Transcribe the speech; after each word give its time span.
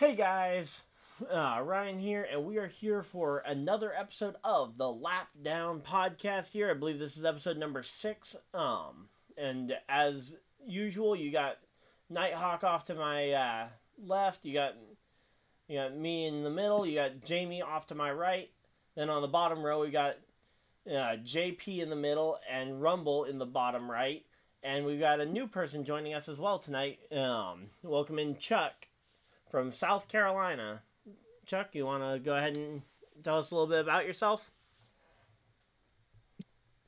Hey 0.00 0.14
guys, 0.14 0.84
uh, 1.30 1.60
Ryan 1.62 1.98
here, 1.98 2.26
and 2.32 2.46
we 2.46 2.56
are 2.56 2.68
here 2.68 3.02
for 3.02 3.42
another 3.44 3.92
episode 3.94 4.34
of 4.42 4.78
the 4.78 4.90
Lap 4.90 5.28
Down 5.42 5.82
podcast. 5.82 6.52
Here, 6.52 6.70
I 6.70 6.72
believe 6.72 6.98
this 6.98 7.18
is 7.18 7.26
episode 7.26 7.58
number 7.58 7.82
six. 7.82 8.34
Um, 8.54 9.10
and 9.36 9.74
as 9.90 10.38
usual, 10.66 11.14
you 11.14 11.30
got 11.30 11.58
Nighthawk 12.08 12.64
off 12.64 12.86
to 12.86 12.94
my 12.94 13.32
uh, 13.32 13.66
left. 14.02 14.46
You 14.46 14.54
got 14.54 14.72
you 15.68 15.76
got 15.76 15.94
me 15.94 16.24
in 16.26 16.44
the 16.44 16.50
middle. 16.50 16.86
You 16.86 16.94
got 16.94 17.22
Jamie 17.26 17.60
off 17.60 17.88
to 17.88 17.94
my 17.94 18.10
right. 18.10 18.48
Then 18.96 19.10
on 19.10 19.20
the 19.20 19.28
bottom 19.28 19.62
row, 19.62 19.82
we 19.82 19.90
got 19.90 20.16
uh, 20.88 21.20
JP 21.22 21.82
in 21.82 21.90
the 21.90 21.94
middle 21.94 22.38
and 22.50 22.80
Rumble 22.80 23.24
in 23.24 23.36
the 23.36 23.44
bottom 23.44 23.90
right. 23.90 24.24
And 24.62 24.86
we've 24.86 24.98
got 24.98 25.20
a 25.20 25.26
new 25.26 25.46
person 25.46 25.84
joining 25.84 26.14
us 26.14 26.26
as 26.26 26.38
well 26.38 26.58
tonight. 26.58 27.00
Um, 27.12 27.66
welcome 27.82 28.18
in 28.18 28.38
Chuck 28.38 28.86
from 29.50 29.72
South 29.72 30.08
Carolina. 30.08 30.82
Chuck, 31.46 31.70
you 31.72 31.84
want 31.84 32.02
to 32.02 32.20
go 32.20 32.36
ahead 32.36 32.56
and 32.56 32.82
tell 33.22 33.38
us 33.38 33.50
a 33.50 33.54
little 33.54 33.68
bit 33.68 33.80
about 33.80 34.06
yourself? 34.06 34.50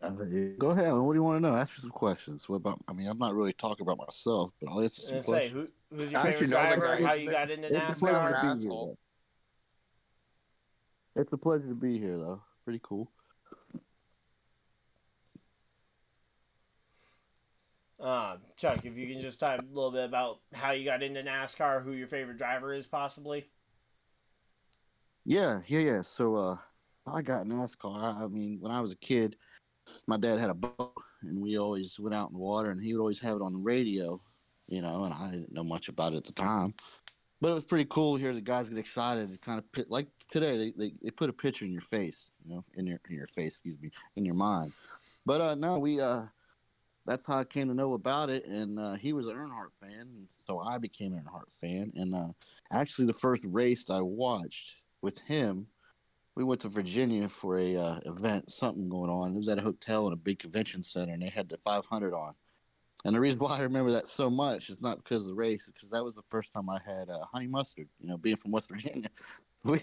Go 0.01 0.71
ahead. 0.71 0.93
What 0.95 1.13
do 1.13 1.15
you 1.15 1.23
want 1.23 1.37
to 1.43 1.49
know? 1.49 1.55
Ask 1.57 1.77
me 1.77 1.83
some 1.83 1.91
questions. 1.91 2.49
What 2.49 2.57
about? 2.57 2.81
I 2.89 2.93
mean, 2.93 3.07
I'm 3.07 3.19
not 3.19 3.35
really 3.35 3.53
talking 3.53 3.85
about 3.87 3.99
myself, 3.99 4.53
but 4.61 4.69
I'll 4.71 4.81
answer 4.81 5.01
some 5.03 5.17
And 5.17 5.25
say 5.25 5.31
questions. 5.51 5.69
who, 5.91 5.97
who's 5.97 6.11
your 6.11 6.21
Actually, 6.21 6.33
favorite 6.33 6.51
no, 6.51 6.57
driver? 6.77 6.97
guy 6.99 7.07
How 7.07 7.13
you 7.13 7.31
got 7.31 7.51
into 7.51 7.69
It's 7.89 7.99
a 7.99 8.01
pleasure 8.01 8.17
NASCAR? 8.19 8.51
to 8.53 8.57
be 8.59 8.69
here. 8.69 8.95
It's 11.15 11.33
a 11.33 11.37
pleasure 11.37 11.69
to 11.69 11.75
be 11.75 11.99
here, 11.99 12.19
though. 12.19 12.43
Pretty 12.65 12.81
cool. 12.83 13.13
Uh, 18.03 18.37
Chuck, 18.57 18.85
if 18.85 18.97
you 18.97 19.07
can 19.07 19.23
just 19.23 19.39
talk 19.39 19.61
a 19.61 19.65
little 19.73 19.93
bit 19.93 20.05
about 20.05 20.41
how 20.53 20.73
you 20.73 20.85
got 20.85 21.05
into 21.05 21.23
NASCAR, 21.23 21.85
who 21.85 21.93
your 21.93 22.09
favorite 22.09 22.37
driver 22.37 22.75
is, 22.75 22.89
possibly. 22.89 23.47
Yeah, 25.25 25.61
yeah, 25.69 25.79
yeah. 25.79 26.03
So, 26.03 26.35
uh, 26.35 26.57
I 27.07 27.23
got 27.23 27.47
NASCAR. 27.47 28.21
I, 28.21 28.27
mean, 28.27 28.59
when 28.61 28.73
I 28.73 28.81
was 28.81 28.91
a 28.91 28.97
kid, 28.97 29.37
my 30.09 30.17
dad 30.17 30.41
had 30.41 30.51
a 30.51 30.55
boat, 30.55 30.95
and 31.23 31.41
we 31.41 31.59
always 31.59 31.97
went 32.01 32.15
out 32.15 32.31
in 32.31 32.35
the 32.35 32.41
water, 32.41 32.71
and 32.71 32.83
he 32.83 32.93
would 32.93 33.01
always 33.01 33.21
have 33.21 33.37
it 33.37 33.43
on 33.43 33.53
the 33.53 33.59
radio, 33.59 34.21
you 34.67 34.83
know. 34.83 35.05
And 35.05 35.15
I 35.15 35.31
didn't 35.31 35.53
know 35.53 35.65
much 35.65 35.89
about 35.89 36.13
it 36.13 36.17
at 36.17 36.25
the 36.25 36.33
time, 36.33 36.75
but 37.41 37.53
it 37.53 37.55
was 37.55 37.65
pretty 37.65 37.87
cool 37.89 38.17
to 38.17 38.21
hear 38.21 38.33
the 38.33 38.41
guys 38.41 38.69
get 38.69 38.79
excited 38.79 39.29
and 39.29 39.41
kind 39.41 39.59
of 39.61 39.85
like 39.89 40.09
today. 40.29 40.57
They, 40.57 40.71
they 40.77 40.95
they 41.03 41.11
put 41.11 41.31
a 41.31 41.33
picture 41.33 41.65
in 41.65 41.73
your 41.73 41.83
face, 41.83 42.31
you 42.45 42.55
know, 42.55 42.65
in 42.75 42.87
your 42.87 43.01
in 43.09 43.17
your 43.17 43.27
face, 43.27 43.53
excuse 43.53 43.81
me, 43.81 43.91
in 44.17 44.25
your 44.25 44.35
mind. 44.35 44.73
But 45.27 45.41
uh, 45.41 45.55
no, 45.57 45.79
we 45.79 46.01
uh, 46.01 46.23
that's 47.07 47.25
how 47.27 47.39
I 47.39 47.45
came 47.45 47.69
to 47.69 47.75
know 47.75 47.95
about 47.95 48.31
it. 48.31 48.47
And 48.47 48.79
uh, 48.79 48.95
he 48.95 49.13
was 49.13 49.27
an 49.27 49.35
Earnhardt 49.35 49.73
fan, 49.81 50.27
so 50.47 50.61
I 50.61 50.79
became 50.79 51.13
an 51.15 51.25
Earnhardt 51.25 51.51
fan. 51.61 51.93
And 51.97 52.15
uh, 52.15 52.29
actually, 52.73 53.07
the 53.07 53.15
first 53.15 53.43
race 53.45 53.85
I 53.91 54.01
watched 54.01 54.73
with 55.01 55.19
him, 55.21 55.67
we 56.35 56.45
went 56.45 56.61
to 56.63 56.69
Virginia 56.69 57.29
for 57.29 57.59
a 57.59 57.77
uh, 57.77 58.01
event, 58.07 58.51
something 58.51 58.89
going 58.89 59.11
on. 59.11 59.35
It 59.35 59.39
was 59.39 59.49
at 59.49 59.59
a 59.59 59.63
hotel 59.63 60.07
in 60.07 60.13
a 60.13 60.17
big 60.17 60.39
convention 60.39 60.83
center, 60.83 61.13
and 61.13 61.23
they 61.23 61.29
had 61.29 61.49
the 61.49 61.59
500 61.59 62.15
on. 62.15 62.35
And 63.05 63.17
the 63.17 63.21
reason 63.21 63.39
why 63.41 63.59
I 63.59 63.63
remember 63.63 63.91
that 63.91 64.07
so 64.07 64.31
much 64.31 64.71
is 64.71 64.81
not 64.81 65.03
because 65.03 65.25
of 65.25 65.31
the 65.31 65.35
race, 65.35 65.69
because 65.73 65.91
that 65.91 66.05
was 66.05 66.15
the 66.15 66.23
first 66.31 66.53
time 66.53 66.71
I 66.71 66.79
had 66.87 67.11
uh, 67.11 67.25
honey 67.33 67.49
mustard. 67.49 67.89
You 68.01 68.09
know, 68.09 68.17
being 68.17 68.37
from 68.37 68.53
West 68.53 68.69
Virginia, 68.69 69.09
we 69.65 69.83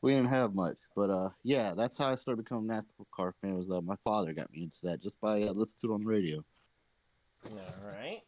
we 0.00 0.12
didn't 0.12 0.30
have 0.30 0.54
much. 0.54 0.76
But 0.96 1.10
uh, 1.10 1.28
yeah, 1.42 1.74
that's 1.74 1.98
how 1.98 2.08
I 2.10 2.16
started 2.16 2.42
becoming 2.42 2.70
a 2.70 2.82
NASCAR 2.82 3.32
fan. 3.42 3.56
Was 3.56 3.70
uh, 3.70 3.82
my 3.82 3.96
father 4.02 4.32
got 4.32 4.50
me 4.50 4.62
into 4.62 4.78
that 4.84 5.02
just 5.02 5.20
by 5.20 5.42
uh, 5.42 5.52
listening 5.52 5.68
to 5.82 5.90
it 5.90 5.94
on 5.94 6.00
the 6.00 6.06
radio. 6.06 6.42
All 7.46 7.90
right. 7.90 8.20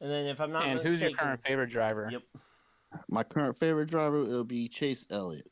And 0.00 0.10
then, 0.10 0.26
if 0.26 0.40
I'm 0.40 0.52
not 0.52 0.64
and 0.64 0.74
mistaken, 0.74 0.92
who's 0.92 1.00
your 1.00 1.10
current 1.10 1.40
favorite 1.44 1.70
driver? 1.70 2.08
Yep. 2.10 2.22
My 3.08 3.22
current 3.22 3.58
favorite 3.58 3.90
driver 3.90 4.20
will 4.20 4.44
be 4.44 4.68
Chase 4.68 5.04
Elliott. 5.10 5.50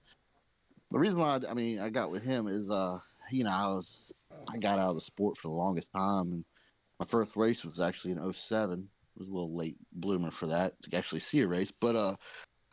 The 0.90 0.98
reason 0.98 1.18
why 1.18 1.36
I, 1.36 1.50
I 1.50 1.54
mean 1.54 1.80
I 1.80 1.90
got 1.90 2.10
with 2.10 2.22
him 2.22 2.46
is 2.46 2.70
uh 2.70 2.98
you 3.30 3.44
know 3.44 3.50
I 3.50 3.66
was 3.68 4.12
I 4.48 4.58
got 4.58 4.78
out 4.78 4.90
of 4.90 4.94
the 4.96 5.00
sport 5.00 5.36
for 5.36 5.48
the 5.48 5.54
longest 5.54 5.92
time 5.92 6.32
and 6.32 6.44
my 7.00 7.06
first 7.06 7.36
race 7.36 7.64
was 7.64 7.80
actually 7.80 8.12
in 8.12 8.32
07. 8.32 8.78
It 8.78 9.18
was 9.18 9.28
a 9.28 9.32
little 9.32 9.54
late 9.54 9.76
bloomer 9.92 10.30
for 10.30 10.46
that 10.46 10.80
to 10.82 10.96
actually 10.96 11.20
see 11.20 11.40
a 11.40 11.46
race, 11.46 11.72
but 11.72 11.96
uh 11.96 12.16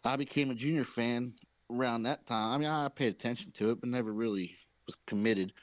I 0.06 0.16
became 0.16 0.52
a 0.52 0.56
junior 0.56 0.84
fan 0.84 1.34
around 1.72 2.04
that 2.04 2.26
time. 2.26 2.54
I 2.54 2.58
mean 2.58 2.70
I 2.70 2.88
paid 2.90 3.14
attention 3.14 3.52
to 3.54 3.72
it 3.72 3.80
but 3.80 3.90
never 3.90 4.14
really 4.14 4.56
was 4.86 4.96
committed. 5.08 5.54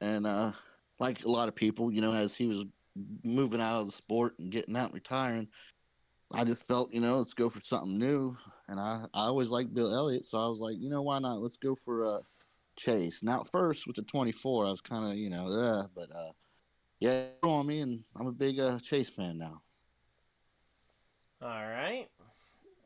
And 0.00 0.26
uh 0.26 0.52
like 0.98 1.24
a 1.24 1.30
lot 1.30 1.48
of 1.48 1.54
people, 1.54 1.90
you 1.90 2.00
know, 2.00 2.12
as 2.12 2.36
he 2.36 2.46
was 2.46 2.64
moving 3.24 3.60
out 3.60 3.80
of 3.80 3.86
the 3.86 3.92
sport 3.92 4.34
and 4.38 4.50
getting 4.50 4.76
out 4.76 4.86
and 4.86 4.94
retiring, 4.94 5.48
I 6.32 6.44
just 6.44 6.62
felt, 6.62 6.92
you 6.92 7.00
know, 7.00 7.18
let's 7.18 7.34
go 7.34 7.48
for 7.48 7.60
something 7.62 7.98
new. 7.98 8.36
And 8.68 8.80
I, 8.80 9.04
I 9.14 9.26
always 9.26 9.48
liked 9.48 9.74
Bill 9.74 9.94
Elliott, 9.94 10.26
so 10.26 10.38
I 10.38 10.48
was 10.48 10.58
like, 10.58 10.76
you 10.78 10.90
know, 10.90 11.02
why 11.02 11.18
not? 11.18 11.40
Let's 11.40 11.56
go 11.56 11.76
for 11.84 12.04
uh, 12.04 12.20
Chase. 12.76 13.22
Now, 13.22 13.40
at 13.42 13.50
first 13.50 13.86
with 13.86 13.96
the 13.96 14.02
24, 14.02 14.66
I 14.66 14.70
was 14.70 14.80
kind 14.80 15.10
of, 15.10 15.16
you 15.16 15.30
know, 15.30 15.46
uh, 15.48 15.86
but 15.94 16.10
uh, 16.14 16.32
yeah, 16.98 17.26
grew 17.42 17.52
on 17.52 17.66
me, 17.66 17.80
and 17.80 18.02
I'm 18.16 18.26
a 18.26 18.32
big 18.32 18.58
uh, 18.58 18.78
Chase 18.80 19.08
fan 19.08 19.38
now. 19.38 19.62
All 21.42 21.48
right. 21.48 22.08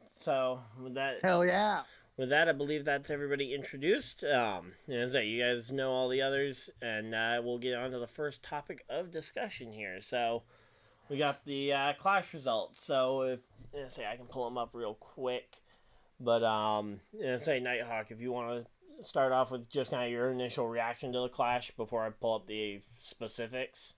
So 0.09 0.61
with 0.83 0.95
that, 0.95 1.21
Hell 1.23 1.47
yeah! 1.47 1.83
With 2.17 2.29
that, 2.31 2.49
I 2.49 2.53
believe 2.53 2.85
that's 2.85 3.11
everybody 3.11 3.55
introduced. 3.55 4.25
Um, 4.25 4.73
as 4.89 5.15
I 5.15 5.21
you 5.21 5.43
guys 5.43 5.73
know 5.73 5.91
all 5.91 6.09
the 6.09 6.23
others, 6.23 6.71
and 6.83 7.15
uh, 7.15 7.41
we'll 7.43 7.59
get 7.59 7.75
on 7.75 7.91
to 7.93 7.99
the 7.99 8.07
first 8.07 8.43
topic 8.43 8.85
of 8.89 9.11
discussion 9.11 9.73
here. 9.73 10.01
So 10.01 10.43
we 11.09 11.19
got 11.19 11.45
the 11.45 11.73
uh, 11.73 11.93
clash 11.95 12.35
results. 12.35 12.85
So 12.85 13.23
if 13.23 13.41
let's 13.73 13.97
say 13.97 14.07
I 14.07 14.17
can 14.17 14.27
pull 14.27 14.45
them 14.45 14.59
up 14.59 14.71
real 14.75 14.95
quick, 14.95 15.61
but 16.19 16.45
um, 16.45 17.01
let's 17.13 17.45
say 17.45 17.61
Nighthawk, 17.61 18.11
if 18.11 18.21
you 18.21 18.33
want 18.33 18.65
to 18.65 19.05
start 19.05 19.33
off 19.33 19.51
with 19.51 19.69
just 19.71 19.93
of 19.93 20.09
your 20.11 20.31
initial 20.31 20.69
reaction 20.69 21.13
to 21.13 21.21
the 21.21 21.29
clash 21.29 21.71
before 21.73 22.05
I 22.05 22.11
pull 22.11 22.35
up 22.35 22.47
the 22.47 22.81
specifics. 22.97 23.95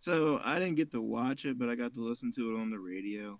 So 0.00 0.40
I 0.42 0.58
didn't 0.58 0.76
get 0.76 0.92
to 0.92 1.02
watch 1.02 1.44
it, 1.44 1.58
but 1.58 1.68
I 1.68 1.74
got 1.74 1.94
to 1.94 2.02
listen 2.02 2.32
to 2.36 2.54
it 2.54 2.60
on 2.60 2.70
the 2.70 2.78
radio. 2.78 3.38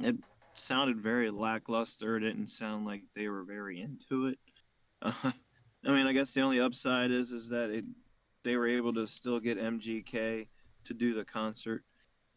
It 0.00 0.16
sounded 0.54 1.00
very 1.00 1.30
lackluster. 1.30 2.16
It 2.16 2.20
didn't 2.20 2.48
sound 2.48 2.86
like 2.86 3.02
they 3.14 3.28
were 3.28 3.44
very 3.44 3.80
into 3.80 4.26
it. 4.26 4.38
Uh, 5.00 5.12
I 5.84 5.90
mean, 5.90 6.06
I 6.06 6.12
guess 6.12 6.32
the 6.32 6.42
only 6.42 6.60
upside 6.60 7.10
is 7.10 7.32
is 7.32 7.48
that 7.48 7.70
it 7.70 7.84
they 8.44 8.56
were 8.56 8.68
able 8.68 8.92
to 8.94 9.06
still 9.06 9.40
get 9.40 9.58
MGK 9.58 10.46
to 10.84 10.94
do 10.94 11.14
the 11.14 11.24
concert. 11.24 11.84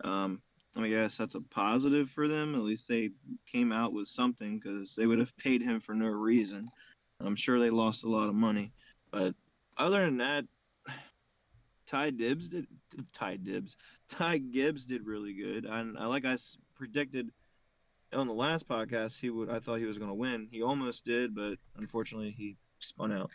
Um, 0.04 0.42
I 0.76 0.90
guess 0.90 1.18
that's 1.18 1.36
a 1.36 1.42
positive 1.42 2.10
for 2.10 2.28
them. 2.28 2.54
At 2.54 2.62
least 2.62 2.88
they 2.88 3.12
came 3.52 3.72
out 3.72 3.94
with 3.94 4.08
something 4.08 4.60
because 4.60 4.96
they 4.96 5.06
would 5.06 5.20
have 5.20 5.36
paid 5.38 5.62
him 5.62 5.80
for 5.80 5.94
no 5.94 6.08
reason. 6.08 6.68
I'm 7.22 7.36
sure 7.36 7.60
they 7.60 7.70
lost 7.70 8.04
a 8.04 8.10
lot 8.10 8.28
of 8.28 8.36
money, 8.36 8.74
but 9.12 9.34
other 9.78 10.04
than 10.06 10.18
that, 10.18 10.46
Ty 11.88 12.12
Dibbs 12.12 12.50
did 12.50 12.68
Ty 13.14 13.38
Dibbs. 13.38 13.78
Ty 14.10 14.40
Gibbs 14.40 14.86
did 14.86 15.06
really 15.06 15.34
good. 15.34 15.66
And 15.66 15.94
like 15.94 16.26
I 16.26 16.38
predicted 16.76 17.32
on 18.16 18.28
the 18.28 18.34
last 18.34 18.68
podcast, 18.68 19.20
he 19.20 19.30
would. 19.30 19.50
I 19.50 19.60
thought 19.60 19.80
he 19.80 19.86
was 19.86 19.98
going 19.98 20.10
to 20.10 20.16
win. 20.16 20.48
He 20.52 20.62
almost 20.62 21.06
did, 21.06 21.36
but 21.36 21.56
unfortunately, 21.78 22.32
he 22.32 22.56
spun 22.80 23.12
out. 23.12 23.30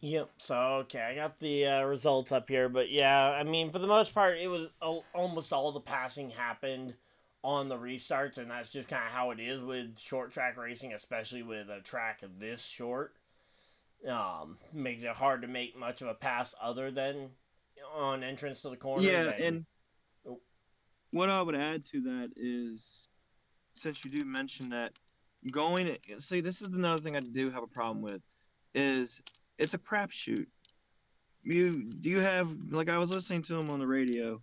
Yep. 0.00 0.30
So 0.38 0.56
okay, 0.82 1.00
I 1.00 1.14
got 1.14 1.40
the 1.40 1.66
uh, 1.66 1.82
results 1.82 2.30
up 2.30 2.48
here, 2.48 2.68
but 2.68 2.90
yeah, 2.90 3.18
I 3.30 3.42
mean, 3.42 3.72
for 3.72 3.80
the 3.80 3.88
most 3.88 4.14
part, 4.14 4.38
it 4.38 4.46
was 4.46 4.68
al- 4.80 5.04
almost 5.12 5.52
all 5.52 5.72
the 5.72 5.80
passing 5.80 6.30
happened 6.30 6.94
on 7.42 7.68
the 7.68 7.76
restarts, 7.76 8.38
and 8.38 8.50
that's 8.50 8.70
just 8.70 8.88
kind 8.88 9.04
of 9.04 9.10
how 9.12 9.32
it 9.32 9.40
is 9.40 9.60
with 9.60 9.98
short 9.98 10.32
track 10.32 10.56
racing, 10.56 10.92
especially 10.92 11.42
with 11.42 11.68
a 11.68 11.80
track 11.80 12.22
this 12.38 12.64
short. 12.64 13.14
Um, 14.08 14.58
makes 14.72 15.02
it 15.02 15.08
hard 15.10 15.42
to 15.42 15.48
make 15.48 15.76
much 15.76 16.00
of 16.02 16.08
a 16.08 16.14
pass 16.14 16.54
other 16.62 16.92
than 16.92 17.30
on 17.96 18.22
entrance 18.22 18.62
to 18.62 18.70
the 18.70 18.76
corners. 18.76 19.04
Yeah, 19.04 19.24
and 19.30 19.66
Oh. 19.66 19.77
What 21.12 21.30
I 21.30 21.42
would 21.42 21.54
add 21.54 21.84
to 21.86 22.00
that 22.02 22.30
is, 22.36 23.08
since 23.76 24.04
you 24.04 24.10
do 24.10 24.24
mention 24.24 24.70
that, 24.70 24.92
going 25.50 25.96
see 26.18 26.40
this 26.40 26.62
is 26.62 26.72
another 26.72 27.00
thing 27.00 27.16
I 27.16 27.20
do 27.20 27.50
have 27.50 27.62
a 27.62 27.68
problem 27.68 28.02
with, 28.02 28.22
is 28.74 29.22
it's 29.58 29.74
a 29.74 29.78
crapshoot. 29.78 30.46
You 31.42 31.84
do 31.84 32.10
you 32.10 32.18
have 32.18 32.50
like 32.70 32.88
I 32.88 32.98
was 32.98 33.10
listening 33.10 33.42
to 33.42 33.54
them 33.54 33.70
on 33.70 33.78
the 33.78 33.86
radio, 33.86 34.42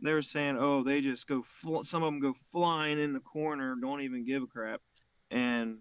they 0.00 0.12
were 0.12 0.22
saying, 0.22 0.56
oh, 0.58 0.82
they 0.82 1.00
just 1.00 1.26
go 1.26 1.42
fl- 1.60 1.82
some 1.82 2.02
of 2.02 2.06
them 2.06 2.20
go 2.20 2.34
flying 2.52 2.98
in 2.98 3.12
the 3.12 3.20
corner, 3.20 3.74
don't 3.74 4.02
even 4.02 4.24
give 4.24 4.42
a 4.42 4.46
crap, 4.46 4.80
and 5.30 5.78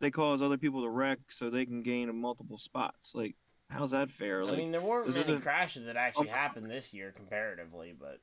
they 0.00 0.10
cause 0.10 0.42
other 0.42 0.58
people 0.58 0.82
to 0.82 0.88
wreck 0.88 1.18
so 1.30 1.48
they 1.48 1.64
can 1.64 1.82
gain 1.82 2.14
multiple 2.20 2.58
spots. 2.58 3.12
Like, 3.14 3.36
how's 3.70 3.92
that 3.92 4.10
fair? 4.10 4.42
I 4.42 4.56
mean, 4.56 4.72
there 4.72 4.80
weren't 4.80 5.14
many 5.14 5.40
crashes 5.40 5.86
that 5.86 5.96
actually 5.96 6.28
Oh. 6.28 6.32
happened 6.32 6.70
this 6.70 6.92
year 6.92 7.12
comparatively, 7.12 7.94
but 7.98 8.20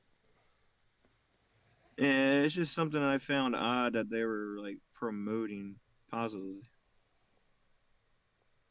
Yeah, 1.98 2.42
it's 2.42 2.54
just 2.54 2.74
something 2.74 3.02
I 3.02 3.18
found 3.18 3.54
odd 3.54 3.92
that 3.92 4.10
they 4.10 4.24
were 4.24 4.56
like 4.60 4.78
promoting 4.94 5.76
positively. 6.10 6.62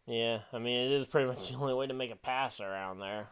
yeah, 0.07 0.39
I 0.51 0.59
mean, 0.59 0.88
it 0.88 0.91
is 0.91 1.07
pretty 1.07 1.27
much 1.27 1.50
the 1.50 1.56
only 1.56 1.73
way 1.73 1.88
to 1.88 1.94
make 1.94 2.12
a 2.12 2.15
pass 2.15 2.59
around 2.59 3.00
there. 3.00 3.29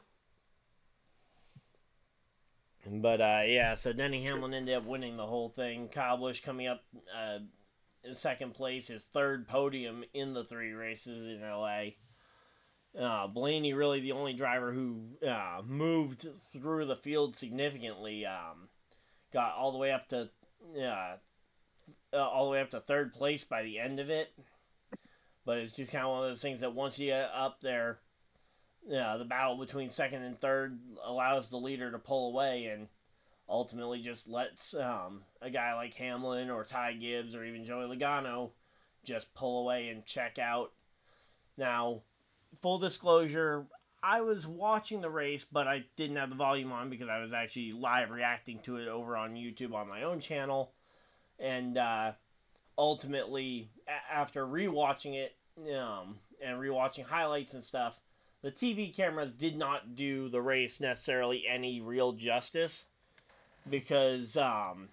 But 2.86 3.22
uh, 3.22 3.42
yeah, 3.46 3.76
so 3.76 3.94
Denny 3.94 4.24
Hamlin 4.24 4.54
ended 4.54 4.76
up 4.76 4.86
winning 4.86 5.18
the 5.18 5.26
whole 5.26 5.50
thing. 5.50 5.90
Kyle 5.90 6.18
Busch 6.18 6.42
coming 6.42 6.68
up 6.68 6.82
uh, 7.16 7.40
in 8.04 8.16
second 8.16 8.54
place, 8.54 8.88
his 8.88 9.04
third 9.04 9.48
podium 9.48 10.04
in 10.14 10.34
the 10.34 10.44
three 10.44 10.72
races 10.72 11.24
in 11.24 11.42
LA. 11.42 11.92
Uh, 12.98 13.28
Blaney 13.28 13.74
really 13.74 14.00
the 14.00 14.14
only 14.14 14.34
driver 14.34 14.72
who 14.72 15.02
uh, 15.28 15.62
moved 15.66 16.28
through 16.54 16.86
the 16.86 16.96
field 16.96 17.36
significantly. 17.36 18.26
Um, 18.26 18.70
got 19.34 19.56
all 19.56 19.72
the 19.72 19.78
way 19.78 19.92
up 19.92 20.08
to 20.10 20.30
uh, 20.80 21.16
uh, 22.14 22.18
all 22.18 22.46
the 22.46 22.52
way 22.52 22.62
up 22.62 22.72
to 22.72 22.80
third 22.80 23.14
place 23.14 23.44
by 23.44 23.64
the 23.64 23.80
end 23.80 24.00
of 24.00 24.10
it. 24.10 24.32
But 25.46 25.58
it's 25.58 25.72
just 25.72 25.92
kind 25.92 26.06
of 26.06 26.12
one 26.12 26.24
of 26.24 26.30
those 26.30 26.42
things 26.42 26.60
that 26.60 26.76
once 26.76 27.00
you 27.00 27.08
get 27.08 27.32
up 27.34 27.62
there, 27.62 28.00
yeah, 28.88 29.18
the 29.18 29.26
battle 29.26 29.58
between 29.58 29.90
second 29.90 30.24
and 30.24 30.40
third 30.40 30.80
allows 31.04 31.50
the 31.50 31.58
leader 31.58 31.92
to 31.92 32.00
pull 32.00 32.32
away 32.32 32.66
and 32.66 32.88
ultimately 33.48 34.02
just 34.02 34.28
lets 34.28 34.76
um, 34.76 35.22
a 35.42 35.50
guy 35.50 35.74
like 35.74 35.94
Hamlin 35.96 36.50
or 36.50 36.64
Ty 36.64 36.94
Gibbs 36.94 37.36
or 37.36 37.44
even 37.44 37.66
Joey 37.66 37.86
Logano 37.86 38.52
just 39.04 39.34
pull 39.34 39.62
away 39.62 39.90
and 39.90 40.06
check 40.06 40.38
out. 40.38 40.72
Now, 41.58 42.02
full 42.62 42.78
disclosure, 42.78 43.66
I 44.02 44.22
was 44.22 44.48
watching 44.48 45.02
the 45.02 45.10
race, 45.10 45.46
but 45.50 45.68
I 45.68 45.86
didn't 45.98 46.18
have 46.18 46.30
the 46.30 46.36
volume 46.36 46.72
on 46.72 46.90
because 46.90 47.10
I 47.10 47.20
was 47.20 47.34
actually 47.34 47.74
live 47.74 48.12
reacting 48.12 48.60
to 48.60 48.78
it 48.78 48.88
over 48.88 49.18
on 49.18 49.36
YouTube 49.36 49.74
on 49.74 49.90
my 49.90 50.04
own 50.04 50.20
channel. 50.20 50.72
And 51.40 51.78
uh, 51.78 52.14
ultimately, 52.78 53.70
a- 53.88 54.14
after 54.14 54.46
rewatching 54.46 55.16
it 55.16 55.36
um, 55.76 56.18
and 56.44 56.60
rewatching 56.60 57.06
highlights 57.06 57.54
and 57.54 57.64
stuff, 57.64 58.00
the 58.42 58.52
TV 58.52 58.96
cameras 58.96 59.34
did 59.34 59.58
not 59.58 59.96
do 59.96 60.30
the 60.30 60.42
race 60.42 60.80
necessarily 60.80 61.44
any 61.48 61.82
real 61.82 62.14
justice 62.14 62.86
because 63.70 64.38
um, 64.38 64.90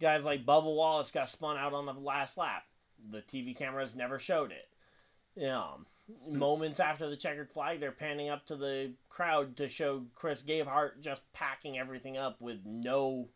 guys 0.00 0.24
like 0.24 0.44
Bubba 0.44 0.64
Wallace 0.64 1.12
got 1.12 1.28
spun 1.28 1.56
out 1.56 1.72
on 1.72 1.86
the 1.86 1.92
last 1.92 2.36
lap. 2.36 2.64
The 3.10 3.22
TV 3.22 3.56
cameras 3.56 3.94
never 3.94 4.18
showed 4.18 4.52
it. 4.52 5.46
Um, 5.48 5.86
moments 6.28 6.80
after 6.80 7.08
the 7.08 7.16
checkered 7.16 7.50
flag, 7.50 7.80
they're 7.80 7.92
panning 7.92 8.28
up 8.28 8.46
to 8.46 8.56
the 8.56 8.92
crowd 9.08 9.56
to 9.56 9.68
show 9.68 10.04
Chris 10.14 10.42
Gabehart 10.42 11.00
just 11.00 11.22
packing 11.32 11.78
everything 11.78 12.16
up 12.16 12.40
with 12.40 12.60
no 12.64 13.28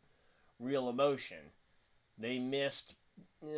real 0.59 0.88
emotion. 0.88 1.38
They 2.19 2.38
missed 2.38 2.94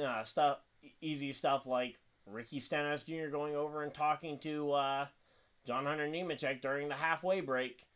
uh, 0.03 0.23
stuff, 0.25 0.59
easy 1.01 1.33
stuff 1.33 1.67
like 1.67 1.99
Ricky 2.27 2.61
Stenhouse 2.61 3.03
Jr. 3.03 3.29
going 3.31 3.55
over 3.55 3.83
and 3.83 3.93
talking 3.93 4.39
to 4.41 4.73
uh, 4.73 5.07
John 5.67 5.87
Hunter 5.87 6.09
Nemechek 6.09 6.61
during 6.61 6.89
the 6.89 6.95
halfway 6.95 7.41
break. 7.41 7.87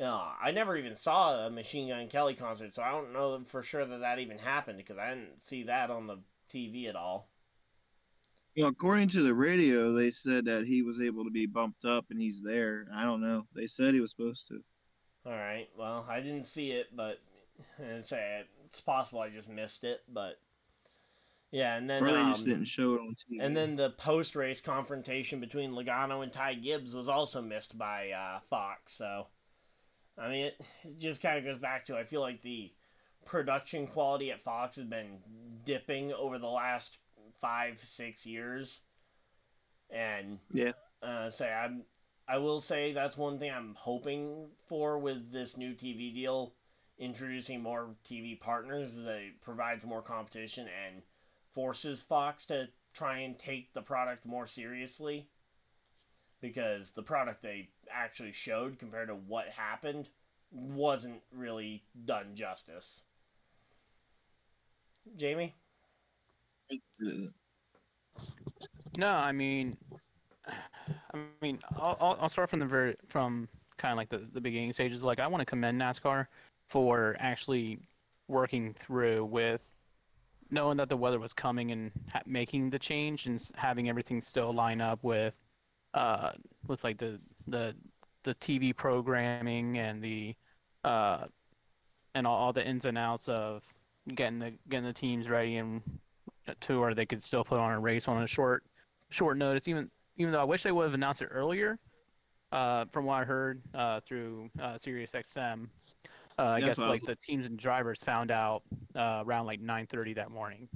Uh, 0.00 0.32
I 0.42 0.50
never 0.50 0.76
even 0.76 0.96
saw 0.96 1.46
a 1.46 1.50
Machine 1.50 1.88
Gun 1.88 2.08
Kelly 2.08 2.34
concert, 2.34 2.74
so 2.74 2.82
I 2.82 2.90
don't 2.90 3.12
know 3.12 3.40
for 3.46 3.62
sure 3.62 3.84
that 3.84 4.00
that 4.00 4.18
even 4.18 4.38
happened 4.38 4.78
because 4.78 4.98
I 4.98 5.10
didn't 5.10 5.40
see 5.40 5.64
that 5.64 5.90
on 5.90 6.08
the 6.08 6.18
TV 6.52 6.88
at 6.88 6.96
all. 6.96 7.28
Well, 8.56 8.68
according 8.68 9.08
to 9.10 9.22
the 9.22 9.34
radio, 9.34 9.92
they 9.92 10.10
said 10.10 10.44
that 10.44 10.66
he 10.66 10.82
was 10.82 11.00
able 11.00 11.24
to 11.24 11.30
be 11.30 11.46
bumped 11.46 11.84
up 11.84 12.06
and 12.10 12.20
he's 12.20 12.40
there. 12.40 12.86
I 12.94 13.02
don't 13.04 13.20
know. 13.20 13.46
They 13.54 13.66
said 13.66 13.94
he 13.94 14.00
was 14.00 14.10
supposed 14.12 14.46
to. 14.48 14.62
All 15.26 15.32
right. 15.32 15.68
Well, 15.76 16.06
I 16.08 16.20
didn't 16.20 16.44
see 16.44 16.70
it, 16.70 16.88
but 16.94 17.18
say 18.00 18.44
it's 18.66 18.80
possible 18.80 19.20
I 19.20 19.30
just 19.30 19.48
missed 19.48 19.84
it, 19.84 20.02
but 20.12 20.38
yeah. 21.50 21.76
And 21.76 21.88
then 21.88 22.04
or 22.04 22.12
they 22.12 22.18
um, 22.18 22.32
just 22.32 22.44
didn't 22.44 22.66
show 22.66 22.94
it 22.94 23.00
on 23.00 23.14
TV. 23.14 23.38
and 23.40 23.56
then 23.56 23.76
the 23.76 23.90
post 23.90 24.36
race 24.36 24.60
confrontation 24.60 25.40
between 25.40 25.72
Logano 25.72 26.22
and 26.22 26.32
Ty 26.32 26.54
Gibbs 26.54 26.94
was 26.94 27.08
also 27.08 27.42
missed 27.42 27.76
by 27.76 28.10
uh, 28.10 28.40
Fox. 28.50 28.92
So, 28.92 29.28
I 30.18 30.28
mean, 30.28 30.46
it, 30.46 30.60
it 30.84 31.00
just 31.00 31.22
kind 31.22 31.38
of 31.38 31.44
goes 31.44 31.58
back 31.58 31.86
to 31.86 31.96
I 31.96 32.04
feel 32.04 32.20
like 32.20 32.42
the 32.42 32.72
production 33.24 33.86
quality 33.86 34.30
at 34.30 34.44
Fox 34.44 34.76
has 34.76 34.84
been 34.84 35.18
dipping 35.64 36.12
over 36.12 36.38
the 36.38 36.46
last 36.46 36.98
five 37.44 37.78
six 37.78 38.24
years, 38.24 38.80
and 39.90 40.38
Yeah. 40.50 40.72
uh, 41.02 41.28
say 41.28 41.52
I'm 41.52 41.84
I 42.26 42.38
will 42.38 42.62
say 42.62 42.94
that's 42.94 43.18
one 43.18 43.38
thing 43.38 43.50
I'm 43.50 43.74
hoping 43.74 44.48
for 44.66 44.98
with 44.98 45.30
this 45.30 45.58
new 45.58 45.74
TV 45.74 46.10
deal, 46.14 46.54
introducing 46.96 47.60
more 47.62 47.96
TV 48.02 48.40
partners 48.40 48.96
that 48.96 49.18
it 49.20 49.42
provides 49.42 49.84
more 49.84 50.00
competition 50.00 50.66
and 50.86 51.02
forces 51.50 52.00
Fox 52.00 52.46
to 52.46 52.68
try 52.94 53.18
and 53.18 53.38
take 53.38 53.74
the 53.74 53.82
product 53.82 54.24
more 54.24 54.46
seriously. 54.46 55.28
Because 56.40 56.92
the 56.92 57.02
product 57.02 57.42
they 57.42 57.68
actually 57.90 58.32
showed 58.32 58.78
compared 58.78 59.08
to 59.08 59.14
what 59.14 59.48
happened 59.50 60.08
wasn't 60.50 61.20
really 61.30 61.84
done 62.06 62.36
justice. 62.36 63.04
Jamie? 65.16 65.54
No, 68.96 69.08
I 69.10 69.32
mean, 69.32 69.76
I 71.14 71.18
mean, 71.42 71.60
I'll, 71.76 72.16
I'll 72.20 72.28
start 72.28 72.50
from 72.50 72.60
the 72.60 72.66
very 72.66 72.96
from 73.08 73.48
kind 73.78 73.92
of 73.92 73.96
like 73.96 74.08
the, 74.08 74.28
the 74.32 74.40
beginning 74.40 74.72
stages. 74.72 75.02
Like, 75.02 75.18
I 75.20 75.26
want 75.26 75.40
to 75.40 75.46
commend 75.46 75.80
NASCAR 75.80 76.26
for 76.68 77.16
actually 77.18 77.78
working 78.28 78.74
through 78.74 79.24
with 79.26 79.60
knowing 80.50 80.76
that 80.78 80.88
the 80.88 80.96
weather 80.96 81.18
was 81.18 81.32
coming 81.32 81.72
and 81.72 81.90
ha- 82.12 82.22
making 82.26 82.70
the 82.70 82.78
change 82.78 83.26
and 83.26 83.42
having 83.56 83.88
everything 83.88 84.20
still 84.20 84.52
line 84.52 84.80
up 84.80 85.02
with 85.02 85.38
uh 85.94 86.32
with 86.68 86.84
like 86.84 86.98
the 86.98 87.20
the 87.48 87.74
the 88.24 88.34
TV 88.36 88.72
programming 88.72 89.78
and 89.78 90.02
the 90.02 90.34
uh 90.84 91.26
and 92.14 92.26
all, 92.26 92.36
all 92.36 92.52
the 92.52 92.66
ins 92.66 92.84
and 92.84 92.98
outs 92.98 93.28
of 93.28 93.62
getting 94.14 94.38
the 94.38 94.52
getting 94.68 94.86
the 94.86 94.92
teams 94.92 95.28
ready 95.28 95.56
and 95.56 95.82
to 96.60 96.80
where 96.80 96.94
they 96.94 97.06
could 97.06 97.22
still 97.22 97.44
put 97.44 97.58
on 97.58 97.72
a 97.72 97.80
race 97.80 98.08
on 98.08 98.22
a 98.22 98.26
short 98.26 98.64
short 99.10 99.36
notice. 99.36 99.68
Even 99.68 99.90
even 100.16 100.32
though 100.32 100.40
I 100.40 100.44
wish 100.44 100.62
they 100.62 100.72
would 100.72 100.84
have 100.84 100.94
announced 100.94 101.22
it 101.22 101.28
earlier. 101.30 101.78
Uh, 102.52 102.84
from 102.92 103.04
what 103.04 103.14
I 103.14 103.24
heard 103.24 103.60
uh, 103.74 103.98
through 104.06 104.48
uh, 104.62 104.78
Sirius 104.78 105.10
XM, 105.10 105.66
uh, 106.38 106.42
I 106.42 106.60
That's 106.60 106.78
guess 106.78 106.78
like 106.78 107.02
was- 107.02 107.02
the 107.02 107.16
teams 107.16 107.46
and 107.46 107.58
drivers 107.58 108.00
found 108.02 108.30
out 108.30 108.62
uh, 108.94 109.24
around 109.26 109.46
like 109.46 109.60
9:30 109.60 110.14
that 110.14 110.30
morning. 110.30 110.68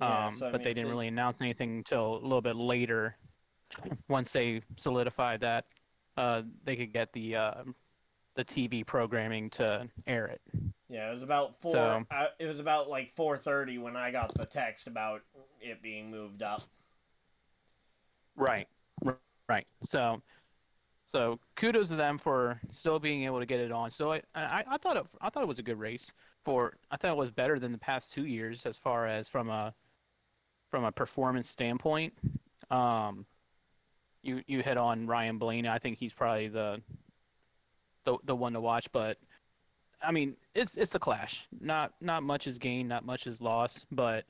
Yeah, 0.00 0.26
um, 0.26 0.34
so, 0.34 0.50
but 0.50 0.58
mean, 0.58 0.64
they 0.64 0.70
didn't 0.74 0.84
they- 0.84 0.90
really 0.90 1.08
announce 1.08 1.40
anything 1.40 1.78
until 1.78 2.16
a 2.16 2.22
little 2.22 2.42
bit 2.42 2.56
later. 2.56 3.16
Once 4.08 4.30
they 4.32 4.60
solidified 4.76 5.40
that 5.40 5.64
uh, 6.18 6.42
they 6.64 6.76
could 6.76 6.92
get 6.92 7.10
the 7.14 7.36
uh, 7.36 7.54
the 8.34 8.44
TV 8.44 8.84
programming 8.86 9.50
to 9.50 9.88
air 10.06 10.26
it. 10.26 10.40
Yeah, 10.88 11.08
it 11.08 11.12
was 11.12 11.22
about 11.22 11.60
four. 11.60 11.72
So- 11.72 12.06
uh, 12.10 12.26
it 12.38 12.46
was 12.46 12.60
about 12.60 12.88
like 12.88 13.14
four 13.14 13.36
thirty 13.36 13.78
when 13.78 13.96
I 13.96 14.10
got 14.10 14.34
the 14.34 14.44
text 14.44 14.86
about 14.86 15.22
it 15.60 15.82
being 15.82 16.10
moved 16.10 16.42
up. 16.42 16.62
Right. 18.36 18.68
Right. 19.48 19.66
So, 19.84 20.22
so 21.10 21.38
kudos 21.56 21.88
to 21.88 21.96
them 21.96 22.16
for 22.18 22.58
still 22.70 22.98
being 22.98 23.24
able 23.24 23.40
to 23.40 23.46
get 23.46 23.60
it 23.60 23.72
on. 23.72 23.90
So 23.90 24.12
I, 24.12 24.22
I, 24.34 24.64
I 24.66 24.76
thought 24.78 24.96
it, 24.96 25.06
I 25.20 25.28
thought 25.28 25.42
it 25.42 25.48
was 25.48 25.58
a 25.58 25.62
good 25.62 25.78
race. 25.78 26.12
For 26.44 26.76
I 26.90 26.96
thought 26.96 27.12
it 27.12 27.16
was 27.16 27.30
better 27.30 27.58
than 27.58 27.70
the 27.70 27.78
past 27.78 28.12
two 28.12 28.26
years 28.26 28.66
as 28.66 28.76
far 28.76 29.06
as 29.06 29.28
from 29.28 29.48
a, 29.48 29.74
from 30.70 30.84
a 30.84 30.92
performance 30.92 31.48
standpoint. 31.48 32.14
Um, 32.70 33.26
you 34.22 34.42
you 34.46 34.60
hit 34.60 34.76
on 34.76 35.06
Ryan 35.06 35.38
Blaney. 35.38 35.68
I 35.68 35.78
think 35.78 35.98
he's 35.98 36.12
probably 36.12 36.48
the, 36.48 36.80
the 38.04 38.16
the 38.24 38.34
one 38.34 38.52
to 38.52 38.60
watch. 38.60 38.90
But, 38.92 39.18
I 40.02 40.12
mean, 40.12 40.36
it's 40.54 40.76
it's 40.76 40.92
the 40.92 40.98
clash. 40.98 41.46
Not 41.60 41.92
not 42.00 42.22
much 42.22 42.46
is 42.46 42.58
gained, 42.58 42.88
not 42.88 43.04
much 43.04 43.26
is 43.26 43.40
lost. 43.40 43.86
But 43.90 44.24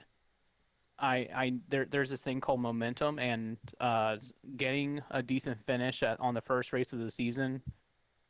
I, 0.98 1.28
I 1.34 1.52
there, 1.68 1.86
there's 1.90 2.10
this 2.10 2.22
thing 2.22 2.40
called 2.40 2.60
momentum, 2.60 3.18
and 3.18 3.56
uh, 3.80 4.16
getting 4.56 5.00
a 5.10 5.22
decent 5.22 5.58
finish 5.66 6.02
at, 6.02 6.20
on 6.20 6.34
the 6.34 6.40
first 6.40 6.72
race 6.72 6.92
of 6.92 7.00
the 7.00 7.10
season 7.10 7.60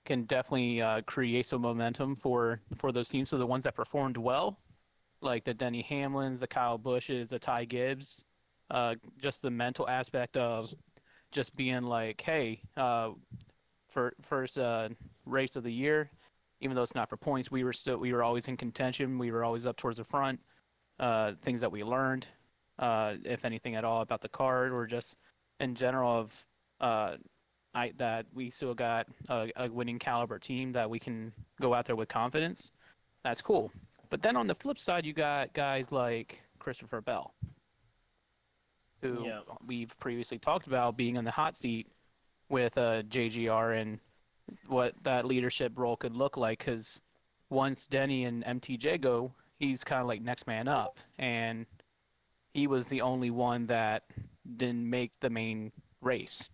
can 0.05 0.25
definitely 0.25 0.83
uh, 0.83 1.01
create 1.03 1.47
some 1.47 1.63
momentum 1.63 2.15
for 2.15 2.61
for 2.79 2.93
those 2.93 3.09
teams. 3.09 3.29
So 3.29 3.39
the 3.39 3.47
ones 3.47 3.65
that 3.65 3.75
performed 3.75 4.17
well, 4.17 4.59
like 5.21 5.45
the 5.45 5.55
Denny 5.55 5.87
Hamlins, 5.89 6.41
the 6.41 6.47
Kyle 6.47 6.79
Busches, 6.79 7.31
the 7.31 7.39
Ty 7.39 7.67
Gibbs, 7.67 8.25
uh, 8.71 8.95
just 9.21 9.43
the 9.43 9.51
mental 9.51 9.89
aspect 9.89 10.37
of 10.37 10.75
just 11.31 11.55
being 11.57 11.83
like, 11.83 12.21
hey, 12.21 12.61
uh, 12.77 13.11
for 13.93 14.15
first 14.23 14.59
uh, 14.59 14.89
race 15.27 15.57
of 15.57 15.63
the 15.63 15.73
year, 15.73 16.11
even 16.61 16.75
though 16.75 16.83
it's 16.83 16.95
not 16.95 17.09
for 17.09 17.17
points, 17.17 17.51
we 17.51 17.65
were 17.65 17.73
still 17.73 17.99
we 17.99 18.13
were 18.13 18.23
always 18.23 18.49
in 18.49 18.57
contention. 18.57 19.19
We 19.19 19.31
were 19.31 19.45
always 19.45 19.67
up 19.67 19.77
towards 19.77 19.99
the 19.99 20.05
front. 20.05 20.41
Uh, 20.99 21.33
things 21.43 21.61
that 21.61 21.71
we 21.73 21.83
learned 21.83 22.27
uh, 22.79 23.15
if 23.25 23.45
anything 23.45 23.75
at 23.75 23.85
all, 23.85 24.03
about 24.03 24.21
the 24.21 24.29
card 24.29 24.73
or 24.73 24.87
just 24.87 25.17
in 25.61 25.75
general 25.75 26.21
of 26.21 26.45
uh, 26.81 27.17
I, 27.75 27.93
that 27.97 28.27
we 28.35 28.51
still 28.51 28.75
got 28.75 29.07
a, 29.29 29.51
a 29.57 29.71
winning 29.71 29.99
caliber 29.99 30.39
team 30.39 30.73
that 30.73 30.89
we 30.89 30.99
can 30.99 31.33
go 31.61 31.75
out 31.75 31.87
there 31.87 31.97
with 31.97 32.09
confidence. 32.09 32.73
That's 33.25 33.41
cool. 33.41 33.71
But 34.11 34.23
then 34.23 34.37
on 34.37 34.47
the 34.47 34.55
flip 34.55 34.79
side, 34.79 35.07
you 35.07 35.15
got 35.15 35.53
guys 35.55 35.91
like 35.91 36.43
Christopher 36.59 37.01
Bell, 37.01 37.33
who 39.01 39.25
Yeah. 39.25 39.41
we've 39.67 39.97
previously 39.99 40.39
talked 40.39 40.67
about 40.67 40.97
being 40.97 41.17
in 41.17 41.25
the 41.25 41.31
hot 41.31 41.57
seat 41.57 41.89
with 42.53 42.77
uh, 42.77 43.03
JGR 43.05 43.81
and 43.81 43.99
what 44.69 44.95
that 45.03 45.25
leadership 45.25 45.73
role 45.77 45.97
could 45.97 46.15
look 46.15 46.37
like 46.37 46.59
because 46.59 47.01
once 47.51 47.87
Denny 47.87 48.25
and 48.25 48.45
MTJ 48.45 49.01
go, 49.01 49.33
he's 49.59 49.83
kind 49.83 50.01
of 50.01 50.07
like 50.07 50.23
next 50.23 50.47
man 50.47 50.69
up, 50.69 50.99
and 51.19 51.67
he 52.55 52.67
was 52.67 52.87
the 52.87 53.01
only 53.01 53.31
one 53.31 53.67
that 53.67 54.05
didn't 54.57 54.89
make 54.89 55.13
the 55.21 55.31
main 55.31 55.73
race. 56.01 56.49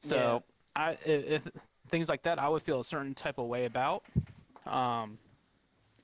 So 0.00 0.42
I 0.74 0.92
if, 1.04 1.46
if 1.46 1.48
things 1.88 2.08
like 2.08 2.22
that, 2.24 2.38
I 2.38 2.48
would 2.48 2.62
feel 2.62 2.80
a 2.80 2.84
certain 2.84 3.14
type 3.14 3.38
of 3.38 3.46
way 3.46 3.66
about. 3.66 4.04
Um, 4.66 5.18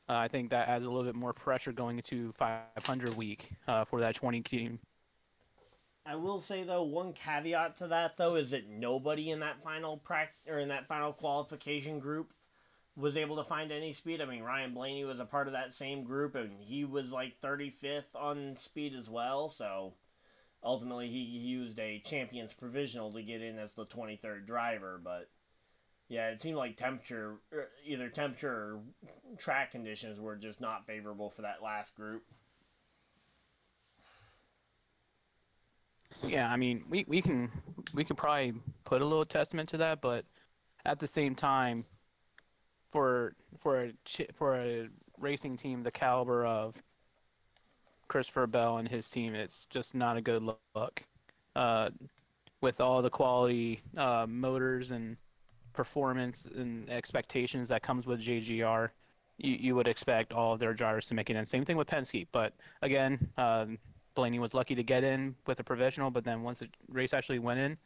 uh, 0.09 0.17
I 0.17 0.29
think 0.29 0.51
that 0.51 0.69
adds 0.69 0.85
a 0.85 0.89
little 0.89 1.05
bit 1.05 1.15
more 1.15 1.33
pressure 1.33 1.73
going 1.73 1.97
into 1.97 2.33
500 2.33 3.17
week 3.17 3.51
uh, 3.67 3.85
for 3.85 4.01
that 4.01 4.15
20 4.15 4.41
team. 4.43 4.79
I 6.05 6.17
will 6.17 6.41
say 6.41 6.65
though, 6.65 6.83
one 6.83 7.13
caveat 7.13 7.77
to 7.77 7.89
that 7.89 8.17
though 8.17 8.35
is 8.35 8.51
that 8.51 8.69
nobody 8.69 9.31
in 9.31 9.41
that 9.41 9.63
final 9.63 9.97
prac 9.97 10.35
or 10.49 10.59
in 10.59 10.69
that 10.69 10.89
final 10.89 11.13
qualification 11.13 12.01
group 12.01 12.33
was 12.97 13.17
able 13.17 13.37
to 13.37 13.45
find 13.45 13.73
any 13.73 13.93
speed. 13.93 14.21
I 14.21 14.27
mean, 14.27 14.43
Ryan 14.43 14.75
Blaney 14.75 15.05
was 15.05 15.21
a 15.21 15.25
part 15.25 15.47
of 15.47 15.55
that 15.55 15.73
same 15.73 16.03
group, 16.03 16.35
and 16.35 16.61
he 16.61 16.85
was 16.85 17.13
like 17.13 17.41
35th 17.41 18.15
on 18.15 18.57
speed 18.57 18.95
as 18.95 19.09
well. 19.09 19.49
So 19.49 19.95
ultimately, 20.63 21.09
he 21.09 21.21
used 21.21 21.79
a 21.79 22.01
champions 22.01 22.53
provisional 22.53 23.13
to 23.13 23.23
get 23.23 23.41
in 23.41 23.59
as 23.59 23.75
the 23.75 23.87
23rd 23.87 24.47
driver. 24.47 25.01
But 25.03 25.31
yeah, 26.09 26.29
it 26.31 26.43
seemed 26.43 26.59
like 26.59 26.77
temperature, 26.77 27.37
er, 27.53 27.69
either 27.87 28.09
temperature 28.09 28.53
or 28.53 28.81
track 29.39 29.71
conditions, 29.71 30.21
were 30.21 30.37
just 30.37 30.61
not 30.61 30.87
favorable 30.87 31.31
for 31.31 31.43
that 31.43 31.63
last 31.63 31.97
group. 31.97 32.25
Yeah, 36.27 36.51
I 36.51 36.57
mean, 36.57 36.85
we, 36.89 37.05
we 37.09 37.21
can 37.21 37.51
we 37.95 38.05
can 38.05 38.17
probably 38.17 38.55
put 38.85 39.03
a 39.03 39.05
little 39.05 39.25
testament 39.25 39.69
to 39.71 39.77
that, 39.79 40.01
but 40.01 40.25
at 40.85 40.99
the 40.99 41.07
same 41.07 41.35
time, 41.35 41.85
for 42.91 43.35
for 43.59 43.85
a 43.85 43.93
for 44.33 44.57
a 44.57 44.89
racing 45.19 45.57
team 45.57 45.83
the 45.83 45.91
caliber 45.91 46.45
of 46.47 46.81
Christopher 48.09 48.47
Bell 48.47 48.79
and 48.79 48.89
his 48.89 49.09
team, 49.09 49.35
it's 49.35 49.67
just 49.67 49.95
not 49.95 50.17
a 50.17 50.21
good 50.21 50.43
look. 50.75 51.03
Uh, 51.57 51.91
with 52.61 52.81
all 52.81 53.03
the 53.03 53.11
quality 53.11 53.83
uh, 53.97 54.27
motors 54.29 54.93
and 54.93 55.17
performance 55.73 56.47
and 56.55 56.89
expectations 56.89 57.69
that 57.69 57.83
comes 57.83 58.07
with 58.07 58.21
JGR, 58.21 58.91
you, 59.39 59.57
you 59.59 59.75
would 59.75 59.89
expect 59.89 60.33
all 60.33 60.53
of 60.53 60.61
their 60.61 60.73
drivers 60.73 61.07
to 61.09 61.15
make 61.15 61.31
it 61.31 61.37
in. 61.37 61.45
Same 61.45 61.65
thing 61.65 61.77
with 61.77 61.89
Penske, 61.89 62.27
but 62.33 62.53
again, 62.83 63.29
um, 63.37 63.79
Blaney 64.15 64.39
was 64.39 64.55
lucky 64.55 64.75
to 64.75 64.83
get 64.83 65.05
in 65.05 65.35
with 65.47 65.61
a 65.61 65.65
provisional, 65.65 66.11
but 66.11 66.25
then 66.25 66.43
once 66.43 66.61
the 66.61 66.69
race 66.89 67.15
actually 67.15 67.39
went 67.39 67.61
in, 67.61 67.77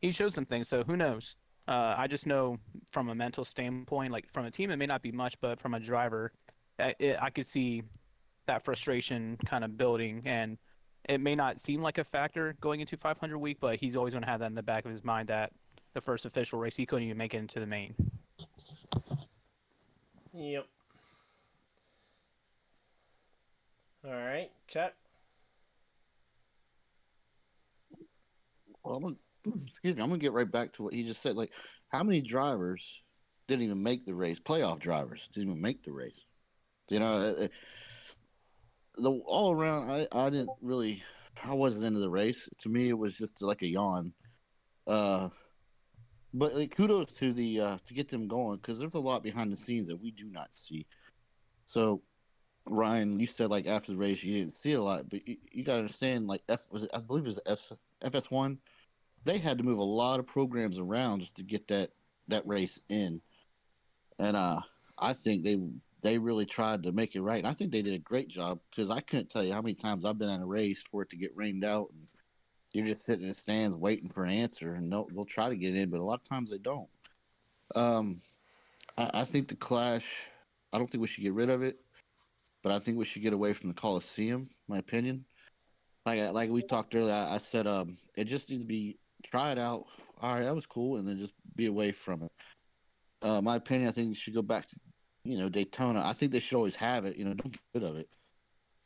he 0.00 0.10
showed 0.10 0.32
some 0.32 0.44
things. 0.44 0.68
So 0.68 0.82
who 0.82 0.96
knows? 0.96 1.36
Uh, 1.66 1.94
I 1.96 2.06
just 2.06 2.26
know 2.26 2.58
from 2.90 3.08
a 3.08 3.14
mental 3.14 3.44
standpoint, 3.44 4.12
like 4.12 4.30
from 4.32 4.44
a 4.44 4.50
team, 4.50 4.70
it 4.70 4.76
may 4.76 4.86
not 4.86 5.02
be 5.02 5.12
much, 5.12 5.40
but 5.40 5.58
from 5.60 5.74
a 5.74 5.80
driver, 5.80 6.32
I, 6.78 6.94
it, 6.98 7.16
I 7.20 7.30
could 7.30 7.46
see 7.46 7.82
that 8.46 8.64
frustration 8.64 9.38
kind 9.46 9.64
of 9.64 9.78
building, 9.78 10.22
and 10.26 10.58
it 11.08 11.20
may 11.20 11.34
not 11.34 11.60
seem 11.60 11.82
like 11.82 11.98
a 11.98 12.04
factor 12.04 12.56
going 12.60 12.80
into 12.80 12.96
500 12.96 13.38
week, 13.38 13.58
but 13.60 13.80
he's 13.80 13.96
always 13.96 14.12
going 14.12 14.24
to 14.24 14.28
have 14.28 14.40
that 14.40 14.46
in 14.46 14.54
the 14.54 14.62
back 14.62 14.84
of 14.84 14.90
his 14.90 15.04
mind 15.04 15.28
that 15.28 15.52
the 15.94 16.00
first 16.00 16.26
official 16.26 16.58
race 16.58 16.76
he 16.76 16.84
couldn't 16.84 17.04
even 17.04 17.16
make 17.16 17.34
it 17.34 17.38
into 17.38 17.60
the 17.60 17.66
main. 17.66 17.94
Yep. 20.34 20.66
All 24.04 24.12
right, 24.12 24.50
Chuck. 24.66 24.92
Well, 28.84 28.96
I'm 28.96 29.02
gonna, 29.02 29.16
excuse 29.46 29.96
me. 29.96 30.02
I'm 30.02 30.08
gonna 30.08 30.18
get 30.18 30.32
right 30.32 30.50
back 30.50 30.72
to 30.74 30.82
what 30.84 30.94
he 30.94 31.04
just 31.04 31.22
said. 31.22 31.36
Like, 31.36 31.52
how 31.88 32.02
many 32.02 32.20
drivers 32.20 33.02
didn't 33.48 33.64
even 33.64 33.82
make 33.82 34.04
the 34.04 34.14
race? 34.14 34.38
Playoff 34.38 34.78
drivers 34.78 35.28
didn't 35.32 35.50
even 35.50 35.62
make 35.62 35.82
the 35.82 35.92
race. 35.92 36.24
You 36.90 37.00
know, 37.00 37.06
uh, 37.06 37.44
uh, 37.44 37.48
the 38.98 39.10
all 39.26 39.52
around. 39.52 39.90
I 39.90 40.06
I 40.12 40.30
didn't 40.30 40.50
really. 40.60 41.02
I 41.42 41.54
wasn't 41.54 41.84
into 41.84 41.98
the 41.98 42.10
race. 42.10 42.48
To 42.60 42.68
me, 42.68 42.90
it 42.90 42.98
was 42.98 43.14
just 43.14 43.42
like 43.42 43.62
a 43.62 43.66
yawn. 43.66 44.12
Uh, 44.86 45.30
but 46.34 46.54
like, 46.54 46.76
kudos 46.76 47.10
to 47.18 47.32
the 47.32 47.60
uh, 47.60 47.78
to 47.86 47.94
get 47.94 48.08
them 48.08 48.28
going 48.28 48.56
because 48.56 48.78
there's 48.78 48.94
a 48.94 48.98
lot 48.98 49.22
behind 49.22 49.52
the 49.52 49.56
scenes 49.56 49.88
that 49.88 50.00
we 50.00 50.10
do 50.10 50.26
not 50.26 50.56
see. 50.56 50.86
So, 51.66 52.02
Ryan, 52.66 53.18
you 53.18 53.28
said 53.36 53.50
like 53.50 53.66
after 53.66 53.92
the 53.92 53.98
race 53.98 54.22
you 54.22 54.34
didn't 54.38 54.62
see 54.62 54.74
a 54.74 54.82
lot, 54.82 55.08
but 55.08 55.26
you, 55.26 55.38
you 55.50 55.64
got 55.64 55.74
to 55.74 55.80
understand 55.80 56.26
like 56.26 56.42
F 56.48 56.60
was 56.70 56.84
it, 56.84 56.90
I 56.92 57.00
believe 57.00 57.24
it 57.24 57.26
was 57.26 57.40
F 57.46 57.72
FS1 58.02 58.58
they 59.24 59.38
had 59.38 59.58
to 59.58 59.64
move 59.64 59.78
a 59.78 59.84
lot 59.84 60.20
of 60.20 60.26
programs 60.26 60.78
around 60.78 61.20
just 61.20 61.34
to 61.36 61.42
get 61.42 61.68
that 61.68 61.90
that 62.28 62.46
race 62.46 62.78
in, 62.88 63.20
and 64.18 64.36
uh, 64.36 64.60
I 64.98 65.12
think 65.12 65.44
they 65.44 65.58
they 66.02 66.18
really 66.18 66.46
tried 66.46 66.82
to 66.82 66.92
make 66.92 67.16
it 67.16 67.22
right. 67.22 67.38
And 67.38 67.46
I 67.46 67.52
think 67.52 67.72
they 67.72 67.82
did 67.82 67.94
a 67.94 67.98
great 67.98 68.28
job 68.28 68.60
because 68.70 68.90
I 68.90 69.00
couldn't 69.00 69.30
tell 69.30 69.42
you 69.42 69.52
how 69.52 69.62
many 69.62 69.74
times 69.74 70.04
I've 70.04 70.18
been 70.18 70.28
in 70.28 70.42
a 70.42 70.46
race 70.46 70.82
for 70.90 71.02
it 71.02 71.10
to 71.10 71.16
get 71.16 71.36
rained 71.36 71.64
out, 71.64 71.90
and 71.92 72.06
you're 72.72 72.94
just 72.94 73.06
sitting 73.06 73.22
in 73.22 73.30
the 73.30 73.34
stands 73.34 73.76
waiting 73.76 74.10
for 74.10 74.24
an 74.24 74.30
answer, 74.30 74.74
and 74.74 74.92
they'll 74.92 75.08
they'll 75.14 75.24
try 75.24 75.48
to 75.48 75.56
get 75.56 75.74
in, 75.74 75.90
but 75.90 76.00
a 76.00 76.04
lot 76.04 76.20
of 76.20 76.28
times 76.28 76.50
they 76.50 76.58
don't. 76.58 76.88
Um, 77.74 78.18
I, 78.96 79.10
I 79.14 79.24
think 79.24 79.48
the 79.48 79.56
clash. 79.56 80.06
I 80.72 80.78
don't 80.78 80.90
think 80.90 81.02
we 81.02 81.06
should 81.06 81.22
get 81.22 81.34
rid 81.34 81.50
of 81.50 81.62
it, 81.62 81.78
but 82.62 82.72
I 82.72 82.80
think 82.80 82.98
we 82.98 83.04
should 83.04 83.22
get 83.22 83.32
away 83.32 83.52
from 83.52 83.68
the 83.68 83.74
Coliseum. 83.74 84.50
My 84.68 84.78
opinion. 84.78 85.24
Like 86.04 86.32
like 86.32 86.50
we 86.50 86.62
talked 86.62 86.94
earlier, 86.94 87.14
I, 87.14 87.36
I 87.36 87.38
said 87.38 87.66
um, 87.66 87.96
it 88.16 88.24
just 88.24 88.50
needs 88.50 88.62
to 88.62 88.66
be 88.66 88.98
try 89.24 89.52
it 89.52 89.58
out. 89.58 89.86
All 90.20 90.34
right, 90.34 90.42
that 90.42 90.54
was 90.54 90.66
cool, 90.66 90.96
and 90.96 91.08
then 91.08 91.18
just 91.18 91.34
be 91.56 91.66
away 91.66 91.92
from 91.92 92.22
it. 92.22 92.32
Uh, 93.22 93.40
my 93.40 93.56
opinion, 93.56 93.88
I 93.88 93.92
think 93.92 94.08
you 94.08 94.14
should 94.14 94.34
go 94.34 94.42
back 94.42 94.68
to, 94.68 94.76
you 95.24 95.38
know, 95.38 95.48
Daytona. 95.48 96.02
I 96.04 96.12
think 96.12 96.32
they 96.32 96.40
should 96.40 96.56
always 96.56 96.76
have 96.76 97.04
it. 97.04 97.16
You 97.16 97.24
know, 97.24 97.34
don't 97.34 97.52
get 97.52 97.60
rid 97.74 97.82
of 97.84 97.96
it. 97.96 98.08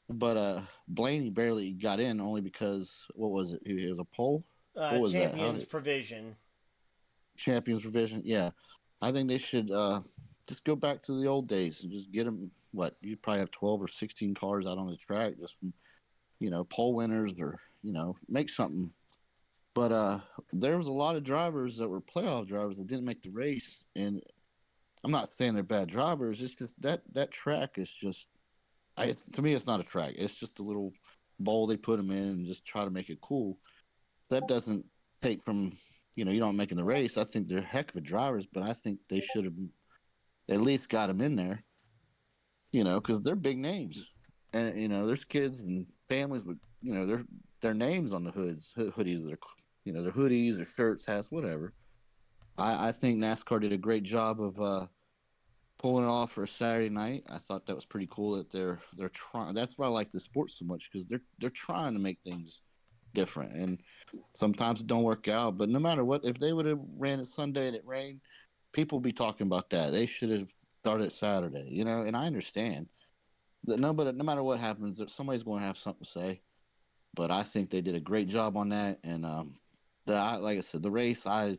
But 0.08 0.36
uh, 0.36 0.60
Blaney 0.86 1.30
barely 1.30 1.72
got 1.72 2.00
in 2.00 2.20
only 2.20 2.40
because 2.40 2.90
what 3.14 3.30
was 3.30 3.52
it? 3.52 3.62
It 3.66 3.88
was 3.90 3.98
a 3.98 4.04
pole. 4.04 4.44
Uh, 4.76 4.90
what 4.90 5.00
was 5.00 5.12
champions 5.12 5.60
that? 5.60 5.70
Provision. 5.70 6.36
champions 7.36 7.82
provision. 7.82 8.22
Yeah, 8.24 8.50
I 9.00 9.12
think 9.12 9.28
they 9.28 9.38
should 9.38 9.70
uh, 9.70 10.00
just 10.48 10.64
go 10.64 10.76
back 10.76 11.02
to 11.02 11.20
the 11.20 11.26
old 11.26 11.48
days 11.48 11.82
and 11.82 11.92
just 11.92 12.10
get 12.12 12.24
them. 12.24 12.50
What 12.72 12.96
you 13.00 13.16
probably 13.16 13.40
have 13.40 13.50
twelve 13.50 13.80
or 13.80 13.88
sixteen 13.88 14.34
cars 14.34 14.66
out 14.66 14.78
on 14.78 14.88
the 14.88 14.96
track, 14.96 15.34
just 15.40 15.58
from, 15.58 15.72
you 16.38 16.50
know, 16.50 16.64
pole 16.64 16.94
winners 16.94 17.32
or 17.38 17.58
you 17.82 17.92
know, 17.92 18.16
make 18.28 18.50
something 18.50 18.90
but 19.78 19.92
uh, 19.92 20.18
there 20.52 20.76
was 20.76 20.88
a 20.88 20.92
lot 20.92 21.14
of 21.14 21.22
drivers 21.22 21.76
that 21.76 21.88
were 21.88 22.00
playoff 22.00 22.48
drivers 22.48 22.76
that 22.76 22.88
didn't 22.88 23.04
make 23.04 23.22
the 23.22 23.30
race, 23.30 23.78
and 23.94 24.20
I'm 25.04 25.12
not 25.12 25.30
saying 25.38 25.54
they're 25.54 25.62
bad 25.62 25.86
drivers. 25.86 26.42
It's 26.42 26.56
just 26.56 26.72
that 26.80 27.02
that 27.12 27.30
track 27.30 27.78
is 27.78 27.88
just, 27.88 28.26
I, 28.96 29.14
to 29.34 29.40
me, 29.40 29.54
it's 29.54 29.68
not 29.68 29.78
a 29.78 29.84
track. 29.84 30.14
It's 30.16 30.34
just 30.34 30.58
a 30.58 30.64
little 30.64 30.92
bowl 31.38 31.68
they 31.68 31.76
put 31.76 31.96
them 31.98 32.10
in 32.10 32.24
and 32.24 32.44
just 32.44 32.64
try 32.64 32.82
to 32.82 32.90
make 32.90 33.08
it 33.08 33.20
cool. 33.20 33.60
That 34.30 34.48
doesn't 34.48 34.84
take 35.22 35.44
from 35.44 35.72
you 36.16 36.24
know 36.24 36.32
you 36.32 36.40
don't 36.40 36.56
making 36.56 36.78
the 36.78 36.82
race. 36.82 37.16
I 37.16 37.22
think 37.22 37.46
they're 37.46 37.60
heck 37.60 37.90
of 37.90 37.96
a 37.98 38.00
drivers, 38.00 38.48
but 38.52 38.64
I 38.64 38.72
think 38.72 38.98
they 39.08 39.20
should 39.20 39.44
have 39.44 39.54
at 40.48 40.60
least 40.60 40.88
got 40.88 41.06
them 41.06 41.20
in 41.20 41.36
there. 41.36 41.62
You 42.72 42.82
know, 42.82 42.98
because 42.98 43.22
they're 43.22 43.36
big 43.36 43.58
names, 43.58 44.04
and 44.52 44.76
you 44.76 44.88
know 44.88 45.06
there's 45.06 45.22
kids 45.22 45.60
and 45.60 45.86
families 46.08 46.42
with 46.42 46.58
you 46.82 46.94
know 46.94 47.06
their 47.06 47.24
their 47.60 47.74
names 47.74 48.10
on 48.10 48.24
the 48.24 48.32
hoods 48.32 48.72
hoodies 48.76 49.22
that 49.22 49.34
are 49.34 49.38
you 49.84 49.92
know, 49.92 50.02
their 50.02 50.12
hoodies, 50.12 50.56
their 50.56 50.68
shirts, 50.76 51.06
hats, 51.06 51.28
whatever. 51.30 51.72
I, 52.56 52.88
I 52.88 52.92
think 52.92 53.18
NASCAR 53.18 53.60
did 53.60 53.72
a 53.72 53.78
great 53.78 54.02
job 54.02 54.40
of 54.40 54.60
uh, 54.60 54.86
pulling 55.78 56.04
it 56.04 56.08
off 56.08 56.32
for 56.32 56.42
a 56.42 56.48
Saturday 56.48 56.88
night. 56.88 57.24
I 57.30 57.38
thought 57.38 57.66
that 57.66 57.74
was 57.74 57.84
pretty 57.84 58.08
cool 58.10 58.36
that 58.36 58.50
they're 58.50 58.80
they're 58.96 59.08
trying. 59.10 59.54
That's 59.54 59.78
why 59.78 59.86
I 59.86 59.90
like 59.90 60.10
the 60.10 60.20
sport 60.20 60.50
so 60.50 60.64
much 60.64 60.90
because 60.90 61.06
they're 61.06 61.22
they're 61.38 61.50
trying 61.50 61.94
to 61.94 62.00
make 62.00 62.18
things 62.24 62.62
different, 63.14 63.52
and 63.54 63.78
sometimes 64.34 64.80
it 64.80 64.86
don't 64.86 65.04
work 65.04 65.28
out. 65.28 65.56
But 65.56 65.68
no 65.68 65.78
matter 65.78 66.04
what, 66.04 66.24
if 66.24 66.38
they 66.38 66.52
would 66.52 66.66
have 66.66 66.80
ran 66.96 67.20
it 67.20 67.26
Sunday 67.26 67.68
and 67.68 67.76
it 67.76 67.86
rained, 67.86 68.20
people 68.72 68.98
would 68.98 69.04
be 69.04 69.12
talking 69.12 69.46
about 69.46 69.70
that. 69.70 69.92
They 69.92 70.06
should 70.06 70.30
have 70.30 70.48
started 70.80 71.12
Saturday, 71.12 71.68
you 71.70 71.84
know. 71.84 72.02
And 72.02 72.16
I 72.16 72.26
understand 72.26 72.88
that 73.64 73.78
no, 73.78 73.92
but 73.92 74.14
no 74.16 74.24
matter 74.24 74.42
what 74.42 74.58
happens, 74.58 75.00
somebody's 75.14 75.44
going 75.44 75.60
to 75.60 75.66
have 75.66 75.78
something 75.78 76.04
to 76.04 76.10
say. 76.10 76.40
But 77.14 77.30
I 77.30 77.42
think 77.42 77.70
they 77.70 77.80
did 77.80 77.94
a 77.94 78.00
great 78.00 78.28
job 78.28 78.56
on 78.56 78.68
that, 78.70 78.98
and 79.04 79.24
um, 79.24 79.54
the 80.08 80.38
like 80.40 80.58
I 80.58 80.62
said, 80.62 80.82
the 80.82 80.90
race 80.90 81.26
I 81.26 81.58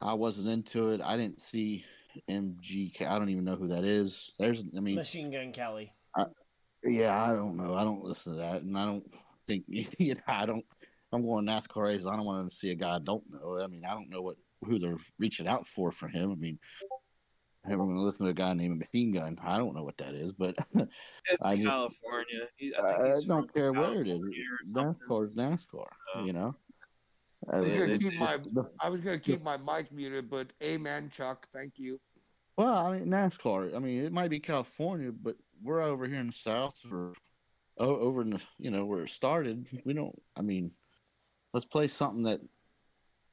I 0.00 0.14
wasn't 0.14 0.48
into 0.48 0.90
it. 0.90 1.00
I 1.02 1.16
didn't 1.16 1.40
see 1.40 1.84
MGK. 2.28 3.06
I 3.06 3.18
don't 3.18 3.28
even 3.28 3.44
know 3.44 3.56
who 3.56 3.68
that 3.68 3.84
is. 3.84 4.32
There's 4.38 4.64
I 4.76 4.80
mean 4.80 4.96
Machine 4.96 5.30
Gun 5.30 5.52
Kelly. 5.52 5.92
I, 6.16 6.24
yeah, 6.84 7.22
I 7.22 7.28
don't 7.28 7.56
know. 7.56 7.74
I 7.74 7.84
don't 7.84 8.04
listen 8.04 8.32
to 8.32 8.38
that, 8.38 8.62
and 8.62 8.76
I 8.76 8.86
don't 8.86 9.06
think 9.46 9.64
you 9.68 10.14
know. 10.14 10.20
I 10.26 10.46
don't. 10.46 10.64
I'm 11.12 11.22
going 11.22 11.46
NASCAR 11.46 11.84
races. 11.84 12.06
I 12.06 12.16
don't 12.16 12.26
want 12.26 12.50
to 12.50 12.56
see 12.56 12.72
a 12.72 12.74
guy 12.74 12.96
I 12.96 12.98
don't 12.98 13.22
know. 13.30 13.60
I 13.62 13.68
mean, 13.68 13.84
I 13.84 13.94
don't 13.94 14.10
know 14.10 14.22
what 14.22 14.36
who 14.64 14.78
they're 14.78 14.98
reaching 15.18 15.46
out 15.46 15.66
for 15.66 15.92
for 15.92 16.08
him. 16.08 16.32
I 16.32 16.34
mean, 16.34 16.58
I'm 17.64 17.78
going 17.78 17.94
to 17.94 18.02
listen 18.02 18.24
to 18.24 18.30
a 18.30 18.34
guy 18.34 18.54
named 18.54 18.78
Machine 18.78 19.12
Gun. 19.12 19.38
I 19.42 19.58
don't 19.58 19.74
know 19.74 19.84
what 19.84 19.98
that 19.98 20.14
is, 20.14 20.32
but 20.32 20.56
I 21.42 21.56
just, 21.56 21.68
California. 21.68 22.48
He, 22.56 22.72
I, 22.74 23.12
I 23.12 23.20
don't 23.26 23.52
care 23.52 23.72
where 23.72 24.02
it 24.02 24.08
is. 24.08 24.20
NASCAR 24.70 25.28
is 25.28 25.34
NASCAR. 25.34 25.86
Oh. 26.14 26.24
You 26.24 26.32
know. 26.32 26.54
I 27.52 27.60
was 27.60 27.74
gonna 27.74 27.98
keep 27.98 28.18
my 28.18 28.38
I 28.80 28.88
was 28.88 29.00
gonna 29.00 29.18
keep 29.18 29.42
my 29.42 29.56
mic 29.56 29.92
muted, 29.92 30.28
but 30.30 30.52
amen, 30.62 31.10
Chuck. 31.10 31.48
Thank 31.52 31.74
you. 31.76 32.00
Well, 32.56 32.74
I 32.74 32.98
mean 32.98 33.08
NASCAR. 33.08 33.74
I 33.74 33.78
mean, 33.78 34.04
it 34.04 34.12
might 34.12 34.30
be 34.30 34.40
California, 34.40 35.12
but 35.12 35.36
we're 35.62 35.82
over 35.82 36.06
here 36.06 36.20
in 36.20 36.28
the 36.28 36.32
South, 36.32 36.76
or 36.90 37.12
over 37.78 38.22
in 38.22 38.30
the 38.30 38.42
you 38.58 38.70
know 38.70 38.84
where 38.84 39.04
it 39.04 39.10
started. 39.10 39.68
We 39.84 39.94
don't. 39.94 40.18
I 40.36 40.42
mean, 40.42 40.72
let's 41.52 41.66
play 41.66 41.88
something 41.88 42.24
that. 42.24 42.40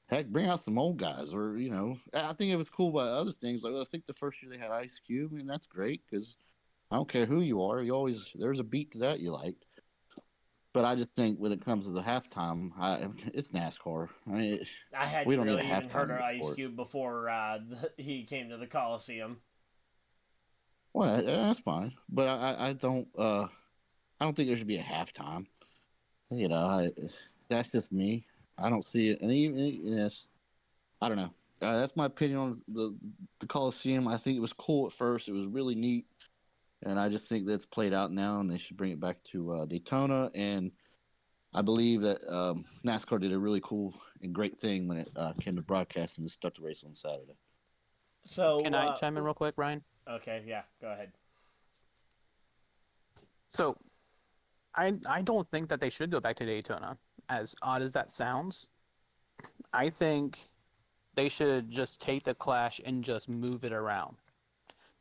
Heck, 0.08 0.28
bring 0.28 0.48
out 0.48 0.64
some 0.64 0.78
old 0.78 0.98
guys, 0.98 1.34
or 1.34 1.58
you 1.58 1.72
know, 1.72 1.98
I 2.14 2.34
think 2.34 2.52
it 2.52 2.58
was 2.58 2.70
cool 2.70 2.92
by 2.92 3.04
other 3.04 3.32
things. 3.32 3.64
Like 3.64 3.74
I 3.74 3.84
think 3.86 4.06
the 4.06 4.14
first 4.14 4.44
year 4.44 4.52
they 4.52 4.60
had 4.60 4.70
Ice 4.70 5.00
Cube, 5.08 5.32
I 5.34 5.38
mean 5.38 5.48
that's 5.48 5.66
great 5.66 6.02
because 6.06 6.38
I 6.92 6.98
don't 6.98 7.10
care 7.10 7.26
who 7.26 7.42
you 7.42 7.64
are, 7.64 7.82
you 7.82 7.96
always 7.96 8.30
there's 8.36 8.60
a 8.60 8.64
beat 8.64 8.92
to 8.92 9.00
that 9.00 9.22
you 9.22 9.32
liked. 9.32 9.66
But 10.74 10.86
I 10.86 10.96
just 10.96 11.14
think 11.16 11.38
when 11.38 11.52
it 11.52 11.64
comes 11.64 11.86
to 11.86 11.92
the 11.92 12.02
halftime, 12.02 12.72
I, 12.80 13.08
it's 13.34 13.52
NASCAR. 13.52 14.10
I 14.28 14.32
mean, 14.32 14.54
it, 14.56 14.68
I 14.98 15.06
hadn't 15.06 15.28
We 15.28 15.36
don't 15.36 15.46
really 15.46 15.66
even 15.66 15.90
heard 15.90 16.12
of 16.12 16.20
Ice. 16.22 16.54
Cube 16.56 16.76
before 16.76 17.30
uh, 17.30 17.60
he 17.98 18.24
came 18.24 18.50
to 18.50 18.58
the 18.58 18.68
Coliseum. 18.68 19.38
Well, 20.94 21.24
that's 21.24 21.60
fine, 21.60 21.94
but 22.10 22.28
I, 22.28 22.34
I- 22.36 22.70
I 22.70 22.74
don't, 22.74 23.08
uh, 23.18 23.48
I 24.20 24.26
don't 24.26 24.36
think 24.36 24.48
there 24.48 24.58
should 24.58 24.68
be 24.68 24.78
a 24.78 24.84
halftime. 24.84 25.48
You 26.30 26.48
know, 26.48 26.56
I, 26.66 26.90
that's 27.50 27.70
just 27.72 27.92
me. 27.92 28.26
I 28.58 28.70
don't 28.70 28.88
see 28.88 29.10
it, 29.10 29.22
and 29.22 29.32
even 29.32 29.58
yes, 29.58 30.30
I 31.02 31.08
don't 31.08 31.18
know. 31.18 31.32
Uh, 31.62 31.80
that's 31.80 31.96
my 31.96 32.06
opinion 32.06 32.40
on 32.40 32.62
the 32.68 32.96
the 33.40 33.48
Coliseum. 33.48 34.08
I 34.08 34.18
think 34.18 34.38
it 34.38 34.42
was 34.42 34.54
cool 34.54 34.86
at 34.88 34.94
first. 34.94 35.28
It 35.28 35.34
was 35.34 35.48
really 35.48 35.76
neat, 35.76 36.06
and 36.86 37.00
I 37.00 37.10
just 37.10 37.28
think 37.28 37.48
that's 37.48 37.66
played 37.66 37.94
out 37.94 38.12
now, 38.12 38.40
and 38.40 38.50
they 38.50 38.58
should 38.58 38.78
bring 38.78 38.92
it 38.92 39.00
back 39.00 39.22
to 39.32 39.54
uh, 39.54 39.66
Daytona. 39.66 40.30
And 40.36 40.72
I 41.54 41.62
believe 41.62 42.02
that 42.02 42.20
um, 42.28 42.66
NASCAR 42.86 43.20
did 43.20 43.32
a 43.32 43.40
really 43.40 43.62
cool 43.64 43.94
and 44.22 44.34
great 44.34 44.58
thing 44.58 44.88
when 44.88 44.98
it 44.98 45.10
uh, 45.16 45.34
came 45.40 45.56
to 45.56 45.62
broadcasting 45.62 46.24
the 46.24 46.30
start 46.30 46.56
the 46.56 46.62
race 46.62 46.84
on 46.86 46.94
Saturday. 46.94 47.38
So 48.26 48.62
Can 48.64 48.74
I 48.74 48.88
uh, 48.88 48.96
chime 48.96 49.18
in 49.18 49.24
real 49.24 49.34
quick, 49.34 49.56
Ryan? 49.58 49.84
Okay, 50.10 50.44
yeah, 50.46 50.64
go 50.82 50.92
ahead. 50.92 51.12
So, 53.50 53.78
I 54.76 54.94
I 55.06 55.22
don't 55.22 55.50
think 55.52 55.70
that 55.70 55.80
they 55.80 55.90
should 55.90 56.10
go 56.10 56.20
back 56.20 56.36
to 56.38 56.46
Daytona. 56.46 56.98
As 57.30 57.56
odd 57.62 57.82
as 57.82 57.94
that 57.94 58.12
sounds, 58.12 58.70
I 59.74 59.90
think 59.90 60.40
they 61.16 61.30
should 61.30 61.70
just 61.70 62.02
take 62.02 62.24
the 62.24 62.34
Clash 62.34 62.82
and 62.84 63.04
just 63.04 63.30
move 63.30 63.64
it 63.64 63.72
around. 63.72 64.18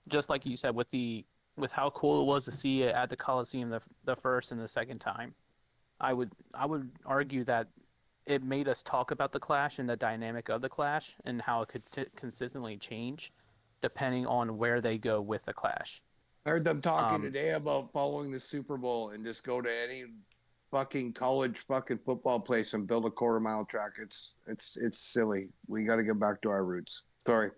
Just 0.09 0.29
like 0.29 0.45
you 0.45 0.57
said 0.57 0.75
with 0.75 0.91
the 0.91 1.25
with 1.57 1.73
how 1.73 1.91
cool 1.91 2.23
it 2.23 2.25
was 2.25 2.45
to 2.47 2.53
see 2.53 2.83
it 2.83 2.95
at 2.95 3.11
the 3.11 3.17
Coliseum 3.17 3.71
the 3.71 3.81
the 4.05 4.17
first 4.17 4.53
and 4.53 4.61
the 4.61 4.69
second 4.69 5.01
time. 5.01 5.35
I 6.01 6.13
would 6.13 6.33
I 6.55 6.67
would 6.67 6.91
argue 7.05 7.45
that 7.45 7.69
it 8.27 8.43
made 8.43 8.69
us 8.69 8.83
talk 8.83 9.11
about 9.11 9.33
the 9.33 9.41
Clash 9.41 9.79
and 9.79 9.89
the 9.89 9.97
dynamic 9.97 10.49
of 10.49 10.63
the 10.63 10.69
Clash 10.69 11.17
and 11.25 11.43
how 11.43 11.63
it 11.63 11.69
could 11.69 11.85
t- 11.91 12.07
consistently 12.17 12.77
change 12.77 13.33
depending 13.83 14.27
on 14.27 14.57
where 14.59 14.81
they 14.81 14.97
go 14.97 15.21
with 15.21 15.45
the 15.45 15.53
Clash. 15.53 16.03
I 16.47 16.51
heard 16.51 16.65
them 16.65 16.81
talking 16.81 17.17
Um, 17.17 17.23
today 17.23 17.51
about 17.51 17.93
following 17.93 18.31
the 18.31 18.39
Super 18.41 18.77
Bowl 18.77 19.11
and 19.11 19.25
just 19.25 19.43
go 19.45 19.61
to 19.61 19.71
any 19.71 20.05
fucking 20.71 21.13
college 21.13 21.59
fucking 21.67 21.99
football 21.99 22.41
place 22.41 22.75
and 22.75 22.87
build 22.87 23.05
a 23.07 23.11
quarter 23.11 23.41
mile 23.41 23.65
track. 23.65 23.93
It's 24.01 24.37
it's 24.47 24.77
it's 24.77 24.99
silly. 24.99 25.49
We 25.67 25.85
got 25.85 25.97
to 25.97 26.03
get 26.05 26.19
back 26.19 26.41
to 26.43 26.49
our 26.51 26.65
roots. 26.65 27.03
Sorry, 27.27 27.51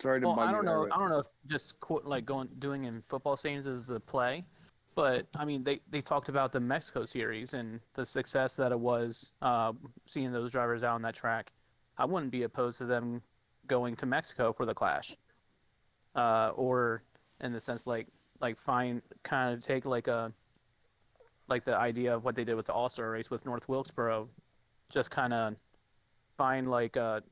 sorry 0.00 0.20
to 0.20 0.26
Well, 0.28 0.36
bug 0.36 0.48
I 0.48 0.52
don't 0.52 0.64
there, 0.64 0.74
know. 0.76 0.86
but- 0.88 0.94
I 0.94 0.98
don't 0.98 1.10
know 1.10 1.18
if 1.20 1.26
just 1.46 1.78
qu- 1.80 2.02
like 2.04 2.24
going 2.24 2.48
doing 2.58 2.84
in 2.84 3.02
football 3.08 3.36
stadiums 3.36 3.66
is 3.66 3.86
the 3.86 4.00
play, 4.00 4.44
but 4.94 5.26
I 5.36 5.44
mean 5.44 5.62
they 5.64 5.80
they 5.90 6.00
talked 6.00 6.28
about 6.28 6.52
the 6.52 6.60
Mexico 6.60 7.04
series 7.04 7.54
and 7.54 7.80
the 7.94 8.04
success 8.04 8.56
that 8.56 8.72
it 8.72 8.78
was 8.80 9.32
uh, 9.42 9.72
seeing 10.06 10.32
those 10.32 10.52
drivers 10.52 10.82
out 10.84 10.94
on 10.94 11.02
that 11.02 11.14
track. 11.14 11.52
I 11.98 12.04
wouldn't 12.04 12.32
be 12.32 12.44
opposed 12.44 12.78
to 12.78 12.86
them 12.86 13.22
going 13.66 13.94
to 13.96 14.06
Mexico 14.06 14.52
for 14.52 14.64
the 14.66 14.74
Clash, 14.74 15.16
uh, 16.16 16.50
or 16.56 17.02
in 17.40 17.52
the 17.52 17.60
sense 17.60 17.86
like 17.86 18.06
like 18.40 18.58
find 18.58 19.02
kind 19.22 19.54
of 19.54 19.62
take 19.62 19.84
like 19.84 20.08
a 20.08 20.32
like 21.48 21.64
the 21.64 21.76
idea 21.76 22.14
of 22.14 22.24
what 22.24 22.34
they 22.36 22.44
did 22.44 22.54
with 22.54 22.66
the 22.66 22.72
All 22.72 22.88
Star 22.88 23.10
race 23.10 23.28
with 23.30 23.44
North 23.44 23.68
Wilkesboro, 23.68 24.28
just 24.88 25.10
kind 25.10 25.32
of 25.32 25.54
find 26.38 26.70
like 26.70 26.96
a 26.96 27.22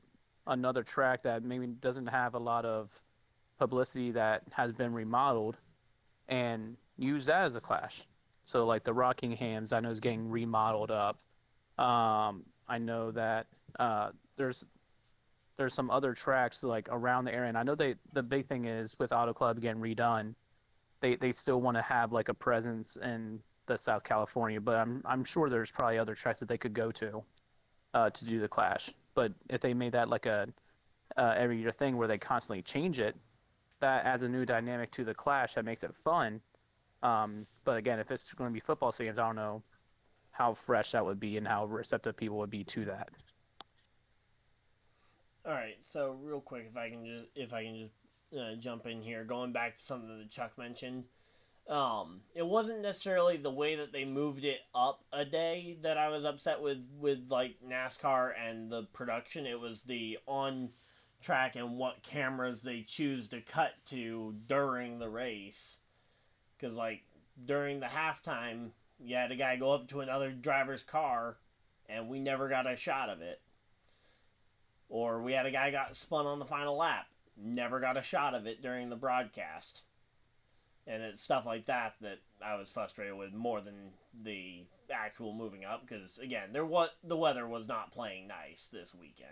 another 0.49 0.83
track 0.83 1.23
that 1.23 1.43
maybe 1.43 1.67
doesn't 1.67 2.07
have 2.07 2.33
a 2.35 2.39
lot 2.39 2.65
of 2.65 2.89
publicity 3.57 4.11
that 4.11 4.43
has 4.51 4.73
been 4.73 4.93
remodeled 4.93 5.57
and 6.27 6.75
use 6.97 7.25
that 7.25 7.43
as 7.43 7.55
a 7.55 7.59
clash. 7.59 8.05
So 8.45 8.65
like 8.65 8.83
the 8.83 8.93
Rockinghams, 8.93 9.73
I 9.73 9.79
know 9.79 9.89
is 9.89 9.99
getting 9.99 10.29
remodeled 10.29 10.91
up. 10.91 11.19
Um, 11.77 12.43
I 12.67 12.77
know 12.77 13.11
that 13.11 13.47
uh, 13.79 14.09
there's 14.35 14.65
there's 15.57 15.73
some 15.73 15.91
other 15.91 16.13
tracks 16.13 16.63
like 16.63 16.87
around 16.89 17.25
the 17.25 17.33
area, 17.33 17.49
and 17.49 17.57
I 17.57 17.63
know 17.63 17.75
they 17.75 17.95
the 18.13 18.23
big 18.23 18.45
thing 18.45 18.65
is 18.65 18.97
with 18.97 19.11
Auto 19.11 19.33
Club 19.33 19.59
getting 19.61 19.81
redone, 19.81 20.33
they 21.01 21.15
they 21.15 21.31
still 21.31 21.61
want 21.61 21.77
to 21.77 21.81
have 21.81 22.11
like 22.11 22.29
a 22.29 22.33
presence 22.33 22.97
in 22.97 23.39
the 23.65 23.77
South 23.77 24.03
California, 24.03 24.59
but 24.59 24.75
I'm 24.75 25.01
I'm 25.05 25.23
sure 25.23 25.49
there's 25.49 25.71
probably 25.71 25.97
other 25.97 26.15
tracks 26.15 26.39
that 26.39 26.49
they 26.49 26.57
could 26.57 26.73
go 26.73 26.91
to 26.93 27.23
uh, 27.93 28.09
to 28.09 28.25
do 28.25 28.39
the 28.39 28.47
clash. 28.47 28.91
But 29.19 29.33
if 29.49 29.59
they 29.59 29.73
made 29.73 29.91
that 29.91 30.07
like 30.07 30.27
a 30.27 30.47
uh, 31.17 31.33
every 31.35 31.59
year 31.59 31.73
thing 31.73 31.97
where 31.97 32.07
they 32.07 32.17
constantly 32.17 32.61
change 32.61 33.01
it, 33.01 33.17
that 33.81 34.05
adds 34.05 34.23
a 34.23 34.29
new 34.29 34.45
dynamic 34.45 34.91
to 34.91 35.03
the 35.03 35.13
clash 35.13 35.55
that 35.55 35.65
makes 35.65 35.83
it 35.83 35.93
fun. 36.05 36.39
Um, 37.03 37.45
but 37.65 37.75
again, 37.75 37.99
if 37.99 38.11
it's 38.11 38.33
going 38.33 38.49
to 38.49 38.53
be 38.53 38.61
football 38.61 38.93
stadiums, 38.93 39.19
I 39.19 39.27
don't 39.27 39.35
know 39.35 39.61
how 40.31 40.53
fresh 40.53 40.93
that 40.93 41.05
would 41.05 41.19
be 41.19 41.35
and 41.35 41.45
how 41.45 41.65
receptive 41.65 42.15
people 42.15 42.37
would 42.37 42.49
be 42.49 42.63
to 42.63 42.85
that. 42.85 43.09
All 45.45 45.51
right, 45.51 45.75
so 45.81 46.17
real 46.23 46.39
quick, 46.39 46.67
if 46.71 46.77
I 46.77 46.89
can 46.89 47.05
just 47.05 47.25
if 47.35 47.51
I 47.51 47.65
can 47.65 47.89
just 47.89 48.41
uh, 48.41 48.55
jump 48.55 48.85
in 48.85 49.01
here, 49.01 49.25
going 49.25 49.51
back 49.51 49.75
to 49.75 49.83
something 49.83 50.17
that 50.17 50.31
Chuck 50.31 50.57
mentioned, 50.57 51.03
um, 51.69 52.21
it 52.33 52.45
wasn't 52.45 52.81
necessarily 52.81 53.37
the 53.37 53.51
way 53.51 53.75
that 53.75 53.93
they 53.93 54.03
moved 54.03 54.43
it 54.43 54.59
up 54.73 55.03
a 55.13 55.23
day 55.23 55.77
that 55.83 55.97
I 55.97 56.09
was 56.09 56.25
upset 56.25 56.61
with 56.61 56.79
with 56.99 57.27
like 57.29 57.57
NASCAR 57.65 58.31
and 58.43 58.71
the 58.71 58.83
production. 58.91 59.45
It 59.45 59.59
was 59.59 59.83
the 59.83 60.17
on 60.25 60.69
track 61.21 61.55
and 61.55 61.77
what 61.77 62.01
cameras 62.01 62.63
they 62.63 62.81
choose 62.81 63.27
to 63.27 63.41
cut 63.41 63.73
to 63.85 64.35
during 64.47 64.97
the 64.97 65.09
race, 65.09 65.81
because 66.57 66.75
like 66.75 67.03
during 67.45 67.79
the 67.79 67.85
halftime, 67.85 68.71
you 68.99 69.15
had 69.15 69.31
a 69.31 69.35
guy 69.35 69.55
go 69.55 69.71
up 69.71 69.87
to 69.89 70.01
another 70.01 70.31
driver's 70.31 70.83
car, 70.83 71.37
and 71.87 72.09
we 72.09 72.19
never 72.19 72.49
got 72.49 72.71
a 72.71 72.75
shot 72.75 73.09
of 73.09 73.21
it. 73.21 73.41
Or 74.89 75.21
we 75.21 75.33
had 75.33 75.45
a 75.45 75.51
guy 75.51 75.69
got 75.69 75.95
spun 75.95 76.25
on 76.25 76.39
the 76.39 76.45
final 76.45 76.77
lap, 76.77 77.05
never 77.37 77.79
got 77.79 77.95
a 77.95 78.01
shot 78.01 78.33
of 78.33 78.47
it 78.47 78.63
during 78.63 78.89
the 78.89 78.95
broadcast. 78.95 79.83
And 80.89 81.03
it's 81.03 81.21
stuff 81.21 81.45
like 81.45 81.67
that 81.67 81.93
that 82.01 82.17
I 82.43 82.55
was 82.55 82.69
frustrated 82.69 83.15
with 83.15 83.31
more 83.31 83.61
than 83.61 83.91
the 84.23 84.63
actual 84.91 85.33
moving 85.33 85.63
up 85.63 85.87
because 85.87 86.17
again, 86.17 86.49
there 86.51 86.65
was 86.65 86.89
the 87.03 87.15
weather 87.15 87.47
was 87.47 87.67
not 87.67 87.91
playing 87.91 88.27
nice 88.27 88.69
this 88.73 88.95
weekend. 88.95 89.29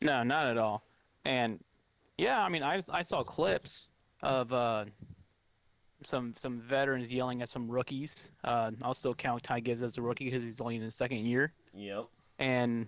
No, 0.00 0.22
not 0.22 0.46
at 0.46 0.56
all. 0.56 0.84
And 1.24 1.58
yeah, 2.18 2.42
I 2.42 2.48
mean, 2.48 2.62
I, 2.62 2.80
I 2.92 3.02
saw 3.02 3.22
clips 3.22 3.90
of 4.22 4.52
uh, 4.52 4.84
some 6.04 6.34
some 6.36 6.60
veterans 6.60 7.12
yelling 7.12 7.42
at 7.42 7.48
some 7.48 7.68
rookies. 7.68 8.30
Uh, 8.44 8.70
I'll 8.82 8.94
still 8.94 9.14
count 9.14 9.42
Ty 9.42 9.60
Gibbs 9.60 9.82
as 9.82 9.98
a 9.98 10.02
rookie 10.02 10.26
because 10.26 10.42
he's 10.42 10.60
only 10.60 10.76
in 10.76 10.82
his 10.82 10.94
second 10.94 11.26
year. 11.26 11.52
Yep. 11.74 12.06
And 12.38 12.86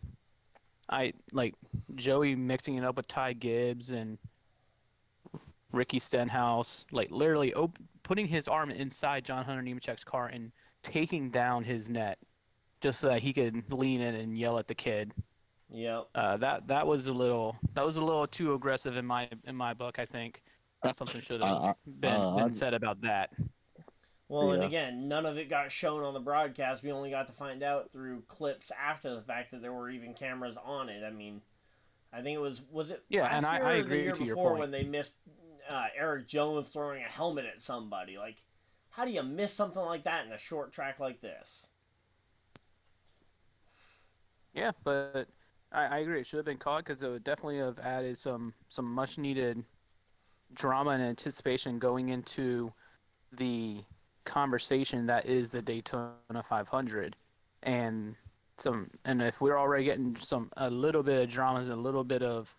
I 0.89 1.13
like 1.33 1.55
Joey 1.95 2.35
mixing 2.35 2.77
it 2.77 2.85
up 2.85 2.97
with 2.97 3.09
Ty 3.09 3.35
Gibbs 3.35 3.91
and 3.91 4.19
Ricky 5.75 5.99
Stenhouse, 5.99 6.87
like 6.93 7.11
literally 7.11 7.53
op- 7.55 7.79
putting 8.03 8.27
his 8.27 8.49
arm 8.49 8.71
inside 8.71 9.25
John 9.25 9.45
Hunter 9.45 9.63
Nemechek's 9.63 10.05
car 10.05 10.29
and 10.29 10.51
taking 10.83 11.31
down 11.31 11.65
his 11.65 11.89
net 11.89 12.19
just 12.81 13.01
so 13.01 13.09
that 13.09 13.21
he 13.21 13.33
could 13.33 13.63
lean 13.73 14.01
in 14.01 14.15
and 14.15 14.39
yell 14.39 14.59
at 14.59 14.69
the 14.69 14.75
kid. 14.75 15.13
Yep. 15.71 16.07
Uh, 16.15 16.37
that 16.37 16.69
that 16.69 16.87
was 16.87 17.09
a 17.09 17.13
little 17.13 17.57
that 17.75 17.85
was 17.85 17.97
a 17.97 18.01
little 18.01 18.27
too 18.27 18.55
aggressive 18.55 18.97
in 18.97 19.05
my 19.05 19.29
in 19.45 19.57
my 19.57 19.75
book. 19.75 19.99
I 19.99 20.05
think 20.07 20.43
something 20.97 21.21
should 21.21 21.43
have 21.43 21.51
Uh, 21.53 21.75
been, 22.01 22.13
uh, 22.13 22.37
been 22.37 22.53
said 22.53 22.75
about 22.75 23.01
that. 23.01 23.31
Well, 24.29 24.53
and 24.53 24.65
again, 24.65 25.07
none 25.09 25.27
of 25.27 25.37
it 25.37 25.49
got 25.49 25.71
shown 25.71 26.03
on 26.03 26.15
the 26.15 26.21
broadcast. 26.21 26.83
We 26.83 26.93
only 26.93 27.11
got 27.11 27.27
to 27.27 27.33
find 27.33 27.63
out 27.63 27.91
through 27.93 28.23
clips 28.29 28.71
after 28.73 29.15
the 29.15 29.21
fact 29.23 29.51
that 29.51 29.61
there 29.63 29.73
were 29.73 29.91
even 29.91 30.15
cameras 30.15 30.57
on 30.63 30.89
it. 30.89 31.05
I 31.05 31.11
mean, 31.11 31.41
I 32.13 32.21
think 32.23 32.35
it 32.37 32.41
was 32.41 32.63
was 32.71 32.91
it 32.91 33.03
Yeah, 33.09 33.23
last 33.23 33.37
and 33.39 33.47
I- 33.47 33.57
year 33.57 33.67
I 33.67 33.73
or 33.73 33.77
agree 33.81 33.97
the 33.99 34.03
year 34.05 34.13
to 34.13 34.25
before 34.25 34.55
when 34.57 34.71
they 34.71 34.83
missed 34.85 35.17
uh, 35.69 35.87
Erik 35.97 36.29
Jones 36.29 36.71
throwing 36.71 37.03
a 37.03 37.09
helmet 37.09 37.47
at 37.47 37.61
somebody. 37.61 38.19
Like, 38.19 38.37
how 38.91 39.05
do 39.05 39.11
you 39.11 39.23
miss 39.23 39.53
something 39.53 39.83
like 39.83 40.05
that 40.05 40.27
in 40.27 40.33
a 40.33 40.39
short 40.39 40.73
track 40.73 41.01
like 41.01 41.21
this? 41.21 41.69
Yeah, 44.55 44.71
but 44.85 45.29
I, 45.73 45.87
I 45.87 45.99
agree. 45.99 46.21
It 46.21 46.27
should 46.27 46.37
have 46.39 46.47
been 46.47 46.59
caught 46.59 46.85
because 46.85 47.03
it 47.03 47.09
would 47.09 47.25
definitely 47.25 47.59
have 47.59 47.79
added 47.81 48.17
some 48.19 48.55
some 48.69 48.87
much 48.87 49.19
needed 49.19 49.65
drama 50.55 50.91
and 50.91 51.03
anticipation 51.03 51.79
going 51.79 52.11
into 52.11 52.73
the 53.33 53.83
conversation 54.25 55.07
that 55.07 55.27
is 55.27 55.51
the 55.51 55.61
Daytona 55.61 56.15
500. 56.49 57.17
and 57.65 58.15
some 58.59 58.89
and 59.05 59.21
if 59.21 59.41
we're 59.41 59.59
already 59.59 59.85
getting 59.85 60.15
some 60.17 60.51
a 60.59 60.71
little 60.71 61.03
bit 61.03 61.23
of 61.25 61.29
dramas 61.29 61.67
and 61.69 61.75
a 61.77 61.81
little 61.81 62.05
bit 62.05 62.23
of 62.23 62.55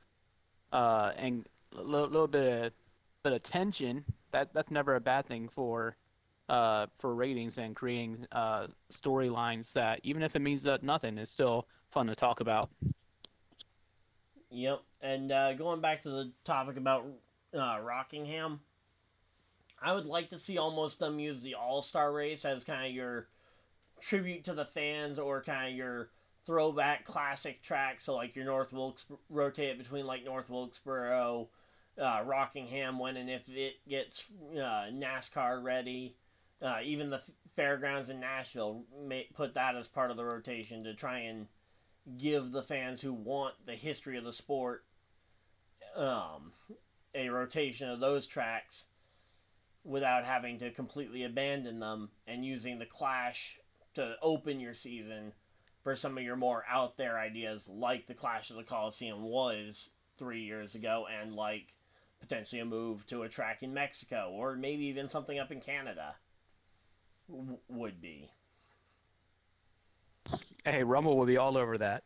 uh 0.74 1.12
and 1.18 1.48
a 1.78 1.82
little, 1.82 2.08
little 2.10 2.28
bit 2.28 2.66
of 2.66 2.74
bit 3.30 3.34
attention 3.34 4.04
that 4.32 4.54
that's 4.54 4.72
never 4.72 4.96
a 4.96 5.02
bad 5.02 5.26
thing 5.26 5.48
for 5.48 5.96
uh 6.50 6.86
for 7.00 7.16
ratings 7.16 7.58
and 7.58 7.76
creating 7.76 8.26
uh 8.32 8.68
storylines 8.92 9.74
that 9.74 10.00
even 10.04 10.22
if 10.22 10.36
it 10.36 10.42
means 10.42 10.68
nothing 10.82 11.18
is 11.18 11.30
still 11.30 11.68
fun 11.90 12.08
to 12.08 12.16
talk 12.16 12.40
about 12.40 12.70
Yep. 14.56 14.84
And 15.02 15.32
uh, 15.32 15.54
going 15.54 15.82
back 15.82 16.04
to 16.04 16.10
the 16.10 16.32
topic 16.46 16.78
about 16.78 17.06
uh, 17.54 17.78
Rockingham, 17.82 18.62
I 19.82 19.94
would 19.94 20.06
like 20.06 20.30
to 20.30 20.40
see 20.40 20.58
almost 20.58 21.00
them 21.00 21.20
use 21.20 21.42
the 21.42 21.56
All 21.56 21.82
Star 21.82 22.14
race 22.14 22.46
as 22.46 22.64
kind 22.64 22.86
of 22.86 22.94
your 22.94 23.28
tribute 24.00 24.46
to 24.46 24.54
the 24.54 24.64
fans 24.64 25.20
or 25.20 25.42
kind 25.42 25.70
of 25.70 25.76
your 25.76 26.10
throwback 26.46 27.04
classic 27.04 27.62
track. 27.64 28.00
So, 28.00 28.16
like 28.16 28.38
your 28.38 28.46
North 28.46 28.72
Wilkes, 28.72 29.06
rotate 29.30 29.78
between 29.78 30.06
like 30.06 30.24
North 30.24 30.50
Wilkesboro, 30.50 31.50
uh, 32.02 32.22
Rockingham, 32.26 33.00
when 33.00 33.18
and 33.18 33.30
if 33.30 33.44
it 33.48 33.76
gets 33.88 34.26
uh, 34.54 34.90
NASCAR 34.92 35.64
ready. 35.64 36.16
Uh, 36.62 36.78
even 36.84 37.10
the 37.10 37.22
fairgrounds 37.56 38.10
in 38.10 38.20
Nashville 38.20 38.84
may 39.06 39.28
put 39.34 39.54
that 39.54 39.76
as 39.76 39.88
part 39.88 40.12
of 40.12 40.18
the 40.18 40.26
rotation 40.26 40.84
to 40.84 40.94
try 40.94 41.20
and 41.20 41.48
give 42.18 42.52
the 42.52 42.64
fans 42.64 43.02
who 43.02 43.14
want 43.14 43.54
the 43.66 43.74
history 43.74 44.18
of 44.18 44.24
the 44.24 44.34
sport 44.34 44.84
um, 45.96 46.52
a 47.14 47.30
rotation 47.30 47.90
of 47.90 48.00
those 48.00 48.28
tracks 48.28 48.86
without 49.84 50.26
having 50.26 50.58
to 50.60 50.72
completely 50.72 51.24
abandon 51.24 51.80
them 51.80 52.10
and 52.28 52.46
using 52.46 52.80
the 52.80 52.86
clash 52.86 53.60
to 53.94 54.16
open 54.22 54.60
your 54.60 54.74
season 54.74 55.32
for 55.84 55.96
some 55.96 56.18
of 56.18 56.24
your 56.24 56.36
more 56.36 56.64
out 56.70 56.98
there 56.98 57.20
ideas 57.20 57.70
like 57.70 58.08
the 58.08 58.14
clash 58.14 58.50
of 58.50 58.56
the 58.56 58.64
coliseum 58.64 59.24
was 59.24 59.92
three 60.18 60.42
years 60.42 60.76
ago 60.76 61.06
and 61.22 61.34
like 61.34 61.74
potentially 62.20 62.62
a 62.62 62.66
move 62.66 63.06
to 63.06 63.24
a 63.24 63.30
track 63.30 63.64
in 63.64 63.74
mexico 63.74 64.32
or 64.34 64.56
maybe 64.56 64.86
even 64.86 65.08
something 65.08 65.40
up 65.40 65.52
in 65.52 65.62
canada 65.62 66.16
w- 67.30 67.58
would 67.70 68.02
be 68.02 68.30
hey 70.64 70.84
rumble 70.84 71.18
will 71.18 71.26
be 71.26 71.38
all 71.38 71.58
over 71.58 71.78
that 71.78 72.04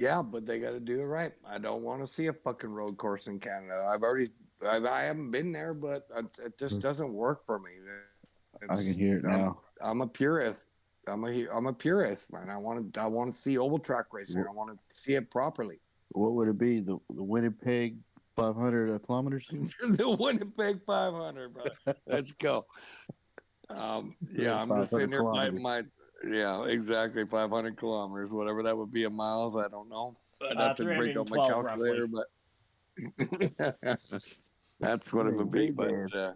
Yeah, 0.00 0.22
but 0.22 0.46
they 0.46 0.58
got 0.58 0.70
to 0.70 0.80
do 0.80 1.02
it 1.02 1.04
right. 1.04 1.32
I 1.46 1.58
don't 1.58 1.82
want 1.82 2.00
to 2.00 2.06
see 2.10 2.28
a 2.28 2.32
fucking 2.32 2.70
road 2.70 2.96
course 2.96 3.26
in 3.26 3.38
Canada. 3.38 3.86
I've 3.92 4.02
already, 4.02 4.30
I've, 4.66 4.86
I 4.86 5.02
haven't 5.02 5.30
been 5.30 5.52
there, 5.52 5.74
but 5.74 6.08
it, 6.16 6.24
it 6.42 6.58
just 6.58 6.78
mm. 6.78 6.80
doesn't 6.80 7.12
work 7.12 7.44
for 7.44 7.58
me. 7.58 7.72
I 8.62 8.76
can 8.76 8.94
hear 8.94 9.18
it 9.18 9.26
I'm- 9.26 9.38
now. 9.38 9.60
I'm 9.82 10.00
a 10.00 10.06
purist. 10.06 10.58
I'm 11.06 11.24
a 11.24 11.46
I'm 11.48 11.66
a 11.66 11.72
purist, 11.72 12.30
man. 12.30 12.50
I 12.50 12.56
want 12.58 12.92
to 12.92 13.00
I 13.00 13.06
want 13.06 13.34
to 13.34 13.40
see 13.40 13.56
oval 13.56 13.78
track 13.78 14.06
racing. 14.12 14.44
I 14.46 14.52
want 14.52 14.70
to 14.70 14.96
see 14.96 15.14
it 15.14 15.30
properly. 15.30 15.80
What 16.10 16.32
would 16.32 16.48
it 16.48 16.58
be? 16.58 16.80
The 16.80 16.98
the 17.14 17.22
Winnipeg 17.22 17.96
500 18.36 18.98
kilometers? 19.06 19.46
the 19.50 20.16
Winnipeg 20.18 20.80
500, 20.86 21.54
bro. 21.54 21.64
Let's 22.06 22.32
go. 22.32 22.66
Um, 23.68 24.16
yeah, 24.32 24.60
I'm 24.60 24.68
just 24.68 24.90
500 24.90 24.90
sitting 24.90 25.10
there 25.10 25.22
biting 25.24 25.62
my. 25.62 25.84
Yeah, 26.24 26.64
exactly, 26.64 27.24
500 27.24 27.76
kilometers, 27.76 28.30
whatever 28.30 28.62
that 28.62 28.76
would 28.76 28.90
be 28.90 29.04
in 29.04 29.14
miles. 29.14 29.56
I 29.56 29.68
don't 29.68 29.88
know. 29.88 30.18
I'd 30.42 30.56
Uh, 30.56 30.68
have 30.68 30.76
to 30.76 30.84
break 30.84 31.16
up 31.16 31.30
my 31.30 31.36
312 31.46 31.66
calculator, 31.66 32.06
but 32.06 32.26
that's 34.80 35.12
what 35.12 35.26
it 35.26 35.34
would 35.34 35.50
be. 35.50 35.70
But 35.70 36.14
uh, 36.14 36.32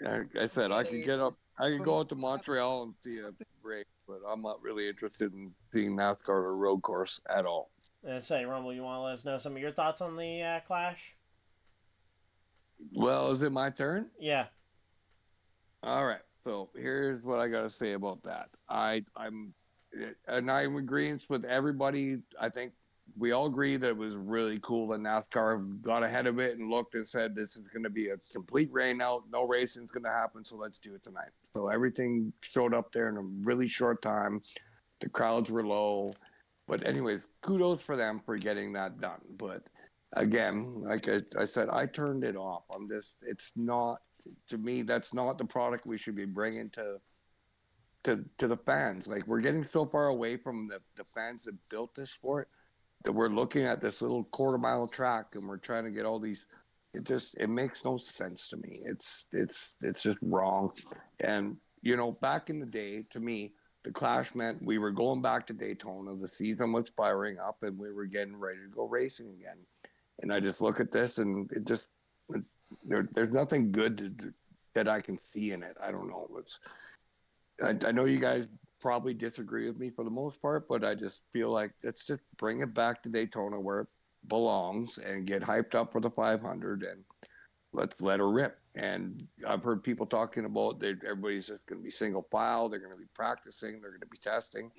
like 0.00 0.36
I 0.36 0.48
said, 0.48 0.72
I 0.72 0.82
could 0.82 1.04
get 1.04 1.20
up. 1.20 1.36
I 1.58 1.68
could 1.68 1.84
go 1.84 1.98
out 1.98 2.08
to 2.08 2.14
Montreal 2.14 2.84
and 2.84 2.94
see 3.04 3.18
a 3.18 3.30
race, 3.62 3.84
but 4.08 4.20
I'm 4.26 4.42
not 4.42 4.62
really 4.62 4.88
interested 4.88 5.32
in 5.34 5.52
seeing 5.72 5.94
NASCAR 5.96 6.28
or 6.28 6.56
road 6.56 6.80
course 6.82 7.20
at 7.28 7.44
all. 7.44 7.70
And 8.04 8.22
say 8.22 8.44
rumble 8.44 8.72
you 8.72 8.82
want 8.82 8.98
to 8.98 9.02
let 9.02 9.12
us 9.14 9.24
know 9.24 9.38
some 9.38 9.52
of 9.56 9.62
your 9.62 9.72
thoughts 9.72 10.00
on 10.00 10.16
the 10.16 10.42
uh, 10.42 10.60
clash 10.60 11.16
Well, 12.94 13.32
is 13.32 13.42
it 13.42 13.52
my 13.52 13.70
turn? 13.70 14.06
yeah 14.18 14.46
All 15.82 16.06
right. 16.06 16.20
So 16.44 16.70
here's 16.74 17.22
what 17.22 17.38
I 17.38 17.48
got 17.48 17.62
to 17.62 17.70
say 17.70 17.92
about 17.92 18.22
that. 18.24 18.48
I 18.68 19.04
I'm 19.16 19.52
and 20.26 20.50
I'm 20.50 20.76
agreeing 20.76 21.20
with 21.28 21.44
everybody. 21.44 22.18
I 22.40 22.48
think 22.48 22.72
we 23.18 23.32
all 23.32 23.46
agree 23.46 23.76
that 23.76 23.88
it 23.88 23.96
was 23.96 24.14
really 24.14 24.58
cool 24.62 24.86
that 24.88 25.00
NASCAR 25.00 25.82
got 25.82 26.02
ahead 26.04 26.26
of 26.26 26.38
it 26.38 26.58
and 26.58 26.70
looked 26.70 26.94
and 26.94 27.06
said 27.06 27.34
this 27.34 27.56
is 27.56 27.66
going 27.72 27.82
to 27.82 27.90
be 27.90 28.10
a 28.10 28.16
complete 28.32 28.70
rain 28.72 29.02
out. 29.02 29.24
No 29.32 29.46
racing's 29.46 29.90
going 29.90 30.04
to 30.04 30.10
happen, 30.10 30.44
so 30.44 30.56
let's 30.56 30.78
do 30.78 30.94
it 30.94 31.02
tonight. 31.02 31.30
So 31.54 31.68
everything 31.68 32.32
showed 32.40 32.72
up 32.72 32.92
there 32.92 33.08
in 33.08 33.16
a 33.16 33.22
really 33.42 33.66
short 33.66 34.00
time. 34.00 34.40
The 35.00 35.08
crowds 35.08 35.50
were 35.50 35.66
low, 35.66 36.14
but 36.70 36.86
anyways, 36.86 37.20
kudos 37.42 37.82
for 37.82 37.96
them 37.96 38.22
for 38.24 38.36
getting 38.36 38.72
that 38.74 39.00
done. 39.00 39.20
But 39.36 39.64
again, 40.12 40.82
like 40.84 41.08
I, 41.08 41.18
I 41.36 41.44
said, 41.44 41.68
I 41.68 41.84
turned 41.84 42.22
it 42.22 42.36
off. 42.36 42.62
I'm 42.72 42.88
just 42.88 43.24
it's 43.26 43.52
not 43.56 44.00
to 44.48 44.56
me 44.56 44.82
that's 44.82 45.12
not 45.12 45.36
the 45.36 45.44
product 45.44 45.84
we 45.84 45.98
should 45.98 46.14
be 46.14 46.26
bringing 46.26 46.70
to 46.70 47.00
to 48.04 48.24
to 48.38 48.46
the 48.46 48.56
fans 48.56 49.06
like 49.06 49.26
we're 49.26 49.40
getting 49.40 49.66
so 49.72 49.86
far 49.86 50.08
away 50.08 50.36
from 50.36 50.66
the 50.66 50.78
the 50.96 51.04
fans 51.14 51.44
that 51.44 51.54
built 51.70 51.94
this 51.94 52.10
sport 52.10 52.48
that 53.04 53.12
we're 53.12 53.28
looking 53.28 53.64
at 53.64 53.80
this 53.80 54.02
little 54.02 54.24
quarter 54.24 54.58
mile 54.58 54.86
track 54.86 55.34
and 55.34 55.48
we're 55.48 55.56
trying 55.56 55.84
to 55.84 55.90
get 55.90 56.04
all 56.04 56.20
these 56.20 56.46
it 56.92 57.04
just 57.04 57.34
it 57.38 57.48
makes 57.48 57.84
no 57.84 57.96
sense 57.96 58.48
to 58.50 58.58
me 58.58 58.80
it's 58.84 59.24
it's 59.32 59.76
it's 59.80 60.02
just 60.02 60.18
wrong 60.20 60.70
and 61.20 61.56
you 61.80 61.96
know 61.96 62.12
back 62.12 62.50
in 62.50 62.60
the 62.60 62.66
day 62.66 63.04
to 63.10 63.20
me 63.20 63.52
the 63.82 63.90
clash 63.90 64.34
meant 64.34 64.62
we 64.62 64.78
were 64.78 64.90
going 64.90 65.22
back 65.22 65.46
to 65.46 65.52
daytona 65.52 66.14
the 66.16 66.28
season 66.28 66.72
was 66.72 66.90
firing 66.96 67.38
up 67.38 67.56
and 67.62 67.78
we 67.78 67.92
were 67.92 68.06
getting 68.06 68.36
ready 68.36 68.58
to 68.58 68.74
go 68.74 68.86
racing 68.86 69.28
again 69.30 69.56
and 70.22 70.32
i 70.32 70.38
just 70.38 70.60
look 70.60 70.80
at 70.80 70.92
this 70.92 71.18
and 71.18 71.50
it 71.52 71.64
just 71.66 71.88
there, 72.84 73.04
there's 73.12 73.32
nothing 73.32 73.72
good 73.72 73.98
to, 73.98 74.32
that 74.74 74.88
I 74.88 75.00
can 75.00 75.18
see 75.32 75.52
in 75.52 75.62
it. 75.62 75.76
I 75.82 75.90
don't 75.90 76.08
know. 76.08 76.28
It's 76.38 76.60
I, 77.62 77.76
I 77.86 77.92
know 77.92 78.04
you 78.04 78.18
guys 78.18 78.48
probably 78.80 79.14
disagree 79.14 79.66
with 79.66 79.78
me 79.78 79.90
for 79.90 80.04
the 80.04 80.10
most 80.10 80.40
part, 80.40 80.68
but 80.68 80.84
I 80.84 80.94
just 80.94 81.22
feel 81.32 81.50
like 81.50 81.72
let's 81.84 82.06
just 82.06 82.22
bring 82.38 82.60
it 82.60 82.72
back 82.74 83.02
to 83.02 83.08
Daytona 83.08 83.60
where 83.60 83.80
it 83.80 83.88
belongs 84.28 84.98
and 84.98 85.26
get 85.26 85.42
hyped 85.42 85.74
up 85.74 85.92
for 85.92 86.00
the 86.00 86.10
500 86.10 86.82
and 86.82 87.04
let's 87.72 88.00
let 88.00 88.20
her 88.20 88.30
rip. 88.30 88.58
And 88.74 89.26
I've 89.46 89.62
heard 89.62 89.82
people 89.82 90.06
talking 90.06 90.44
about 90.44 90.80
that 90.80 91.02
everybody's 91.04 91.48
just 91.48 91.66
going 91.66 91.80
to 91.80 91.84
be 91.84 91.90
single 91.90 92.26
file. 92.30 92.68
They're 92.68 92.78
going 92.78 92.92
to 92.92 92.98
be 92.98 93.08
practicing. 93.14 93.80
They're 93.80 93.90
going 93.90 94.00
to 94.00 94.06
be 94.06 94.18
testing. 94.18 94.70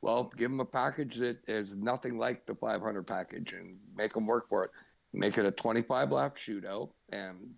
Well, 0.00 0.32
give 0.36 0.50
them 0.50 0.60
a 0.60 0.64
package 0.64 1.16
that 1.16 1.38
is 1.48 1.72
nothing 1.74 2.18
like 2.18 2.46
the 2.46 2.54
500 2.54 3.06
package 3.06 3.52
and 3.52 3.78
make 3.96 4.12
them 4.12 4.26
work 4.26 4.48
for 4.48 4.64
it. 4.64 4.70
Make 5.12 5.38
it 5.38 5.46
a 5.46 5.50
25 5.50 6.12
lap 6.12 6.36
shootout 6.36 6.90
and 7.10 7.54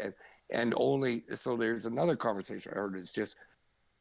and, 0.00 0.14
and 0.50 0.74
only 0.76 1.24
so 1.40 1.56
there's 1.56 1.84
another 1.84 2.16
conversation 2.16 2.72
I 2.72 2.78
heard. 2.78 2.96
It's 2.96 3.12
just 3.12 3.36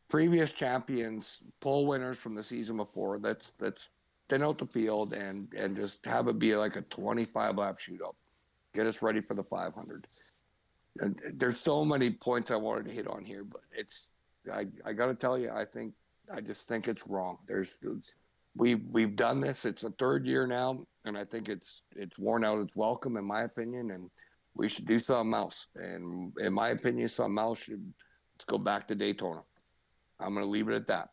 previous 0.10 0.52
champions, 0.52 1.40
pole 1.60 1.88
winners 1.88 2.18
from 2.18 2.36
the 2.36 2.44
season 2.44 2.78
before. 2.78 3.18
Let's 3.18 3.54
let's 3.60 3.90
thin 4.30 4.44
out 4.44 4.60
the 4.60 4.68
field 4.68 5.14
and 5.14 5.52
and 5.54 5.76
just 5.76 6.06
have 6.06 6.28
it 6.28 6.40
be 6.40 6.56
like 6.56 6.76
a 6.76 6.82
25 6.84 7.58
lap 7.58 7.80
shootout. 7.80 8.16
Get 8.74 8.88
us 8.88 9.02
ready 9.02 9.22
for 9.22 9.34
the 9.34 9.44
500. 9.44 10.08
And 11.00 11.20
there's 11.36 11.60
so 11.60 11.84
many 11.84 12.12
points 12.12 12.52
I 12.52 12.56
wanted 12.56 12.86
to 12.86 12.92
hit 12.92 13.08
on 13.08 13.24
here, 13.24 13.44
but 13.44 13.62
it's 13.76 14.10
I 14.52 14.68
I 14.86 14.94
got 14.94 15.08
to 15.08 15.16
tell 15.16 15.38
you, 15.38 15.50
I 15.52 15.66
think 15.66 15.94
I 16.32 16.42
just 16.42 16.68
think 16.68 16.88
it's 16.88 17.08
wrong. 17.08 17.38
There's 17.48 17.72
we 18.56 18.76
we've 18.76 19.16
done 19.16 19.40
this. 19.40 19.66
It's 19.66 19.84
a 19.84 19.90
third 19.92 20.26
year 20.26 20.46
now, 20.46 20.86
and 21.06 21.18
I 21.18 21.26
think 21.26 21.50
it's 21.50 21.82
it's 21.96 22.18
worn 22.20 22.44
out 22.44 22.62
its 22.62 22.76
welcome, 22.76 23.18
in 23.18 23.26
my 23.26 23.42
opinion. 23.44 23.92
And 23.92 24.12
we 24.56 24.68
should 24.68 24.86
do 24.86 25.00
something 25.00 25.34
else. 25.34 25.68
And 25.76 26.32
in 26.40 26.54
my 26.54 26.70
opinion, 26.70 27.10
something 27.10 27.40
else 27.40 27.60
should 27.60 27.94
let's 28.36 28.46
go 28.46 28.60
back 28.60 28.88
to 28.90 28.96
Daytona. 28.96 29.42
I'm 30.20 30.36
going 30.36 30.46
to 30.46 30.50
leave 30.50 30.70
it 30.70 30.76
at 30.76 30.88
that. 30.88 31.10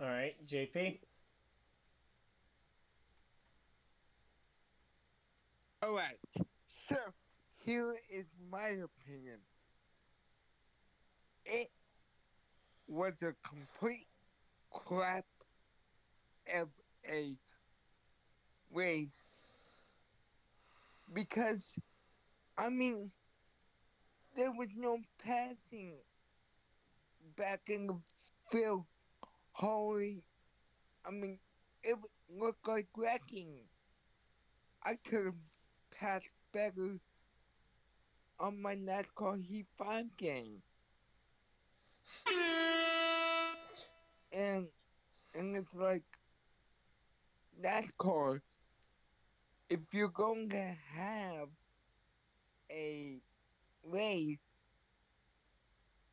all 0.00 0.08
right 0.08 0.34
jp 0.46 0.98
All 5.82 5.92
right. 5.92 6.18
So 6.88 6.96
here 7.64 7.94
is 8.10 8.26
my 8.50 8.68
opinion. 8.68 9.38
It 11.46 11.70
was 12.86 13.14
a 13.22 13.32
complete 13.48 14.06
crap 14.70 15.24
of 16.54 16.68
a 17.10 17.38
race 18.74 19.22
because 21.14 21.74
I 22.58 22.68
mean 22.68 23.10
there 24.36 24.52
was 24.52 24.68
no 24.76 24.98
passing 25.24 25.94
back 27.38 27.62
in 27.68 27.86
the 27.86 27.96
field. 28.50 28.84
Holy, 29.52 30.24
I 31.06 31.10
mean, 31.10 31.38
it 31.82 31.96
looked 32.28 32.68
like 32.68 32.86
wrecking. 32.96 33.64
I 34.82 34.94
could 35.04 35.24
have 35.26 35.34
passed 36.00 36.30
better 36.52 36.98
on 38.40 38.60
my 38.62 38.74
NASCAR 38.74 39.44
Heat 39.44 39.66
5 39.76 40.16
game. 40.16 40.62
And 44.32 44.68
and 45.34 45.56
it's 45.56 45.74
like 45.74 46.04
NASCAR 47.62 48.40
if 49.68 49.80
you're 49.92 50.08
going 50.08 50.48
to 50.50 50.74
have 50.94 51.48
a 52.70 53.20
race 53.84 54.38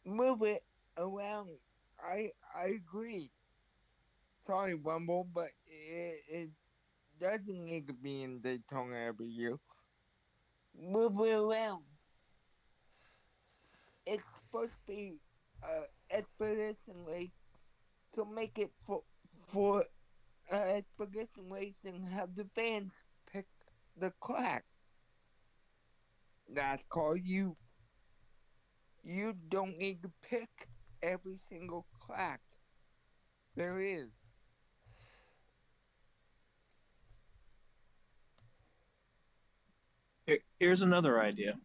move 0.05 0.41
it 0.41 0.61
around. 0.97 1.49
I 2.01 2.29
I 2.55 2.67
agree. 2.67 3.29
Sorry, 4.45 4.75
Rumble, 4.75 5.27
but 5.33 5.49
it, 5.67 6.15
it 6.29 6.49
doesn't 7.19 7.65
need 7.65 7.87
to 7.87 7.93
be 7.93 8.23
in 8.23 8.39
Daytona 8.39 8.97
every 8.97 9.27
year. 9.27 9.57
Move 10.79 11.19
around. 11.19 11.83
It's 14.05 14.23
supposed 14.45 14.71
to 14.87 14.93
be 14.93 15.19
uh, 15.63 15.83
expedition 16.11 17.03
race, 17.05 17.31
so 18.13 18.23
make 18.25 18.57
it 18.57 18.71
for 18.85 19.01
for 19.41 19.83
uh, 20.51 20.55
expedition 20.55 21.49
race 21.49 21.75
and 21.85 22.07
have 22.07 22.35
the 22.35 22.47
fans 22.55 22.91
pick 23.31 23.47
the 23.97 24.13
track. 24.23 24.63
NASCAR, 26.53 27.19
you 27.21 27.57
you 29.03 29.33
don't 29.49 29.77
need 29.77 30.03
to 30.03 30.11
pick 30.21 30.69
every 31.01 31.39
single 31.49 31.85
track 32.05 32.41
there 33.55 33.79
is. 33.79 34.09
Here- 40.27 40.39
Here's 40.59 40.81
another 40.81 41.19
idea. 41.21 41.57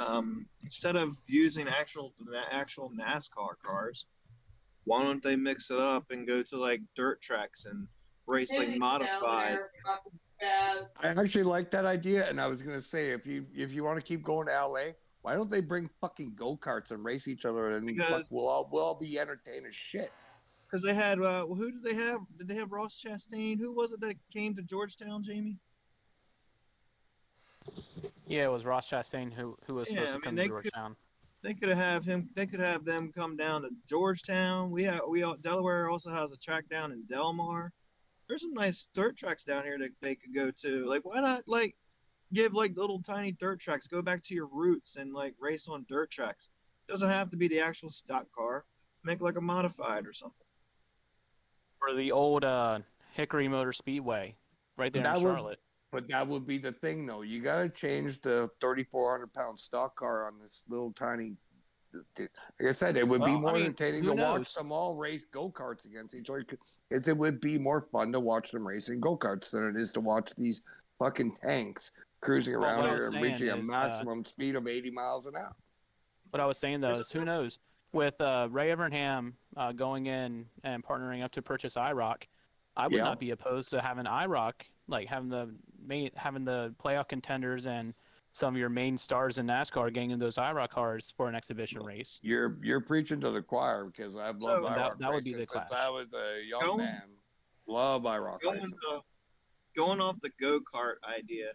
Um, 0.00 0.46
instead 0.62 0.96
of 0.96 1.16
using 1.26 1.66
actual 1.68 2.12
actual 2.50 2.90
NASCAR 2.90 3.54
cars, 3.64 4.06
why 4.84 5.02
don't 5.02 5.22
they 5.22 5.34
mix 5.36 5.70
it 5.70 5.78
up 5.78 6.10
and 6.10 6.26
go 6.26 6.42
to 6.42 6.56
like 6.56 6.80
dirt 6.94 7.20
tracks 7.20 7.64
and 7.64 7.88
race 8.26 8.50
like 8.52 8.76
modified? 8.76 9.58
I 11.00 11.08
actually 11.08 11.42
like 11.44 11.70
that 11.72 11.84
idea, 11.84 12.28
and 12.28 12.40
I 12.40 12.46
was 12.46 12.62
gonna 12.62 12.82
say 12.82 13.10
if 13.10 13.26
you 13.26 13.46
if 13.54 13.72
you 13.72 13.82
want 13.82 13.96
to 13.98 14.02
keep 14.04 14.22
going 14.22 14.46
to 14.46 14.52
LA, 14.52 14.92
why 15.22 15.34
don't 15.34 15.50
they 15.50 15.60
bring 15.60 15.90
fucking 16.00 16.34
go 16.36 16.56
karts 16.56 16.92
and 16.92 17.04
race 17.04 17.26
each 17.26 17.44
other, 17.44 17.68
and 17.70 17.88
fuck, 17.88 18.08
Because- 18.08 18.30
we'll 18.30 18.46
all 18.46 18.68
we'll 18.72 18.84
all 18.84 18.94
be 18.94 19.18
entertained 19.18 19.66
as 19.66 19.74
shit. 19.74 20.12
Because 20.70 20.82
they 20.84 20.94
had 20.94 21.20
uh, 21.20 21.44
who 21.46 21.72
did 21.72 21.82
they 21.82 21.94
have? 21.94 22.20
Did 22.36 22.46
they 22.46 22.54
have 22.54 22.70
Ross 22.70 23.02
Chastain? 23.04 23.58
Who 23.58 23.72
was 23.72 23.92
it 23.92 24.00
that 24.00 24.16
came 24.32 24.54
to 24.54 24.62
Georgetown, 24.62 25.24
Jamie? 25.24 25.56
Yeah, 28.26 28.44
it 28.44 28.50
was 28.50 28.64
Ross 28.64 28.90
Chastain 28.90 29.32
who 29.32 29.56
who 29.66 29.74
was 29.74 29.88
Yeah, 29.90 30.00
supposed 30.00 30.10
I 30.10 30.14
to 30.16 30.20
come 30.22 30.34
they 30.34 30.42
to 30.42 30.48
could- 30.48 30.62
Georgetown. 30.64 30.96
They 31.42 31.54
could 31.54 31.68
have 31.68 32.04
him. 32.04 32.28
They 32.34 32.46
could 32.46 32.58
have 32.60 32.84
them 32.84 33.12
come 33.12 33.36
down 33.36 33.62
to 33.62 33.70
Georgetown. 33.88 34.70
We 34.72 34.82
have 34.84 35.02
we 35.08 35.22
all, 35.22 35.36
Delaware 35.36 35.88
also 35.88 36.10
has 36.10 36.32
a 36.32 36.36
track 36.36 36.68
down 36.68 36.90
in 36.92 37.04
Delmar. 37.08 37.72
There's 38.28 38.42
some 38.42 38.52
nice 38.54 38.88
dirt 38.92 39.16
tracks 39.16 39.44
down 39.44 39.62
here 39.64 39.78
that 39.78 39.90
they 40.00 40.16
could 40.16 40.34
go 40.34 40.50
to. 40.50 40.84
Like 40.86 41.04
why 41.04 41.20
not 41.20 41.44
like 41.46 41.76
give 42.32 42.54
like 42.54 42.76
little 42.76 43.00
tiny 43.00 43.32
dirt 43.32 43.60
tracks? 43.60 43.86
Go 43.86 44.02
back 44.02 44.22
to 44.24 44.34
your 44.34 44.48
roots 44.52 44.96
and 44.96 45.14
like 45.14 45.34
race 45.38 45.68
on 45.68 45.86
dirt 45.88 46.10
tracks. 46.10 46.50
Doesn't 46.88 47.08
have 47.08 47.30
to 47.30 47.36
be 47.36 47.46
the 47.48 47.60
actual 47.60 47.90
stock 47.90 48.26
car. 48.32 48.64
Make 49.04 49.20
like 49.20 49.36
a 49.36 49.40
modified 49.40 50.06
or 50.08 50.12
something. 50.12 50.44
Or 51.80 51.94
the 51.94 52.10
old 52.10 52.44
uh, 52.44 52.80
Hickory 53.12 53.46
Motor 53.46 53.72
Speedway, 53.72 54.34
right 54.76 54.92
there 54.92 55.04
That 55.04 55.18
in 55.18 55.22
would- 55.22 55.30
Charlotte. 55.30 55.60
But 55.90 56.08
that 56.08 56.26
would 56.28 56.46
be 56.46 56.58
the 56.58 56.72
thing, 56.72 57.06
though. 57.06 57.22
You 57.22 57.40
got 57.40 57.62
to 57.62 57.68
change 57.68 58.20
the 58.20 58.50
3,400 58.60 59.32
pound 59.32 59.58
stock 59.58 59.96
car 59.96 60.26
on 60.26 60.38
this 60.40 60.64
little 60.68 60.92
tiny. 60.92 61.34
Like 62.18 62.30
I 62.68 62.72
said, 62.72 62.98
it 62.98 63.08
would 63.08 63.24
be 63.24 63.30
Well, 63.30 63.38
I 63.38 63.40
more 63.40 63.52
mean, 63.54 63.62
entertaining 63.62 64.04
to 64.04 64.14
watch 64.14 64.54
them 64.54 64.70
all 64.70 64.96
race 64.96 65.24
go 65.32 65.50
karts 65.50 65.86
against 65.86 66.14
each 66.14 66.28
other. 66.28 66.44
It, 66.90 67.16
would 67.16 67.40
be 67.40 67.56
more 67.56 67.86
fun 67.90 68.12
to 68.12 68.20
watch 68.20 68.50
them 68.50 68.68
racing 68.68 69.00
go 69.00 69.16
karts 69.16 69.52
than 69.52 69.66
it 69.74 69.80
is 69.80 69.90
to 69.92 70.00
watch 70.00 70.32
these 70.36 70.60
fucking 70.98 71.36
tanks 71.42 71.92
cruising 72.20 72.54
around 72.54 72.84
I 72.84 72.90
here 72.90 73.06
and 73.06 73.22
reaching 73.22 73.48
a 73.48 73.56
is, 73.56 73.68
uh, 73.68 73.72
maximum 73.72 74.24
speed 74.26 74.56
of 74.56 74.66
80 74.66 74.90
miles 74.90 75.26
an 75.26 75.36
hour. 75.36 75.54
What 76.30 76.40
I 76.40 76.46
was 76.46 76.58
saying 76.58 76.80
though 76.82 76.98
is, 76.98 77.10
who 77.10 77.24
knows? 77.24 77.58
With 77.92 78.20
uh, 78.20 78.48
Ray 78.50 78.68
Evernham 78.68 79.32
uh, 79.56 79.72
going 79.72 80.06
in 80.06 80.44
and 80.64 80.84
partnering 80.84 81.24
up 81.24 81.32
to 81.32 81.42
purchase 81.42 81.74
IROC, 81.76 82.24
I 82.76 82.86
would 82.86 82.96
Yeah. 82.96 83.04
not 83.04 83.18
be 83.18 83.30
opposed 83.30 83.70
to 83.70 83.80
having 83.80 84.04
IROC, 84.04 84.52
like 84.88 85.06
having 85.08 85.28
the 85.28 85.54
main, 85.86 86.10
having 86.16 86.44
the 86.44 86.74
playoff 86.82 87.08
contenders 87.08 87.66
and 87.66 87.94
some 88.32 88.54
of 88.54 88.58
your 88.58 88.68
main 88.68 88.96
stars 88.98 89.38
in 89.38 89.46
NASCAR 89.46 89.92
getting 89.92 90.10
in 90.10 90.18
those 90.18 90.36
IROC 90.36 90.70
cars 90.70 91.12
for 91.16 91.28
an 91.28 91.34
exhibition 91.34 91.82
race. 91.82 92.18
You're 92.22 92.58
you're 92.62 92.80
preaching 92.80 93.20
to 93.20 93.30
the 93.30 93.42
choir 93.42 93.84
because 93.86 94.16
I've 94.16 94.40
So- 94.40 94.48
loved 94.60 94.66
That- 94.76 94.92
IROC 94.92 94.98
that 94.98 95.12
would 95.12 95.24
be 95.24 95.32
the 95.32 95.38
since 95.38 95.50
clash. 95.50 95.70
I 95.72 95.90
was 95.90 96.06
a 96.14 96.42
young 96.44 96.60
Going- 96.60 96.78
man. 96.78 97.02
Love 97.66 98.02
IROC 98.02 98.40
Going 98.40 98.54
racing. 98.56 98.70
to, 98.90 99.00
going 99.76 100.00
off 100.00 100.16
the 100.22 100.30
go 100.40 100.60
kart 100.60 100.94
idea. 101.06 101.52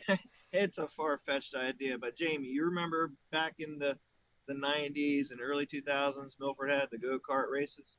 it's 0.52 0.78
a 0.78 0.86
far 0.88 1.18
fetched 1.26 1.54
idea, 1.54 1.96
but 1.98 2.14
Jamie, 2.16 2.48
you 2.48 2.64
remember 2.64 3.12
back 3.30 3.54
in 3.58 3.78
the 3.78 3.98
the 4.46 4.54
90s 4.54 5.30
and 5.30 5.40
early 5.40 5.64
2000s, 5.64 6.34
Milford 6.40 6.70
had 6.70 6.88
the 6.90 6.98
go 6.98 7.18
kart 7.20 7.50
races. 7.50 7.98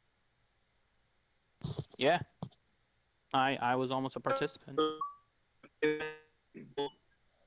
Yeah, 1.97 2.19
I 3.34 3.58
I 3.62 3.76
was 3.76 3.91
almost 3.91 4.15
a 4.15 4.20
participant. 4.20 4.80
Oh, 4.80 5.00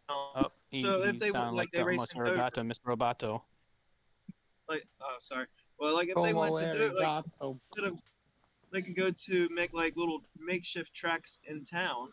oh 0.08 0.52
he, 0.70 0.82
So 0.82 1.02
if 1.02 1.18
they 1.18 1.26
would- 1.26 1.32
sounded 1.32 1.56
like, 1.56 1.66
like, 1.66 1.72
they 1.72 1.82
race 1.82 1.98
almost 1.98 2.14
in 2.14 2.24
Dover. 2.24 2.36
Roboto, 2.36 2.66
Mr. 2.66 2.96
Roboto. 2.96 3.42
Like, 4.68 4.86
oh, 5.00 5.16
sorry. 5.20 5.46
Well, 5.78 5.94
like 5.94 6.08
if 6.08 6.14
they 6.14 6.32
went 6.32 6.56
to 6.58 6.74
do 6.90 6.94
like 6.98 7.24
instead 7.40 7.92
of 7.92 8.00
they 8.72 8.82
could 8.82 8.96
go 8.96 9.10
to 9.10 9.48
make 9.50 9.72
like 9.72 9.96
little 9.96 10.24
makeshift 10.38 10.92
tracks 10.94 11.38
in 11.46 11.64
town, 11.64 12.12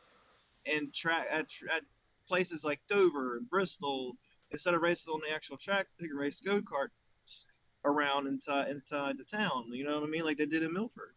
and 0.65 0.93
track 0.93 1.27
at, 1.29 1.47
at 1.73 1.83
places 2.27 2.63
like 2.63 2.79
Dover 2.87 3.37
and 3.37 3.49
Bristol. 3.49 4.15
Instead 4.51 4.73
of 4.73 4.81
racing 4.81 5.13
on 5.13 5.21
the 5.27 5.33
actual 5.33 5.57
track, 5.57 5.87
they 5.99 6.07
can 6.07 6.17
race 6.17 6.41
go 6.41 6.59
karts 6.61 7.45
around 7.85 8.27
inside 8.27 8.67
inside 8.69 9.17
the 9.17 9.23
town. 9.23 9.71
You 9.71 9.85
know 9.85 9.95
what 9.99 10.07
I 10.07 10.11
mean? 10.11 10.23
Like 10.23 10.37
they 10.37 10.45
did 10.45 10.61
in 10.63 10.73
Milford. 10.73 11.13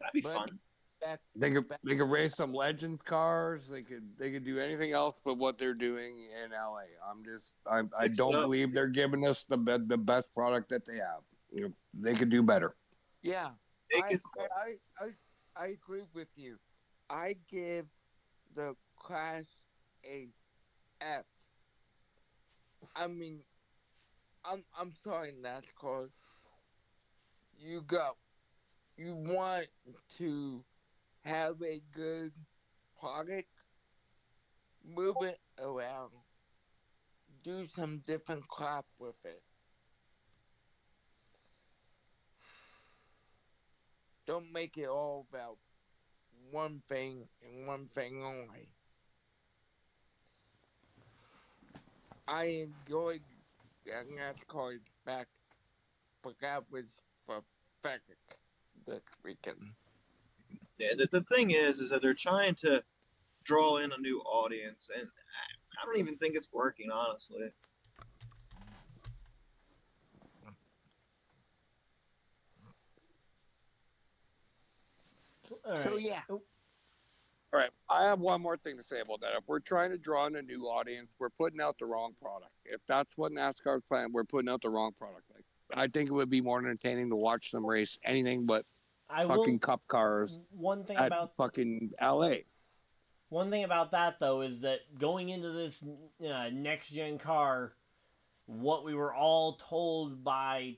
That'd 0.00 0.12
be 0.14 0.20
But- 0.22 0.34
fun. 0.36 0.60
Back, 1.00 1.20
They 1.34 1.50
could 1.50 1.64
they 1.82 1.96
could 1.96 2.10
race 2.10 2.34
some 2.36 2.52
legends 2.52 3.00
cars. 3.00 3.66
They 3.68 3.80
could 3.82 4.18
they 4.18 4.30
could 4.30 4.44
do 4.44 4.58
anything 4.58 4.92
else 4.92 5.16
but 5.24 5.38
what 5.38 5.56
they're 5.56 5.72
doing 5.72 6.28
in 6.44 6.50
LA. 6.50 6.82
I'm 7.02 7.24
just 7.24 7.54
I 7.66 7.84
I 7.98 8.08
don't 8.08 8.34
up. 8.34 8.42
believe 8.42 8.74
they're 8.74 8.86
giving 8.86 9.26
us 9.26 9.44
the 9.44 9.56
be- 9.56 9.78
the 9.78 9.96
best 9.96 10.28
product 10.34 10.68
that 10.68 10.84
they 10.84 10.96
have. 10.98 11.22
You 11.50 11.68
know, 11.68 11.74
they 11.94 12.14
could 12.14 12.28
do 12.28 12.42
better. 12.42 12.76
yeah, 13.22 13.52
I, 13.96 14.00
could, 14.02 14.20
I, 14.38 14.74
I, 15.02 15.08
I 15.56 15.66
agree 15.68 16.04
with 16.12 16.28
you. 16.36 16.58
I 17.08 17.34
give 17.48 17.86
the 18.54 18.76
class 18.98 19.46
a 20.04 20.28
F. 21.00 21.24
I 22.94 23.06
mean, 23.06 23.42
I'm 24.44 24.66
I'm 24.78 24.92
sorry, 25.02 25.32
NASCAR. 25.32 26.10
You 27.58 27.80
go. 27.80 28.18
You 29.00 29.14
want 29.14 29.66
to 30.18 30.62
have 31.24 31.62
a 31.62 31.80
good 31.94 32.32
product? 33.00 33.48
Move 34.94 35.16
it 35.22 35.38
around. 35.58 36.10
Do 37.42 37.66
some 37.74 38.02
different 38.04 38.46
crap 38.46 38.84
with 38.98 39.14
it. 39.24 39.40
Don't 44.26 44.52
make 44.52 44.76
it 44.76 44.88
all 44.88 45.26
about 45.32 45.56
one 46.50 46.82
thing 46.86 47.26
and 47.42 47.66
one 47.66 47.88
thing 47.94 48.22
only. 48.22 48.68
I 52.28 52.66
enjoyed 52.68 53.22
that 53.86 54.04
NASCAR 54.10 54.78
back, 55.06 55.28
but 56.22 56.34
that 56.42 56.64
was 56.70 56.84
for 57.24 57.40
pathetic 57.80 58.39
this 58.90 59.02
weekend. 59.24 59.56
yeah, 60.78 60.90
the, 60.96 61.08
the 61.12 61.24
thing 61.24 61.52
is, 61.52 61.80
is 61.80 61.90
that 61.90 62.02
they're 62.02 62.14
trying 62.14 62.54
to 62.56 62.82
draw 63.44 63.78
in 63.78 63.92
a 63.92 63.98
new 63.98 64.20
audience, 64.20 64.90
and 64.96 65.06
I, 65.06 65.82
I 65.82 65.86
don't 65.86 65.98
even 65.98 66.16
think 66.16 66.34
it's 66.34 66.48
working, 66.52 66.90
honestly. 66.90 67.50
All 75.66 75.76
So 75.76 75.96
yeah, 75.98 76.20
Oh, 76.30 76.40
All 77.52 77.60
right, 77.60 77.70
I 77.88 78.04
have 78.04 78.20
one 78.20 78.40
more 78.40 78.56
thing 78.56 78.76
to 78.76 78.84
say 78.84 79.00
about 79.00 79.20
that. 79.20 79.30
If 79.36 79.44
we're 79.46 79.60
trying 79.60 79.90
to 79.90 79.98
draw 79.98 80.26
in 80.26 80.36
a 80.36 80.42
new 80.42 80.62
audience, 80.62 81.10
we're 81.18 81.30
putting 81.30 81.60
out 81.60 81.76
the 81.78 81.86
wrong 81.86 82.12
product. 82.20 82.52
If 82.64 82.80
that's 82.86 83.16
what 83.16 83.32
NASCAR's 83.32 83.82
plan, 83.88 84.12
we're 84.12 84.24
putting 84.24 84.48
out 84.48 84.62
the 84.62 84.70
wrong 84.70 84.92
product. 84.98 85.24
Like, 85.34 85.44
I 85.74 85.86
think 85.86 86.08
it 86.08 86.12
would 86.12 86.30
be 86.30 86.40
more 86.40 86.58
entertaining 86.58 87.10
to 87.10 87.16
watch 87.16 87.50
them 87.50 87.66
race 87.66 87.98
anything 88.04 88.46
but 88.46 88.64
I 89.12 89.24
will. 89.24 89.38
fucking 89.38 89.58
cup 89.60 89.82
cars 89.88 90.38
One 90.50 90.84
thing 90.84 90.96
about 90.96 91.36
fucking 91.36 91.92
LA. 92.00 92.34
one 93.28 93.50
thing 93.50 93.64
about 93.64 93.90
that 93.92 94.20
though 94.20 94.40
is 94.42 94.62
that 94.62 94.80
going 94.98 95.28
into 95.30 95.50
this 95.50 95.84
uh, 96.26 96.50
next 96.52 96.90
gen 96.90 97.18
car, 97.18 97.74
what 98.46 98.84
we 98.84 98.94
were 98.94 99.14
all 99.14 99.54
told 99.54 100.22
by 100.24 100.76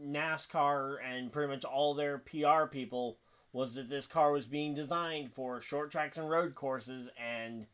NASCAR 0.00 0.96
and 1.04 1.32
pretty 1.32 1.52
much 1.52 1.64
all 1.64 1.94
their 1.94 2.18
PR 2.18 2.64
people 2.70 3.18
was 3.52 3.74
that 3.74 3.88
this 3.88 4.06
car 4.06 4.32
was 4.32 4.46
being 4.46 4.74
designed 4.74 5.32
for 5.32 5.60
short 5.60 5.90
tracks 5.90 6.18
and 6.18 6.30
road 6.30 6.54
courses 6.54 7.08
and 7.18 7.66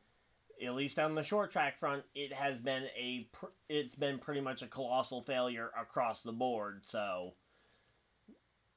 at 0.65 0.75
least 0.75 0.99
on 0.99 1.15
the 1.15 1.23
short 1.23 1.51
track 1.51 1.79
front 1.79 2.03
it 2.15 2.33
has 2.33 2.59
been 2.59 2.85
a 2.99 3.29
pr- 3.33 3.47
it's 3.69 3.95
been 3.95 4.19
pretty 4.19 4.41
much 4.41 4.63
a 4.63 4.67
colossal 4.67 5.21
failure 5.21 5.71
across 5.79 6.23
the 6.23 6.33
board 6.33 6.81
so 6.87 7.35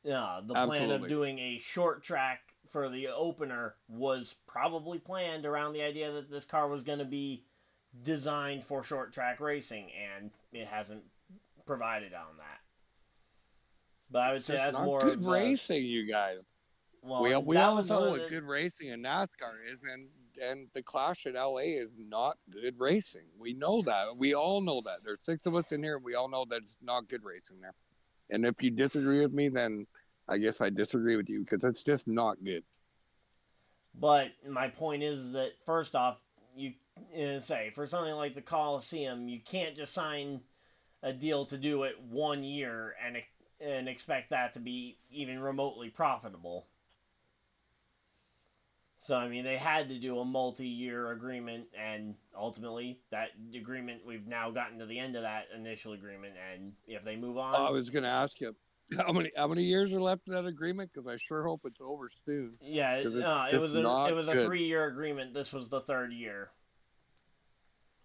uh, 0.06 0.42
the 0.42 0.54
plan 0.54 0.92
of 0.92 1.08
doing 1.08 1.40
a 1.40 1.58
short 1.60 2.04
track 2.04 2.42
for 2.70 2.90
the 2.90 3.08
opener 3.08 3.76
was 3.88 4.36
probably 4.48 5.00
planned 5.00 5.46
around 5.46 5.74
the 5.74 5.82
idea 5.82 6.12
that 6.12 6.30
this 6.30 6.46
car 6.46 6.68
was 6.68 6.84
going 6.84 7.00
to 7.00 7.06
be 7.06 7.44
designed 8.04 8.64
for 8.64 8.84
short 8.84 9.12
track 9.12 9.40
racing 9.40 9.90
and 10.20 10.30
it 10.54 10.68
hasn't 10.68 11.02
provided 11.66 12.14
on 12.14 12.38
that 12.38 12.60
but 14.12 14.20
i 14.22 14.30
would 14.30 14.38
It's 14.38 14.46
say 14.48 14.56
that's 14.56 14.78
more 14.78 15.02
good 15.02 15.20
of 15.20 15.26
a- 15.26 15.30
racing, 15.30 15.84
you 15.84 16.06
guys. 16.08 16.38
well, 17.02 17.24
we 17.24 17.36
we 17.38 17.58
all 17.58 17.82
know 17.82 18.12
what 18.12 18.30
good 18.30 18.44
racing 18.44 18.90
in 18.90 19.02
NASCAR 19.02 19.66
is, 19.66 19.78
and 19.92 20.08
and 20.42 20.68
the 20.74 20.82
Clash 20.82 21.26
at 21.26 21.34
LA 21.34 21.58
is 21.84 21.90
not 21.98 22.38
good 22.50 22.76
racing. 22.80 23.26
We 23.38 23.54
know 23.54 23.82
that. 23.82 24.16
We 24.18 24.34
all 24.36 24.62
know 24.62 24.82
that. 24.86 25.00
There's 25.04 25.20
six 25.22 25.46
of 25.46 25.56
us 25.56 25.72
in 25.72 25.84
here. 25.84 26.00
We 26.00 26.16
all 26.16 26.30
know 26.30 26.46
that 26.50 26.58
it's 26.64 26.78
not 26.82 27.10
good 27.10 27.24
racing 27.24 27.60
there. 27.62 27.74
And 28.30 28.46
if 28.46 28.62
you 28.62 28.72
disagree 28.72 29.22
with 29.22 29.34
me, 29.34 29.50
then 29.50 29.88
I 30.28 30.38
guess 30.38 30.62
I 30.62 30.70
disagree 30.70 31.16
with 31.16 31.30
you 31.30 31.40
because 31.40 31.64
it's 31.64 31.84
just 31.84 32.08
not 32.08 32.44
good. 32.44 32.64
But 34.00 34.28
my 34.48 34.68
point 34.68 35.04
is 35.04 35.34
that 35.34 35.52
first 35.66 35.96
off, 35.96 36.18
you 36.56 36.74
uh, 37.18 37.40
say 37.40 37.72
for 37.74 37.88
something 37.88 38.14
like 38.14 38.36
the 38.36 38.42
Coliseum, 38.42 39.28
you 39.28 39.40
can't 39.44 39.76
just 39.76 39.94
sign 39.94 40.42
a 41.02 41.14
deal 41.14 41.46
to 41.46 41.58
do 41.58 41.84
it 41.84 41.96
one 42.10 42.44
year 42.44 42.96
and 43.06 43.18
and 43.62 43.90
expect 43.90 44.30
that 44.30 44.54
to 44.54 44.60
be 44.60 44.98
even 45.12 45.40
remotely 45.40 45.90
profitable. 45.90 46.68
So 49.00 49.16
I 49.16 49.30
mean, 49.30 49.46
they 49.46 49.56
had 49.56 49.88
to 49.90 49.98
do 49.98 50.20
a 50.20 50.26
multi-year 50.26 51.12
agreement, 51.12 51.68
and 51.74 52.16
ultimately, 52.38 53.00
that 53.12 53.30
agreement 53.56 54.02
we've 54.06 54.28
now 54.28 54.52
gotten 54.52 54.78
to 54.80 54.86
the 54.86 55.00
end 55.00 55.16
of 55.16 55.22
that 55.22 55.46
initial 55.56 55.94
agreement, 55.94 56.34
and 56.54 56.74
if 56.86 57.06
they 57.06 57.16
move 57.16 57.38
on, 57.38 57.56
I 57.56 57.70
was 57.70 57.90
going 57.90 58.04
to 58.04 58.10
ask 58.10 58.42
you 58.42 58.54
how 58.98 59.14
many 59.14 59.32
how 59.38 59.48
many 59.48 59.64
years 59.64 59.94
are 59.94 60.02
left 60.02 60.28
in 60.28 60.34
that 60.34 60.46
agreement 60.46 60.92
because 60.94 61.08
I 61.08 61.16
sure 61.16 61.44
hope 61.44 61.62
it's 61.64 61.80
over 61.82 62.10
soon. 62.26 62.58
Yeah, 62.62 62.96
it, 62.96 63.24
uh, 63.24 63.48
it 63.52 63.58
was 63.58 63.74
a 63.74 63.80
it 63.80 64.16
was 64.16 64.28
a 64.28 64.34
good. 64.34 64.46
three 64.46 64.66
year 64.66 64.86
agreement. 64.86 65.34
This 65.34 65.54
was 65.54 65.70
the 65.70 65.80
third 65.80 66.12
year, 66.12 66.50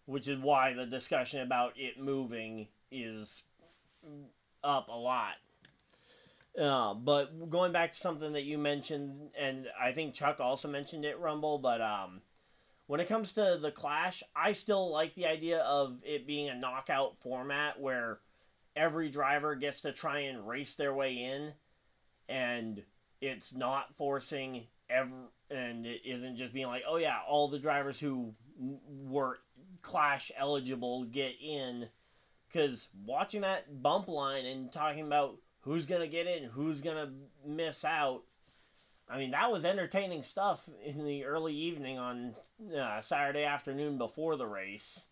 which 0.06 0.28
is 0.28 0.38
why 0.38 0.74
the 0.74 0.86
discussion 0.86 1.40
about 1.40 1.72
it 1.76 1.98
moving 1.98 2.68
is 2.92 3.42
up 4.62 4.88
a 4.88 4.96
lot. 4.96 5.34
Uh, 6.60 6.94
but 6.94 7.50
going 7.50 7.72
back 7.72 7.92
to 7.92 7.98
something 7.98 8.32
that 8.34 8.44
you 8.44 8.58
mentioned, 8.58 9.30
and 9.38 9.66
I 9.80 9.92
think 9.92 10.14
Chuck 10.14 10.38
also 10.40 10.68
mentioned 10.68 11.04
it, 11.04 11.18
Rumble. 11.18 11.58
But 11.58 11.80
um, 11.80 12.20
when 12.86 13.00
it 13.00 13.08
comes 13.08 13.32
to 13.32 13.58
the 13.60 13.72
Clash, 13.72 14.22
I 14.36 14.52
still 14.52 14.90
like 14.90 15.14
the 15.14 15.26
idea 15.26 15.60
of 15.60 15.98
it 16.04 16.26
being 16.26 16.48
a 16.48 16.54
knockout 16.54 17.16
format 17.18 17.80
where 17.80 18.20
every 18.76 19.10
driver 19.10 19.56
gets 19.56 19.80
to 19.80 19.92
try 19.92 20.20
and 20.20 20.46
race 20.46 20.76
their 20.76 20.94
way 20.94 21.14
in, 21.14 21.52
and 22.28 22.82
it's 23.20 23.54
not 23.54 23.94
forcing 23.96 24.64
ever 24.90 25.10
and 25.50 25.86
it 25.86 26.00
isn't 26.04 26.36
just 26.36 26.52
being 26.52 26.66
like 26.66 26.82
oh 26.86 26.96
yeah 26.96 27.18
all 27.26 27.48
the 27.48 27.58
drivers 27.58 27.98
who 27.98 28.34
were 29.06 29.38
clash 29.82 30.30
eligible 30.36 31.04
get 31.04 31.32
in 31.42 31.88
because 32.46 32.88
watching 33.04 33.42
that 33.42 33.82
bump 33.82 34.08
line 34.08 34.44
and 34.44 34.72
talking 34.72 35.06
about 35.06 35.36
who's 35.64 35.86
gonna 35.86 36.06
get 36.06 36.26
in 36.26 36.44
who's 36.44 36.80
gonna 36.80 37.10
miss 37.46 37.84
out 37.84 38.22
i 39.08 39.18
mean 39.18 39.30
that 39.32 39.50
was 39.50 39.64
entertaining 39.64 40.22
stuff 40.22 40.68
in 40.84 41.04
the 41.04 41.24
early 41.24 41.54
evening 41.54 41.98
on 41.98 42.34
uh, 42.78 43.00
saturday 43.00 43.44
afternoon 43.44 43.98
before 43.98 44.36
the 44.36 44.46
race 44.46 45.06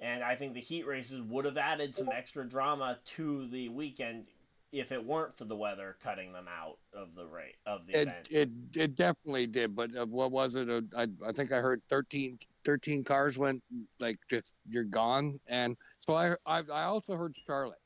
and 0.00 0.22
i 0.22 0.34
think 0.34 0.54
the 0.54 0.60
heat 0.60 0.86
races 0.86 1.20
would 1.20 1.44
have 1.44 1.56
added 1.56 1.94
some 1.96 2.08
extra 2.12 2.44
drama 2.44 2.98
to 3.04 3.48
the 3.48 3.68
weekend 3.68 4.26
if 4.72 4.90
it 4.90 5.04
weren't 5.06 5.36
for 5.36 5.44
the 5.44 5.54
weather 5.54 5.96
cutting 6.02 6.32
them 6.32 6.46
out 6.48 6.78
of 6.92 7.14
the 7.14 7.24
rate 7.24 7.54
of 7.64 7.86
the 7.86 7.92
It, 7.92 8.08
event. 8.08 8.28
it 8.28 8.50
it 8.74 8.94
definitely 8.96 9.46
did, 9.46 9.76
but 9.76 9.94
uh, 9.96 10.04
what 10.04 10.32
was 10.32 10.56
it? 10.56 10.68
Uh, 10.68 10.80
I 10.96 11.06
I 11.24 11.30
think 11.30 11.52
I 11.52 11.60
heard 11.60 11.80
13, 11.90 12.40
13 12.64 13.04
cars 13.04 13.38
went 13.38 13.62
like 14.00 14.18
just 14.28 14.50
you're 14.68 14.82
gone, 14.82 15.38
and 15.46 15.76
so 16.04 16.14
I 16.14 16.34
I, 16.44 16.62
I 16.72 16.82
also 16.84 17.14
heard 17.14 17.36
Charlotte. 17.46 17.78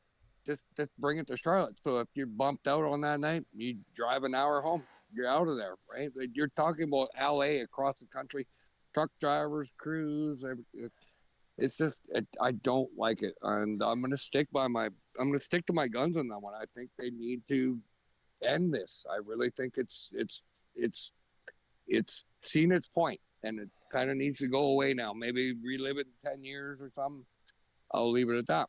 Just 0.48 0.62
just 0.76 0.90
bring 0.98 1.18
it 1.18 1.26
to 1.26 1.36
Charlotte. 1.36 1.76
So 1.84 1.98
if 1.98 2.08
you're 2.14 2.26
bumped 2.26 2.66
out 2.66 2.84
on 2.84 3.02
that 3.02 3.20
night, 3.20 3.44
you 3.54 3.76
drive 3.94 4.24
an 4.24 4.34
hour 4.34 4.62
home. 4.62 4.82
You're 5.12 5.28
out 5.28 5.46
of 5.46 5.56
there, 5.56 5.74
right? 5.92 6.10
You're 6.32 6.50
talking 6.56 6.84
about 6.84 7.08
L.A. 7.18 7.60
across 7.60 7.98
the 7.98 8.06
country, 8.06 8.46
truck 8.94 9.10
drivers, 9.20 9.68
crews. 9.76 10.44
It's 11.58 11.76
just 11.76 12.00
it, 12.14 12.26
I 12.40 12.52
don't 12.52 12.88
like 12.96 13.22
it, 13.22 13.34
and 13.42 13.82
I'm 13.82 14.00
gonna 14.00 14.16
stick 14.16 14.48
by 14.50 14.68
my 14.68 14.86
I'm 15.18 15.28
gonna 15.28 15.40
stick 15.40 15.66
to 15.66 15.74
my 15.74 15.86
guns 15.86 16.16
on 16.16 16.28
that 16.28 16.38
one. 16.38 16.54
I 16.54 16.64
think 16.74 16.90
they 16.98 17.10
need 17.10 17.42
to 17.48 17.78
end 18.42 18.72
this. 18.72 19.04
I 19.10 19.16
really 19.16 19.50
think 19.50 19.74
it's 19.76 20.08
it's 20.14 20.40
it's 20.74 21.12
it's 21.86 22.24
seen 22.42 22.72
its 22.72 22.88
point 22.88 23.20
and 23.42 23.58
it 23.60 23.68
kind 23.92 24.10
of 24.10 24.16
needs 24.16 24.38
to 24.38 24.46
go 24.46 24.66
away 24.66 24.94
now. 24.94 25.12
Maybe 25.12 25.52
relive 25.62 25.98
it 25.98 26.06
in 26.06 26.30
ten 26.30 26.44
years 26.44 26.80
or 26.80 26.90
something. 26.94 27.24
I'll 27.92 28.10
leave 28.10 28.30
it 28.30 28.38
at 28.38 28.46
that. 28.46 28.68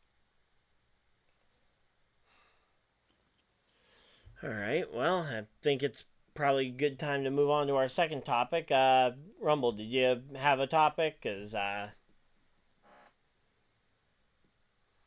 All 4.42 4.50
right. 4.50 4.92
Well, 4.92 5.20
I 5.20 5.46
think 5.62 5.82
it's 5.82 6.04
probably 6.34 6.68
a 6.68 6.70
good 6.72 6.98
time 6.98 7.24
to 7.24 7.30
move 7.30 7.50
on 7.50 7.66
to 7.68 7.76
our 7.76 7.88
second 7.88 8.24
topic. 8.24 8.70
Uh, 8.70 9.12
Rumble, 9.40 9.72
did 9.72 9.84
you 9.84 10.22
have 10.36 10.60
a 10.60 10.66
topic? 10.66 11.20
Cause 11.22 11.54
uh, 11.54 11.90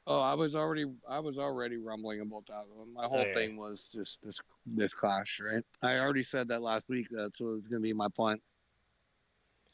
Oh, 0.06 0.20
I 0.20 0.34
was 0.34 0.54
already 0.56 0.86
I 1.08 1.20
was 1.20 1.38
already 1.38 1.78
rumbling 1.78 2.20
about 2.22 2.46
that. 2.48 2.68
one. 2.68 2.94
My 2.94 3.06
whole 3.08 3.22
Okay. 3.22 3.34
thing 3.34 3.56
was 3.58 3.90
just 3.90 4.22
this 4.22 4.40
this 4.66 4.94
clash, 4.94 5.40
right? 5.40 5.64
I 5.82 5.98
already 6.00 6.24
said 6.24 6.50
that 6.50 6.62
last 6.62 6.90
week. 6.90 7.08
That's 7.10 7.40
what 7.40 7.54
was 7.54 7.68
going 7.68 7.82
to 7.82 7.88
be 7.88 7.94
my 7.94 8.10
point. 8.10 8.42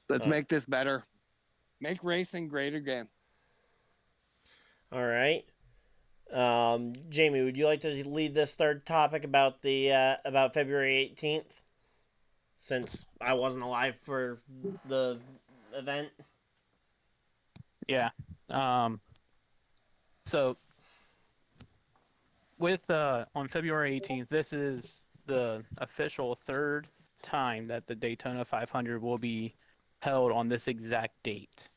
Let's 0.09 0.25
Uh. 0.25 0.29
make 0.29 0.47
this 0.47 0.65
better. 0.65 1.03
Make 1.81 2.03
racing 2.03 2.47
great 2.47 2.75
again. 2.75 3.07
all 4.91 5.05
right. 5.05 5.45
Um, 6.31 6.93
Jamie, 7.09 7.43
would 7.43 7.57
you 7.57 7.65
like 7.65 7.81
to 7.81 8.07
lead 8.07 8.33
this 8.35 8.55
third 8.55 8.85
topic 8.85 9.23
about 9.23 9.61
the 9.61 9.91
uh, 9.91 10.15
about 10.25 10.53
February 10.53 10.97
eighteenth? 10.97 11.61
Since 12.57 13.05
I 13.21 13.33
wasn't 13.33 13.63
alive 13.63 13.95
for 14.01 14.41
the 14.85 15.19
event. 15.73 16.09
Yeah. 17.87 18.09
Um, 18.49 18.99
so 20.25 20.57
with 22.59 22.87
uh, 22.91 23.25
on 23.33 23.47
February 23.47 23.99
18th, 23.99 24.27
this 24.27 24.53
is 24.53 25.03
the 25.25 25.63
official 25.79 26.35
third 26.35 26.87
time 27.23 27.67
that 27.67 27.87
the 27.87 27.95
Daytona 27.95 28.45
500 28.45 29.01
will 29.01 29.17
be 29.17 29.55
held 30.01 30.31
on 30.31 30.49
this 30.49 30.67
exact 30.67 31.15
date. 31.23 31.67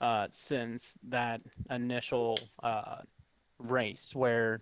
Uh, 0.00 0.26
since 0.30 0.94
that 1.08 1.40
initial 1.70 2.38
uh, 2.62 2.96
race 3.62 4.14
where 4.14 4.60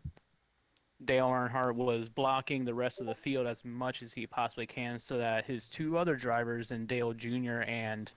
Dale 1.04 1.28
Earnhardt 1.28 1.74
was 1.74 2.08
blocking 2.08 2.64
the 2.64 2.74
rest 2.74 3.00
of 3.00 3.06
the 3.06 3.14
field 3.14 3.46
as 3.46 3.64
much 3.64 4.02
as 4.02 4.12
he 4.12 4.26
possibly 4.26 4.66
can 4.66 4.98
so 4.98 5.16
that 5.18 5.46
his 5.46 5.66
two 5.66 5.96
other 5.96 6.14
drivers 6.14 6.70
and 6.70 6.86
Dale 6.86 7.12
Jr. 7.12 7.62
and 7.66 8.12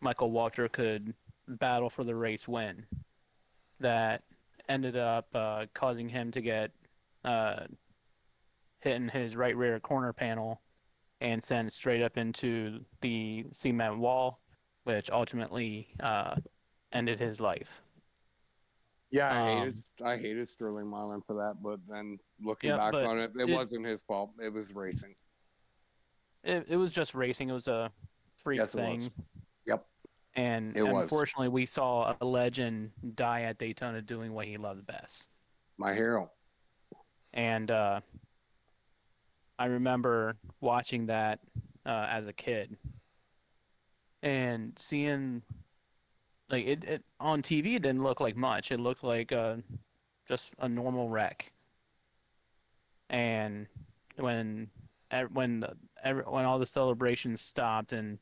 Michael 0.00 0.32
Waltrip 0.32 0.72
could 0.72 1.14
battle 1.46 1.90
for 1.90 2.04
the 2.04 2.14
race 2.14 2.48
win 2.48 2.84
that 3.80 4.22
ended 4.68 4.96
up 4.96 5.28
uh, 5.34 5.66
causing 5.74 6.08
him 6.08 6.30
to 6.32 6.40
get 6.40 6.70
uh, 7.24 7.60
hitting 8.80 9.08
his 9.08 9.36
right 9.36 9.56
rear 9.56 9.78
corner 9.78 10.12
panel 10.12 10.60
and 11.20 11.44
sent 11.44 11.72
straight 11.72 12.02
up 12.02 12.16
into 12.16 12.80
the 13.00 13.46
cement 13.50 13.98
wall, 13.98 14.40
which 14.84 15.10
ultimately 15.10 15.88
uh, 16.00 16.34
ended 16.92 17.18
his 17.18 17.40
life. 17.40 17.83
Yeah, 19.14 19.32
I 19.32 19.38
Um, 19.52 19.58
hated 19.58 19.84
I 20.04 20.16
hated 20.16 20.50
Sterling 20.50 20.88
Marlin 20.88 21.22
for 21.24 21.34
that, 21.36 21.62
but 21.62 21.78
then 21.88 22.18
looking 22.42 22.70
Yeah, 22.70 22.78
back 22.78 22.94
on 22.94 23.20
it, 23.20 23.30
it, 23.36 23.48
it- 23.48 23.54
wasn't 23.54 23.86
his 23.86 24.00
fault. 24.08 24.32
It 24.42 24.52
was 24.52 24.66
racing. 24.74 25.14
It, 26.42 26.66
it 26.68 26.76
was 26.76 26.90
just 26.90 27.14
racing. 27.14 27.48
It 27.48 27.52
was 27.52 27.68
a 27.68 27.92
freak 28.42 28.58
Yes, 28.58 28.72
thing. 28.72 29.08
Yep. 29.66 29.86
And 30.34 30.76
It 30.76 30.82
was. 30.82 31.02
unfortunately, 31.04 31.48
we 31.48 31.64
saw 31.64 32.16
a 32.20 32.24
legend 32.24 32.90
die 33.14 33.42
at 33.42 33.56
Daytona 33.56 34.02
doing 34.02 34.32
what 34.32 34.46
he 34.46 34.56
loved 34.56 34.84
best. 34.84 35.28
My 35.78 35.94
hero. 35.94 36.32
and 37.34 37.70
uh, 37.70 38.00
I 39.60 39.66
remember 39.66 40.36
watching 40.60 41.06
that 41.06 41.38
uh, 41.86 42.08
as 42.10 42.26
a 42.26 42.32
kid, 42.32 42.76
and 44.24 44.72
seeing 44.76 45.40
like 46.54 46.66
it, 46.66 46.84
it 46.84 47.02
on 47.20 47.42
TV 47.42 47.76
it 47.76 47.82
didn't 47.82 48.02
look 48.02 48.20
like 48.20 48.36
much. 48.36 48.70
It 48.70 48.80
looked 48.80 49.04
like 49.04 49.32
uh, 49.32 49.56
just 50.28 50.52
a 50.58 50.68
normal 50.68 51.08
wreck. 51.08 51.52
And 53.10 53.66
when 54.16 54.68
when 55.32 55.60
the, 55.60 55.76
when 56.26 56.44
all 56.44 56.58
the 56.58 56.66
celebrations 56.66 57.40
stopped 57.40 57.92
and 57.92 58.18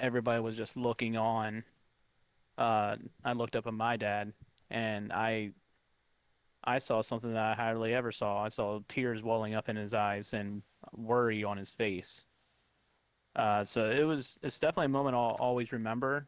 everybody 0.00 0.40
was 0.40 0.56
just 0.56 0.76
looking 0.76 1.16
on, 1.16 1.64
uh, 2.58 2.96
I 3.24 3.32
looked 3.32 3.56
up 3.56 3.66
at 3.66 3.74
my 3.74 3.96
dad 3.96 4.32
and 4.70 5.12
I 5.12 5.52
I 6.64 6.78
saw 6.78 7.02
something 7.02 7.32
that 7.32 7.42
I 7.42 7.54
hardly 7.54 7.94
ever 7.94 8.12
saw. 8.12 8.42
I 8.42 8.48
saw 8.48 8.80
tears 8.88 9.22
welling 9.22 9.54
up 9.54 9.68
in 9.68 9.76
his 9.76 9.94
eyes 9.94 10.32
and 10.32 10.62
worry 10.92 11.44
on 11.44 11.56
his 11.56 11.74
face. 11.74 12.26
Uh, 13.36 13.64
so 13.64 13.90
it 13.90 14.04
was 14.04 14.38
it's 14.42 14.58
definitely 14.58 14.86
a 14.86 14.90
moment 14.90 15.16
I'll 15.16 15.36
always 15.40 15.72
remember. 15.72 16.26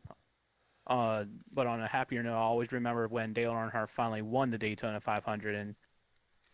Uh, 0.87 1.25
but 1.53 1.67
on 1.67 1.81
a 1.83 1.87
happier 1.87 2.23
note, 2.23 2.35
I'll 2.35 2.43
always 2.43 2.73
remember 2.73 3.09
when 3.09 3.33
Dale 3.33 3.53
Earnhardt 3.53 3.91
finally 3.91 4.23
won 4.23 4.51
the 4.51 4.59
Daytona 4.59 5.01
500 5.01 5.55
and 5.55 5.75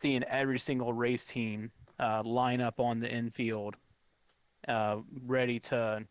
seeing 0.01 0.24
every 0.24 0.59
single 0.59 0.93
race 0.93 1.24
team 1.24 1.70
uh, 2.01 2.22
line 2.24 2.61
up 2.61 2.80
on 2.80 2.99
the 2.99 3.11
infield, 3.11 3.76
uh, 4.68 4.99
ready 5.26 5.59
to 5.61 6.05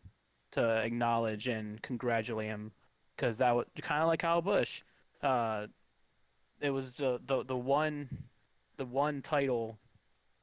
to 0.52 0.62
acknowledge 0.62 1.48
and 1.48 1.80
congratulate 1.82 2.48
him, 2.48 2.70
because 3.16 3.38
that 3.38 3.52
was 3.52 3.66
kind 3.80 4.02
of 4.02 4.08
like 4.08 4.20
Kyle 4.20 4.42
Busch. 4.42 4.82
Uh, 5.22 5.66
it 6.60 6.70
was 6.70 6.94
the, 6.94 7.20
the 7.26 7.44
the 7.44 7.56
one 7.56 8.08
the 8.76 8.84
one 8.84 9.20
title 9.22 9.78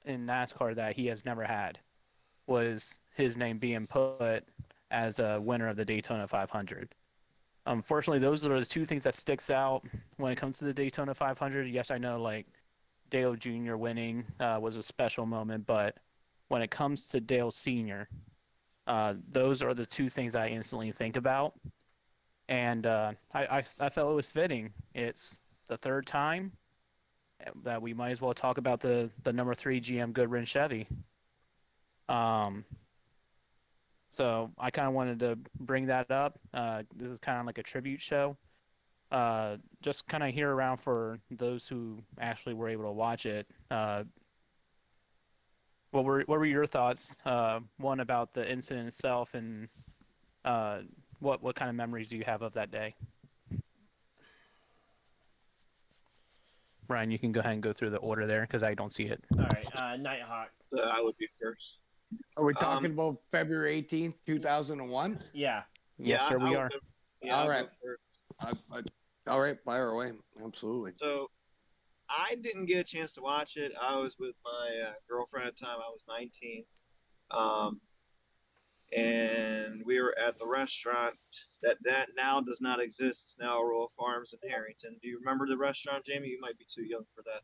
in 0.06 0.26
NASCAR 0.26 0.76
that 0.76 0.96
he 0.96 1.06
has 1.08 1.26
never 1.26 1.44
had 1.44 1.80
was 2.48 3.00
his 3.16 3.38
name 3.38 3.58
being 3.58 3.88
put 3.88 4.44
as 4.92 5.20
a 5.20 5.40
winner 5.40 5.68
of 5.68 5.78
the 5.78 5.86
Daytona 5.86 6.28
500. 6.28 6.94
Unfortunately, 7.70 8.18
those 8.18 8.48
are 8.48 8.60
the 8.60 8.66
two 8.66 8.84
things 8.84 9.04
that 9.04 9.14
sticks 9.14 9.52
out 9.52 9.84
when 10.18 10.32
it 10.32 10.38
comes 10.38 10.58
to 10.58 10.66
the 10.66 10.74
Daytona 10.74 11.14
500. 11.14 11.68
Yes, 11.68 11.92
I 11.92 12.00
know 12.00 12.20
like 12.20 12.48
Dale 13.12 13.36
Jr. 13.36 13.76
winning 13.76 14.26
uh, 14.40 14.58
was 14.60 14.76
a 14.76 14.82
special 14.82 15.28
moment, 15.28 15.68
but 15.68 15.96
when 16.48 16.64
it 16.64 16.72
comes 16.72 17.08
to 17.10 17.20
Dale 17.20 17.52
Sr., 17.52 18.10
uh, 18.88 19.14
those 19.32 19.62
are 19.62 19.76
the 19.76 19.86
two 19.86 20.10
things 20.10 20.36
I 20.36 20.48
instantly 20.48 20.92
think 20.92 21.16
about. 21.16 21.54
And 22.48 22.88
uh, 22.88 23.12
I, 23.36 23.60
I, 23.60 23.64
I 23.80 23.90
felt 23.90 24.14
it 24.14 24.16
was 24.16 24.32
fitting. 24.32 24.74
It's 24.96 25.38
the 25.68 25.78
third 25.78 26.08
time 26.08 26.52
that 27.64 27.80
we 27.80 27.94
might 27.94 28.10
as 28.10 28.20
well 28.20 28.34
talk 28.34 28.58
about 28.58 28.80
the, 28.80 29.12
the 29.22 29.32
number 29.32 29.54
three 29.54 29.80
GM 29.80 30.12
Goodwrench 30.12 30.48
Chevy. 30.48 30.88
Um, 32.10 32.66
so 34.12 34.52
I 34.58 34.72
kind 34.72 34.88
of 34.88 34.94
wanted 34.94 35.20
to 35.20 35.38
bring 35.60 35.86
that 35.88 36.10
up. 36.12 36.40
Uh, 36.54 36.84
this 36.96 37.12
is 37.12 37.20
kind 37.20 37.40
of 37.40 37.46
like 37.46 37.58
a 37.58 37.64
tribute 37.64 38.02
show. 38.02 38.36
Uh, 39.12 39.58
just 39.82 40.08
kind 40.08 40.24
of 40.24 40.34
hear 40.34 40.52
around 40.52 40.78
for 40.78 41.20
those 41.32 41.68
who 41.68 41.98
actually 42.20 42.54
were 42.54 42.70
able 42.70 42.84
to 42.84 42.92
watch 42.92 43.26
it. 43.26 43.48
Uh, 43.72 44.04
what 45.92 46.06
were 46.06 46.22
what 46.28 46.38
were 46.38 46.46
your 46.46 46.68
thoughts? 46.68 47.12
Uh, 47.26 47.60
one 47.78 48.00
about 48.00 48.34
the 48.34 48.50
incident 48.50 48.88
itself, 48.88 49.34
and 49.34 49.68
uh, 50.46 50.80
what 51.20 51.42
what 51.42 51.56
kind 51.56 51.70
of 51.70 51.76
memories 51.76 52.10
do 52.10 52.18
you 52.18 52.24
have 52.24 52.44
of 52.44 52.54
that 52.54 52.70
day? 52.70 52.96
Ryan, 56.88 57.12
you 57.12 57.20
can 57.20 57.32
go 57.32 57.40
ahead 57.40 57.54
and 57.54 57.64
go 57.64 57.74
through 57.74 57.92
the 57.92 57.98
order 57.98 58.26
there 58.26 58.42
because 58.42 58.64
I 58.64 58.74
don't 58.74 58.94
see 58.94 59.04
it. 59.04 59.24
All 59.38 59.46
right, 59.46 59.68
uh, 59.76 59.96
Nighthawk. 59.98 60.50
So 60.72 60.82
I 60.84 61.02
would 61.02 61.18
be 61.18 61.28
first. 61.42 61.78
Are 62.38 62.44
we 62.44 62.54
Um, 62.54 62.56
talking 62.56 62.92
about 62.92 63.18
February 63.32 63.84
18th, 63.84 64.16
2001? 64.26 65.22
Yeah. 65.34 65.64
Yes, 65.98 66.22
Yeah, 66.24 66.30
sir, 66.30 66.38
we 66.40 66.56
I 66.56 66.60
are. 66.60 66.64
would 66.64 66.72
go- 66.72 66.80
Yeah, 67.22 67.36
All 67.36 67.42
I'll 67.44 67.50
right. 67.50 67.66
go 67.70 67.72
first. 67.84 68.02
I, 68.72 68.78
I, 68.78 68.82
all 69.32 69.42
right, 69.42 69.58
fire 69.64 69.90
away. 69.90 70.14
Absolutely. 70.44 70.94
So 70.96 71.30
I 72.10 72.36
didn't 72.36 72.66
get 72.68 72.78
a 72.80 72.84
chance 72.84 73.12
to 73.14 73.22
watch 73.22 73.58
it. 73.58 73.74
I 73.80 73.96
was 73.98 74.18
with 74.18 74.36
my 74.44 74.88
uh, 74.90 74.94
girlfriend 75.08 75.48
at 75.48 75.58
the 75.58 75.66
time. 75.66 75.78
I 75.78 75.90
was 75.90 76.04
19. 76.08 76.66
Um, 77.32 77.82
and 78.96 79.84
we 79.86 80.02
were 80.02 80.18
at 80.18 80.40
the 80.40 80.48
restaurant 80.48 81.16
that, 81.62 81.78
that 81.84 82.08
now 82.16 82.42
does 82.42 82.62
not 82.62 82.80
exist. 82.80 83.24
It's 83.26 83.38
now 83.40 83.62
Royal 83.62 83.92
Farms 83.98 84.34
in 84.42 84.50
Harrington. 84.50 84.96
Do 85.02 85.10
you 85.10 85.20
remember 85.20 85.46
the 85.46 85.58
restaurant, 85.58 86.06
Jamie? 86.06 86.30
You 86.30 86.40
might 86.42 86.58
be 86.58 86.66
too 86.68 86.84
young 86.84 87.04
for 87.14 87.24
that, 87.24 87.44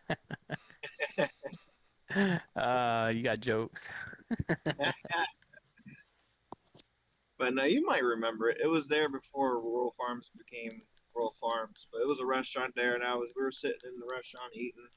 though. 0.00 0.16
uh, 2.56 3.12
you 3.14 3.22
got 3.22 3.40
jokes. 3.40 3.88
But 7.38 7.54
now 7.54 7.64
you 7.64 7.84
might 7.86 8.02
remember 8.02 8.50
it. 8.50 8.58
It 8.60 8.66
was 8.66 8.88
there 8.88 9.08
before 9.08 9.60
Royal 9.60 9.94
Farms 9.96 10.30
became 10.36 10.82
Royal 11.14 11.34
Farms. 11.40 11.86
But 11.92 12.02
it 12.02 12.08
was 12.08 12.18
a 12.18 12.26
restaurant 12.26 12.74
there, 12.74 12.94
and 12.94 13.04
I 13.04 13.14
was 13.14 13.30
we 13.36 13.42
were 13.42 13.52
sitting 13.52 13.78
in 13.84 13.98
the 14.00 14.12
restaurant 14.12 14.52
eating, 14.54 14.88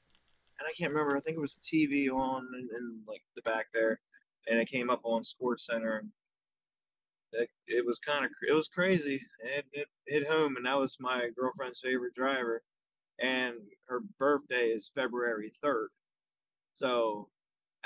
and 0.59 0.67
I 0.67 0.73
can't 0.73 0.91
remember. 0.91 1.15
I 1.15 1.19
think 1.19 1.37
it 1.37 1.41
was 1.41 1.57
a 1.57 1.75
TV 1.75 2.09
on 2.09 2.47
in, 2.55 2.67
in 2.75 3.01
like 3.07 3.21
the 3.35 3.43
back 3.43 3.67
there, 3.73 3.99
and 4.47 4.59
it 4.59 4.69
came 4.69 4.89
up 4.89 5.01
on 5.03 5.23
Sports 5.23 5.67
Center, 5.67 5.97
and 5.97 6.09
it, 7.33 7.49
it 7.67 7.85
was 7.85 7.99
kind 7.99 8.25
of 8.25 8.31
it 8.49 8.53
was 8.53 8.67
crazy. 8.67 9.21
It, 9.43 9.65
it 9.71 9.87
hit 10.07 10.27
home, 10.27 10.57
and 10.57 10.65
that 10.65 10.79
was 10.79 10.97
my 10.99 11.29
girlfriend's 11.37 11.79
favorite 11.79 12.15
driver, 12.15 12.63
and 13.19 13.55
her 13.87 14.01
birthday 14.17 14.69
is 14.69 14.89
February 14.95 15.53
third. 15.61 15.89
So 16.81 17.29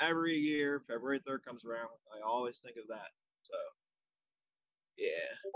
every 0.00 0.34
year, 0.34 0.82
February 0.88 1.20
third 1.26 1.44
comes 1.44 1.66
around, 1.66 1.88
I 2.16 2.26
always 2.26 2.58
think 2.58 2.76
of 2.78 2.88
that. 2.88 3.10
So. 3.42 3.54
Yeah, 4.96 5.50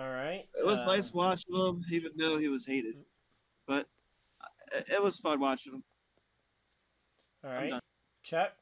All 0.00 0.08
right. 0.08 0.44
it 0.56 0.64
was 0.64 0.80
uh, 0.80 0.86
nice 0.86 1.12
watching 1.12 1.52
him, 1.52 1.82
even 1.90 2.12
though 2.16 2.38
he 2.38 2.46
was 2.46 2.64
hated. 2.64 2.94
But 3.66 3.86
uh, 4.40 4.76
it, 4.78 4.88
it 4.94 5.02
was 5.02 5.18
fun 5.18 5.40
watching 5.40 5.74
him. 5.74 5.82
All 7.44 7.50
right. 7.50 7.64
I'm 7.64 7.70
done. 7.70 7.80
Chuck. 8.22 8.52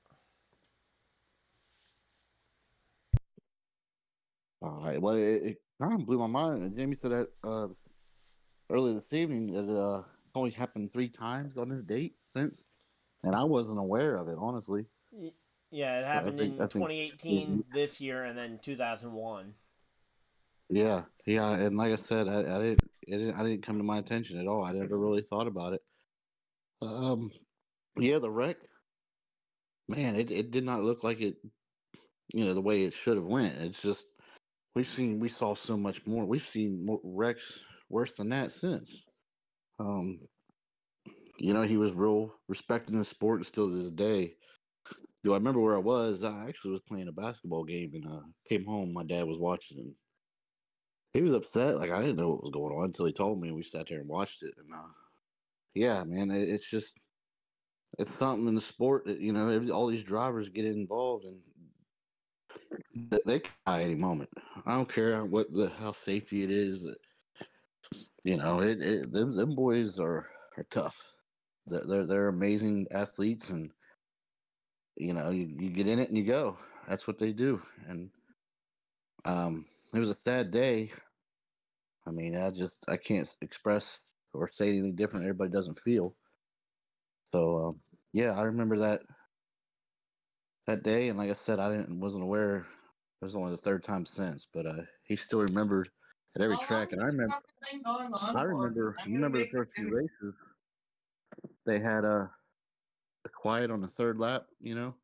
All 4.63 4.81
right. 4.83 5.01
Well, 5.03 5.17
it, 5.17 5.43
it 5.45 5.57
kind 5.83 6.01
of 6.01 6.07
blew 6.07 6.19
my 6.19 6.27
mind. 6.27 6.63
And 6.63 6.75
Jamie 6.75 6.97
said 7.03 7.11
that 7.11 7.29
uh, 7.45 7.69
earlier 8.71 8.95
this 8.95 9.13
evening 9.13 9.53
that 9.53 9.79
uh, 9.79 10.05
only 10.37 10.51
happened 10.51 10.93
three 10.93 11.09
times 11.09 11.57
on 11.57 11.71
this 11.71 11.83
date 11.83 12.15
since, 12.37 12.65
and 13.25 13.35
I 13.35 13.43
wasn't 13.45 13.79
aware 13.79 14.17
of 14.17 14.29
it 14.29 14.37
honestly. 14.39 14.85
Yeah, 15.71 16.01
it 16.01 16.07
happened 16.07 16.39
think- 16.39 16.55
in 16.55 16.61
I 16.61 16.67
think- 16.67 16.73
2018, 16.73 17.65
this 17.73 18.01
year, 18.01 18.25
and 18.25 18.39
then 18.39 18.61
2001. 18.63 19.55
Yeah, 20.69 21.05
yeah, 21.27 21.53
and 21.53 21.77
like 21.77 21.93
I 21.93 21.97
said, 21.97 22.29
I, 22.29 22.41
I 22.41 22.59
didn't, 22.59 22.81
it 23.07 23.19
didn't, 23.19 23.35
I 23.37 23.45
didn't 23.45 23.65
come 23.65 23.79
to 23.79 23.85
my 23.85 23.99
attention 23.99 24.39
at 24.41 24.49
all. 24.49 24.65
I 24.65 24.73
never 24.73 24.99
really 24.99 25.23
thought 25.23 25.47
about 25.47 25.75
it. 25.75 25.83
Um, 26.83 27.31
yeah, 27.97 28.19
the 28.19 28.31
wreck, 28.31 28.57
man, 29.89 30.17
it, 30.17 30.31
it 30.33 30.51
did 30.51 30.65
not 30.65 30.83
look 30.83 31.05
like 31.05 31.21
it, 31.21 31.37
you 32.35 32.45
know, 32.45 32.53
the 32.53 32.61
way 32.61 32.83
it 32.83 32.95
should 32.95 33.17
have 33.17 33.27
went. 33.27 33.57
It's 33.59 33.81
just 33.81 34.07
we've 34.75 34.89
seen, 34.89 35.21
we 35.21 35.29
saw 35.29 35.55
so 35.55 35.77
much 35.77 36.05
more. 36.05 36.27
We've 36.27 36.47
seen 36.47 36.85
more 36.85 37.01
wrecks 37.05 37.61
worse 37.89 38.17
than 38.17 38.29
that 38.31 38.51
since. 38.51 39.05
Um, 39.79 40.21
you 41.39 41.53
know, 41.53 41.63
he 41.63 41.77
was 41.77 41.93
real 41.93 42.33
respected 42.49 42.93
in 42.93 42.99
the 42.99 43.05
sport 43.05 43.39
and 43.39 43.47
still 43.47 43.69
to 43.69 43.75
this 43.75 43.91
day. 43.91 44.37
Do 45.25 45.33
I 45.33 45.37
remember 45.37 45.61
where 45.61 45.75
I 45.75 45.81
was? 45.81 46.23
I 46.25 46.47
actually 46.49 46.73
was 46.73 46.83
playing 46.83 47.09
a 47.09 47.13
basketball 47.13 47.65
game 47.65 47.93
and 47.95 48.07
uh, 48.07 48.23
came 48.49 48.65
home. 48.65 48.93
My 48.93 49.05
dad 49.05 49.27
was 49.27 49.39
watching 49.39 49.79
and 49.79 49.95
he 51.13 51.23
was 51.23 51.33
upset. 51.33 51.79
Like 51.79 51.91
I 51.91 52.01
didn't 52.01 52.17
know 52.17 52.29
what 52.31 52.43
was 52.43 52.53
going 52.53 52.77
on 52.77 52.85
until 52.85 53.07
he 53.07 53.13
told 53.13 53.41
me. 53.41 53.51
We 53.51 53.63
sat 53.63 53.89
there 53.89 54.01
and 54.01 54.09
watched 54.09 54.43
it, 54.43 54.55
and 54.59 54.73
uh, 54.75 54.89
yeah, 55.75 56.05
man, 56.05 56.31
it, 56.31 56.49
it's 56.49 56.69
just 56.69 56.95
it's 57.99 58.15
something 58.15 58.49
in 58.49 58.55
the 58.55 58.61
sport 58.61 59.07
that 59.07 59.21
you 59.21 59.33
know 59.33 59.49
every, 59.49 59.71
all 59.71 59.87
these 59.87 60.05
drivers 60.05 60.49
get 60.49 60.65
involved 60.67 61.25
and 61.25 61.43
th- 63.11 63.23
they 63.27 63.41
can 63.41 63.53
die 63.67 63.83
any 63.83 63.95
moment. 63.95 64.31
I 64.67 64.75
don't 64.77 64.89
care 64.89 65.25
what 65.25 65.53
the 65.53 65.69
how 65.71 65.93
safety 65.93 66.43
it 66.43 66.51
is. 66.51 66.89
You 68.25 68.37
know, 68.37 68.61
it, 68.61 68.83
it 68.83 69.13
them, 69.13 69.31
them 69.33 69.55
boys 69.55 69.99
are 69.99 70.27
are 70.57 70.67
tough. 70.71 70.97
They're, 71.67 71.85
they're 71.87 72.07
they're 72.07 72.29
amazing 72.29 72.87
athletes, 72.91 73.51
and 73.51 73.71
you 74.97 75.13
know 75.13 75.31
you, 75.31 75.47
you 75.59 75.71
get 75.71 75.89
in 75.89 75.99
it 75.99 76.09
and 76.09 76.19
you 76.19 76.25
go. 76.25 76.59
That's 76.89 77.07
what 77.07 77.19
they 77.19 77.33
do, 77.33 77.63
and 77.89 78.11
um, 79.25 79.65
it 79.95 79.99
was 79.99 80.11
a 80.11 80.17
sad 80.27 80.51
day. 80.51 80.93
I 82.07 82.11
mean, 82.11 82.37
I 82.37 82.51
just 82.51 82.77
I 82.89 82.97
can't 82.97 83.35
express 83.41 84.01
or 84.33 84.51
say 84.53 84.69
anything 84.71 84.95
different. 84.95 85.25
Everybody 85.25 85.51
doesn't 85.51 85.81
feel. 85.81 86.15
So 87.33 87.57
um, 87.57 87.81
yeah, 88.13 88.33
I 88.33 88.43
remember 88.43 88.79
that 88.79 89.03
that 90.67 90.83
day, 90.83 91.09
and 91.09 91.19
like 91.19 91.31
I 91.31 91.35
said, 91.35 91.59
I 91.59 91.71
didn't 91.71 92.01
wasn't 92.01 92.25
aware. 92.25 92.67
It 93.21 93.25
was 93.25 93.37
only 93.37 93.53
the 93.53 93.57
third 93.57 93.83
time 93.83 94.07
since, 94.07 94.47
but 94.53 94.67
uh, 94.67 94.83
he 95.05 95.17
still 95.17 95.41
remembered 95.41 95.91
at 96.37 96.43
every 96.43 96.59
track, 96.59 96.93
and 96.93 97.03
I 97.03 97.07
remember. 97.07 97.35
I 98.13 98.43
remember. 98.43 98.97
Remember 99.07 99.39
the 99.39 99.49
first 99.49 99.73
few 99.75 99.95
races? 99.95 100.35
They 101.65 101.81
had 101.81 102.05
a, 102.05 102.31
the 103.25 103.31
quiet 103.31 103.71
on 103.71 103.81
the 103.81 103.89
third 103.89 104.19
lap, 104.19 104.47
you 104.61 104.75
know. 104.75 104.95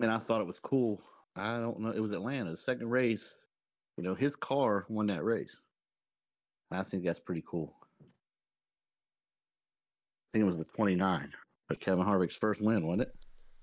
And 0.00 0.10
I 0.10 0.18
thought 0.18 0.40
it 0.40 0.46
was 0.46 0.60
cool. 0.62 1.00
I 1.34 1.58
don't 1.58 1.80
know. 1.80 1.90
It 1.90 2.00
was 2.00 2.12
Atlanta, 2.12 2.50
the 2.50 2.56
second 2.56 2.90
race. 2.90 3.24
You 3.96 4.04
know, 4.04 4.14
his 4.14 4.32
car 4.36 4.84
won 4.88 5.06
that 5.06 5.24
race. 5.24 5.56
I 6.70 6.82
think 6.82 7.04
that's 7.04 7.20
pretty 7.20 7.42
cool. 7.46 7.74
I 8.00 8.04
think 10.32 10.42
it 10.42 10.46
was 10.46 10.56
the 10.56 10.64
29, 10.64 11.32
but 11.68 11.80
Kevin 11.80 12.04
Harvick's 12.04 12.36
first 12.36 12.60
win, 12.60 12.86
wasn't 12.86 13.08
it? 13.08 13.14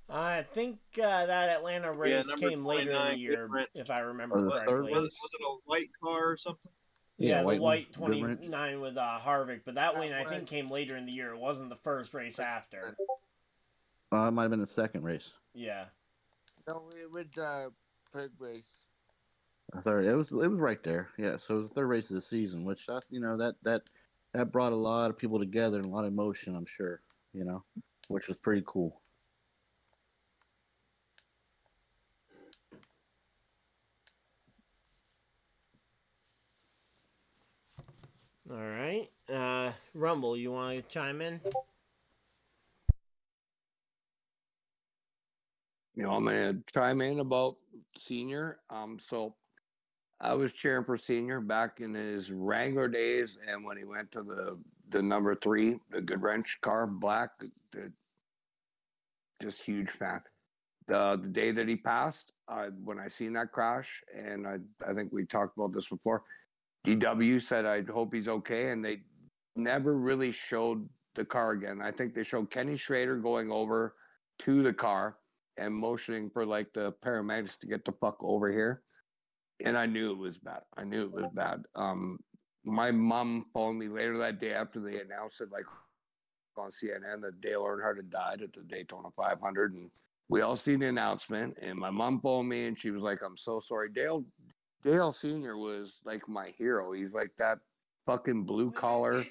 I 0.09 0.43
think 0.43 0.77
uh, 1.01 1.25
that 1.25 1.49
Atlanta 1.49 1.91
race 1.91 2.27
number 2.27 2.49
came 2.49 2.65
later 2.65 2.91
in 2.91 3.11
the 3.11 3.17
year, 3.17 3.43
different- 3.43 3.69
if 3.73 3.89
I 3.89 3.99
remember 3.99 4.49
correctly. 4.49 4.91
Was, 4.91 5.01
was 5.03 5.31
it 5.33 5.41
a 5.43 5.57
white 5.65 5.89
car 6.01 6.31
or 6.31 6.37
something? 6.37 6.71
Yeah, 7.17 7.43
the 7.43 7.57
white 7.57 7.91
29 7.93 8.81
with 8.81 8.97
uh, 8.97 9.17
Harvick, 9.19 9.61
but 9.65 9.75
that 9.75 9.93
That 9.93 9.99
win 9.99 10.13
I 10.13 10.25
think 10.25 10.41
was- 10.41 10.49
came 10.49 10.69
later 10.69 10.95
in 10.97 11.05
the 11.05 11.11
year. 11.13 11.33
It 11.33 11.39
wasn't 11.39 11.69
the 11.69 11.77
first 11.77 12.13
race 12.13 12.39
after. 12.39 12.95
Uh, 14.11 14.27
it 14.27 14.31
might 14.31 14.43
have 14.43 14.51
been 14.51 14.61
the 14.61 14.67
second 14.75 15.03
race. 15.03 15.31
Yeah. 15.53 15.85
No, 16.67 16.89
it 16.99 17.11
was 17.11 17.25
uh 17.37 17.69
third 18.11 18.31
race. 18.39 18.67
The 19.73 19.81
Third, 19.81 20.05
it 20.05 20.15
was 20.15 20.29
it 20.29 20.35
was 20.35 20.59
right 20.59 20.81
there. 20.83 21.09
Yeah, 21.17 21.37
so 21.37 21.55
it 21.55 21.61
was 21.61 21.69
the 21.69 21.75
third 21.75 21.87
race 21.87 22.09
of 22.09 22.15
the 22.15 22.21
season, 22.21 22.65
which 22.65 22.85
that's 22.85 23.07
you 23.09 23.19
know 23.19 23.37
that 23.37 23.55
that 23.63 23.83
that 24.33 24.51
brought 24.51 24.71
a 24.73 24.75
lot 24.75 25.09
of 25.09 25.17
people 25.17 25.39
together 25.39 25.77
and 25.77 25.85
a 25.85 25.89
lot 25.89 26.05
of 26.05 26.11
emotion. 26.11 26.55
I'm 26.55 26.65
sure 26.65 27.01
you 27.33 27.45
know, 27.45 27.63
which 28.07 28.27
was 28.27 28.37
pretty 28.37 28.63
cool. 28.65 29.01
All 38.49 38.57
right. 38.57 39.09
Uh, 39.27 39.71
Rumble, 39.95 40.37
you 40.37 40.51
want 40.51 40.77
to 40.77 40.93
chime 40.93 41.19
in? 41.21 41.41
You 45.95 46.03
know, 46.03 46.11
I'm 46.11 46.25
gonna 46.25 46.53
chime 46.71 47.01
in 47.01 47.21
about 47.21 47.55
senior. 47.97 48.59
Um, 48.69 48.99
so 48.99 49.35
I 50.21 50.35
was 50.35 50.53
cheering 50.53 50.83
for 50.85 50.97
senior 50.97 51.41
back 51.41 51.79
in 51.79 51.93
his 51.93 52.31
Wrangler 52.31 52.87
days, 52.87 53.39
and 53.47 53.65
when 53.65 53.77
he 53.77 53.83
went 53.83 54.11
to 54.11 54.21
the 54.21 54.59
the 54.89 55.01
number 55.01 55.33
three, 55.35 55.79
the 55.89 56.01
Good 56.01 56.21
Wrench 56.21 56.59
car, 56.61 56.85
black, 56.85 57.31
the, 57.71 57.91
just 59.41 59.63
huge 59.63 59.89
fan. 59.89 60.21
The 60.85 61.19
the 61.19 61.29
day 61.29 61.51
that 61.51 61.67
he 61.67 61.77
passed, 61.77 62.31
I 62.47 62.67
when 62.83 62.99
I 62.99 63.07
seen 63.07 63.33
that 63.33 63.51
crash, 63.53 64.03
and 64.15 64.45
I 64.45 64.57
I 64.87 64.93
think 64.93 65.11
we 65.11 65.25
talked 65.25 65.57
about 65.57 65.73
this 65.73 65.89
before. 65.89 66.21
DW 66.85 67.41
said 67.41 67.65
I 67.65 67.81
hope 67.83 68.13
he's 68.13 68.27
okay, 68.27 68.71
and 68.71 68.83
they 68.83 69.01
never 69.55 69.95
really 69.97 70.31
showed 70.31 70.87
the 71.15 71.25
car 71.25 71.51
again. 71.51 71.81
I 71.81 71.91
think 71.91 72.13
they 72.13 72.23
showed 72.23 72.51
Kenny 72.51 72.77
Schrader 72.77 73.17
going 73.17 73.51
over 73.51 73.95
to 74.39 74.63
the 74.63 74.73
car 74.73 75.17
and 75.57 75.73
motioning 75.73 76.29
for 76.29 76.45
like 76.45 76.73
the 76.73 76.93
paramedics 77.03 77.57
to 77.59 77.67
get 77.67 77.85
the 77.85 77.93
fuck 77.93 78.17
over 78.21 78.51
here. 78.51 78.81
And 79.63 79.77
I 79.77 79.85
knew 79.85 80.11
it 80.11 80.17
was 80.17 80.37
bad. 80.37 80.61
I 80.75 80.83
knew 80.83 81.03
it 81.03 81.11
was 81.13 81.31
bad. 81.33 81.63
Um, 81.75 82.19
my 82.65 82.91
mom 82.91 83.45
phoned 83.53 83.79
me 83.79 83.87
later 83.87 84.17
that 84.17 84.39
day 84.41 84.53
after 84.53 84.81
they 84.81 84.99
announced 84.99 85.39
it, 85.39 85.51
like 85.51 85.65
on 86.57 86.69
CNN, 86.69 87.21
that 87.21 87.41
Dale 87.41 87.63
Earnhardt 87.63 87.97
had 87.97 88.09
died 88.09 88.41
at 88.41 88.53
the 88.53 88.61
Daytona 88.61 89.09
500, 89.15 89.73
and 89.73 89.89
we 90.29 90.41
all 90.41 90.55
seen 90.55 90.79
the 90.79 90.87
announcement. 90.87 91.55
And 91.61 91.77
my 91.77 91.89
mom 91.89 92.19
phoned 92.21 92.49
me, 92.49 92.65
and 92.65 92.77
she 92.77 92.91
was 92.91 93.01
like, 93.01 93.19
"I'm 93.23 93.37
so 93.37 93.59
sorry, 93.59 93.89
Dale. 93.89 94.25
Dale 94.85 95.11
Senior 95.11 95.57
was 95.57 95.99
like 96.05 96.29
my 96.29 96.53
hero. 96.57 96.93
He's 96.93 97.11
like 97.11 97.31
that 97.39 97.57
fucking 98.05 98.43
blue 98.43 98.71
collar." 98.71 99.25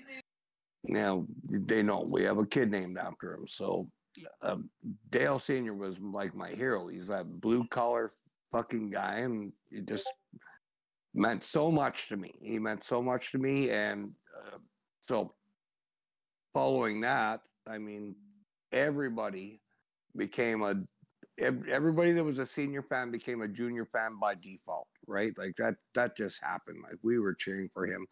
Now 0.87 1.27
they 1.49 1.83
know 1.83 2.07
we 2.11 2.25
have 2.25 2.37
a 2.37 2.47
kid 2.47 2.71
named 2.71 2.99
after 2.99 3.33
him, 3.33 3.47
so 3.47 3.89
um, 4.43 4.69
Dale 5.11 5.39
Senior 5.39 5.75
was 5.75 5.99
like 6.01 6.35
my 6.35 6.51
hero. 6.51 6.89
He's 6.89 7.07
that 7.07 7.41
blue 7.41 7.67
collar 7.69 8.11
fucking 8.53 8.91
guy, 8.91 9.21
and 9.21 9.53
it 9.71 9.87
just 9.87 10.13
meant 11.15 11.45
so 11.45 11.71
much 11.71 12.09
to 12.09 12.17
me. 12.17 12.35
He 12.43 12.59
meant 12.59 12.85
so 12.85 13.01
much 13.01 13.33
to 13.33 13.39
me, 13.39 13.71
and 13.71 14.13
uh, 14.37 14.59
so 15.01 15.35
following 16.53 17.01
that, 17.01 17.41
I 17.67 17.79
mean, 17.79 18.15
everybody 18.73 19.61
became 20.17 20.63
a 20.63 20.75
everybody 21.39 22.13
that 22.13 22.25
was 22.25 22.39
a 22.39 22.47
senior 22.47 22.83
fan 22.83 23.11
became 23.11 23.43
a 23.43 23.49
junior 23.49 23.87
fan 23.87 24.19
by 24.21 24.35
default, 24.35 24.89
right? 25.07 25.37
Like 25.37 25.57
that 25.57 25.75
that 25.95 26.17
just 26.17 26.43
happened. 26.43 26.79
Like 26.83 26.99
we 27.03 27.19
were 27.19 27.35
cheering 27.35 27.71
for 27.73 27.87
him. 27.87 28.07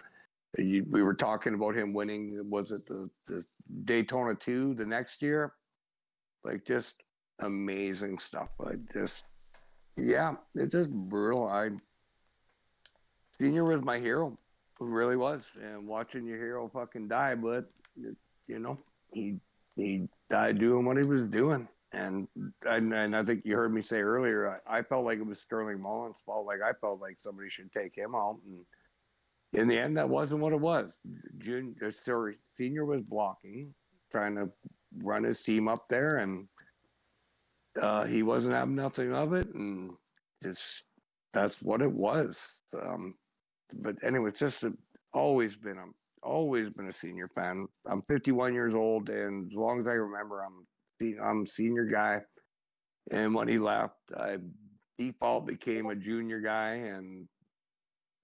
We 0.59 0.83
were 0.83 1.15
talking 1.15 1.55
about 1.55 1.75
him 1.75 1.95
winning. 1.95 2.39
Was 2.51 2.73
it 2.73 2.87
the, 2.87 3.09
the 3.27 3.45
Daytona 3.85 4.35
two 4.35 4.75
the 4.75 4.85
next 4.85 5.23
year? 5.23 5.55
Like 6.45 6.65
just 6.67 6.97
amazing 7.41 8.19
stuff. 8.19 8.49
I 8.61 8.73
just 8.93 9.25
yeah, 9.97 10.35
it's 10.55 10.73
just 10.73 10.91
brutal. 10.91 11.47
I 11.47 11.71
senior 13.39 13.65
was 13.65 13.83
my 13.83 13.99
hero, 13.99 14.39
He 14.79 14.85
really 14.85 15.17
was. 15.17 15.45
And 15.63 15.87
watching 15.87 16.27
your 16.27 16.39
hero 16.39 16.71
fucking 16.73 17.09
die, 17.09 17.35
but 17.35 17.71
you 18.49 18.59
know 18.59 18.79
he 19.13 19.37
he 19.77 20.09
died 20.31 20.59
doing 20.59 20.85
what 20.85 20.97
he 20.97 21.05
was 21.05 21.23
doing. 21.23 21.69
And 21.93 22.27
and, 22.65 22.95
and 22.95 23.15
I 23.15 23.23
think 23.23 23.43
you 23.45 23.55
heard 23.55 23.75
me 23.75 23.83
say 23.83 24.01
earlier, 24.01 24.61
I, 24.67 24.79
I 24.79 24.83
felt 24.83 25.05
like 25.05 25.19
it 25.19 25.27
was 25.27 25.41
Sterling 25.41 25.81
Marlin's 25.81 26.17
fault. 26.25 26.47
Like 26.47 26.61
I 26.63 26.73
felt 26.81 27.01
like 27.01 27.19
somebody 27.23 27.51
should 27.51 27.71
take 27.73 27.95
him 27.97 28.15
out. 28.15 28.39
And 28.47 28.65
in 29.53 29.69
the 29.69 29.79
end, 29.79 29.97
that 29.99 30.09
wasn't 30.09 30.41
what 30.41 30.55
it 30.55 30.61
was. 30.61 30.91
Junior, 31.39 31.75
uh, 31.87 31.91
sorry, 31.91 32.37
senior 32.57 32.87
was 32.87 33.03
blocking, 33.03 33.75
trying 34.11 34.37
to 34.37 34.49
run 35.03 35.25
his 35.25 35.43
team 35.43 35.69
up 35.69 35.87
there, 35.89 36.19
and 36.19 36.49
uh, 37.81 38.05
he 38.05 38.23
wasn't 38.23 38.55
having 38.55 38.75
nothing 38.75 39.13
of 39.15 39.35
it, 39.35 39.53
and 39.55 39.91
just 40.43 40.85
that's 41.35 41.61
what 41.61 41.83
it 41.83 41.93
was. 41.93 42.61
Um, 42.81 43.15
but 43.75 43.97
anyway, 44.03 44.29
it's 44.31 44.41
just 44.41 44.65
a, 44.65 44.73
always 45.13 45.57
been 45.57 45.79
a 45.79 45.87
always 46.23 46.71
been 46.71 46.89
a 46.89 46.93
senior 46.93 47.29
fan. 47.29 47.67
I'm 47.87 48.03
51 48.03 48.55
years 48.55 48.75
old, 48.75 49.11
and 49.11 49.51
as 49.51 49.57
long 49.57 49.81
as 49.81 49.87
I 49.87 49.93
remember, 49.93 50.43
I'm 50.43 50.67
I'm 51.01 51.43
a 51.43 51.47
senior 51.47 51.85
guy. 51.85 52.21
And 53.11 53.35
when 53.35 53.49
he 53.49 53.59
left, 53.59 53.97
I 54.17 54.39
default 54.99 55.47
became 55.47 55.91
a 55.91 55.97
junior 55.97 56.41
guy, 56.41 56.75
and 56.75 57.27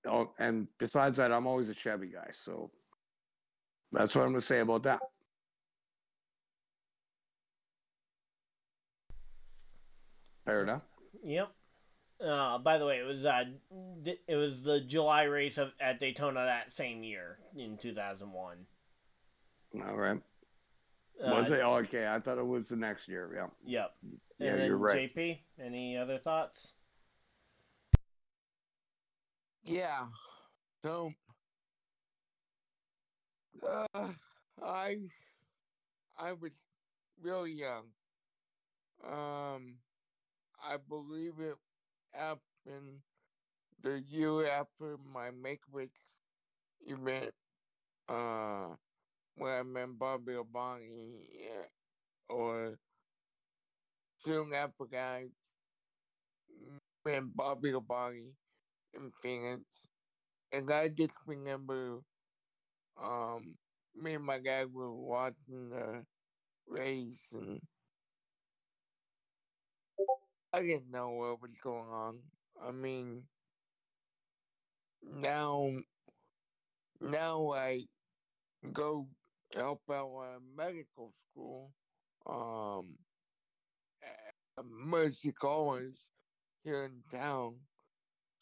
oh, 0.07 0.31
and 0.39 0.69
besides 0.79 1.17
that, 1.19 1.33
I'm 1.33 1.47
always 1.47 1.69
a 1.69 1.75
Chevy 1.75 2.09
guy. 2.09 2.29
So 2.33 2.71
that's 3.93 4.15
what 4.15 4.23
I'm 4.23 4.31
gonna 4.31 4.41
say 4.41 4.61
about 4.61 4.85
that. 4.85 5.01
Fair 10.47 10.63
enough. 10.63 10.85
Yep. 11.25 11.49
Uh, 12.25 12.59
by 12.59 12.79
the 12.79 12.87
way, 12.87 12.99
it 12.99 13.07
was 13.07 13.25
uh, 13.25 13.45
it 14.27 14.37
was 14.37 14.63
the 14.63 14.81
July 14.81 15.25
race 15.25 15.59
of, 15.59 15.73
at 15.81 16.01
Daytona 16.01 16.45
that 16.45 16.73
same 16.73 17.03
year 17.03 17.39
in 17.57 17.77
2001. 17.77 18.57
All 19.75 19.97
right. 19.97 20.21
Uh, 21.25 21.31
Was 21.31 21.51
it? 21.51 21.61
Oh, 21.63 21.75
okay. 21.77 22.07
I 22.07 22.21
thought 22.21 22.39
it 22.39 22.47
was 22.47 22.69
the 22.69 22.77
next 22.77 23.09
year. 23.09 23.31
Yeah. 23.35 23.47
Yep. 23.65 23.91
Yeah, 24.39 24.51
and 24.51 24.61
then 24.61 24.67
you're 24.69 24.77
right. 24.77 25.13
JP, 25.15 25.39
any 25.61 25.97
other 25.97 26.19
thoughts? 26.19 26.75
Yeah. 29.65 30.07
So 30.83 31.11
uh, 33.67 34.09
I 34.63 34.97
I 36.19 36.33
was 36.33 36.53
really 37.21 37.53
young. 37.53 37.85
Um 39.05 39.75
I 40.65 40.77
believe 40.89 41.35
it 41.41 41.57
happened 42.13 43.01
the 43.83 44.01
year 44.09 44.47
after 44.49 44.97
my 45.13 45.31
make 45.31 45.61
witch 45.73 45.91
event. 46.87 47.33
Uh 48.09 48.77
when 49.39 49.53
I 49.53 49.63
met 49.63 49.99
Bobby 49.99 50.33
Labonte 50.35 51.69
or 52.29 52.79
soon 54.19 54.53
after 54.53 54.85
I 54.95 55.29
met 57.05 57.23
Bobby 57.35 57.73
Labonte 57.73 58.35
in 58.95 59.13
Phoenix. 59.23 59.89
And 60.53 60.71
I 60.73 60.89
just 60.89 61.15
remember 61.27 62.01
um 63.03 63.57
me 63.95 64.15
and 64.15 64.25
my 64.25 64.39
guy 64.39 64.65
were 64.65 64.93
watching 64.95 65.71
the 65.71 66.05
race 66.69 67.33
and 67.33 67.61
I 70.53 70.63
didn't 70.63 70.91
know 70.91 71.11
what 71.11 71.41
was 71.41 71.55
going 71.63 71.89
on. 71.89 72.23
I 72.61 72.71
mean 72.73 73.29
now 75.03 75.71
now 77.01 77.51
I 77.53 77.87
go 78.73 79.09
help 79.55 79.83
medical 80.57 81.13
school. 81.31 81.75
Um 82.27 82.99
at 84.59 84.65
Mercy 84.65 85.33
College 85.33 85.99
here 86.63 86.85
in 86.85 87.03
town. 87.11 87.61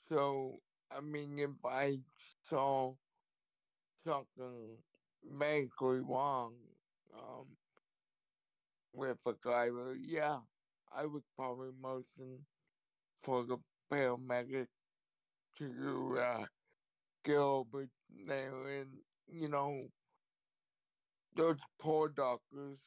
So 0.09 0.63
I 0.91 1.01
mean, 1.01 1.39
if 1.39 1.65
I 1.65 1.99
saw 2.43 2.97
something 4.05 4.79
medically 5.23 6.01
wrong, 6.01 6.55
um, 7.13 7.57
with 8.93 9.19
a 9.27 9.33
driver, 9.35 9.95
yeah, 9.95 10.41
I 10.93 11.07
would 11.07 11.25
probably 11.37 11.73
motion 11.73 12.47
for 13.23 13.45
the 13.45 13.59
paramedic 13.91 14.69
to 15.59 16.19
uh, 16.19 16.47
get 17.25 17.37
over 17.37 17.89
there 18.27 18.69
and, 18.81 19.05
you 19.27 19.49
know, 19.49 19.89
those 21.37 21.59
poor 21.79 22.09
doctors 22.09 22.79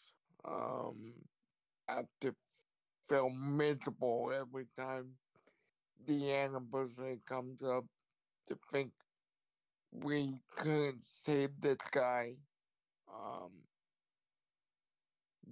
um, 0.46 1.14
have 1.88 2.06
to 2.22 2.36
feel 3.08 3.30
miserable 3.30 4.32
every 4.36 4.66
time 4.78 5.12
the 6.08 6.34
anniversary 6.34 7.20
comes 7.28 7.62
up 7.62 7.86
to 8.48 8.58
think 8.72 8.92
we 9.92 10.42
couldn't 10.58 11.04
save 11.04 11.50
this 11.62 11.78
guy. 11.92 12.34
Um, 13.12 13.52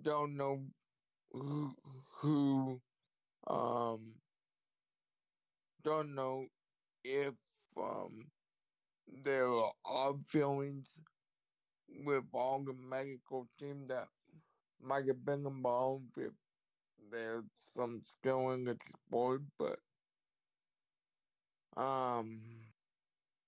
don't 0.01 0.37
know 0.37 0.61
who, 1.31 1.75
who 2.19 2.81
um, 3.47 4.13
don't 5.83 6.13
know 6.15 6.45
if 7.03 7.33
um, 7.77 8.27
there 9.23 9.47
are 9.85 10.13
feelings 10.25 10.99
with 11.89 12.25
all 12.33 12.63
the 12.63 12.73
medical 12.73 13.47
team 13.59 13.87
that 13.87 14.07
might 14.81 15.07
have 15.07 15.23
been 15.25 15.45
involved 15.45 16.17
if 16.17 16.33
there's 17.11 17.45
some 17.55 18.01
skill 18.03 18.51
in 18.51 18.65
the 18.65 18.77
sport, 19.07 19.41
but 19.57 19.79
um, 21.77 22.41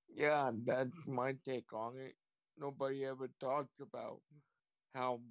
yeah, 0.10 0.52
that's 0.66 0.96
my 1.08 1.34
take 1.46 1.72
on 1.74 1.98
it. 1.98 2.16
Nobody 2.58 3.06
ever 3.06 3.30
talks 3.40 3.80
about 3.80 4.22
how 4.94 5.22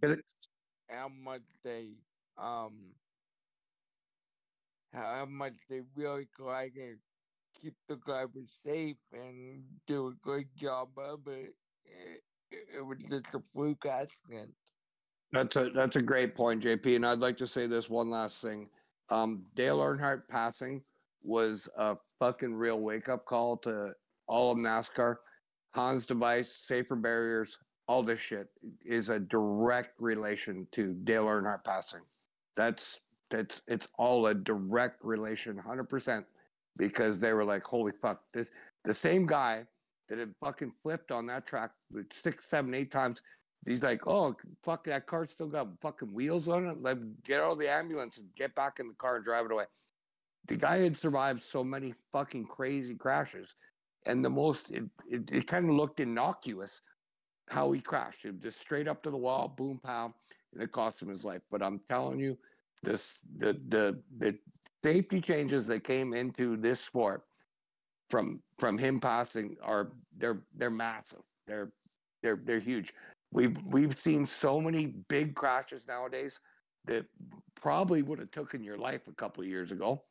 how 0.89 1.09
much 1.09 1.43
they 1.65 1.91
um 2.39 2.95
how 4.93 5.25
much 5.27 5.57
they 5.69 5.81
really 5.95 6.27
try 6.37 6.69
to 6.69 6.97
keep 7.61 7.75
the 7.89 7.97
drivers 7.97 8.53
safe 8.63 8.97
and 9.13 9.65
do 9.87 10.09
a 10.09 10.15
good 10.23 10.49
job 10.57 10.99
of 10.99 11.27
it. 11.29 11.55
It, 12.51 12.85
was 12.85 12.99
just 12.99 13.35
a 13.35 13.41
fluke 13.53 13.87
accident. 13.87 14.51
That's 15.33 15.57
a 15.57 15.71
that's 15.71 15.97
a 15.97 16.03
great 16.03 16.35
point, 16.35 16.63
JP. 16.63 16.97
And 16.97 17.07
I'd 17.07 17.19
like 17.19 17.37
to 17.39 17.47
say 17.47 17.67
this 17.67 17.91
one 17.91 18.11
last 18.11 18.41
thing. 18.41 18.69
Um, 19.11 19.45
Dale 19.55 19.79
Earnhardt 19.79 20.23
passing 20.29 20.83
was 21.23 21.69
a 21.77 21.97
fucking 22.19 22.55
real 22.55 22.81
wake 22.81 23.09
up 23.09 23.27
call 23.27 23.57
to 23.59 23.95
all 24.27 24.53
of 24.53 24.59
NASCAR. 24.59 25.17
Hans 25.75 26.07
device, 26.07 26.51
safer 26.63 26.97
barriers, 26.97 27.59
all 27.89 28.03
this 28.03 28.21
shit 28.21 28.49
is 28.85 29.09
a 29.09 29.19
direct 29.19 30.01
relation 30.01 30.67
to 30.73 30.95
Dale 31.05 31.25
Earnhardt 31.25 31.65
passing. 31.65 32.03
That's 32.57 33.01
that's 33.31 33.63
it's 33.67 33.89
all 33.99 34.27
a 34.27 34.35
direct 34.35 35.05
relation, 35.05 35.59
hundred 35.59 35.89
percent, 35.89 36.25
because 36.77 37.19
they 37.19 37.33
were 37.33 37.45
like, 37.45 37.63
holy 37.63 37.93
fuck, 38.01 38.23
this 38.33 38.51
the 38.85 38.95
same 38.95 39.27
guy 39.27 39.67
that 40.09 40.19
had 40.19 40.35
fucking 40.41 40.73
flipped 40.83 41.13
on 41.13 41.27
that 41.27 41.47
track 41.47 41.71
six, 42.13 42.49
seven, 42.49 42.75
eight 42.75 42.91
times 42.91 43.23
He's 43.67 43.83
like, 43.83 44.07
oh, 44.07 44.35
fuck, 44.65 44.85
that 44.85 45.07
car 45.07 45.27
still 45.27 45.49
got 45.49 45.69
fucking 45.81 46.13
wheels 46.15 46.49
on 46.49 46.67
it. 46.67 46.81
Like, 46.81 46.99
get 47.25 47.41
out 47.41 47.53
of 47.53 47.59
the 47.59 47.71
ambulance 47.71 48.19
and 48.19 48.29
get 48.37 48.55
back 48.55 48.79
in 48.79 48.89
the 48.89 48.95
car 48.95 49.17
and 49.17 49.25
drive 49.25 49.47
it 49.47 49.53
away. 49.53 49.65
The 50.47 50.57
guy 50.57 50.79
had 50.79 50.97
survived 50.97 51.43
so 51.43 51.65
many 51.65 51.95
fucking 52.13 52.47
crazy 52.47 52.95
crashes. 52.95 53.55
And 54.07 54.25
the 54.25 54.31
most, 54.31 54.71
it, 54.71 54.85
it, 55.11 55.29
it 55.31 55.47
kind 55.47 55.69
of 55.69 55.75
looked 55.75 56.01
innocuous 56.01 56.81
how 57.49 57.73
he 57.73 57.81
crashed. 57.81 58.25
It 58.25 58.41
just 58.41 58.61
straight 58.61 58.89
up 58.89 59.03
to 59.03 59.11
the 59.11 59.17
wall, 59.17 59.49
boom, 59.49 59.81
pow, 59.83 60.15
and 60.55 60.63
it 60.63 60.73
cost 60.73 61.03
him 61.03 61.09
his 61.09 61.25
life. 61.25 61.43
But 61.51 61.63
I'm 61.63 61.81
telling 61.89 62.21
you, 62.21 62.39
this, 62.83 63.19
the, 63.39 63.61
the, 63.69 64.01
the 64.19 64.39
safety 64.85 65.21
changes 65.21 65.67
that 65.67 65.85
came 65.85 66.15
into 66.15 66.57
this 66.57 66.81
sport 66.81 67.25
from, 68.11 68.41
from 68.59 68.79
him 68.79 69.01
passing 69.01 69.57
are, 69.63 69.93
they're, 70.17 70.41
they're 70.57 70.71
massive. 70.71 71.23
They're, 71.47 71.71
they're, 72.23 72.41
they're 72.45 72.61
huge. 72.61 72.93
We've 73.31 73.59
we've 73.67 73.99
seen 73.99 74.27
so 74.27 74.59
many 74.59 74.87
big 74.87 75.35
crashes 75.35 75.87
nowadays 75.87 76.41
that 76.87 77.05
probably 77.55 78.01
would 78.03 78.19
have 78.19 78.31
taken 78.31 78.65
your 78.65 78.79
life 78.79 79.03
a 79.07 79.13
couple 79.13 79.43
of 79.43 79.51
years 79.51 79.71
ago 79.71 80.03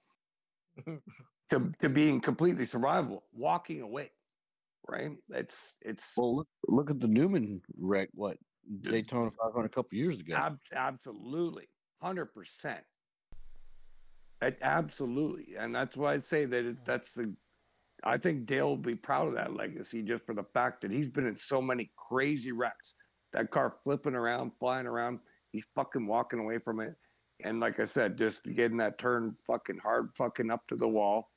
to, 0.86 1.72
to 1.82 1.90
being 1.90 2.22
completely 2.22 2.68
survivable, 2.68 3.22
walking 3.34 3.82
away. 3.82 4.12
Right? 4.88 5.12
It's 5.32 5.78
it's 5.82 6.14
Well, 6.16 6.38
look, 6.38 6.48
look 6.68 6.92
at 6.92 7.00
the 7.00 7.08
Newman 7.08 7.62
wreck. 7.76 8.10
What 8.14 8.38
Daytona 8.82 9.32
500 9.32 9.66
a 9.66 9.70
couple 9.70 9.98
years 9.98 10.20
ago. 10.20 10.36
ab- 10.36 10.60
absolutely 10.74 11.68
hundred 12.02 12.28
percent. 12.28 12.84
Absolutely, 14.62 15.56
and 15.58 15.74
that's 15.74 15.98
why 15.98 16.14
I'd 16.14 16.26
say 16.26 16.46
that 16.46 16.66
it, 16.66 16.86
that's 16.86 17.14
the. 17.14 17.34
I 18.04 18.18
think 18.18 18.46
Dale 18.46 18.70
will 18.70 18.78
be 18.78 18.96
proud 18.96 19.28
of 19.28 19.36
that 19.36 19.56
legacy 19.56 20.04
just 20.04 20.26
for 20.26 20.34
the 20.34 20.46
fact 20.54 20.82
that 20.82 20.92
he's 20.92 21.10
been 21.10 21.28
in 21.28 21.36
so 21.36 21.62
many 21.62 21.92
crazy 21.98 22.52
wrecks. 22.52 22.94
That 23.34 23.52
car 23.52 23.76
flipping 23.84 24.16
around, 24.16 24.52
flying 24.60 24.88
around, 24.88 25.20
he's 25.52 25.66
fucking 25.76 26.08
walking 26.08 26.40
away 26.40 26.60
from 26.60 26.80
it. 26.80 26.96
And 27.44 27.60
like 27.60 27.80
I 27.80 27.86
said, 27.86 28.18
just 28.18 28.44
getting 28.44 28.78
that 28.78 28.98
turn 28.98 29.36
fucking 29.46 29.80
hard, 29.80 30.10
fucking 30.18 30.50
up 30.50 30.68
to 30.68 30.76
the 30.76 30.88
wall, 30.88 31.30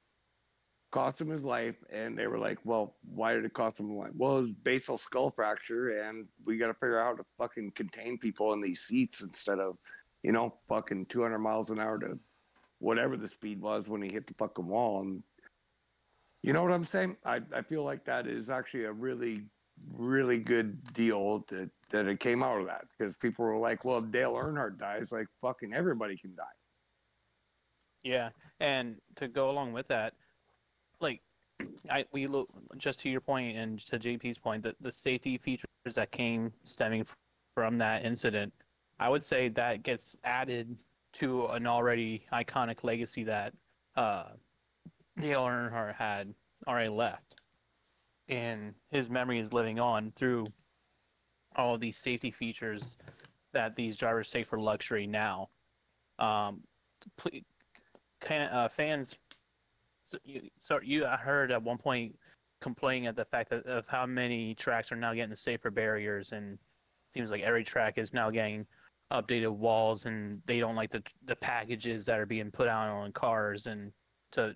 cost 0.92 1.20
him 1.20 1.28
his 1.28 1.42
life. 1.42 1.76
And 1.90 2.16
they 2.16 2.26
were 2.26 2.38
like, 2.38 2.58
well, 2.64 2.96
why 3.02 3.34
did 3.34 3.44
it 3.44 3.52
cost 3.52 3.80
him 3.80 3.88
his 3.88 3.98
life? 3.98 4.12
Well, 4.14 4.38
it 4.38 4.42
was 4.42 4.50
basal 4.62 4.98
skull 4.98 5.30
fracture, 5.30 6.02
and 6.02 6.26
we 6.44 6.58
got 6.58 6.68
to 6.68 6.74
figure 6.74 7.00
out 7.00 7.04
how 7.04 7.16
to 7.16 7.24
fucking 7.38 7.72
contain 7.72 8.18
people 8.18 8.52
in 8.52 8.60
these 8.60 8.82
seats 8.82 9.20
instead 9.22 9.58
of, 9.58 9.76
you 10.22 10.32
know, 10.32 10.54
fucking 10.68 11.06
200 11.06 11.38
miles 11.38 11.70
an 11.70 11.80
hour 11.80 11.98
to 11.98 12.18
whatever 12.78 13.16
the 13.16 13.28
speed 13.28 13.60
was 13.60 13.88
when 13.88 14.00
he 14.00 14.10
hit 14.10 14.26
the 14.26 14.34
fucking 14.38 14.66
wall. 14.66 15.00
And 15.02 15.22
you 16.42 16.52
know 16.52 16.62
what 16.62 16.72
I'm 16.72 16.86
saying? 16.86 17.16
I, 17.24 17.40
I 17.54 17.62
feel 17.62 17.84
like 17.84 18.04
that 18.04 18.26
is 18.26 18.50
actually 18.50 18.84
a 18.84 18.92
really, 18.92 19.42
really 19.96 20.38
good 20.38 20.82
deal 20.94 21.44
that, 21.48 21.70
that 21.90 22.06
it 22.06 22.20
came 22.20 22.42
out 22.42 22.60
of 22.60 22.66
that 22.66 22.86
because 22.96 23.14
people 23.16 23.44
were 23.44 23.58
like, 23.58 23.84
well, 23.84 23.98
if 23.98 24.10
Dale 24.10 24.34
Earnhardt 24.34 24.78
dies, 24.78 25.12
like 25.12 25.26
fucking 25.40 25.74
everybody 25.74 26.16
can 26.16 26.34
die. 26.34 26.44
Yeah, 28.02 28.30
and 28.60 28.96
to 29.16 29.28
go 29.28 29.50
along 29.50 29.72
with 29.72 29.86
that, 29.88 30.14
like 31.00 31.20
I 31.90 32.06
we 32.12 32.26
look 32.26 32.48
just 32.78 33.00
to 33.00 33.10
your 33.10 33.20
point 33.20 33.56
and 33.56 33.78
to 33.86 33.98
JP's 33.98 34.38
point, 34.38 34.62
that 34.62 34.76
the 34.80 34.90
safety 34.92 35.36
features 35.36 35.68
that 35.94 36.10
came 36.10 36.52
stemming 36.64 37.04
from 37.54 37.76
that 37.78 38.04
incident, 38.04 38.52
I 38.98 39.10
would 39.10 39.22
say 39.22 39.48
that 39.50 39.82
gets 39.82 40.16
added 40.24 40.76
to 41.14 41.46
an 41.48 41.66
already 41.66 42.24
iconic 42.32 42.84
legacy 42.84 43.24
that 43.24 43.52
uh, 43.96 44.28
Dale 45.20 45.42
Earnhardt 45.42 45.94
had 45.94 46.34
already 46.66 46.88
left, 46.88 47.36
and 48.28 48.74
his 48.90 49.08
memory 49.08 49.40
is 49.40 49.52
living 49.52 49.78
on 49.78 50.12
through 50.16 50.46
all 51.56 51.76
these 51.76 51.98
safety 51.98 52.30
features 52.30 52.96
that 53.52 53.74
these 53.76 53.96
drivers 53.96 54.30
take 54.30 54.48
for 54.48 54.58
luxury 54.58 55.06
now. 55.06 55.48
Um, 56.18 56.60
pl- 57.16 57.40
can, 58.20 58.48
uh, 58.52 58.68
fans 58.68 59.16
so 60.10 60.18
you, 60.24 60.42
so 60.58 60.80
you 60.82 61.06
I 61.06 61.16
heard 61.16 61.52
at 61.52 61.62
one 61.62 61.78
point 61.78 62.16
complaining 62.60 63.06
at 63.06 63.16
the 63.16 63.24
fact 63.24 63.50
that, 63.50 63.64
of 63.66 63.86
how 63.88 64.06
many 64.06 64.54
tracks 64.54 64.92
are 64.92 64.96
now 64.96 65.14
getting 65.14 65.30
the 65.30 65.36
safer 65.36 65.70
barriers 65.70 66.32
and 66.32 66.58
seems 67.12 67.30
like 67.30 67.42
every 67.42 67.64
track 67.64 67.96
is 67.96 68.12
now 68.12 68.30
getting 68.30 68.66
updated 69.12 69.50
walls 69.50 70.06
and 70.06 70.40
they 70.46 70.58
don't 70.58 70.76
like 70.76 70.90
the 70.90 71.02
the 71.24 71.36
packages 71.36 72.04
that 72.06 72.18
are 72.18 72.26
being 72.26 72.50
put 72.50 72.68
out 72.68 72.88
on 72.88 73.12
cars 73.12 73.66
and 73.66 73.92
to 74.32 74.54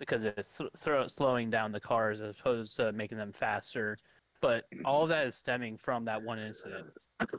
because 0.00 0.24
it's 0.24 0.58
th- 0.58 0.70
throw, 0.76 1.06
slowing 1.06 1.50
down 1.50 1.70
the 1.70 1.78
cars 1.78 2.20
as 2.20 2.34
opposed 2.40 2.74
to 2.74 2.90
making 2.92 3.16
them 3.18 3.32
faster 3.32 3.96
but 4.40 4.64
all 4.84 5.02
of 5.02 5.08
that 5.10 5.26
is 5.26 5.36
stemming 5.36 5.76
from 5.76 6.04
that 6.04 6.20
one 6.20 6.38
incident 6.38 6.86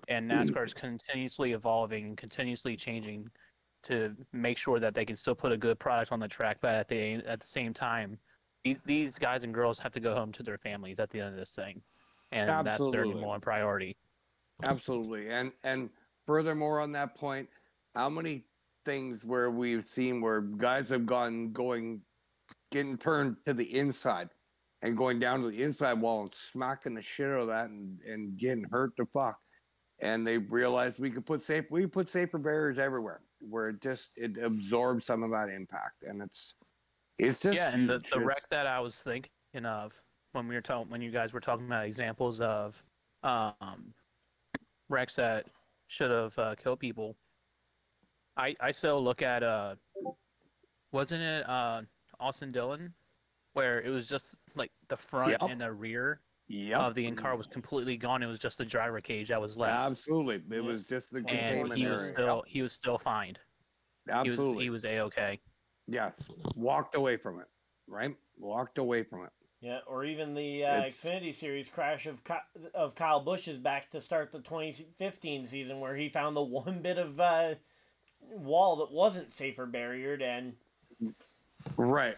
and 0.07 0.29
NASCAR 0.29 0.65
is 0.65 0.73
continuously 0.73 1.53
evolving 1.53 2.05
and 2.05 2.17
continuously 2.17 2.75
changing 2.75 3.27
to 3.83 4.15
make 4.31 4.57
sure 4.57 4.79
that 4.79 4.93
they 4.93 5.05
can 5.05 5.15
still 5.15 5.35
put 5.35 5.51
a 5.51 5.57
good 5.57 5.79
product 5.79 6.11
on 6.11 6.19
the 6.19 6.27
track, 6.27 6.57
but 6.61 6.75
at 6.75 6.87
the 6.87 7.15
at 7.25 7.39
the 7.39 7.47
same 7.47 7.73
time, 7.73 8.17
these, 8.63 8.77
these 8.85 9.17
guys 9.17 9.43
and 9.43 9.53
girls 9.53 9.79
have 9.79 9.91
to 9.93 9.99
go 9.99 10.13
home 10.13 10.31
to 10.33 10.43
their 10.43 10.57
families 10.57 10.99
at 10.99 11.09
the 11.09 11.19
end 11.19 11.29
of 11.29 11.35
this 11.35 11.55
thing, 11.55 11.81
and 12.31 12.49
that's 12.49 12.63
their 12.63 12.73
Absolutely. 12.73 13.13
number 13.13 13.27
one 13.27 13.41
priority. 13.41 13.95
Absolutely. 14.63 15.29
And 15.29 15.51
and 15.63 15.89
furthermore 16.27 16.79
on 16.79 16.91
that 16.91 17.15
point, 17.15 17.49
how 17.95 18.09
many 18.09 18.43
things 18.85 19.23
where 19.23 19.49
we've 19.49 19.89
seen 19.89 20.21
where 20.21 20.41
guys 20.41 20.89
have 20.89 21.05
gone 21.05 21.51
going 21.51 22.01
getting 22.71 22.97
turned 22.97 23.35
to 23.45 23.53
the 23.53 23.77
inside 23.77 24.29
and 24.81 24.97
going 24.97 25.19
down 25.19 25.41
to 25.41 25.49
the 25.49 25.61
inside 25.61 25.99
wall 26.01 26.23
and 26.23 26.33
smacking 26.33 26.93
the 26.93 27.01
shit 27.01 27.27
out 27.27 27.41
of 27.41 27.47
that 27.47 27.69
and, 27.69 27.99
and 28.01 28.37
getting 28.37 28.65
hurt 28.71 28.95
to 28.97 29.05
fuck. 29.13 29.37
And 30.01 30.25
they 30.25 30.39
realized 30.39 30.97
we 30.97 31.11
could 31.11 31.25
put 31.25 31.43
safe 31.43 31.65
we 31.69 31.85
put 31.85 32.09
safer 32.09 32.39
barriers 32.39 32.79
everywhere 32.79 33.21
where 33.39 33.69
it 33.69 33.81
just 33.81 34.09
it 34.15 34.37
absorbs 34.43 35.05
some 35.05 35.21
of 35.21 35.29
that 35.29 35.49
impact. 35.49 36.03
And 36.07 36.23
it's 36.23 36.55
it's 37.19 37.41
just 37.41 37.55
yeah, 37.55 37.71
and 37.71 37.87
the, 37.87 38.03
the 38.11 38.19
wreck 38.19 38.49
that 38.49 38.65
I 38.65 38.79
was 38.79 38.99
thinking 38.99 39.29
of 39.63 39.93
when 40.31 40.47
we 40.47 40.55
were 40.55 40.61
talking 40.61 40.89
when 40.89 41.01
you 41.01 41.11
guys 41.11 41.33
were 41.33 41.39
talking 41.39 41.67
about 41.67 41.85
examples 41.85 42.41
of 42.41 42.83
um, 43.21 43.93
wrecks 44.89 45.15
that 45.17 45.45
should 45.87 46.09
have 46.09 46.37
uh, 46.39 46.55
killed 46.55 46.79
people, 46.79 47.15
I 48.37 48.55
I 48.59 48.71
still 48.71 49.03
look 49.03 49.21
at 49.21 49.43
uh, 49.43 49.75
wasn't 50.91 51.21
it 51.21 51.47
uh 51.47 51.83
Austin 52.21 52.51
Dillon, 52.51 52.93
where 53.53 53.81
it 53.81 53.89
was 53.89 54.07
just 54.07 54.35
like 54.55 54.71
the 54.87 54.95
front 54.97 55.31
Yep. 55.31 55.41
and 55.49 55.59
the 55.61 55.71
rear 55.71 56.21
Yep. 56.47 56.79
of 56.79 56.95
the 56.95 57.05
in 57.05 57.15
car 57.15 57.35
was 57.35 57.47
completely 57.47 57.97
gone. 57.97 58.21
It 58.23 58.27
was 58.27 58.39
just 58.39 58.57
the 58.57 58.65
driver 58.65 59.01
cage 59.01 59.29
that 59.29 59.41
was 59.41 59.57
left, 59.57 59.89
Absolutely. 59.91 60.35
It 60.35 60.43
Yeah. 60.49 60.59
was 60.61 60.83
just 60.85 61.11
the 61.11 61.21
game. 61.21 61.29
and 61.37 61.39
containment 61.47 61.77
he 61.77 61.83
area. 61.85 61.93
was 61.95 62.07
still 62.07 62.43
he 62.47 62.61
was 62.61 62.73
still 62.73 62.97
fined. 62.97 63.39
Yep. 64.07 64.23
He 64.23 64.29
was 64.29 64.37
Absolutely. 64.39 64.63
he 64.65 64.69
was 64.69 64.85
a 64.85 64.99
okay. 65.01 65.39
Yeah. 65.87 66.11
Walked 66.55 66.95
away 66.95 67.17
from 67.17 67.39
it. 67.39 67.47
Right? 67.87 68.15
Walked 68.37 68.77
away 68.77 69.03
from 69.03 69.25
it. 69.25 69.31
Yeah, 69.59 69.79
or 69.85 70.03
even 70.05 70.33
the 70.33 70.65
uh, 70.65 70.83
Xfinity 70.85 71.35
Series 71.35 71.69
crash 71.69 72.07
of 72.07 72.23
Ky- 72.23 72.69
of 72.73 72.95
Kyle 72.95 73.19
Busch's 73.19 73.59
back 73.59 73.91
to 73.91 74.01
start 74.01 74.31
the 74.31 74.39
2015 74.39 75.45
season, 75.45 75.79
where 75.79 75.95
he 75.95 76.09
found 76.09 76.35
the 76.35 76.41
one 76.41 76.81
bit 76.81 76.97
of 76.97 77.19
uh, 77.19 77.55
wall 78.21 78.77
that 78.77 78.91
wasn't 78.91 79.31
safer 79.31 79.67
barriered 79.67 80.21
and 80.23 80.55
Right. 81.77 82.17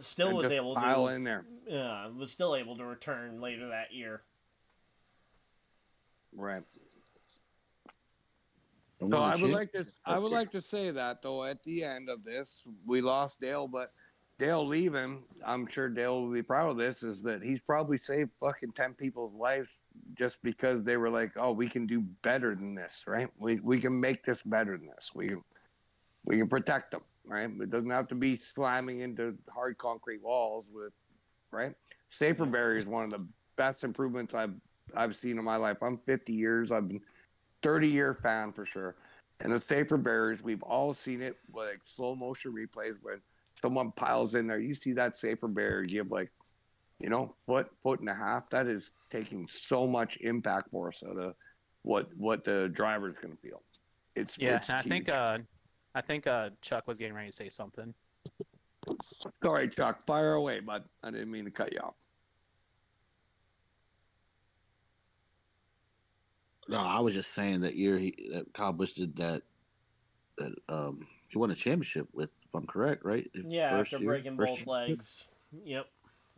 still 0.00 0.28
And 0.28 0.36
was 0.36 0.44
just 0.44 0.52
able 0.54 0.74
pile 0.74 1.06
to 1.06 1.14
in 1.14 1.24
there. 1.24 1.44
uh, 1.70 2.10
was 2.16 2.30
still 2.30 2.56
able 2.56 2.76
to 2.76 2.84
return 2.84 3.40
later 3.40 3.68
that 3.68 3.92
year. 3.92 4.22
Right. 6.34 6.62
So 9.00 9.16
I 9.16 9.34
would 9.36 9.50
like 9.50 9.72
to 9.72 9.84
I 10.06 10.18
would 10.18 10.30
like 10.30 10.52
to 10.52 10.62
say 10.62 10.90
that 10.92 11.22
though 11.22 11.44
at 11.44 11.62
the 11.64 11.82
end 11.84 12.08
of 12.08 12.22
this 12.24 12.62
we 12.86 13.00
lost 13.00 13.40
Dale, 13.40 13.66
but 13.66 13.92
Dale 14.38 14.66
leaving, 14.66 15.24
I'm 15.44 15.66
sure 15.66 15.88
Dale 15.88 16.22
will 16.22 16.32
be 16.32 16.42
proud 16.42 16.70
of 16.70 16.76
this, 16.76 17.02
is 17.02 17.22
that 17.22 17.42
he's 17.42 17.60
probably 17.60 17.98
saved 17.98 18.30
fucking 18.40 18.72
ten 18.72 18.94
people's 18.94 19.34
lives 19.34 19.68
just 20.14 20.36
because 20.42 20.82
they 20.84 20.96
were 20.96 21.10
like, 21.10 21.32
Oh, 21.36 21.52
we 21.52 21.68
can 21.68 21.86
do 21.86 22.00
better 22.22 22.54
than 22.54 22.74
this, 22.74 23.04
right? 23.06 23.28
We 23.38 23.56
we 23.60 23.80
can 23.80 23.98
make 23.98 24.24
this 24.24 24.40
better 24.44 24.78
than 24.78 24.86
this. 24.86 25.10
We 25.14 25.34
we 26.24 26.38
can 26.38 26.48
protect 26.48 26.92
them, 26.92 27.02
right? 27.24 27.50
It 27.60 27.70
doesn't 27.70 27.90
have 27.90 28.08
to 28.08 28.14
be 28.14 28.40
slamming 28.54 29.00
into 29.00 29.34
hard 29.52 29.78
concrete 29.78 30.22
walls 30.22 30.66
with 30.72 30.92
right? 31.52 31.74
Safer 32.10 32.46
barrier 32.46 32.78
is 32.78 32.86
one 32.86 33.04
of 33.04 33.10
the 33.10 33.24
best 33.56 33.84
improvements 33.84 34.34
I've 34.34 34.54
I've 34.96 35.16
seen 35.16 35.38
in 35.38 35.44
my 35.44 35.56
life. 35.56 35.76
I'm 35.80 35.98
50 36.06 36.32
years. 36.32 36.72
I've 36.72 36.88
been 36.88 37.00
30 37.62 37.88
year 37.88 38.18
fan 38.22 38.52
for 38.52 38.66
sure. 38.66 38.96
And 39.40 39.52
the 39.52 39.62
safer 39.68 39.96
barriers, 39.96 40.42
we've 40.42 40.62
all 40.62 40.94
seen 40.94 41.22
it 41.22 41.36
like 41.54 41.80
slow 41.82 42.14
motion 42.14 42.52
replays 42.52 42.96
when 43.00 43.20
someone 43.60 43.92
piles 43.92 44.34
in 44.34 44.46
there. 44.46 44.58
You 44.58 44.74
see 44.74 44.92
that 44.94 45.16
safer 45.16 45.48
barrier, 45.48 45.82
give 45.82 46.10
like, 46.10 46.30
you 47.00 47.08
know, 47.08 47.34
foot, 47.46 47.68
foot 47.82 48.00
and 48.00 48.08
a 48.08 48.14
half. 48.14 48.50
That 48.50 48.66
is 48.66 48.90
taking 49.10 49.48
so 49.48 49.86
much 49.86 50.18
impact 50.20 50.70
for 50.70 50.88
us 50.88 51.02
out 51.08 51.18
of 51.18 51.34
what 51.82 52.08
what 52.16 52.44
the 52.44 52.68
driver's 52.72 53.16
gonna 53.20 53.36
feel. 53.42 53.62
It's 54.14 54.36
Yeah, 54.38 54.56
it's 54.56 54.70
I 54.70 54.82
think 54.82 55.08
uh, 55.08 55.38
I 55.94 56.00
think 56.00 56.26
uh, 56.26 56.50
Chuck 56.60 56.86
was 56.86 56.98
getting 56.98 57.14
ready 57.14 57.28
to 57.30 57.36
say 57.36 57.48
something. 57.48 57.92
sorry, 59.42 59.68
Chuck, 59.68 60.06
fire 60.06 60.34
away, 60.34 60.60
bud. 60.60 60.84
I 61.02 61.10
didn't 61.10 61.30
mean 61.30 61.44
to 61.44 61.50
cut 61.50 61.72
you 61.72 61.80
off. 61.80 61.94
No, 66.68 66.78
I 66.78 67.00
was 67.00 67.12
just 67.14 67.34
saying 67.34 67.60
that 67.62 67.74
year 67.74 67.98
he 67.98 68.14
that 68.32 68.52
Kyle 68.54 68.72
Busch 68.72 68.92
did 68.92 69.16
that. 69.16 69.42
That 70.38 70.52
um 70.70 71.06
he 71.28 71.36
won 71.38 71.50
a 71.50 71.54
championship 71.54 72.08
with, 72.12 72.30
if 72.44 72.54
I'm 72.54 72.66
correct, 72.66 73.04
right? 73.04 73.28
His 73.34 73.44
Yeah, 73.44 73.70
first 73.70 73.92
after 73.92 74.02
year- 74.02 74.12
breaking 74.12 74.36
both 74.36 74.58
year? 74.58 74.66
legs. 74.66 75.28
Yep. 75.64 75.86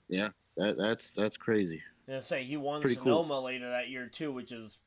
Yeah. 0.08 0.28
That 0.56 0.76
that's 0.76 1.12
that's 1.12 1.36
crazy. 1.36 1.82
And 2.06 2.22
say 2.22 2.44
he 2.44 2.56
won 2.56 2.82
Pretty 2.82 2.96
cool. 2.96 3.14
Sonoma 3.14 3.40
later 3.40 3.70
that 3.70 3.88
year 3.88 4.06
too, 4.06 4.30
which 4.30 4.52
is 4.52 4.78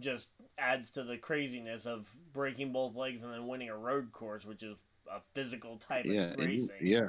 just 0.00 0.28
adds 0.58 0.90
to 0.92 1.02
the 1.02 1.16
craziness 1.16 1.86
of 1.86 2.06
breaking 2.32 2.72
both 2.72 2.94
legs 2.94 3.24
and 3.24 3.32
then 3.32 3.48
winning 3.48 3.68
a 3.68 3.76
road 3.76 4.12
course, 4.12 4.44
which 4.44 4.62
is 4.62 4.76
a 5.10 5.20
physical 5.34 5.76
type 5.76 6.06
Yeah, 6.06 6.32
of 6.32 6.38
and 6.38 6.38
racing. 6.38 6.76
yeah. 6.80 7.08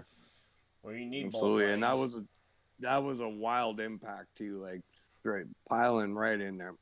Where 0.82 0.96
you 0.96 1.06
need 1.06 1.26
Absolutely, 1.28 1.66
both 1.66 1.74
and 1.74 1.84
that 1.84 1.98
was 1.98 2.16
a, 2.16 2.24
that 2.80 3.04
was 3.04 3.20
a 3.20 3.30
wild 3.30 3.80
impact 3.80 4.36
too, 4.36 4.60
like 4.62 4.82
straight 5.20 5.46
piling 5.70 6.16
right 6.16 6.40
in 6.40 6.58
there. 6.58 6.74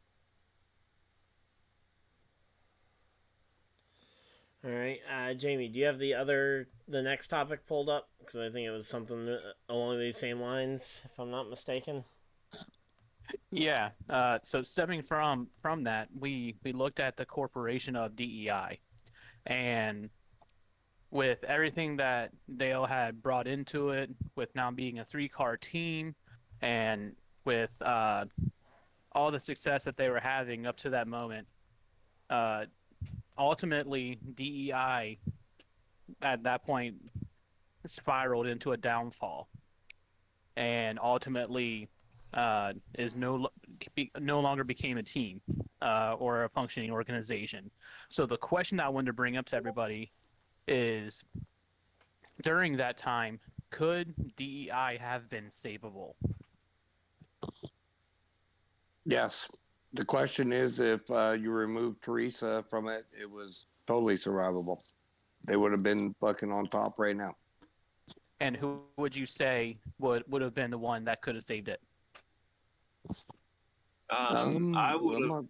All 4.63 4.71
right, 4.71 4.99
uh, 5.11 5.33
Jamie, 5.33 5.67
do 5.67 5.79
you 5.79 5.85
have 5.85 5.99
the 5.99 6.13
other 6.13 6.67
the 6.87 7.01
next 7.01 7.27
topic 7.29 7.65
pulled 7.67 7.89
up? 7.89 8.09
Because 8.19 8.35
I 8.35 8.49
think 8.49 8.67
it 8.67 8.71
was 8.71 8.87
something 8.87 9.27
uh, 9.27 9.39
along 9.67 9.99
these 9.99 10.17
same 10.17 10.39
lines, 10.39 11.01
if 11.05 11.19
I'm 11.19 11.31
not 11.31 11.49
mistaken. 11.49 12.05
Yeah. 13.51 13.89
Uh, 14.09 14.39
so 14.43 14.63
stemming 14.63 15.01
from 15.01 15.47
from 15.61 15.83
that, 15.83 16.09
we 16.17 16.55
we 16.63 16.71
looked 16.71 16.99
at 16.99 17.17
the 17.17 17.25
corporation 17.25 17.95
of 17.95 18.15
DEI, 18.15 18.79
and 19.45 20.09
with 21.11 21.43
everything 21.43 21.97
that 21.97 22.31
Dale 22.57 22.85
had 22.85 23.21
brought 23.21 23.47
into 23.47 23.89
it, 23.89 24.09
with 24.35 24.53
now 24.55 24.71
being 24.71 24.99
a 24.99 25.05
three 25.05 25.27
car 25.27 25.57
team, 25.57 26.15
and 26.61 27.15
with 27.45 27.71
uh, 27.81 28.25
all 29.11 29.31
the 29.31 29.39
success 29.39 29.83
that 29.83 29.97
they 29.97 30.09
were 30.09 30.19
having 30.19 30.65
up 30.65 30.77
to 30.77 30.89
that 30.91 31.07
moment, 31.07 31.47
uh, 32.29 32.65
ultimately 33.37 34.19
DEI 34.35 35.17
at 36.21 36.43
that 36.43 36.65
point 36.65 36.95
spiraled 37.85 38.47
into 38.47 38.71
a 38.71 38.77
downfall, 38.77 39.49
and 40.55 40.97
ultimately 41.01 41.89
uh, 42.33 42.73
is 42.97 43.15
no 43.15 43.49
be, 43.95 44.11
no 44.19 44.39
longer 44.39 44.63
became 44.63 44.97
a 44.97 45.03
team 45.03 45.41
uh, 45.81 46.15
or 46.19 46.43
a 46.43 46.49
functioning 46.49 46.91
organization. 46.91 47.69
So 48.09 48.25
the 48.25 48.37
question 48.37 48.79
I 48.79 48.89
wanted 48.89 49.07
to 49.07 49.13
bring 49.13 49.37
up 49.37 49.45
to 49.47 49.55
everybody 49.55 50.11
is 50.67 51.23
during 52.43 52.77
that 52.77 52.97
time, 52.97 53.39
could 53.69 54.13
DEI 54.37 54.97
have 54.99 55.29
been 55.29 55.45
savable? 55.45 56.13
Yes. 59.05 59.49
The 59.93 60.05
question 60.05 60.53
is 60.53 60.79
if 60.79 61.01
uh, 61.09 61.35
you 61.39 61.51
remove 61.51 61.99
Teresa 62.01 62.63
from 62.69 62.87
it, 62.87 63.05
it 63.19 63.29
was 63.29 63.65
totally 63.87 64.17
survivable. 64.17 64.77
They 65.45 65.57
would 65.57 65.71
have 65.71 65.83
been 65.83 66.15
fucking 66.21 66.51
on 66.51 66.67
top 66.67 66.97
right 66.97 67.15
now. 67.15 67.35
And 68.39 68.55
who 68.55 68.79
would 68.97 69.15
you 69.15 69.25
say 69.25 69.77
would 69.99 70.23
would 70.27 70.41
have 70.41 70.55
been 70.55 70.71
the 70.71 70.77
one 70.77 71.03
that 71.05 71.21
could 71.21 71.35
have 71.35 71.43
saved 71.43 71.69
it? 71.69 71.81
Um, 74.11 74.75
I 74.75 74.95
would 74.95 75.23
I'm 75.23 75.49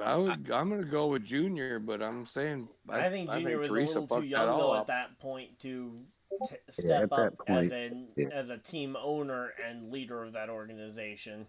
I 0.00 0.16
would. 0.16 0.50
I'm 0.50 0.70
gonna 0.70 0.84
go 0.84 1.08
with 1.08 1.24
Junior, 1.24 1.78
but 1.78 2.02
I'm 2.02 2.24
saying 2.24 2.68
I, 2.88 3.10
think 3.10 3.30
Junior 3.30 3.58
was 3.58 3.68
Teresa 3.68 3.98
a 3.98 4.00
little 4.00 4.20
too 4.20 4.26
young 4.26 4.46
though 4.46 4.76
at 4.76 4.86
that 4.86 5.18
point 5.18 5.58
to 5.60 6.00
t- 6.48 6.56
step 6.70 7.10
that 7.10 7.12
up 7.12 7.34
as 7.46 7.68
point, 7.68 7.72
a 7.72 8.06
yeah. 8.16 8.28
as 8.32 8.50
a 8.50 8.58
team 8.58 8.96
owner 9.00 9.52
and 9.66 9.92
leader 9.92 10.22
of 10.22 10.32
that 10.32 10.48
organization. 10.48 11.46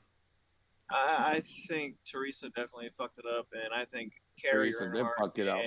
I, 0.91 1.35
I 1.35 1.43
think 1.67 1.95
Teresa 2.05 2.49
definitely 2.49 2.89
fucked 2.97 3.19
it 3.19 3.25
up, 3.25 3.47
and 3.53 3.73
I 3.73 3.85
think 3.85 4.11
Kerry 4.41 4.71
Teresa 4.71 4.89
did 4.93 5.05
Earnhardt 5.05 5.11
fuck 5.17 5.39
it 5.39 5.47
up. 5.47 5.61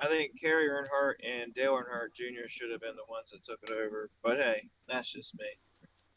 I 0.00 0.08
think 0.08 0.40
Kerry 0.40 0.68
Earnhardt 0.68 1.14
and 1.24 1.54
Dale 1.54 1.74
Earnhardt 1.74 2.12
Jr. 2.14 2.48
should 2.48 2.72
have 2.72 2.80
been 2.80 2.96
the 2.96 3.08
ones 3.08 3.30
that 3.30 3.44
took 3.44 3.60
it 3.62 3.70
over. 3.70 4.10
But 4.24 4.38
hey, 4.38 4.68
that's 4.88 5.12
just 5.12 5.38
me. 5.38 5.46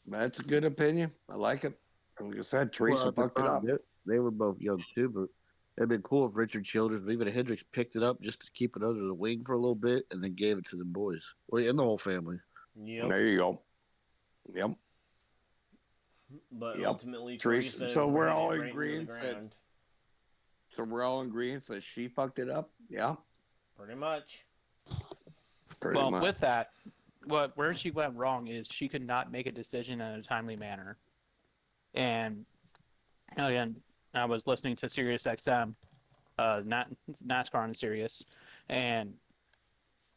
That's 0.06 0.40
a 0.40 0.42
good 0.42 0.64
opinion. 0.64 1.12
I 1.28 1.36
like 1.36 1.64
it. 1.64 1.78
Like 2.20 2.38
I 2.38 2.40
said, 2.42 2.72
Teresa 2.72 2.96
Well, 2.98 3.08
at 3.08 3.16
the 3.16 3.22
fucked 3.22 3.38
it 3.38 3.46
up. 3.46 3.62
They, 3.64 3.72
they 4.14 4.18
were 4.18 4.30
both 4.30 4.60
young 4.60 4.82
too, 4.94 5.08
but 5.08 5.28
it'd 5.76 5.88
been 5.88 6.02
cool 6.02 6.26
if 6.26 6.32
Richard 6.34 6.64
Childress, 6.64 7.02
even 7.10 7.28
Hendricks, 7.28 7.64
picked 7.72 7.96
it 7.96 8.02
up 8.02 8.20
just 8.20 8.40
to 8.40 8.50
keep 8.52 8.76
it 8.76 8.82
under 8.82 9.04
the 9.06 9.14
wing 9.14 9.42
for 9.44 9.52
a 9.52 9.58
little 9.58 9.74
bit 9.74 10.06
and 10.10 10.22
then 10.22 10.34
gave 10.34 10.58
it 10.58 10.66
to 10.66 10.76
the 10.76 10.84
boys, 10.84 11.22
well, 11.48 11.66
and 11.66 11.78
the 11.78 11.82
whole 11.82 11.98
family. 11.98 12.38
Yeah, 12.82 13.06
There 13.08 13.26
you 13.26 13.36
go. 13.38 13.60
Yep. 14.54 14.70
But 16.52 16.78
Yep. 16.78 16.86
ultimately, 16.86 17.38
Teresa- 17.38 17.78
Teresa. 17.80 17.94
so 17.94 18.08
we're 18.08 18.28
all 18.28 18.52
in 18.52 18.60
right 18.60 18.70
agreement 18.70 19.08
that- 19.08 19.52
So 20.68 20.84
we're 20.84 21.02
all 21.02 21.22
in 21.22 21.28
agreement 21.28 21.66
that 21.68 21.82
she 21.82 22.08
fucked 22.08 22.38
it 22.38 22.50
up. 22.50 22.70
Yeah. 22.88 23.16
Pretty 23.76 23.94
much. 23.94 24.44
Pretty 25.80 25.98
well, 25.98 26.10
much. 26.10 26.22
with 26.22 26.38
that, 26.38 26.72
what 27.24 27.56
where 27.56 27.74
she 27.74 27.90
went 27.90 28.16
wrong 28.16 28.48
is 28.48 28.66
she 28.68 28.88
could 28.88 29.06
not 29.06 29.30
make 29.30 29.46
a 29.46 29.52
decision 29.52 30.00
in 30.00 30.14
a 30.18 30.22
timely 30.22 30.56
manner. 30.56 30.96
And 31.96 32.44
again, 33.36 33.74
I 34.14 34.24
was 34.24 34.46
listening 34.46 34.76
to 34.76 34.88
Sirius 34.88 35.24
XM, 35.24 35.74
uh, 36.38 36.62
not 36.64 36.88
NASCAR 37.26 37.56
on 37.56 37.74
Sirius, 37.74 38.24
and 38.68 39.12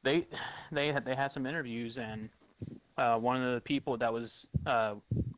they 0.04 0.28
they 0.72 0.92
had 0.92 1.06
they 1.06 1.16
had 1.16 1.32
some 1.32 1.46
interviews, 1.46 1.98
and 1.98 2.30
uh, 2.98 3.18
one 3.18 3.42
of 3.42 3.54
the 3.54 3.62
people 3.62 3.98
that 3.98 4.12
was 4.12 4.50
uh, 4.66 4.96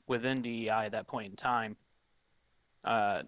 within 0.08 0.42
DEI 0.42 0.70
at 0.70 0.92
that 0.92 1.08
point 1.08 1.30
in 1.30 1.36
time, 1.36 1.76
uh, 2.86 3.22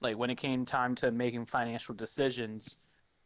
like 0.00 0.16
when 0.16 0.30
it 0.30 0.36
came 0.36 0.64
time 0.64 0.94
to 0.96 1.10
making 1.10 1.46
financial 1.46 1.94
decisions, 1.94 2.76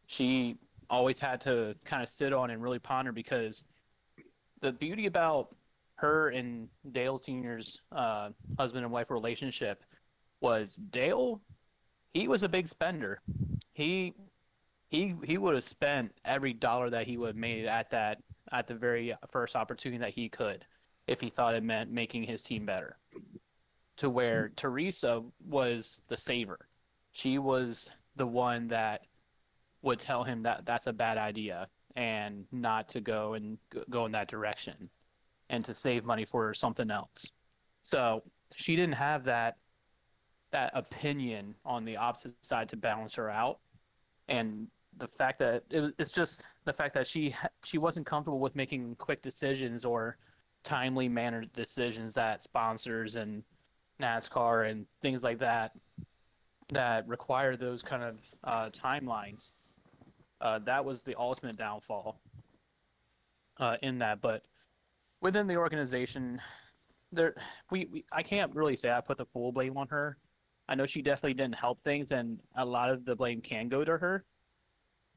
she 0.07 0.57
always 0.89 1.19
had 1.19 1.41
to 1.41 1.75
kind 1.85 2.03
of 2.03 2.09
sit 2.09 2.33
on 2.33 2.51
and 2.51 2.63
really 2.63 2.79
ponder 2.79 3.13
because 3.13 3.65
the 4.61 4.73
beauty 4.73 5.07
about 5.07 5.55
her 5.97 6.29
and 6.29 6.69
Dale 6.93 7.19
Senior's 7.19 7.81
uh, 7.93 8.31
husband 8.59 8.85
and 8.85 8.93
wife 8.93 9.11
relationship 9.11 9.83
was 10.41 10.77
Dale. 10.77 11.41
He 12.13 12.29
was 12.29 12.43
a 12.43 12.49
big 12.49 12.69
spender. 12.69 13.21
He 13.73 14.15
he 14.89 15.15
he 15.25 15.39
would 15.39 15.55
have 15.55 15.65
spent 15.65 16.13
every 16.25 16.53
dollar 16.53 16.91
that 16.91 17.07
he 17.07 17.17
would 17.17 17.29
have 17.29 17.37
made 17.37 17.67
at 17.67 17.91
that 17.91 18.19
at 18.53 18.67
the 18.67 18.75
very 18.75 19.15
first 19.31 19.57
opportunity 19.57 19.99
that 19.99 20.13
he 20.15 20.29
could 20.29 20.65
if 21.07 21.21
he 21.21 21.31
thought 21.31 21.55
it 21.55 21.63
meant 21.63 21.91
making 21.91 22.23
his 22.23 22.43
team 22.43 22.67
better. 22.67 22.97
To 23.99 24.11
where 24.11 24.51
Teresa 24.57 25.23
was 25.47 26.03
the 26.09 26.17
saver. 26.17 26.69
She 27.13 27.39
was 27.39 27.89
the 28.17 28.27
one 28.27 28.69
that 28.69 29.03
would 29.83 29.99
tell 29.99 30.25
him 30.25 30.43
that 30.43 30.67
that's 30.67 30.87
a 30.87 30.93
bad 30.93 31.17
idea 31.17 31.69
and 31.97 32.45
not 32.53 32.91
to 32.91 33.01
go 33.01 33.35
and 33.35 33.57
go 33.89 34.05
in 34.05 34.13
that 34.13 34.29
direction 34.29 34.91
and 35.51 35.65
to 35.65 35.75
save 35.75 36.05
money 36.05 36.25
for 36.25 36.53
something 36.55 36.91
else. 36.91 37.31
So 37.83 38.23
she 38.55 38.77
didn't 38.77 38.95
have 38.95 39.25
that 39.25 39.57
that 40.53 40.71
opinion 40.75 41.55
on 41.65 41.85
the 41.85 41.97
opposite 41.97 42.35
side 42.43 42.69
to 42.69 42.77
balance 42.77 43.15
her 43.15 43.29
out 43.29 43.59
and 44.29 44.69
the 44.99 45.09
fact 45.09 45.39
that 45.39 45.65
it, 45.71 45.95
it's 45.99 46.11
just 46.11 46.45
the 46.65 46.73
fact 46.73 46.95
that 46.95 47.07
she 47.07 47.35
she 47.65 47.79
wasn't 47.79 48.07
comfortable 48.07 48.39
with 48.39 48.55
making 48.57 48.95
quick 48.97 49.23
decisions 49.23 49.85
or 49.85 50.17
timely 50.65 51.09
mannered 51.09 51.53
decisions 51.53 52.15
that 52.15 52.43
sponsors 52.43 53.17
and 53.17 53.43
NASCAR 54.01 54.71
and 54.71 54.87
things 55.01 55.23
like 55.23 55.39
that 55.39 55.73
that 56.69 57.07
require 57.07 57.57
those 57.57 57.83
kind 57.83 58.03
of 58.03 58.19
uh, 58.45 58.71
timelines. 58.71 59.53
Uh, 60.41 60.59
that 60.59 60.85
was 60.85 61.03
the 61.03 61.15
ultimate 61.17 61.57
downfall 61.57 62.19
uh, 63.61 63.77
in 63.83 63.99
that. 63.99 64.21
But 64.21 64.43
within 65.21 65.47
the 65.47 65.57
organization, 65.57 66.41
there 67.13 67.35
we, 67.71 67.89
we 67.93 68.05
I 68.13 68.23
can't 68.23 68.55
really 68.55 68.77
say 68.77 68.91
I 68.91 69.01
put 69.01 69.19
the 69.19 69.27
full 69.27 69.53
blame 69.53 69.77
on 69.77 69.89
her. 69.89 70.19
I 70.69 70.75
know 70.75 70.87
she 70.87 71.03
definitely 71.03 71.35
didn't 71.35 71.55
help 71.55 71.83
things, 71.85 72.11
and 72.11 72.39
a 72.57 72.65
lot 72.65 72.91
of 72.91 73.05
the 73.05 73.15
blame 73.15 73.41
can 73.41 73.69
go 73.69 73.85
to 73.85 73.97
her. 73.97 74.25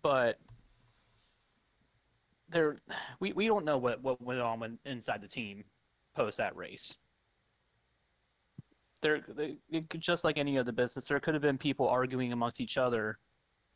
But 0.04 0.38
there, 2.50 2.78
we, 3.20 3.34
we 3.34 3.48
don't 3.48 3.66
know 3.66 3.78
what, 3.78 4.02
what 4.02 4.22
went 4.22 4.40
on 4.40 4.60
when, 4.60 4.78
inside 4.86 5.22
the 5.22 5.28
team 5.28 5.64
post 6.16 6.38
that 6.38 6.56
race. 6.56 6.96
There, 9.02 9.22
they, 9.30 9.58
could- 9.90 10.02
just 10.02 10.24
like 10.24 10.38
any 10.38 10.58
other 10.58 10.72
business, 10.72 11.06
there 11.06 11.20
could 11.20 11.34
have 11.34 11.42
been 11.42 11.58
people 11.58 11.88
arguing 11.88 12.32
amongst 12.32 12.62
each 12.62 12.78
other, 12.78 13.18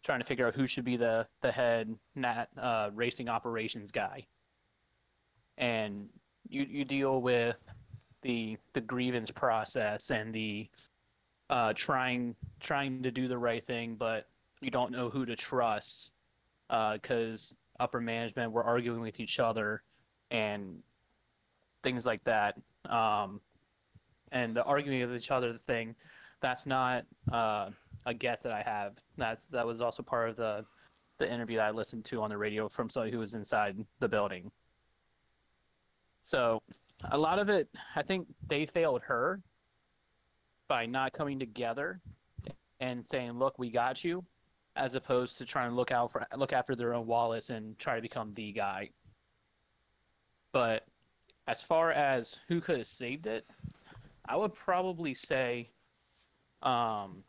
trying 0.03 0.19
to 0.19 0.25
figure 0.25 0.45
out 0.47 0.55
who 0.55 0.67
should 0.67 0.85
be 0.85 0.97
the 0.97 1.25
the 1.41 1.51
head 1.51 1.93
nat 2.15 2.47
uh, 2.61 2.89
racing 2.93 3.29
operations 3.29 3.89
guy. 3.91 4.27
And 5.57 6.09
you 6.49 6.63
you 6.63 6.85
deal 6.85 7.21
with 7.21 7.57
the 8.21 8.57
the 8.73 8.81
grievance 8.81 9.31
process 9.31 10.09
and 10.09 10.33
the 10.33 10.69
uh, 11.49 11.73
trying 11.75 12.35
trying 12.59 13.03
to 13.03 13.11
do 13.11 13.27
the 13.27 13.37
right 13.37 13.63
thing, 13.63 13.95
but 13.95 14.27
you 14.61 14.71
don't 14.71 14.91
know 14.91 15.09
who 15.09 15.25
to 15.25 15.35
trust 15.35 16.11
because 16.69 17.55
upper 17.79 17.99
management 17.99 18.51
were 18.51 18.63
arguing 18.63 19.01
with 19.01 19.19
each 19.19 19.39
other 19.39 19.83
and 20.31 20.79
things 21.83 22.05
like 22.05 22.23
that. 22.23 22.57
Um, 22.89 23.39
and 24.31 24.55
the 24.55 24.63
arguing 24.63 25.07
with 25.07 25.15
each 25.15 25.31
other 25.31 25.57
thing, 25.57 25.95
that's 26.41 26.65
not 26.65 27.05
uh, 27.31 27.69
a 28.05 28.13
guess 28.13 28.41
that 28.41 28.51
I 28.51 28.61
have. 28.61 28.93
That's 29.17 29.45
that 29.47 29.65
was 29.65 29.81
also 29.81 30.01
part 30.01 30.29
of 30.29 30.35
the 30.35 30.65
the 31.19 31.31
interview 31.31 31.57
that 31.57 31.67
I 31.67 31.71
listened 31.71 32.05
to 32.05 32.21
on 32.21 32.29
the 32.29 32.37
radio 32.37 32.67
from 32.67 32.89
somebody 32.89 33.11
who 33.11 33.19
was 33.19 33.35
inside 33.35 33.77
the 33.99 34.09
building. 34.09 34.51
So 36.23 36.61
a 37.11 37.17
lot 37.17 37.37
of 37.37 37.49
it, 37.49 37.69
I 37.95 38.01
think 38.01 38.27
they 38.47 38.65
failed 38.65 39.01
her 39.03 39.41
by 40.67 40.85
not 40.85 41.13
coming 41.13 41.37
together 41.37 41.99
and 42.79 43.07
saying, 43.07 43.33
"Look, 43.33 43.59
we 43.59 43.69
got 43.69 44.03
you," 44.03 44.25
as 44.75 44.95
opposed 44.95 45.37
to 45.37 45.45
trying 45.45 45.69
to 45.69 45.75
look 45.75 45.91
out 45.91 46.11
for 46.11 46.25
look 46.35 46.53
after 46.53 46.75
their 46.75 46.93
own 46.93 47.05
wallets 47.05 47.49
and 47.49 47.77
try 47.77 47.95
to 47.95 48.01
become 48.01 48.33
the 48.33 48.51
guy. 48.51 48.89
But 50.51 50.85
as 51.47 51.61
far 51.61 51.91
as 51.91 52.39
who 52.47 52.61
could 52.61 52.77
have 52.77 52.87
saved 52.87 53.27
it, 53.27 53.45
I 54.25 54.37
would 54.37 54.53
probably 54.53 55.13
say, 55.13 55.69
um, 56.61 57.23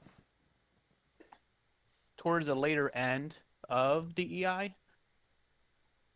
towards 2.16 2.46
the 2.46 2.54
later 2.54 2.90
end 2.94 3.38
of 3.68 4.14
DEI, 4.14 4.74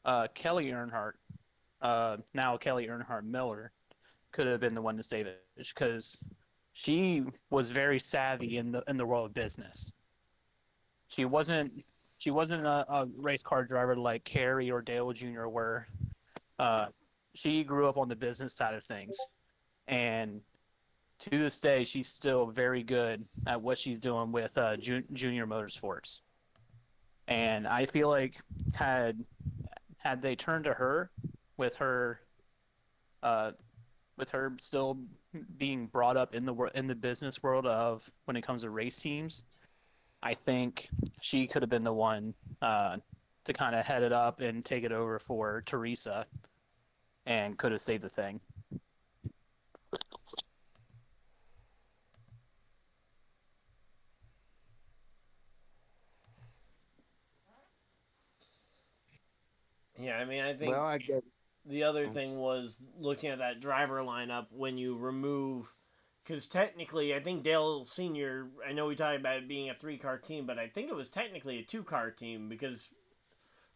uh, 0.04 0.28
Kelly 0.34 0.66
Earnhardt, 0.66 1.14
uh, 1.80 2.16
now 2.34 2.56
Kelly 2.56 2.86
Earnhardt 2.86 3.24
Miller, 3.24 3.72
could 4.32 4.46
have 4.46 4.60
been 4.60 4.74
the 4.74 4.82
one 4.82 4.96
to 4.96 5.02
save 5.02 5.26
it 5.26 5.42
because 5.56 6.22
she 6.72 7.24
was 7.50 7.70
very 7.70 7.98
savvy 7.98 8.56
in 8.56 8.72
the 8.72 8.82
in 8.88 8.96
the 8.96 9.06
world 9.06 9.26
of 9.26 9.34
business. 9.34 9.92
She 11.08 11.24
wasn't 11.24 11.84
she 12.18 12.30
wasn't 12.30 12.66
a, 12.66 12.84
a 12.88 13.06
race 13.16 13.42
car 13.42 13.64
driver 13.64 13.96
like 13.96 14.24
Kerry 14.24 14.70
or 14.70 14.82
Dale 14.82 15.12
Jr. 15.12 15.46
were. 15.46 15.86
Uh, 16.58 16.86
she 17.34 17.62
grew 17.62 17.88
up 17.88 17.96
on 17.96 18.08
the 18.08 18.16
business 18.16 18.52
side 18.54 18.74
of 18.74 18.82
things, 18.84 19.16
and 19.86 20.40
to 21.20 21.30
this 21.30 21.58
day, 21.58 21.84
she's 21.84 22.08
still 22.08 22.46
very 22.46 22.82
good 22.82 23.24
at 23.46 23.60
what 23.60 23.78
she's 23.78 23.98
doing 23.98 24.30
with 24.32 24.56
uh, 24.56 24.76
Ju- 24.76 25.04
Junior 25.12 25.46
Motorsports. 25.46 26.20
And 27.26 27.66
I 27.66 27.86
feel 27.86 28.08
like 28.08 28.36
had 28.74 29.24
had 29.98 30.22
they 30.22 30.36
turned 30.36 30.64
to 30.64 30.72
her 30.72 31.10
with 31.58 31.74
her 31.76 32.20
uh, 33.22 33.50
with 34.16 34.30
her 34.30 34.52
still 34.60 34.98
being 35.58 35.86
brought 35.86 36.16
up 36.16 36.34
in 36.34 36.46
the 36.46 36.52
wor- 36.52 36.68
in 36.68 36.86
the 36.86 36.94
business 36.94 37.42
world 37.42 37.66
of 37.66 38.08
when 38.24 38.36
it 38.36 38.42
comes 38.42 38.62
to 38.62 38.70
race 38.70 38.98
teams, 38.98 39.42
I 40.22 40.34
think 40.34 40.88
she 41.20 41.46
could 41.46 41.62
have 41.62 41.70
been 41.70 41.84
the 41.84 41.92
one 41.92 42.32
uh, 42.62 42.96
to 43.44 43.52
kind 43.52 43.74
of 43.74 43.84
head 43.84 44.02
it 44.02 44.12
up 44.12 44.40
and 44.40 44.64
take 44.64 44.84
it 44.84 44.92
over 44.92 45.18
for 45.18 45.62
Teresa, 45.66 46.26
and 47.26 47.58
could 47.58 47.72
have 47.72 47.80
saved 47.80 48.02
the 48.02 48.08
thing. 48.08 48.40
Yeah, 60.00 60.16
I 60.16 60.24
mean, 60.24 60.42
I 60.42 60.54
think 60.54 60.70
Well, 60.70 60.84
I 60.84 60.98
get 60.98 61.24
the 61.68 61.82
other 61.84 62.06
thing 62.06 62.38
was 62.38 62.82
looking 62.98 63.30
at 63.30 63.38
that 63.38 63.60
driver 63.60 64.00
lineup 64.00 64.46
when 64.50 64.78
you 64.78 64.96
remove 64.96 65.72
because 66.24 66.46
technically 66.46 67.14
i 67.14 67.20
think 67.20 67.42
dale 67.42 67.84
senior 67.84 68.48
i 68.66 68.72
know 68.72 68.86
we 68.86 68.96
talked 68.96 69.18
about 69.20 69.36
it 69.36 69.48
being 69.48 69.68
a 69.70 69.74
three 69.74 69.98
car 69.98 70.18
team 70.18 70.46
but 70.46 70.58
i 70.58 70.66
think 70.66 70.88
it 70.88 70.96
was 70.96 71.08
technically 71.08 71.58
a 71.58 71.62
two 71.62 71.82
car 71.82 72.10
team 72.10 72.48
because 72.48 72.88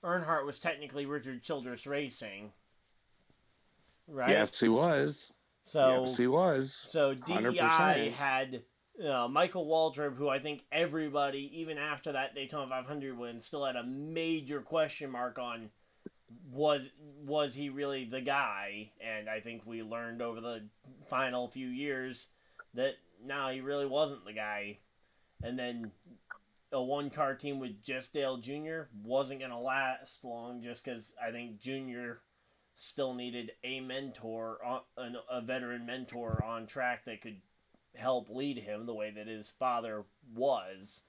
earnhardt 0.03 0.47
was 0.47 0.59
technically 0.59 1.07
richard 1.07 1.43
childress 1.43 1.87
racing 1.87 2.53
right 4.09 4.31
Yes, 4.31 4.59
he 4.59 4.69
was. 4.69 5.31
so 5.65 6.05
yes, 6.05 6.17
he 6.17 6.27
was. 6.27 6.85
so 6.89 7.15
dei 7.15 7.35
100%. 7.35 8.11
had 8.13 8.63
uh, 9.07 9.29
michael 9.29 9.67
waltrip 9.67 10.17
who 10.17 10.29
i 10.29 10.39
think 10.39 10.65
everybody 10.73 11.51
even 11.61 11.79
after 11.79 12.13
that 12.13 12.35
daytona 12.35 12.69
500 12.69 13.17
win 13.19 13.41
still 13.41 13.65
had 13.65 13.77
a 13.77 13.85
major 13.85 14.61
question 14.61 15.11
mark 15.11 15.39
on 15.39 15.71
was 16.51 16.91
was 17.25 17.55
he 17.55 17.69
really 17.69 18.05
the 18.05 18.21
guy? 18.21 18.91
And 19.01 19.29
I 19.29 19.41
think 19.41 19.63
we 19.65 19.83
learned 19.83 20.23
over 20.23 20.41
the 20.41 20.65
final 21.09 21.49
few 21.49 21.69
years 21.69 22.29
that 22.75 22.95
no, 23.25 23.49
he 23.49 23.61
really 23.61 23.87
wasn't 23.87 24.25
the 24.25 24.33
guy. 24.33 24.79
And 25.43 25.59
then 25.59 25.93
a 26.73 26.83
one 26.83 27.11
car 27.11 27.35
team 27.35 27.59
with 27.59 27.83
just 27.83 28.13
Dale 28.13 28.39
Jr. 28.39 28.83
wasn't 29.05 29.41
gonna 29.41 29.61
last 29.61 30.25
long, 30.25 30.63
just 30.63 30.85
because 30.85 31.15
I 31.23 31.31
think 31.31 31.61
Jr. 31.61 32.21
still 32.77 33.15
needed 33.15 33.53
a 33.63 33.81
mentor, 33.81 34.59
uh, 34.65 35.11
a 35.31 35.41
veteran 35.41 35.87
mentor 35.87 36.43
on 36.45 36.67
track 36.67 37.05
that 37.05 37.21
could 37.21 37.41
help 37.95 38.31
lead 38.31 38.59
him 38.59 38.87
the 38.87 38.95
way 38.95 39.11
that 39.11 39.27
his 39.27 39.51
father 39.51 40.05
was 40.35 41.03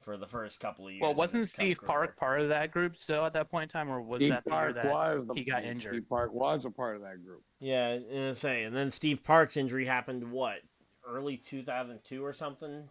for 0.00 0.16
the 0.16 0.26
first 0.26 0.60
couple 0.60 0.86
of 0.86 0.92
years. 0.92 1.02
Well, 1.02 1.14
wasn't 1.14 1.42
his 1.42 1.52
Cup 1.52 1.62
Steve 1.62 1.78
career. 1.78 1.86
Park 1.86 2.16
part 2.16 2.40
of 2.40 2.48
that 2.48 2.70
group 2.70 2.96
still 2.96 3.24
at 3.26 3.32
that 3.34 3.50
point 3.50 3.64
in 3.64 3.68
time, 3.68 3.90
or 3.90 4.00
was 4.00 4.18
Steve 4.18 4.30
that 4.30 4.44
the 4.44 4.50
year 4.50 4.72
that 4.72 4.86
was 4.86 5.26
the, 5.26 5.34
he 5.34 5.44
got 5.44 5.64
injured? 5.64 5.94
Steve 5.94 6.08
Park 6.08 6.32
was 6.32 6.64
a 6.64 6.70
part 6.70 6.96
of 6.96 7.02
that 7.02 7.24
group. 7.24 7.42
Yeah, 7.60 7.88
and 7.88 8.36
say, 8.36 8.64
and 8.64 8.74
then 8.74 8.90
Steve 8.90 9.22
Park's 9.22 9.56
injury 9.56 9.84
happened 9.84 10.30
what 10.30 10.60
early 11.06 11.36
two 11.36 11.62
thousand 11.62 12.00
two 12.04 12.24
or 12.24 12.32
something, 12.32 12.88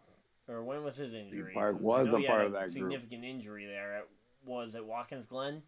or 0.47 0.64
when 0.64 0.84
was 0.84 0.97
his 0.97 1.14
injury? 1.14 1.53
Park 1.53 1.80
was 1.80 2.07
a 2.07 2.12
part 2.12 2.24
had 2.24 2.45
of 2.45 2.51
that 2.53 2.62
group. 2.62 2.74
significant 2.74 3.26
injury 3.26 3.66
there. 3.66 3.97
At, 3.97 4.07
was 4.45 4.76
it 4.76 4.86
Watkins 4.86 5.28
Glen? 5.28 5.62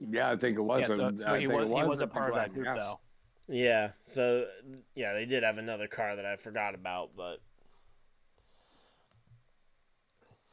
Yeah, 0.00 0.30
I 0.30 0.36
think 0.36 0.56
it 0.56 0.62
was. 0.62 0.88
yeah, 0.88 0.96
so, 0.96 1.12
so 1.16 1.34
he 1.34 1.46
think 1.46 1.52
was, 1.52 1.68
it 1.68 1.76
he 1.76 1.88
was 1.88 2.00
a 2.00 2.04
a 2.04 2.06
part 2.06 2.30
of 2.30 2.36
that 2.36 2.54
group 2.54 2.66
yes. 2.66 2.76
though. 2.76 3.00
Yeah. 3.48 3.90
So 4.06 4.46
yeah, 4.94 5.12
they 5.12 5.26
did 5.26 5.42
have 5.42 5.58
another 5.58 5.88
car 5.88 6.16
that 6.16 6.24
I 6.24 6.36
forgot 6.36 6.74
about, 6.74 7.10
but 7.16 7.38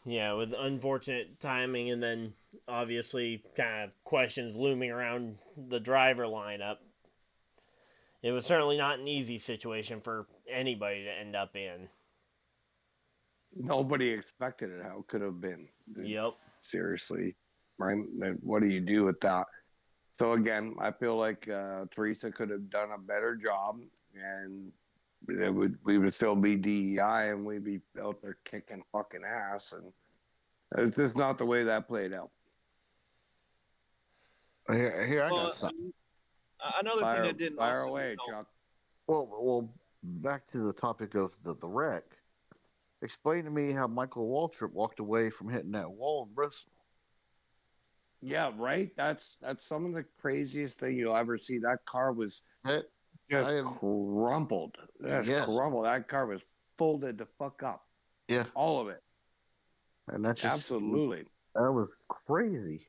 yeah, 0.07 0.33
with 0.33 0.53
unfortunate 0.57 1.39
timing, 1.39 1.91
and 1.91 2.01
then 2.01 2.33
obviously 2.67 3.43
kind 3.55 3.83
of 3.83 4.03
questions 4.05 4.55
looming 4.55 4.89
around 4.89 5.37
the 5.69 5.79
driver 5.79 6.23
lineup. 6.23 6.77
It 8.23 8.31
was 8.31 8.45
certainly 8.45 8.77
not 8.77 8.99
an 8.99 9.07
easy 9.07 9.37
situation 9.37 10.01
for 10.01 10.25
anybody 10.49 11.03
to 11.03 11.11
end 11.11 11.35
up 11.35 11.55
in. 11.55 11.89
nobody 13.55 14.09
expected 14.09 14.69
it. 14.71 14.81
How 14.83 14.99
it 14.99 15.07
could 15.07 15.21
have 15.21 15.41
been? 15.41 15.67
Yep. 15.95 16.33
Seriously, 16.61 17.35
right? 17.77 17.97
What 18.41 18.61
do 18.61 18.67
you 18.67 18.79
do 18.79 19.03
with 19.03 19.19
that? 19.21 19.45
So 20.17 20.31
again, 20.33 20.75
I 20.79 20.91
feel 20.91 21.15
like 21.15 21.47
uh, 21.49 21.85
Teresa 21.93 22.31
could 22.31 22.49
have 22.49 22.69
done 22.69 22.89
a 22.91 22.97
better 22.97 23.35
job, 23.35 23.79
and 24.15 24.71
it 25.27 25.53
would 25.53 25.77
we 25.83 25.97
would 25.97 26.13
still 26.13 26.35
be 26.35 26.55
DEI, 26.55 27.29
and 27.31 27.45
we'd 27.45 27.63
be 27.63 27.81
out 28.01 28.21
there 28.21 28.37
kicking 28.45 28.83
fucking 28.91 29.23
ass, 29.25 29.73
and 29.73 29.91
it's 30.77 30.95
just 30.95 31.15
not 31.15 31.37
the 31.37 31.45
way 31.45 31.63
that 31.63 31.87
played 31.87 32.13
out. 32.13 32.31
Here, 34.69 35.05
here 35.07 35.23
I 35.23 35.31
Well, 35.31 35.45
got 35.45 35.55
something. 35.55 35.93
Another 36.79 37.01
Fire, 37.01 37.15
thing 37.15 37.23
that 37.25 37.37
didn't 37.37 37.57
fire 37.57 37.77
also 37.77 37.89
away, 37.89 38.15
help- 38.17 38.29
Chuck. 38.29 38.47
Well, 39.07 39.27
well, 39.31 39.73
back 40.03 40.47
to 40.51 40.65
the 40.67 40.73
topic 40.73 41.15
of 41.15 41.33
the, 41.43 41.53
the 41.53 41.67
wreck. 41.67 42.03
Explain 43.01 43.45
to 43.45 43.51
me 43.51 43.71
how 43.71 43.87
Michael 43.87 44.27
Waltrip 44.27 44.73
walked 44.73 44.99
away 44.99 45.29
from 45.29 45.49
hitting 45.49 45.71
that 45.71 45.89
wall 45.89 46.25
in 46.27 46.33
Bristol. 46.33 46.71
Yeah, 48.21 48.51
right. 48.57 48.91
That's 48.97 49.37
that's 49.39 49.63
some 49.63 49.85
of 49.85 49.93
the 49.93 50.03
craziest 50.19 50.79
thing 50.79 50.97
you'll 50.97 51.15
ever 51.15 51.37
see. 51.37 51.59
That 51.59 51.85
car 51.85 52.11
was 52.11 52.41
That, 52.65 52.85
just 53.29 53.49
I 53.51 53.57
am- 53.57 53.75
crumpled. 53.75 54.77
Just 55.03 55.27
Yes. 55.29 55.45
crumpled. 55.45 55.85
That 55.85 56.07
car 56.07 56.25
was 56.25 56.41
folded 56.77 57.17
the 57.17 57.25
fuck 57.39 57.63
up. 57.63 57.85
yeah, 58.27 58.45
All 58.55 58.79
of 58.81 58.89
it. 58.89 59.01
and 60.07 60.23
that's 60.23 60.41
just 60.41 60.53
Absolutely. 60.55 61.25
that 61.55 61.71
was 61.71 61.89
crazy. 62.07 62.87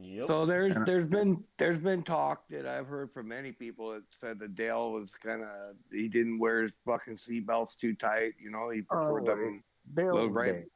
Yep. 0.00 0.26
So 0.28 0.46
there's 0.46 0.74
there's 0.86 1.04
been 1.04 1.44
there's 1.58 1.78
been 1.78 2.02
talk 2.02 2.48
that 2.48 2.66
I've 2.66 2.86
heard 2.86 3.12
from 3.12 3.28
many 3.28 3.52
people 3.52 3.92
that 3.92 4.02
said 4.20 4.38
that 4.38 4.54
Dale 4.54 4.90
was 4.92 5.10
kind 5.22 5.42
of 5.42 5.76
he 5.90 6.08
didn't 6.08 6.38
wear 6.38 6.62
his 6.62 6.72
fucking 6.86 7.14
seatbelts 7.16 7.76
too 7.76 7.94
tight. 7.94 8.32
You 8.40 8.50
know, 8.50 8.70
he 8.70 8.82
preferred 8.82 9.28
Oh, 9.28 9.36
them. 9.36 9.62
Dale 9.94 10.14
Well, 10.14 10.30
right. 10.30 10.52
dead. 10.52 10.66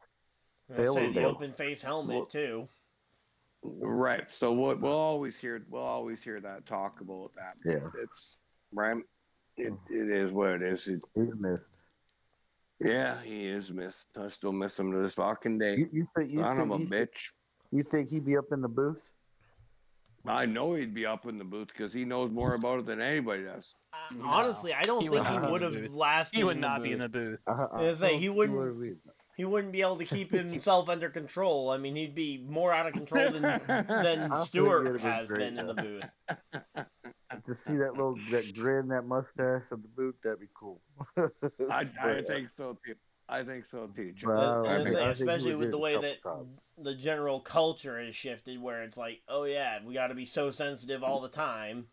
I 0.71 0.77
They 0.83 0.87
say 0.87 1.07
the 1.13 1.21
both- 1.23 1.37
open 1.37 1.53
face 1.55 1.81
helmet 1.83 2.17
Well- 2.17 2.27
too. 2.27 2.69
Right. 3.63 4.31
So 4.31 4.53
we'll, 4.53 4.77
we'll 4.77 4.93
always 4.93 5.39
hear 5.39 5.65
we'll 5.71 5.83
always 5.83 6.23
hear 6.23 6.41
that 6.41 6.67
talk 6.67 7.01
about 7.01 7.33
that. 7.37 7.57
Yeah, 7.65 7.89
It's 8.03 8.39
right. 8.73 8.97
It, 9.57 9.73
it 9.89 10.11
is 10.11 10.33
what 10.33 10.51
it 10.51 10.63
is. 10.63 10.87
It, 10.89 11.01
he's 11.15 11.35
missed. 11.39 11.79
yeah, 12.85 13.17
he 13.23 13.47
is 13.47 13.73
missed. 13.73 14.09
I 14.21 14.29
still 14.29 14.53
miss 14.53 14.79
him 14.79 14.93
to 14.93 14.99
this 14.99 15.15
fucking 15.15 15.59
day. 15.59 15.77
You, 15.77 15.89
you 15.93 16.09
think 16.17 16.31
you 16.31 16.43
Son 16.43 16.61
of 16.61 16.69
think, 16.69 16.81
a 16.81 16.83
you, 16.83 16.89
bitch. 17.07 17.29
you 17.73 17.83
think 17.83 18.11
he'd 18.11 18.27
be 18.27 18.37
up 18.37 18.53
in 18.53 18.61
the 18.61 18.69
booth? 18.69 19.11
I 20.29 20.45
know 20.45 20.75
he'd 20.75 20.93
be 20.93 21.07
up 21.07 21.27
in 21.27 21.39
the 21.39 21.45
booth 21.45 21.69
because 21.69 21.93
he 21.93 22.05
knows 22.05 22.33
more 22.33 22.55
about 22.55 22.81
it 22.81 22.87
than 22.87 23.01
anybody 23.01 23.45
does. 23.45 23.77
Uh, 23.93 24.15
No, 24.17 24.25
honestly, 24.27 24.75
I 24.75 24.83
don't 24.83 25.01
he 25.01 25.09
think 25.09 25.25
he 25.27 25.39
would 25.39 25.61
be 25.61 25.67
in 25.67 25.73
the 25.73 25.79
have 25.81 25.89
booth. 25.89 25.97
lasted. 25.97 26.37
He 26.37 26.43
would 26.45 26.59
not 26.59 26.83
be 26.83 26.91
in 26.93 26.99
the 26.99 27.09
booth. 27.09 27.39
I, 27.47 27.53
I, 27.53 27.55
was 27.55 27.69
gonna 27.73 27.97
say, 27.97 28.17
he 28.19 28.29
wouldn't- 28.29 28.59
would 28.59 28.99
He 29.37 29.45
wouldn't 29.45 29.73
be 29.73 29.83
able 29.83 29.99
to 29.99 30.05
keep 30.05 30.33
himself 30.33 30.89
under 30.89 31.11
control. 31.11 31.71
I 31.71 31.77
mean, 31.79 31.95
he'd 31.95 32.15
be 32.17 32.45
more 32.47 32.73
out 32.75 32.87
of 32.89 32.93
control 32.95 33.31
than 33.31 33.43
than 33.69 34.33
I 34.33 34.35
think 34.35 34.37
Stewart 34.47 34.85
been 34.85 34.99
has 34.99 35.29
great, 35.29 35.39
been 35.55 35.59
in 35.61 35.67
the 35.69 35.75
booth. 35.75 36.87
to 37.31 37.57
see 37.67 37.77
that 37.77 37.93
little 37.95 38.17
that 38.31 38.55
grin, 38.55 38.89
that 38.89 39.03
mustache 39.07 39.63
of 39.71 39.83
the 39.83 39.89
boot, 39.97 40.17
that'd 40.23 40.41
be 40.41 40.47
cool. 40.55 40.81
I, 41.71 41.89
I 42.01 42.23
think 42.23 42.49
so 42.57 42.79
too. 42.87 42.95
I 43.29 43.43
think 43.43 43.65
so 43.71 43.89
too. 43.95 44.13
Chuck. 44.17 44.29
Well, 44.31 44.67
I 44.67 44.75
I 44.75 44.77
think- 44.77 44.89
say, 44.91 45.03
I 45.05 45.11
especially 45.11 45.55
with 45.57 45.71
the 45.73 45.79
way 45.79 46.01
that 46.01 46.23
times. 46.23 46.47
the 46.79 46.95
general 46.95 47.41
culture 47.41 47.99
has 48.03 48.15
shifted, 48.15 48.61
where 48.63 48.83
it's 48.85 48.97
like, 48.97 49.23
oh 49.29 49.45
yeah, 49.45 49.79
we 49.85 49.95
got 49.95 50.09
to 50.09 50.15
be 50.15 50.25
so 50.27 50.51
sensitive 50.53 51.03
all 51.03 51.21
the 51.21 51.29
time. 51.29 51.87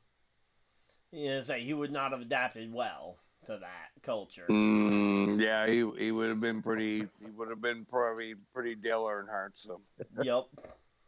You 1.11 1.29
know, 1.29 1.41
say 1.41 1.61
he 1.61 1.73
would 1.73 1.91
not 1.91 2.11
have 2.11 2.21
adapted 2.21 2.71
well 2.73 3.17
to 3.45 3.57
that 3.57 3.91
culture. 4.03 4.45
Mm, 4.49 5.39
yeah, 5.41 5.65
he 5.67 5.89
he 5.97 6.11
would 6.11 6.29
have 6.29 6.39
been 6.41 6.61
pretty. 6.61 7.07
He 7.19 7.29
would 7.35 7.49
have 7.49 7.61
been 7.61 7.85
probably 7.85 8.35
pretty 8.53 8.75
Dale 8.75 9.03
Earnhardt. 9.05 9.51
So 9.53 9.81
Yep. 10.21 10.43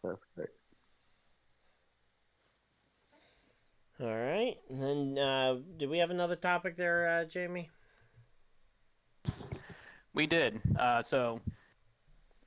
That's 0.04 0.18
great. 0.36 0.50
All 4.02 4.08
right. 4.08 4.58
And 4.70 4.82
then, 4.82 5.18
uh, 5.18 5.58
did 5.78 5.90
we 5.90 6.00
have 6.00 6.10
another 6.10 6.36
topic 6.36 6.76
there, 6.76 7.08
uh, 7.08 7.26
Jamie? 7.26 7.70
We 10.14 10.28
did. 10.28 10.60
Uh, 10.78 11.02
so, 11.02 11.40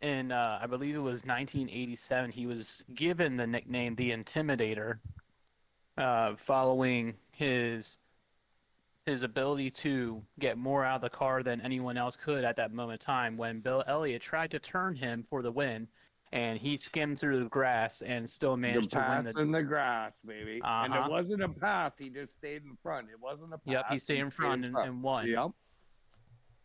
in 0.02 0.30
uh, 0.30 0.58
I 0.62 0.66
believe 0.66 0.94
it 0.94 0.98
was 0.98 1.24
1987, 1.24 2.30
he 2.30 2.46
was 2.46 2.84
given 2.94 3.36
the 3.36 3.46
nickname 3.46 3.94
the 3.94 4.10
Intimidator, 4.10 4.98
uh, 5.96 6.34
following 6.36 7.14
his 7.32 7.98
his 9.06 9.22
ability 9.22 9.70
to 9.70 10.22
get 10.38 10.58
more 10.58 10.84
out 10.84 10.96
of 10.96 11.00
the 11.00 11.08
car 11.08 11.42
than 11.42 11.62
anyone 11.62 11.96
else 11.96 12.14
could 12.14 12.44
at 12.44 12.56
that 12.56 12.74
moment 12.74 13.00
in 13.00 13.06
time. 13.06 13.38
When 13.38 13.60
Bill 13.60 13.82
Elliott 13.86 14.20
tried 14.20 14.50
to 14.50 14.58
turn 14.58 14.94
him 14.94 15.24
for 15.30 15.40
the 15.40 15.50
win, 15.50 15.88
and 16.32 16.58
he 16.58 16.76
skimmed 16.76 17.18
through 17.18 17.42
the 17.42 17.48
grass 17.48 18.02
and 18.02 18.28
still 18.28 18.56
managed 18.56 18.90
to 18.90 18.98
win 18.98 19.24
the. 19.24 19.40
in 19.40 19.50
the 19.50 19.62
grass, 19.62 20.12
baby. 20.26 20.60
And 20.64 20.92
Uh-huh. 20.92 21.04
it 21.04 21.10
wasn't 21.10 21.42
a 21.42 21.48
pass. 21.48 21.92
He 21.98 22.10
just 22.10 22.34
stayed 22.34 22.64
in 22.64 22.76
front. 22.82 23.08
It 23.10 23.18
wasn't 23.20 23.54
a 23.54 23.58
pass. 23.58 23.72
Yep, 23.72 23.84
he 23.90 23.98
stayed 23.98 24.20
in 24.20 24.30
front 24.30 24.64
and, 24.64 24.76
and 24.76 25.02
won. 25.02 25.26
Yep. 25.26 25.50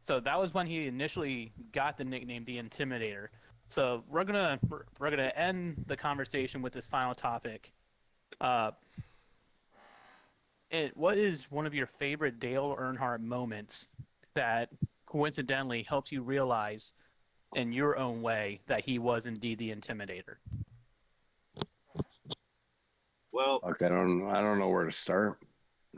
So 0.05 0.19
that 0.19 0.37
was 0.37 0.53
when 0.53 0.67
he 0.67 0.87
initially 0.87 1.53
got 1.71 1.97
the 1.97 2.03
nickname 2.03 2.43
the 2.43 2.61
Intimidator. 2.61 3.27
So 3.69 4.03
we're 4.09 4.25
gonna 4.25 4.59
we're 4.99 5.09
gonna 5.09 5.31
end 5.35 5.85
the 5.87 5.95
conversation 5.95 6.61
with 6.61 6.73
this 6.73 6.87
final 6.87 7.15
topic. 7.15 7.71
Uh, 8.41 8.71
it, 10.69 10.95
what 10.97 11.17
is 11.17 11.49
one 11.51 11.65
of 11.65 11.73
your 11.73 11.85
favorite 11.85 12.39
Dale 12.39 12.75
Earnhardt 12.79 13.21
moments 13.21 13.89
that 14.35 14.69
coincidentally 15.05 15.83
helped 15.83 16.11
you 16.11 16.21
realize 16.21 16.93
in 17.55 17.71
your 17.73 17.97
own 17.97 18.21
way 18.21 18.61
that 18.67 18.83
he 18.83 18.99
was 18.99 19.25
indeed 19.25 19.57
the 19.59 19.73
Intimidator? 19.73 20.35
Well, 23.31 23.59
Fuck, 23.61 23.81
I 23.81 23.89
don't. 23.89 24.27
I 24.29 24.41
don't 24.41 24.59
know 24.59 24.69
where 24.69 24.85
to 24.85 24.91
start. 24.91 25.39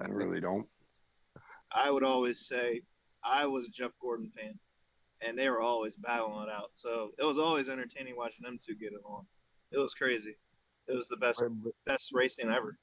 I 0.01 0.07
really 0.07 0.39
don't. 0.39 0.67
I 1.71 1.91
would 1.91 2.03
always 2.03 2.45
say 2.47 2.81
I 3.23 3.45
was 3.45 3.67
a 3.67 3.71
Jeff 3.71 3.91
Gordon 4.01 4.31
fan, 4.35 4.57
and 5.21 5.37
they 5.37 5.49
were 5.49 5.61
always 5.61 5.95
battling 5.97 6.47
it 6.47 6.51
out. 6.51 6.71
So 6.75 7.11
it 7.19 7.25
was 7.25 7.37
always 7.37 7.67
entertaining 7.67 8.15
watching 8.15 8.43
them 8.43 8.57
two 8.63 8.75
get 8.75 8.93
along. 8.93 9.25
It 9.71 9.77
was 9.77 9.93
crazy. 9.93 10.37
It 10.87 10.95
was 10.95 11.07
the 11.09 11.17
best 11.17 11.39
But- 11.41 11.63
but 11.63 11.73
best 11.85 12.11
racing 12.13 12.49
ever. 12.49 12.77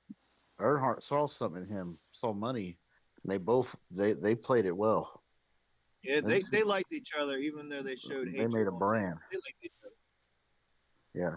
Earnhardt 0.60 1.02
saw 1.02 1.26
something 1.26 1.62
in 1.62 1.68
him, 1.68 1.98
saw 2.12 2.32
money, 2.34 2.78
and 3.22 3.32
they 3.32 3.38
both 3.38 3.74
they 3.90 4.12
they 4.12 4.34
played 4.34 4.66
it 4.66 4.76
well. 4.76 5.21
Yeah, 6.02 6.16
they, 6.16 6.20
That's- 6.20 6.48
they 6.50 6.62
liked 6.62 6.92
each 6.92 7.12
other, 7.18 7.36
even 7.38 7.68
though 7.68 7.82
they 7.82 7.96
showed 7.96 8.26
They 8.28 8.38
hate. 8.38 8.50
made 8.52 8.66
a 8.66 8.72
brand. 8.72 9.18
They 9.30 9.36
liked 9.36 9.56
each 9.62 9.72
other. 9.84 9.94
Yeah, 11.14 11.36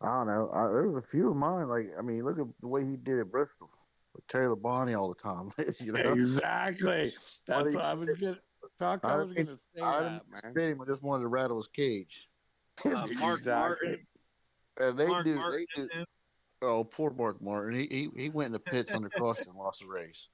I 0.00 0.06
don't 0.18 0.26
know. 0.26 0.50
I, 0.52 0.62
there 0.68 0.88
was 0.88 1.04
a 1.04 1.06
few 1.10 1.30
of 1.30 1.36
mine. 1.36 1.68
Like 1.68 1.90
I 1.98 2.02
mean, 2.02 2.24
look 2.24 2.38
at 2.38 2.46
the 2.60 2.66
way 2.68 2.84
he 2.84 2.96
did 2.96 3.20
at 3.20 3.30
Bristol 3.30 3.70
with 4.14 4.26
Terry 4.28 4.48
Labonte 4.48 4.98
all 4.98 5.08
the 5.08 5.14
time. 5.22 5.50
you 5.80 5.92
know, 5.92 6.00
Exactly. 6.12 7.04
That's 7.04 7.40
What 7.46 7.74
what, 7.74 7.84
I 7.84 7.94
was 7.94 8.08
gonna 8.18 8.38
talk. 8.80 9.00
I 9.04 9.14
I 9.14 9.16
was 9.18 9.32
gonna 9.34 9.58
say 9.76 9.82
I 9.82 10.00
that, 10.02 10.22
didn't 10.32 10.54
man. 10.56 10.70
him. 10.72 10.82
I 10.82 10.84
just 10.86 11.02
wanted 11.02 11.22
to 11.22 11.28
rattle 11.28 11.58
his 11.58 11.68
cage. 11.68 12.28
Uh, 12.84 12.90
Mark 12.90 13.08
Exactly. 13.40 13.46
Martin, 13.46 14.06
And 14.80 14.98
they 14.98 15.06
Mark 15.06 15.24
do. 15.24 15.34
Martin, 15.36 15.66
they 15.76 15.82
do. 15.82 16.04
Oh, 16.62 16.84
poor 16.84 17.10
Mark 17.10 17.40
Martin. 17.42 17.78
He 17.78 17.86
he, 17.86 18.22
he 18.22 18.28
went 18.30 18.46
in 18.46 18.52
the 18.52 18.58
pits 18.60 18.90
under 18.90 19.10
caution 19.10 19.44
and 19.48 19.56
lost 19.56 19.80
the 19.80 19.86
race. 19.86 20.28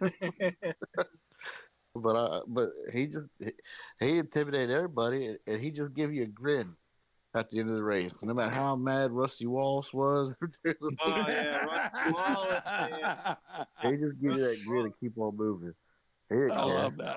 But 1.94 2.16
I, 2.16 2.40
but 2.46 2.70
he 2.92 3.06
just 3.06 3.28
he, 3.38 3.52
he 4.00 4.18
intimidated 4.18 4.70
everybody, 4.70 5.26
and- 5.26 5.38
and 5.46 5.60
he 5.60 5.70
just 5.70 5.92
give 5.94 6.12
you 6.12 6.22
a 6.22 6.26
grin 6.26 6.74
at 7.34 7.50
the 7.50 7.60
end 7.60 7.68
of 7.70 7.76
the 7.76 7.82
race, 7.82 8.12
no 8.22 8.32
matter 8.34 8.54
how 8.54 8.76
mad 8.76 9.10
Rusty 9.12 9.46
Wallace 9.46 9.92
was. 9.92 10.32
Oh, 10.64 11.24
yeah, 11.28 11.58
Rusty 11.64 12.12
Wallace, 12.12 12.62
man. 12.66 13.36
he 13.82 13.90
just 13.98 14.20
give 14.20 14.36
you 14.36 14.44
that 14.44 14.58
grin 14.66 14.84
and 14.86 14.94
keep 15.00 15.18
on 15.18 15.36
moving. 15.36 15.74
He 16.30 16.36
I 16.36 16.48
care. 16.48 16.56
love 16.56 16.96
that. 16.98 17.16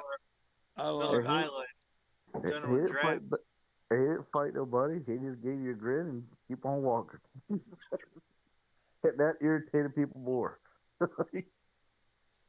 I 0.77 0.89
love 0.89 1.11
Miller 1.11 1.21
he- 1.21 1.27
that. 1.27 1.31
High 1.33 1.43
He- 1.43 2.41
he 2.41 2.49
General 2.53 2.75
didn't 2.81 2.99
fight, 3.01 3.29
but 3.29 3.39
he 3.91 3.95
didn't 3.95 4.25
fight 4.33 4.53
nobody. 4.55 4.95
He 5.05 5.13
just 5.25 5.41
gave 5.41 5.61
you 5.61 5.71
a 5.71 5.75
grin 5.75 6.07
and 6.07 6.23
keep 6.49 6.65
on 6.65 6.81
walking. 6.83 7.19
that 9.03 9.35
irritated 9.41 9.95
people 9.95 10.19
more. 10.19 10.59
that 10.99 11.09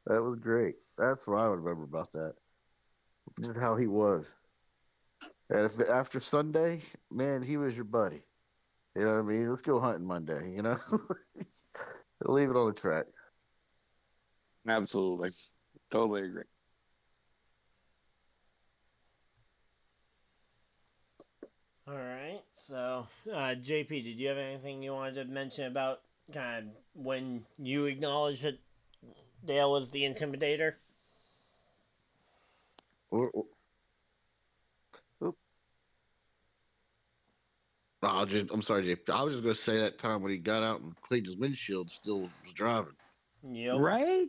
was 0.07 0.39
great. 0.39 0.75
That's 0.97 1.27
what 1.27 1.39
I 1.39 1.47
would 1.47 1.59
remember 1.59 1.83
about 1.83 2.11
that. 2.13 2.33
Just 3.41 3.57
how 3.57 3.75
he 3.75 3.87
was. 3.87 4.33
And 5.49 5.65
if 5.65 5.79
after 5.89 6.19
Sunday, 6.19 6.81
man, 7.11 7.41
he 7.41 7.57
was 7.57 7.75
your 7.75 7.85
buddy. 7.85 8.21
You 8.95 9.03
know 9.03 9.13
what 9.13 9.19
I 9.19 9.21
mean? 9.21 9.49
Let's 9.49 9.61
go 9.61 9.79
hunting 9.79 10.05
Monday. 10.05 10.53
You 10.55 10.63
know, 10.63 10.77
leave 12.25 12.49
it 12.49 12.55
on 12.55 12.67
the 12.67 12.73
track. 12.73 13.05
Absolutely. 14.67 15.31
Totally 15.91 16.23
agree. 16.23 16.43
All 21.87 21.95
right. 21.95 22.41
So, 22.51 23.07
uh, 23.31 23.55
JP, 23.55 23.87
did 23.89 24.19
you 24.19 24.27
have 24.27 24.37
anything 24.37 24.83
you 24.83 24.91
wanted 24.91 25.15
to 25.15 25.25
mention 25.25 25.65
about 25.65 26.01
kind 26.33 26.67
of 26.67 26.73
when 26.93 27.45
you 27.57 27.85
acknowledged 27.85 28.43
that 28.43 28.59
Dale 29.45 29.71
was 29.71 29.91
the 29.91 30.01
intimidator? 30.01 30.73
Or- 33.09 33.29
or- 33.31 33.45
Oh, 38.03 38.25
just, 38.25 38.51
I'm 38.51 38.61
sorry, 38.61 38.83
JP. 38.85 39.09
I 39.09 39.23
was 39.23 39.33
just 39.33 39.43
gonna 39.43 39.55
say 39.55 39.79
that 39.79 39.97
time 39.97 40.21
when 40.21 40.31
he 40.31 40.37
got 40.37 40.61
out 40.61 40.81
and 40.81 40.95
cleaned 41.01 41.25
his 41.25 41.35
windshield, 41.35 41.89
still 41.89 42.21
was 42.21 42.53
driving. 42.53 42.95
Yep. 43.43 43.75
Right? 43.79 44.27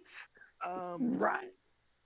Um, 0.64 1.18
Right. 1.18 1.52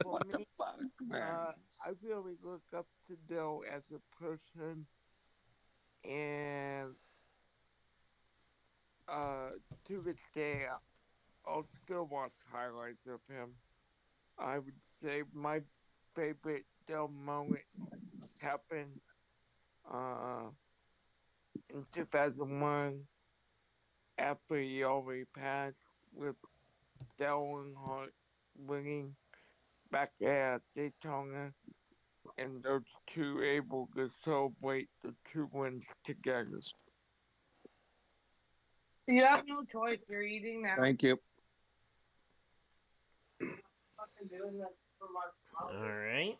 for 0.03 0.13
What 0.13 0.29
the 0.29 0.39
me, 0.39 0.47
fuck, 0.59 0.81
man? 1.01 1.23
uh, 1.23 1.53
I 1.87 1.91
really 2.03 2.37
look 2.43 2.63
up 2.77 2.87
to 3.07 3.17
Dale 3.29 3.63
as 3.71 3.83
a 3.93 4.01
person, 4.23 4.87
and 6.05 6.97
uh, 9.09 9.51
to 9.85 10.03
this 10.03 10.19
day, 10.35 10.67
I'll 11.47 11.67
still 11.85 12.07
watch 12.07 12.33
highlights 12.51 13.07
of 13.07 13.21
him. 13.29 13.55
I 14.37 14.59
would 14.59 14.81
say 15.01 15.23
my 15.33 15.61
favorite 16.15 16.65
Dale 16.87 17.09
moment 17.09 17.63
happened 18.43 19.01
uh, 19.93 20.49
in 21.71 21.85
2001 21.95 23.05
after 24.19 24.57
he 24.59 24.85
already 24.85 25.25
passed 25.35 25.77
with 26.15 26.37
Dale 27.19 27.57
Earnhardt 27.57 28.11
winning 28.59 29.15
back 29.91 30.11
at 30.25 30.63
Daytona, 30.75 31.53
and 32.39 32.63
those 32.63 32.83
two 33.15 33.43
able 33.43 33.89
to 33.95 34.11
celebrate 34.25 34.89
the 35.03 35.15
two 35.33 35.49
wins 35.53 35.85
together. 36.05 36.61
You 39.07 39.25
have 39.25 39.45
no 39.47 39.65
choice. 39.71 39.99
You're 40.09 40.23
eating 40.23 40.63
now. 40.63 40.77
Thank 40.79 41.03
you. 41.03 41.19
All 45.61 45.89
right. 45.89 46.37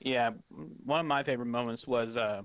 Yeah, 0.00 0.30
one 0.84 1.00
of 1.00 1.06
my 1.06 1.22
favorite 1.22 1.46
moments 1.46 1.86
was 1.86 2.16
uh, 2.16 2.42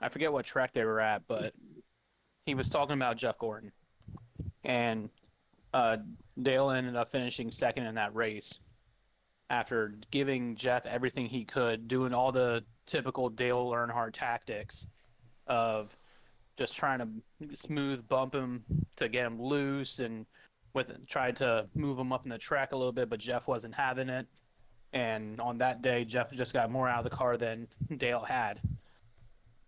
I 0.00 0.08
forget 0.08 0.32
what 0.32 0.44
track 0.44 0.72
they 0.72 0.84
were 0.84 1.00
at, 1.00 1.26
but 1.26 1.52
he 2.46 2.54
was 2.54 2.68
talking 2.68 2.94
about 2.94 3.16
Jeff 3.16 3.38
Gordon, 3.38 3.72
and 4.64 5.08
uh, 5.74 5.96
Dale 6.40 6.70
ended 6.70 6.96
up 6.96 7.10
finishing 7.10 7.50
second 7.50 7.86
in 7.86 7.94
that 7.96 8.14
race 8.14 8.60
after 9.50 9.94
giving 10.10 10.54
Jeff 10.54 10.84
everything 10.86 11.26
he 11.26 11.44
could, 11.44 11.88
doing 11.88 12.12
all 12.12 12.30
the 12.30 12.62
typical 12.86 13.28
Dale 13.30 13.70
Earnhardt 13.70 14.12
tactics 14.12 14.86
of 15.46 15.96
just 16.58 16.76
trying 16.76 16.98
to 16.98 17.56
smooth 17.56 18.06
bump 18.08 18.34
him 18.34 18.64
to 18.96 19.08
get 19.08 19.26
him 19.26 19.40
loose 19.40 20.00
and 20.00 20.26
with 20.78 21.06
tried 21.06 21.36
to 21.36 21.68
move 21.74 21.98
him 21.98 22.12
up 22.12 22.24
in 22.24 22.30
the 22.30 22.38
track 22.38 22.72
a 22.72 22.76
little 22.76 22.92
bit, 22.92 23.10
but 23.10 23.20
Jeff 23.20 23.46
wasn't 23.46 23.74
having 23.74 24.08
it 24.08 24.26
and 24.92 25.40
on 25.40 25.58
that 25.58 25.82
day 25.82 26.04
Jeff 26.04 26.32
just 26.32 26.52
got 26.52 26.70
more 26.70 26.88
out 26.88 27.04
of 27.04 27.10
the 27.10 27.16
car 27.16 27.36
than 27.36 27.68
Dale 27.96 28.24
had. 28.24 28.60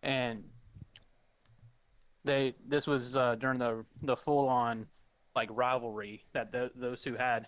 And 0.02 0.44
they 2.24 2.54
this 2.66 2.86
was 2.86 3.16
uh, 3.16 3.34
during 3.36 3.58
the 3.58 3.84
the 4.02 4.16
full 4.16 4.48
on 4.48 4.86
like 5.36 5.48
rivalry 5.52 6.24
that 6.32 6.52
th- 6.52 6.72
those 6.74 7.02
two 7.02 7.14
had. 7.14 7.46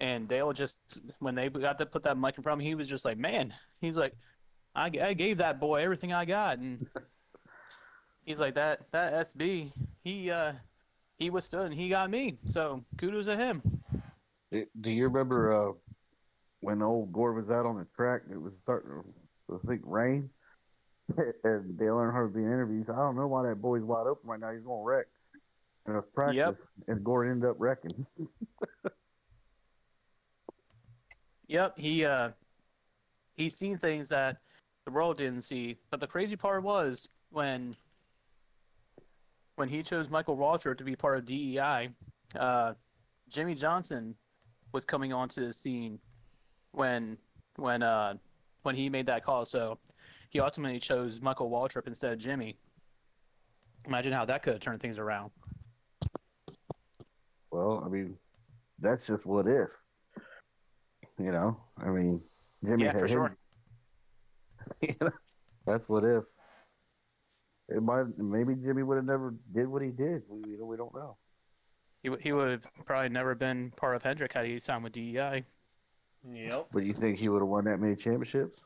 And 0.00 0.28
Dale 0.28 0.52
just 0.52 0.78
when 1.20 1.34
they 1.34 1.48
got 1.48 1.78
to 1.78 1.86
put 1.86 2.02
that 2.04 2.18
mic 2.18 2.36
in 2.36 2.42
front 2.42 2.60
of 2.60 2.64
him, 2.64 2.66
he 2.66 2.74
was 2.74 2.88
just 2.88 3.04
like, 3.04 3.18
"Man," 3.18 3.54
he's 3.80 3.96
like, 3.96 4.14
"I, 4.74 4.86
I 4.86 5.14
gave 5.14 5.38
that 5.38 5.60
boy 5.60 5.82
everything 5.82 6.12
I 6.12 6.24
got," 6.24 6.58
and 6.58 6.86
he's 8.24 8.40
like, 8.40 8.54
"That 8.54 8.90
that 8.90 9.28
SB, 9.28 9.70
he 10.02 10.30
uh 10.30 10.54
he 11.22 11.30
withstood 11.30 11.66
and 11.66 11.74
he 11.74 11.88
got 11.88 12.10
me, 12.10 12.38
so 12.46 12.84
kudos 12.98 13.26
to 13.26 13.36
him." 13.36 13.62
Do 14.80 14.92
you 14.92 15.04
remember 15.04 15.70
uh, 15.70 15.72
when 16.60 16.82
old 16.82 17.12
Gore 17.12 17.32
was 17.32 17.50
out 17.50 17.64
on 17.64 17.78
the 17.78 17.86
track? 17.96 18.22
It 18.30 18.40
was 18.40 18.52
starting 18.62 18.90
to, 18.90 19.54
I 19.54 19.66
think, 19.66 19.80
rain. 19.84 20.28
and 21.44 21.78
Dale 21.78 21.94
Earnhardt 21.96 22.34
being 22.34 22.46
interviewed. 22.46 22.86
Said, 22.86 22.94
I 22.94 22.98
don't 22.98 23.16
know 23.16 23.26
why 23.26 23.48
that 23.48 23.62
boy's 23.62 23.82
wide 23.82 24.06
open 24.06 24.28
right 24.28 24.40
now. 24.40 24.52
He's 24.52 24.62
going 24.62 24.80
to 24.80 24.84
wreck. 24.84 25.06
And 25.86 25.94
it 25.94 25.98
was 25.98 26.08
practice. 26.14 26.36
Yep. 26.36 26.56
And 26.88 27.02
Gore 27.02 27.24
ended 27.24 27.48
up 27.48 27.56
wrecking. 27.58 28.06
Yep, 31.52 31.78
he 31.78 32.06
uh 32.06 32.30
he's 33.34 33.54
seen 33.54 33.76
things 33.76 34.08
that 34.08 34.38
the 34.86 34.90
world 34.90 35.18
didn't 35.18 35.42
see. 35.42 35.76
But 35.90 36.00
the 36.00 36.06
crazy 36.06 36.34
part 36.34 36.62
was 36.62 37.10
when 37.28 37.76
when 39.62 39.68
he 39.68 39.80
chose 39.80 40.10
Michael 40.10 40.36
Waltrip 40.36 40.76
to 40.78 40.82
be 40.82 40.96
part 40.96 41.16
of 41.18 41.24
DEI, 41.24 41.88
uh, 42.36 42.74
Jimmie 43.28 43.54
Johnson 43.54 44.12
was 44.72 44.84
coming 44.84 45.12
onto 45.12 45.46
the 45.46 45.52
scene 45.52 46.00
when 46.72 47.16
when 47.58 47.80
uh 47.84 48.14
when 48.64 48.74
he 48.74 48.88
made 48.88 49.06
that 49.06 49.22
call. 49.24 49.44
So 49.46 49.78
he 50.30 50.40
ultimately 50.40 50.80
chose 50.80 51.20
Michael 51.20 51.48
Waltrip 51.48 51.86
instead 51.86 52.12
of 52.12 52.18
Jimmy. 52.18 52.56
Imagine 53.86 54.12
how 54.12 54.24
that 54.24 54.42
could 54.42 54.54
have 54.54 54.60
turned 54.62 54.80
things 54.80 54.98
around. 54.98 55.30
Well, 57.52 57.84
I 57.86 57.88
mean, 57.88 58.16
that's 58.80 59.06
just 59.06 59.24
what 59.24 59.46
if. 59.46 59.68
You 61.20 61.30
know, 61.30 61.56
I 61.78 61.88
mean, 61.90 62.20
Jimmy 62.64 62.82
Yeah, 62.86 62.90
had 62.94 62.98
for 62.98 63.04
his- 63.06 63.12
sure. 63.12 63.36
you 64.80 64.96
know, 65.00 65.10
that's 65.66 65.88
what 65.88 66.02
if. 66.02 66.24
It 67.74 67.82
might, 67.82 68.18
maybe 68.18 68.54
Jimmy 68.54 68.82
would 68.82 68.96
have 68.96 69.04
never 69.06 69.34
did 69.54 69.66
what 69.66 69.82
he 69.82 69.88
did. 69.88 70.22
We, 70.28 70.40
you 70.50 70.58
know, 70.58 70.64
we 70.66 70.76
don't 70.76 70.94
know. 70.94 71.16
He, 72.02 72.08
w- 72.08 72.22
he 72.22 72.32
would 72.32 72.50
have 72.50 72.66
probably 72.84 73.08
never 73.08 73.34
been 73.34 73.70
part 73.76 73.96
of 73.96 74.02
Hendrick 74.02 74.32
had 74.32 74.46
he 74.46 74.58
signed 74.58 74.84
with 74.84 74.92
DEI. 74.92 75.44
Yep. 76.32 76.66
But 76.72 76.84
you 76.84 76.92
think 76.94 77.18
he 77.18 77.28
would 77.28 77.40
have 77.40 77.48
won 77.48 77.64
that 77.64 77.78
many 77.80 77.96
championships? 77.96 78.60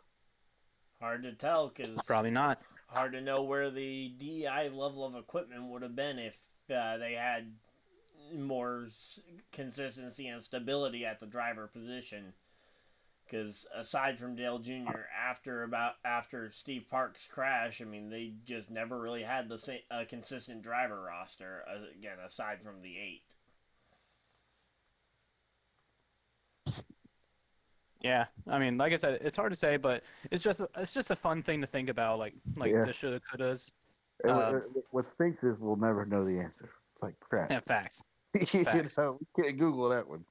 Hard 1.00 1.22
to 1.24 1.32
tell 1.32 1.68
because 1.68 1.96
Probably 2.06 2.30
not. 2.30 2.60
hard 2.88 3.12
to 3.12 3.20
know 3.20 3.42
where 3.42 3.70
the 3.70 4.14
DEI 4.18 4.70
level 4.70 5.04
of 5.04 5.14
equipment 5.14 5.64
would 5.70 5.82
have 5.82 5.94
been 5.96 6.18
if 6.18 6.34
uh, 6.74 6.96
they 6.96 7.12
had 7.12 7.52
more 8.34 8.86
s- 8.88 9.20
consistency 9.52 10.26
and 10.28 10.42
stability 10.42 11.04
at 11.04 11.20
the 11.20 11.26
driver 11.26 11.66
position. 11.66 12.32
Because 13.28 13.66
aside 13.74 14.18
from 14.20 14.36
Dale 14.36 14.60
Jr., 14.60 15.00
after 15.28 15.64
about 15.64 15.94
after 16.04 16.50
Steve 16.52 16.84
Park's 16.88 17.26
crash, 17.26 17.80
I 17.82 17.84
mean, 17.84 18.08
they 18.08 18.34
just 18.44 18.70
never 18.70 19.00
really 19.00 19.24
had 19.24 19.48
the 19.48 19.58
same 19.58 19.80
uh, 19.90 20.04
consistent 20.08 20.62
driver 20.62 21.02
roster. 21.02 21.64
Uh, 21.68 21.86
again, 21.98 22.18
aside 22.24 22.62
from 22.62 22.82
the 22.82 22.96
eight. 22.96 23.22
Yeah, 28.02 28.26
I 28.46 28.58
mean, 28.60 28.78
like 28.78 28.92
I 28.92 28.96
said, 28.96 29.18
it's 29.22 29.36
hard 29.36 29.50
to 29.52 29.58
say, 29.58 29.76
but 29.78 30.02
it's 30.30 30.42
just 30.42 30.60
a, 30.60 30.68
it's 30.76 30.92
just 30.92 31.10
a 31.10 31.16
fun 31.16 31.42
thing 31.42 31.60
to 31.62 31.66
think 31.66 31.88
about, 31.88 32.18
like 32.18 32.34
like 32.56 32.70
Yeah. 32.70 32.84
the 32.84 32.92
shoulda 32.92 33.20
couldas 33.20 33.72
Uh, 34.28 34.52
what- 34.52 34.84
what 34.92 35.06
stinks 35.14 35.42
is 35.42 35.58
we'll 35.58 35.76
never 35.76 36.04
know 36.06 36.24
the 36.24 36.38
answer. 36.38 36.70
It's 36.92 37.02
like 37.02 37.18
crap. 37.20 37.50
and 37.50 37.64
facts. 37.64 38.02
you 38.52 38.64
facts. 38.64 38.96
know, 38.98 39.18
we 39.36 39.42
can't 39.42 39.58
Google 39.58 39.88
that 39.88 40.06
one. 40.06 40.24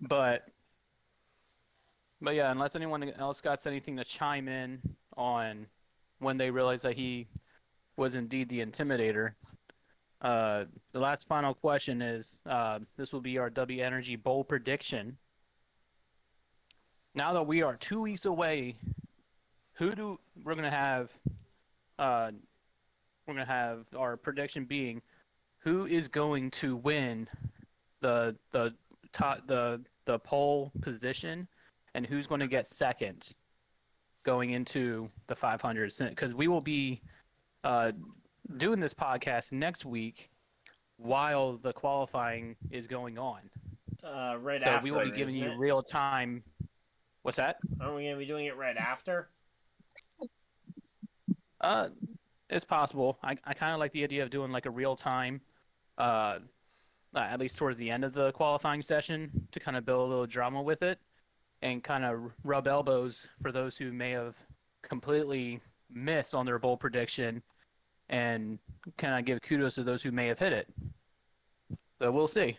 But 0.00 0.48
but 2.20 2.34
yeah, 2.34 2.50
unless 2.50 2.76
anyone 2.76 3.10
else 3.18 3.40
got 3.40 3.66
anything 3.66 3.96
to 3.96 4.04
chime 4.04 4.48
in 4.48 4.80
on 5.16 5.66
when 6.18 6.36
they 6.36 6.50
realized 6.50 6.84
that 6.84 6.96
he 6.96 7.26
was 7.96 8.14
indeed 8.14 8.48
the 8.48 8.64
intimidator. 8.64 9.32
Uh, 10.20 10.64
the 10.92 11.00
last 11.00 11.26
final 11.26 11.54
question 11.54 12.02
is 12.02 12.40
uh, 12.46 12.78
this 12.96 13.12
will 13.12 13.22
be 13.22 13.38
our 13.38 13.48
W 13.48 13.82
Energy 13.82 14.16
Bowl 14.16 14.44
prediction. 14.44 15.16
Now 17.14 17.32
that 17.32 17.46
we 17.46 17.62
are 17.62 17.76
two 17.76 18.00
weeks 18.00 18.26
away, 18.26 18.76
who 19.74 19.90
do 19.92 20.20
we're 20.44 20.54
gonna 20.54 20.70
have? 20.70 21.10
Uh, 21.98 22.32
we're 23.26 23.34
gonna 23.34 23.46
have 23.46 23.86
our 23.96 24.16
prediction 24.16 24.64
being 24.64 25.00
who 25.60 25.86
is 25.86 26.08
going 26.08 26.50
to 26.50 26.76
win 26.76 27.28
the 28.00 28.36
the 28.52 28.74
top 29.12 29.46
the 29.46 29.80
the 30.04 30.18
pole 30.18 30.70
position 30.82 31.48
and 31.94 32.06
who's 32.06 32.26
going 32.26 32.40
to 32.40 32.46
get 32.46 32.66
second 32.66 33.34
going 34.24 34.50
into 34.50 35.08
the 35.28 35.34
500 35.34 35.92
because 36.10 36.34
we 36.34 36.46
will 36.48 36.60
be 36.60 37.00
uh, 37.64 37.92
doing 38.58 38.78
this 38.80 38.92
podcast 38.94 39.50
next 39.52 39.84
week 39.84 40.30
while 40.98 41.56
the 41.56 41.72
qualifying 41.72 42.54
is 42.70 42.86
going 42.86 43.18
on 43.18 43.40
Uh, 44.04 44.36
right 44.40 44.60
so 44.60 44.66
after. 44.70 44.88
So 44.88 44.94
we 44.94 44.98
will 44.98 45.10
be 45.10 45.16
giving 45.16 45.34
you 45.36 45.50
it? 45.50 45.56
real 45.58 45.82
time 45.82 46.42
what's 47.22 47.36
that 47.38 47.56
Aren't 47.80 47.96
we 47.96 48.02
going 48.04 48.14
to 48.14 48.18
be 48.18 48.26
doing 48.26 48.46
it 48.46 48.56
right 48.56 48.76
after? 48.76 49.30
uh 51.62 51.88
it's 52.48 52.64
possible 52.64 53.18
i, 53.22 53.36
I 53.44 53.54
kind 53.54 53.72
of 53.74 53.78
like 53.80 53.92
the 53.92 54.02
idea 54.04 54.22
of 54.22 54.30
doing 54.30 54.50
like 54.50 54.66
a 54.66 54.70
real 54.70 54.96
time 54.96 55.40
uh 55.98 56.38
uh, 57.14 57.18
at 57.18 57.40
least 57.40 57.58
towards 57.58 57.76
the 57.76 57.90
end 57.90 58.04
of 58.04 58.12
the 58.12 58.30
qualifying 58.32 58.80
session 58.82 59.30
to 59.50 59.58
kind 59.60 59.76
of 59.76 59.84
build 59.84 60.06
a 60.06 60.08
little 60.10 60.26
drama 60.26 60.62
with 60.62 60.82
it 60.82 60.98
and 61.62 61.84
kind 61.84 62.04
of 62.04 62.32
rub 62.44 62.66
elbows 62.66 63.28
for 63.42 63.52
those 63.52 63.76
who 63.76 63.92
may 63.92 64.10
have 64.10 64.36
completely 64.82 65.60
missed 65.92 66.34
on 66.34 66.46
their 66.46 66.58
bowl 66.58 66.76
prediction 66.76 67.42
and 68.08 68.58
kind 68.96 69.18
of 69.18 69.24
give 69.24 69.40
kudos 69.42 69.74
to 69.74 69.82
those 69.82 70.02
who 70.02 70.10
may 70.10 70.26
have 70.26 70.38
hit 70.38 70.52
it. 70.52 70.68
So 72.00 72.10
we'll 72.10 72.28
see. 72.28 72.56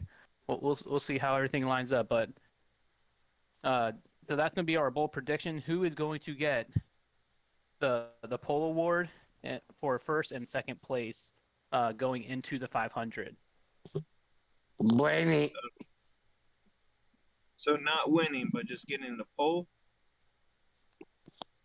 We'll, 0.47 0.59
we'll, 0.61 0.79
we'll 0.85 0.99
see 0.99 1.17
how 1.17 1.35
everything 1.35 1.65
lines 1.65 1.91
up. 1.91 2.09
But 2.09 2.29
uh, 3.63 3.91
so 4.27 4.35
that's 4.35 4.53
going 4.55 4.65
to 4.65 4.71
be 4.71 4.77
our 4.77 4.91
bowl 4.91 5.07
prediction. 5.07 5.57
Who 5.59 5.83
is 5.83 5.95
going 5.95 6.19
to 6.21 6.33
get 6.33 6.69
the 7.79 8.05
the 8.29 8.37
pole 8.37 8.65
award 8.65 9.09
eh, 9.43 9.59
for 9.79 9.99
first 9.99 10.31
and 10.31 10.47
second 10.47 10.81
place 10.81 11.31
uh, 11.71 11.91
going 11.93 12.23
into 12.23 12.59
the 12.59 12.67
500. 12.67 13.35
Blaney. 14.79 15.51
So 17.61 17.75
not 17.75 18.11
winning, 18.11 18.49
but 18.51 18.65
just 18.65 18.87
getting 18.87 19.17
the 19.17 19.25
pole. 19.37 19.67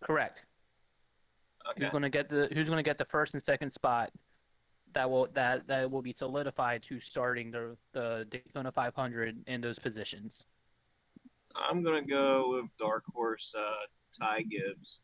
Correct. 0.05 0.44
Okay. 1.70 1.85
Who's 1.85 1.90
going 1.90 2.02
to 2.02 2.10
get 2.10 2.28
the 2.28 2.51
Who's 2.52 2.68
going 2.68 2.77
to 2.77 2.82
get 2.82 2.98
the 2.98 3.06
first 3.06 3.32
and 3.32 3.43
second 3.43 3.70
spot? 3.70 4.12
That 4.93 5.10
will 5.10 5.28
that 5.32 5.66
that 5.68 5.90
will 5.90 6.02
be 6.02 6.12
solidified 6.12 6.82
to 6.82 7.01
starting 7.01 7.51
the 7.51 7.78
the 7.94 8.27
Daytona 8.28 8.70
500 8.70 9.39
in 9.47 9.62
those 9.62 9.78
positions. 9.78 10.44
I'm 11.55 11.82
gonna 11.82 12.02
go 12.02 12.51
with 12.51 12.66
dark 12.78 13.05
horse 13.14 13.55
uh, 13.59 13.86
Ty 14.20 14.43
Gibbs 14.43 15.01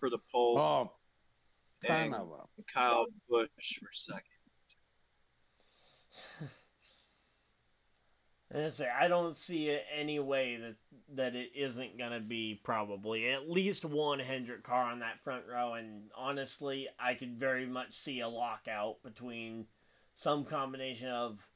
for 0.00 0.10
the 0.10 0.18
pole, 0.32 0.58
Oh, 0.58 0.92
son 1.86 2.12
and. 2.12 2.14
Kyle 2.74 3.06
Busch 3.28 3.78
for 3.78 3.88
second. 3.92 4.22
And 8.50 8.64
I 8.64 8.70
say 8.70 8.88
I 8.88 9.08
don't 9.08 9.36
see 9.36 9.68
it 9.68 9.84
any 9.94 10.18
way 10.18 10.56
that 10.56 10.76
that 11.14 11.34
it 11.34 11.50
isn't 11.54 11.98
gonna 11.98 12.20
be 12.20 12.60
probably 12.62 13.28
at 13.28 13.50
least 13.50 13.84
one 13.84 14.18
Hendrick 14.20 14.62
car 14.62 14.84
on 14.90 15.00
that 15.00 15.22
front 15.22 15.44
row, 15.46 15.74
and 15.74 16.10
honestly, 16.16 16.88
I 16.98 17.14
could 17.14 17.38
very 17.38 17.66
much 17.66 17.94
see 17.94 18.20
a 18.20 18.28
lockout 18.28 19.02
between 19.02 19.66
some 20.14 20.44
combination 20.44 21.08
of 21.08 21.46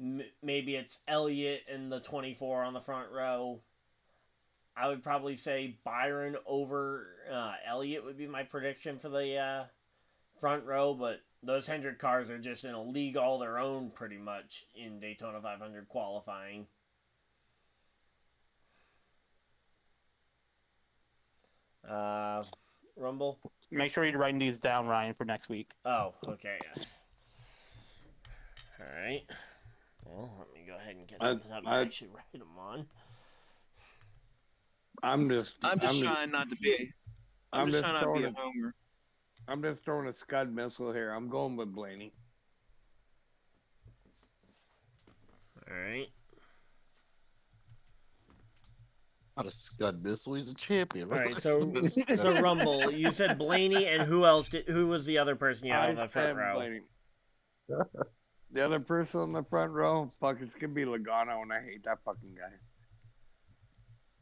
m- 0.00 0.22
maybe 0.42 0.76
it's 0.76 0.98
Elliott 1.06 1.62
and 1.70 1.92
the 1.92 2.00
twenty 2.00 2.32
four 2.34 2.62
on 2.62 2.72
the 2.72 2.80
front 2.80 3.10
row. 3.12 3.60
I 4.74 4.88
would 4.88 5.02
probably 5.02 5.36
say 5.36 5.76
Byron 5.84 6.36
over 6.46 7.06
uh, 7.30 7.52
Elliott 7.66 8.04
would 8.04 8.16
be 8.16 8.26
my 8.26 8.44
prediction 8.44 8.98
for 8.98 9.10
the 9.10 9.36
uh, 9.36 9.64
front 10.40 10.64
row, 10.64 10.94
but 10.94 11.20
those 11.42 11.66
Hendrick 11.66 11.98
cars 11.98 12.28
are 12.28 12.38
just 12.38 12.64
in 12.64 12.74
a 12.74 12.82
league 12.82 13.16
all 13.16 13.38
their 13.38 13.58
own 13.58 13.90
pretty 13.90 14.18
much 14.18 14.66
in 14.74 15.00
Daytona 15.00 15.40
500 15.40 15.88
qualifying. 15.88 16.66
Uh, 21.88 22.44
Rumble. 22.96 23.38
Make 23.70 23.92
sure 23.92 24.04
you're 24.04 24.18
writing 24.18 24.38
these 24.38 24.58
down, 24.58 24.86
Ryan, 24.86 25.14
for 25.14 25.24
next 25.24 25.48
week. 25.48 25.70
Oh, 25.84 26.12
okay. 26.28 26.58
All 28.78 28.86
right. 29.02 29.22
Well, 30.06 30.30
let 30.38 30.52
me 30.52 30.64
go 30.66 30.74
ahead 30.74 30.96
and 30.96 31.06
get 31.06 31.18
I- 31.20 31.28
something 31.30 31.52
out 31.52 31.64
to 31.64 31.70
I- 31.70 31.80
actually 31.80 32.08
write 32.08 32.32
them 32.32 32.58
on. 32.58 32.86
I'm 35.02 35.30
just. 35.30 35.54
I'm 35.62 35.80
just 35.80 36.02
trying 36.02 36.30
not 36.30 36.50
to 36.50 36.56
be. 36.56 36.92
I'm, 37.52 37.62
I'm 37.62 37.70
just, 37.70 37.80
just 37.82 37.90
trying 37.90 38.04
not 38.04 38.14
to 38.14 38.20
be 38.20 38.24
a 38.26 38.28
a, 38.28 38.34
homer. 38.34 38.74
I'm 39.50 39.62
just 39.62 39.82
throwing 39.84 40.06
a 40.06 40.14
scud 40.14 40.54
missile 40.54 40.92
here. 40.92 41.10
I'm 41.10 41.28
going 41.28 41.56
with 41.56 41.74
Blaney. 41.74 42.12
All 45.68 45.76
right. 45.76 46.06
Not 49.36 49.46
a 49.46 49.50
scud 49.50 50.04
missile. 50.04 50.34
He's 50.34 50.48
a 50.48 50.54
champion. 50.54 51.12
All 51.12 51.18
right. 51.18 51.34
So, 51.40 51.72
so 52.14 52.40
Rumble, 52.40 52.92
you 52.92 53.10
said 53.10 53.38
Blaney, 53.38 53.86
and 53.86 54.02
who 54.02 54.24
else? 54.24 54.48
Did, 54.48 54.68
who 54.68 54.86
was 54.86 55.04
the 55.04 55.18
other 55.18 55.34
person 55.34 55.66
you 55.66 55.72
had 55.72 55.90
on 55.90 55.96
the 55.96 56.08
front 56.08 56.38
row? 56.38 56.54
Blaney. 56.54 56.80
the 58.52 58.64
other 58.64 58.78
person 58.78 59.20
on 59.20 59.32
the 59.32 59.42
front 59.42 59.72
row, 59.72 60.08
fuck, 60.20 60.36
it's 60.40 60.54
gonna 60.60 60.72
be 60.72 60.84
Logano, 60.84 61.42
and 61.42 61.52
I 61.52 61.60
hate 61.60 61.82
that 61.84 61.98
fucking 62.04 62.36
guy. 62.36 62.54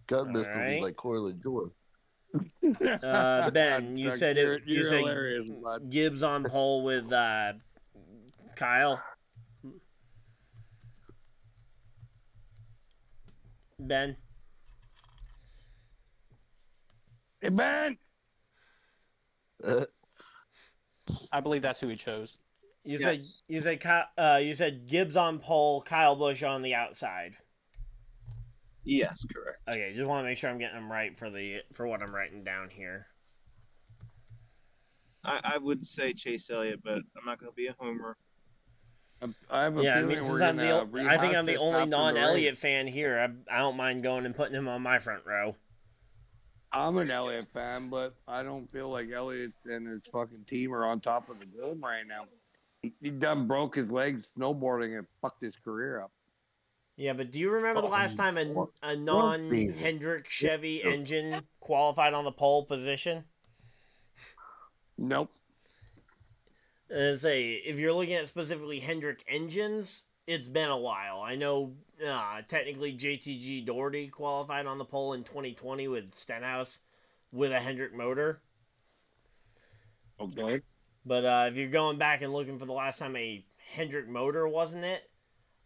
scud 0.05 0.29
missile 0.29 0.55
Alright. 0.55 0.79
be 0.79 0.85
like 0.85 0.97
Corley 0.97 1.35
Jordan. 1.43 1.73
Uh, 3.03 3.51
Ben, 3.51 3.97
you 3.97 4.15
said 4.17 4.37
you're, 4.37 4.55
it. 4.55 4.63
You 4.67 4.83
you're 4.83 4.89
said 5.45 5.63
bud. 5.63 5.91
Gibbs 5.91 6.23
on 6.23 6.45
pole 6.45 6.83
with 6.85 7.11
uh, 7.13 7.55
Kyle. 8.57 9.03
Ben, 13.81 14.17
Hey 17.41 17.49
Ben, 17.51 17.97
Uh, 19.63 19.85
I 21.33 21.41
believe 21.41 21.63
that's 21.63 21.79
who 21.81 21.89
he 21.89 21.97
chose. 21.97 22.37
you 22.85 22.99
Yes. 22.99 23.03
said 23.03 23.25
you 23.49 23.61
said 23.63 23.81
uh, 24.19 24.41
you 24.43 24.55
said 24.57 24.87
Gibbs 24.89 25.17
on 25.17 25.39
pole, 25.39 25.81
Kyle 25.83 26.17
Busch 26.17 26.43
on 26.43 26.63
the 26.63 26.75
outside. 26.75 27.37
Yes, 28.89 29.23
correct. 29.31 29.59
Okay, 29.69 29.93
just 29.95 30.09
want 30.09 30.25
to 30.25 30.29
make 30.31 30.39
sure 30.39 30.49
I'm 30.49 30.57
getting 30.57 30.77
them 30.77 30.91
right 30.91 31.15
for 31.19 31.29
the 31.29 31.59
for 31.75 31.87
what 31.87 32.03
I'm 32.03 32.15
writing 32.15 32.43
down 32.43 32.71
here. 32.71 33.07
I, 35.23 35.41
I 35.45 35.59
would 35.59 35.87
say 35.87 36.15
Chase 36.15 36.49
Elliott, 36.49 36.81
but 36.83 36.95
I'm 36.95 37.27
not 37.27 37.39
gonna 37.39 37.53
be 37.53 37.67
a 37.67 37.75
homer. 37.79 38.17
I 39.51 39.65
have 39.65 39.77
a 39.77 39.83
Yeah, 39.83 39.97
I 39.97 40.01
feeling 40.01 40.09
mean, 40.09 40.19
we're 40.21 40.25
since 40.39 40.43
I'm 40.43 40.57
gonna 40.57 40.87
the 40.87 41.03
o- 41.03 41.07
I 41.07 41.19
think 41.19 41.37
I'm 41.37 41.45
the 41.45 41.59
only 41.59 41.85
non-Elliott 41.85 42.57
fan 42.57 42.87
here. 42.87 43.19
I, 43.51 43.55
I 43.55 43.59
don't 43.59 43.77
mind 43.77 44.03
going 44.03 44.25
and 44.25 44.35
putting 44.35 44.55
him 44.55 44.69
on 44.69 44.81
my 44.81 44.99
front 44.99 45.27
row. 45.27 45.55
I'm 46.73 46.97
an 46.97 47.11
Elliott 47.11 47.49
fan, 47.53 47.91
but 47.91 48.15
I 48.27 48.43
don't 48.43 48.73
feel 48.73 48.89
like 48.89 49.11
Elliott 49.11 49.53
and 49.67 49.87
his 49.87 50.01
fucking 50.11 50.45
team 50.47 50.73
are 50.73 50.87
on 50.87 51.01
top 51.01 51.29
of 51.29 51.41
the 51.41 51.47
game 51.47 51.83
right 51.83 52.07
now. 52.07 52.25
He, 52.81 52.95
he 53.03 53.11
done 53.11 53.47
broke 53.47 53.75
his 53.75 53.91
legs 53.91 54.29
snowboarding 54.39 54.97
and 54.97 55.07
fucked 55.21 55.43
his 55.43 55.57
career 55.57 56.01
up. 56.01 56.11
Yeah, 56.99 57.13
but 57.13 57.31
do 57.31 57.39
you 57.39 57.51
remember 57.51 57.81
the 57.81 57.87
last 57.87 58.17
time 58.17 58.37
a, 58.37 58.67
a 58.83 58.97
non-Hendrick 58.97 60.29
Chevy 60.29 60.83
engine 60.83 61.43
qualified 61.61 62.13
on 62.13 62.25
the 62.25 62.33
pole 62.33 62.65
position? 62.65 63.23
Nope. 64.99 65.31
And 66.91 67.17
say 67.17 67.53
if 67.53 67.79
you're 67.79 67.93
looking 67.93 68.15
at 68.15 68.27
specifically 68.27 68.81
Hendrick 68.81 69.25
engines, 69.29 70.07
it's 70.27 70.49
been 70.49 70.71
a 70.71 70.77
while. 70.77 71.21
I 71.21 71.37
know 71.37 71.75
uh, 72.05 72.43
technically 72.49 72.99
JTG 72.99 73.65
Daugherty 73.65 74.09
qualified 74.09 74.67
on 74.67 74.79
the 74.79 74.85
pole 74.85 75.13
in 75.13 75.23
2020 75.23 75.87
with 75.87 76.13
Stenhouse 76.13 76.81
with 77.31 77.53
a 77.53 77.61
Hendrick 77.61 77.95
motor. 77.95 78.41
Okay. 80.19 80.63
But 81.07 81.25
uh, 81.25 81.47
if 81.49 81.55
you're 81.55 81.69
going 81.69 81.97
back 81.97 82.23
and 82.23 82.33
looking 82.33 82.59
for 82.59 82.67
the 82.67 82.73
last 82.73 82.99
time 82.99 83.15
a 83.15 83.45
Hendrick 83.73 84.09
motor 84.09 84.49
wasn't 84.49 84.85
it, 84.85 85.08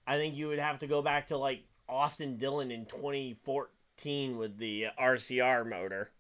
I 0.07 0.17
think 0.17 0.37
you 0.37 0.49
would 0.49 0.59
have 0.59 0.81
to 0.81 0.87
go 0.87 1.03
back 1.03 1.29
to 1.29 1.37
like 1.37 1.65
Austin 1.89 2.37
Dillon 2.37 2.71
in 2.71 2.87
2014 2.87 4.37
with 4.37 4.59
the 4.59 4.87
RCR 4.99 5.69
motor. 5.69 6.11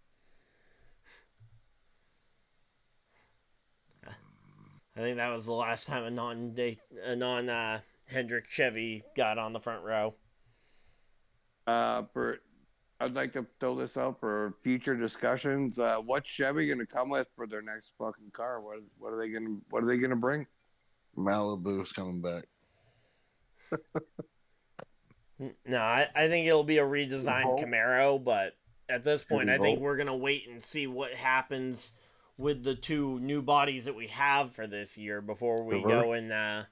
I 4.94 5.00
think 5.00 5.16
that 5.16 5.30
was 5.30 5.46
the 5.46 5.54
last 5.54 5.86
time 5.86 6.04
a 6.04 6.10
non 6.10 6.54
a 6.58 7.16
non 7.16 7.48
uh, 7.48 7.80
Hendrick 8.08 8.46
Chevy 8.48 9.02
got 9.16 9.38
on 9.38 9.52
the 9.52 9.60
front 9.60 9.82
row. 9.84 10.14
Uh, 11.66 12.02
for 12.12 12.40
I'd 13.00 13.14
like 13.14 13.32
to 13.32 13.46
throw 13.58 13.74
this 13.74 13.96
out 13.96 14.20
for 14.20 14.54
future 14.62 14.94
discussions. 14.94 15.78
Uh, 15.78 15.96
what's 15.96 16.28
Chevy 16.28 16.68
gonna 16.68 16.86
come 16.86 17.08
with 17.08 17.26
for 17.34 17.46
their 17.46 17.62
next 17.62 17.94
fucking 17.98 18.30
car? 18.32 18.60
What 18.60 18.80
what 18.98 19.14
are 19.14 19.18
they 19.18 19.30
gonna 19.30 19.56
what 19.70 19.82
are 19.82 19.86
they 19.86 19.96
gonna 19.96 20.14
bring? 20.14 20.46
Malibu's 21.16 21.92
coming 21.92 22.20
back. 22.20 22.44
No, 25.66 25.78
I, 25.78 26.08
I 26.14 26.28
think 26.28 26.46
it'll 26.46 26.62
be 26.62 26.78
a 26.78 26.84
redesigned 26.84 27.44
Camaro, 27.60 28.22
but 28.22 28.56
at 28.88 29.02
this 29.04 29.24
point, 29.24 29.50
I 29.50 29.58
think 29.58 29.80
we're 29.80 29.96
gonna 29.96 30.16
wait 30.16 30.48
and 30.48 30.62
see 30.62 30.86
what 30.86 31.14
happens 31.14 31.92
with 32.38 32.62
the 32.62 32.74
two 32.74 33.18
new 33.20 33.42
bodies 33.42 33.84
that 33.86 33.94
we 33.94 34.06
have 34.08 34.52
for 34.52 34.66
this 34.66 34.96
year 34.96 35.20
before 35.20 35.64
we 35.64 35.82
go 35.82 36.12
and 36.12 36.32
uh, 36.32 36.62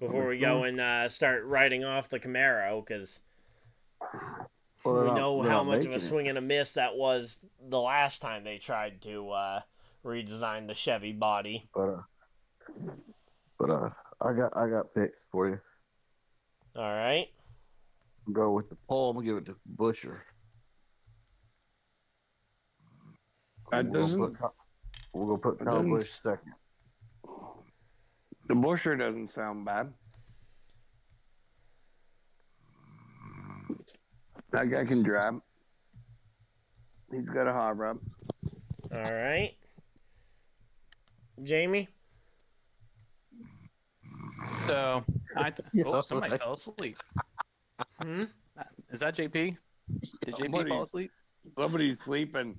before 0.00 0.26
we 0.28 0.38
go 0.38 0.64
and 0.64 0.80
uh, 0.80 1.08
start 1.08 1.44
writing 1.44 1.84
off 1.84 2.08
the 2.08 2.18
Camaro 2.20 2.84
because 2.84 3.20
Well, 4.84 5.04
we 5.04 5.10
know 5.12 5.42
how 5.42 5.62
much 5.64 5.84
of 5.84 5.92
a 5.92 6.00
swing 6.00 6.28
and 6.28 6.38
a 6.38 6.40
miss 6.40 6.72
that 6.72 6.96
was 6.96 7.38
the 7.68 7.80
last 7.80 8.20
time 8.22 8.44
they 8.44 8.58
tried 8.58 9.02
to 9.02 9.30
uh, 9.30 9.60
redesign 10.04 10.66
the 10.66 10.74
Chevy 10.74 11.12
body. 11.12 11.68
But 11.74 11.88
uh, 11.88 12.02
but 13.58 13.70
uh, 13.70 13.90
I 14.20 14.32
got 14.32 14.56
I 14.56 14.68
got 14.68 14.94
picks 14.94 15.16
for 15.32 15.48
you. 15.48 15.58
All 16.76 16.82
right. 16.92 17.26
Go 18.32 18.52
with 18.52 18.68
the 18.68 18.76
pole. 18.88 19.10
I'm 19.10 19.16
gonna 19.16 19.26
give 19.26 19.36
it 19.38 19.46
to 19.46 19.56
Busher. 19.66 20.22
That 23.70 23.84
We're 23.86 23.90
gonna 23.90 23.98
doesn't- 24.02 24.20
put 24.20 24.38
Ky- 24.38 24.56
We're 25.12 25.26
gonna 25.26 25.38
put 25.38 25.58
that 25.58 25.64
Kyle 25.66 25.76
doesn't- 25.82 26.04
second. 26.22 26.54
The 28.48 28.54
Busher 28.54 28.96
doesn't 28.96 29.32
sound 29.34 29.64
bad. 29.64 29.92
That 34.52 34.70
guy 34.70 34.84
can 34.84 35.02
drive. 35.02 35.34
He's 37.10 37.28
got 37.28 37.46
a 37.46 37.52
hot 37.52 37.76
rod. 37.76 37.98
All 38.92 38.98
right. 39.12 39.54
Jamie. 41.42 41.88
So 44.68 45.04
I 45.36 45.50
th- 45.50 45.68
oh 45.86 46.00
somebody 46.00 46.36
fell 46.36 46.52
asleep. 46.52 46.98
Hmm? 48.02 48.24
Is 48.90 49.00
that 49.00 49.14
JP? 49.16 49.32
Did 49.32 50.34
JP 50.34 50.36
fall 50.36 50.36
Somebody's- 50.36 50.82
asleep? 50.82 51.10
Somebody's 51.58 52.00
sleeping. 52.00 52.58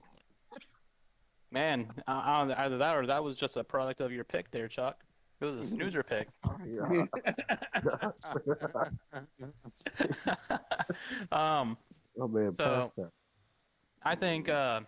Man, 1.52 1.92
I, 2.08 2.14
I 2.14 2.66
either 2.66 2.78
that 2.78 2.96
or 2.96 3.06
that 3.08 3.24
was 3.24 3.36
just 3.36 3.58
a 3.58 3.64
product 3.64 4.02
of 4.02 4.12
your 4.12 4.24
pick 4.24 4.50
there, 4.52 4.68
Chuck. 4.68 4.98
It 5.42 5.46
was 5.46 5.60
a 5.60 5.66
snoozer 5.66 6.04
pick. 6.04 6.28
Yeah. 6.68 7.06
um, 11.32 11.78
oh 12.20 12.28
man, 12.28 12.54
So- 12.54 12.92
pass 12.98 13.06
that. 13.06 13.12
I 14.04 14.16
think 14.16 14.48
uh, 14.50 14.82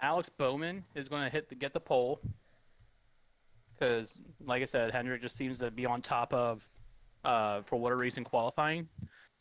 Alex 0.00 0.28
Bowman 0.30 0.84
is 0.94 1.08
going 1.08 1.22
to 1.24 1.28
hit 1.30 1.48
the 1.50 1.54
get 1.54 1.74
the 1.74 1.80
pole 1.80 2.20
because, 3.80 4.20
like 4.44 4.62
I 4.62 4.66
said, 4.66 4.92
Hendrick 4.92 5.22
just 5.22 5.36
seems 5.36 5.58
to 5.60 5.70
be 5.70 5.86
on 5.86 6.02
top 6.02 6.32
of, 6.34 6.68
uh, 7.24 7.62
for 7.62 7.80
whatever 7.80 8.00
reason, 8.00 8.24
qualifying. 8.24 8.86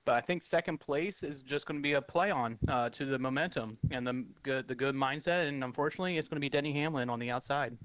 But 0.06 0.16
I 0.16 0.22
think 0.22 0.41
second 0.41 0.80
place 0.80 1.24
is 1.24 1.41
just 1.41 1.66
going 1.66 1.78
to 1.78 1.84
be 1.84 1.94
a 1.94 2.02
play 2.02 2.32
on 2.32 2.57
uh, 2.68 2.90
to 2.90 3.06
the 3.06 3.20
momentum 3.20 3.78
and 3.91 4.07
the 4.07 4.26
good 4.44 4.68
the 4.68 4.74
good 4.74 4.95
mindset. 4.95 5.48
And 5.48 5.64
unfortunately, 5.64 6.18
it's 6.18 6.28
going 6.28 6.38
to 6.38 6.41
be 6.41 6.49
Denny 6.49 6.72
Hamlin 6.74 7.10
on 7.10 7.20
the 7.20 7.30
outside. 7.30 7.78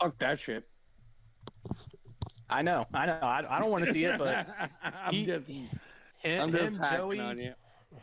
Fuck 0.00 0.18
that 0.20 0.38
shit. 0.38 0.64
I 2.48 2.62
know, 2.62 2.86
I 2.94 3.06
know. 3.06 3.18
I, 3.20 3.44
I 3.48 3.58
don't 3.58 3.70
want 3.70 3.84
to 3.84 3.92
see 3.92 4.04
it, 4.04 4.16
but 4.18 4.46
I'm 4.82 5.12
he- 5.12 5.26
just, 5.26 5.48
him, 5.48 5.68
I'm 6.24 6.54
him 6.54 6.80
Joey, 6.90 7.52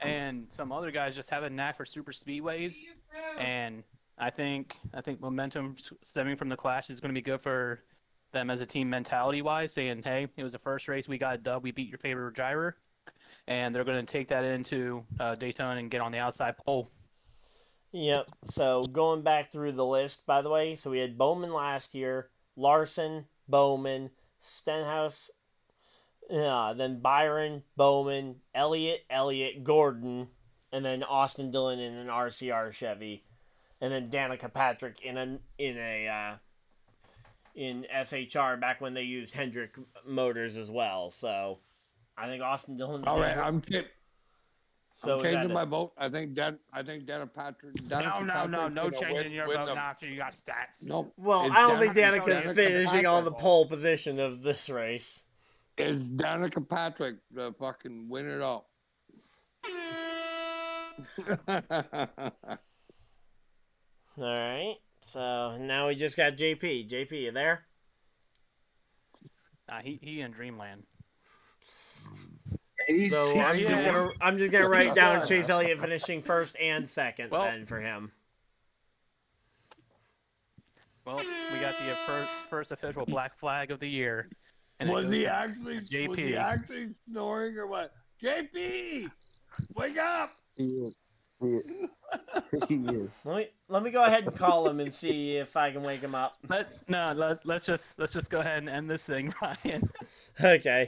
and 0.02 0.46
some 0.52 0.72
other 0.74 0.92
guys 0.92 1.16
just 1.16 1.30
have 1.30 1.44
a 1.44 1.50
knack 1.50 1.78
for 1.78 1.86
super 1.86 2.12
speedways. 2.12 2.76
and 3.40 3.84
I 4.18 4.30
think 4.30 4.78
I 4.94 5.02
think 5.02 5.20
momentum 5.22 5.76
stemming 6.04 6.36
from 6.36 6.50
the 6.50 6.58
clash 6.58 6.90
is 6.90 7.00
going 7.00 7.14
to 7.14 7.20
be 7.20 7.24
good 7.24 7.42
for 7.42 7.84
them 8.32 8.50
as 8.50 8.62
a 8.62 8.66
team 8.66 8.90
mentality 8.90 9.42
wise, 9.42 9.74
saying, 9.74 10.04
"Hey, 10.04 10.28
it 10.38 10.44
was 10.44 10.54
the 10.54 10.60
first 10.60 10.88
race 10.88 11.08
we 11.08 11.18
got 11.18 11.36
a 11.36 11.38
dub, 11.38 11.64
we 11.64 11.72
beat 11.72 11.90
your 11.90 11.98
favorite 11.98 12.34
driver," 12.34 12.78
and 13.48 13.74
they're 13.74 13.84
going 13.84 14.06
to 14.06 14.12
take 14.12 14.28
that 14.30 14.44
into 14.44 15.04
uh, 15.20 15.36
Daytona 15.36 15.80
and 15.80 15.90
get 15.90 16.02
on 16.02 16.12
the 16.12 16.20
outside 16.20 16.58
pole. 16.58 16.90
Yep. 17.92 18.28
So 18.46 18.86
going 18.86 19.22
back 19.22 19.52
through 19.52 19.74
the 19.74 19.86
list, 19.86 20.26
by 20.26 20.42
the 20.42 20.50
way, 20.50 20.76
so 20.76 20.90
we 20.90 21.00
had 21.00 21.18
Bowman 21.18 21.54
last 21.54 21.94
year, 21.94 22.30
Larson, 22.56 23.26
Bowman, 23.48 24.10
Stenhouse, 24.42 25.30
uh, 26.32 26.74
then 26.74 27.00
Byron, 27.02 27.64
Bowman, 27.78 28.38
Elliott, 28.56 29.06
Elliott, 29.10 29.64
Gordon, 29.64 30.30
and 30.72 30.84
then 30.84 31.04
Austin 31.04 31.52
Dillon 31.52 31.80
in 31.80 31.94
an 31.94 32.08
RCR 32.08 32.72
Chevy, 32.74 33.24
and 33.84 33.92
then 33.92 34.10
Danica 34.10 34.52
Patrick 34.52 35.02
in 35.02 35.18
a 35.18 35.38
in 35.58 35.78
a 35.78 36.08
uh, 36.08 36.36
in 37.54 37.86
SHR 37.94 38.60
back 38.60 38.80
when 38.80 38.94
they 38.94 39.04
used 39.04 39.36
Hendrick 39.36 39.76
motors 40.08 40.56
as 40.58 40.72
well. 40.72 41.12
So 41.12 41.60
I 42.18 42.28
think 42.28 42.42
Austin 42.42 42.78
Dillon's 42.78 43.06
All 43.06 43.20
right, 43.20 43.38
I'm, 43.38 43.60
ki- 43.60 43.84
so 44.92 45.14
I'm 45.14 45.18
we 45.18 45.24
got 45.24 45.32
changing 45.34 45.52
it. 45.52 45.54
my 45.54 45.66
vote. 45.66 45.92
I 45.98 46.08
think 46.08 46.34
Dan. 46.34 46.58
I 46.72 46.82
think 46.82 47.06
Dana 47.06 47.28
Patrick. 47.28 47.74
No, 47.84 47.98
Danica 47.98 48.26
no, 48.26 48.48
no, 48.48 48.58
Patrick's 48.58 48.76
no 48.76 48.84
gonna 48.84 49.00
changing 49.02 49.16
win 49.26 49.32
your 49.34 49.48
with 49.50 49.58
vote 49.58 49.66
them. 49.66 49.76
now 49.76 49.82
after 49.84 50.08
you 50.08 50.16
got 50.18 50.34
stats. 50.34 50.88
Nope. 50.88 51.14
Well, 51.18 51.46
It's 51.48 51.56
I 51.56 51.68
don't 51.68 51.80
think 51.80 51.94
Danica- 51.94 52.22
Danica's 52.24 52.46
Danica 52.46 52.56
finishing 52.56 53.06
on 53.06 53.26
the 53.26 53.32
pole 53.34 53.66
position 53.68 54.18
of 54.20 54.44
this 54.44 54.70
race. 54.70 55.26
Is 55.78 56.02
Danica 56.02 56.68
Patrick 56.70 57.18
the 57.34 57.54
fucking 57.60 58.08
win 58.08 58.30
it 58.30 58.42
all? 58.42 58.70
All 64.18 64.26
right. 64.26 64.76
So 65.02 65.58
now 65.58 65.88
we 65.88 65.96
just 65.96 66.16
got 66.16 66.34
JP. 66.38 66.90
JP, 66.90 67.12
you 67.12 67.32
there? 67.32 67.66
Nah, 69.70 69.82
he 69.82 70.00
he 70.02 70.22
in 70.22 70.32
Dreamland. 70.32 70.84
He's, 72.88 73.12
So 73.12 73.34
he's 73.34 73.46
I'm 73.48 73.58
just 73.58 73.84
gonna 73.84 74.08
I'm 74.22 74.38
just 74.38 74.52
gonna 74.52 74.70
write 74.70 74.94
down 74.94 75.26
Chase 75.26 75.50
Elliott 75.50 75.80
finishing 75.80 76.22
first 76.22 76.56
and 76.60 76.90
second 76.90 77.32
Well- 77.32 77.44
then 77.44 77.66
for 77.66 77.80
him. 77.80 78.12
Well, 81.06 81.18
we 81.18 81.60
got 81.60 81.76
the 81.80 81.96
first 82.06 82.30
first 82.50 82.72
official 82.72 83.06
black 83.06 83.38
flag 83.38 83.72
of 83.72 83.80
the 83.82 83.90
year. 83.90 84.30
and 84.80 84.90
it 84.90 84.94
was 84.94 85.12
he 85.12 85.20
to 85.24 85.34
actually? 85.34 85.76
Was 85.76 85.90
JP. 85.90 86.18
he 86.18 86.36
actually 86.38 86.96
snoring 87.10 87.58
or 87.58 87.68
what? 87.68 87.92
JP, 88.22 89.10
wake 89.76 89.98
up! 89.98 90.30
He 90.56 90.64
is. 90.64 90.98
He 92.68 92.76
is. 92.76 93.10
Let 93.26 93.38
me 93.38 93.48
let 93.70 93.82
me 93.82 93.90
go 93.90 94.04
ahead 94.04 94.26
and 94.26 94.36
call 94.36 94.68
him 94.70 94.80
and 94.80 94.94
see 94.94 95.38
if 95.38 95.58
I 95.58 95.72
can 95.72 95.82
wake 95.82 96.02
him 96.02 96.14
up. 96.14 96.38
Let's 96.48 96.84
no, 96.88 97.12
let's 97.16 97.44
let's 97.46 97.66
just 97.66 97.98
let's 97.98 98.14
just 98.14 98.30
go 98.30 98.40
ahead 98.42 98.60
and 98.60 98.70
end 98.70 98.88
this 98.90 99.02
thing, 99.02 99.34
Ryan. 99.42 99.90
Okay. 100.44 100.88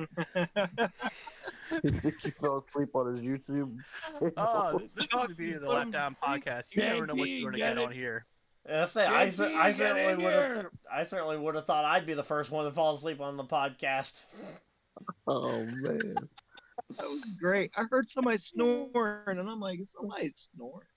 He 1.82 2.12
fell 2.30 2.58
asleep 2.68 2.90
on 2.94 3.12
his 3.12 3.24
YouTube. 3.24 3.76
Oh, 4.38 4.80
this 4.96 5.06
is 5.06 5.28
the 5.28 5.34
beauty 5.36 5.54
of 5.54 5.62
the 5.62 5.68
Put 5.68 5.74
Let 5.74 5.82
him- 5.84 5.92
Down 5.92 6.16
podcast. 6.24 6.76
You 6.76 6.84
never 6.84 7.08
know 7.08 7.16
what 7.16 7.28
you're 7.28 7.50
gonna 7.50 7.58
get 7.58 7.76
get 7.76 7.84
on 7.84 7.92
here. 7.92 8.26
I 8.72 8.86
say 8.86 9.06
I, 9.06 9.30
cer- 9.30 9.56
I 9.56 9.72
certainly 9.72 10.24
would 10.24 10.34
have. 10.34 10.66
I 10.92 11.04
certainly 11.04 11.38
would 11.38 11.56
have 11.56 11.66
thought 11.66 11.86
I'd 11.86 12.06
be 12.06 12.14
the 12.14 12.24
first 12.24 12.52
one 12.52 12.66
to 12.66 12.72
fall 12.72 12.94
asleep 12.96 13.20
on 13.22 13.38
the 13.38 13.44
podcast. 13.44 14.24
Oh 15.28 15.66
man. 15.66 16.16
That 16.98 17.06
was 17.06 17.36
great. 17.40 17.72
I 17.78 17.84
heard 17.90 18.10
somebody 18.10 18.38
snoring, 18.38 19.40
and 19.40 19.50
I'm 19.50 19.60
like, 19.60 19.80
"Is 19.80 19.92
somebody 19.92 20.30
snoring?" 20.30 20.88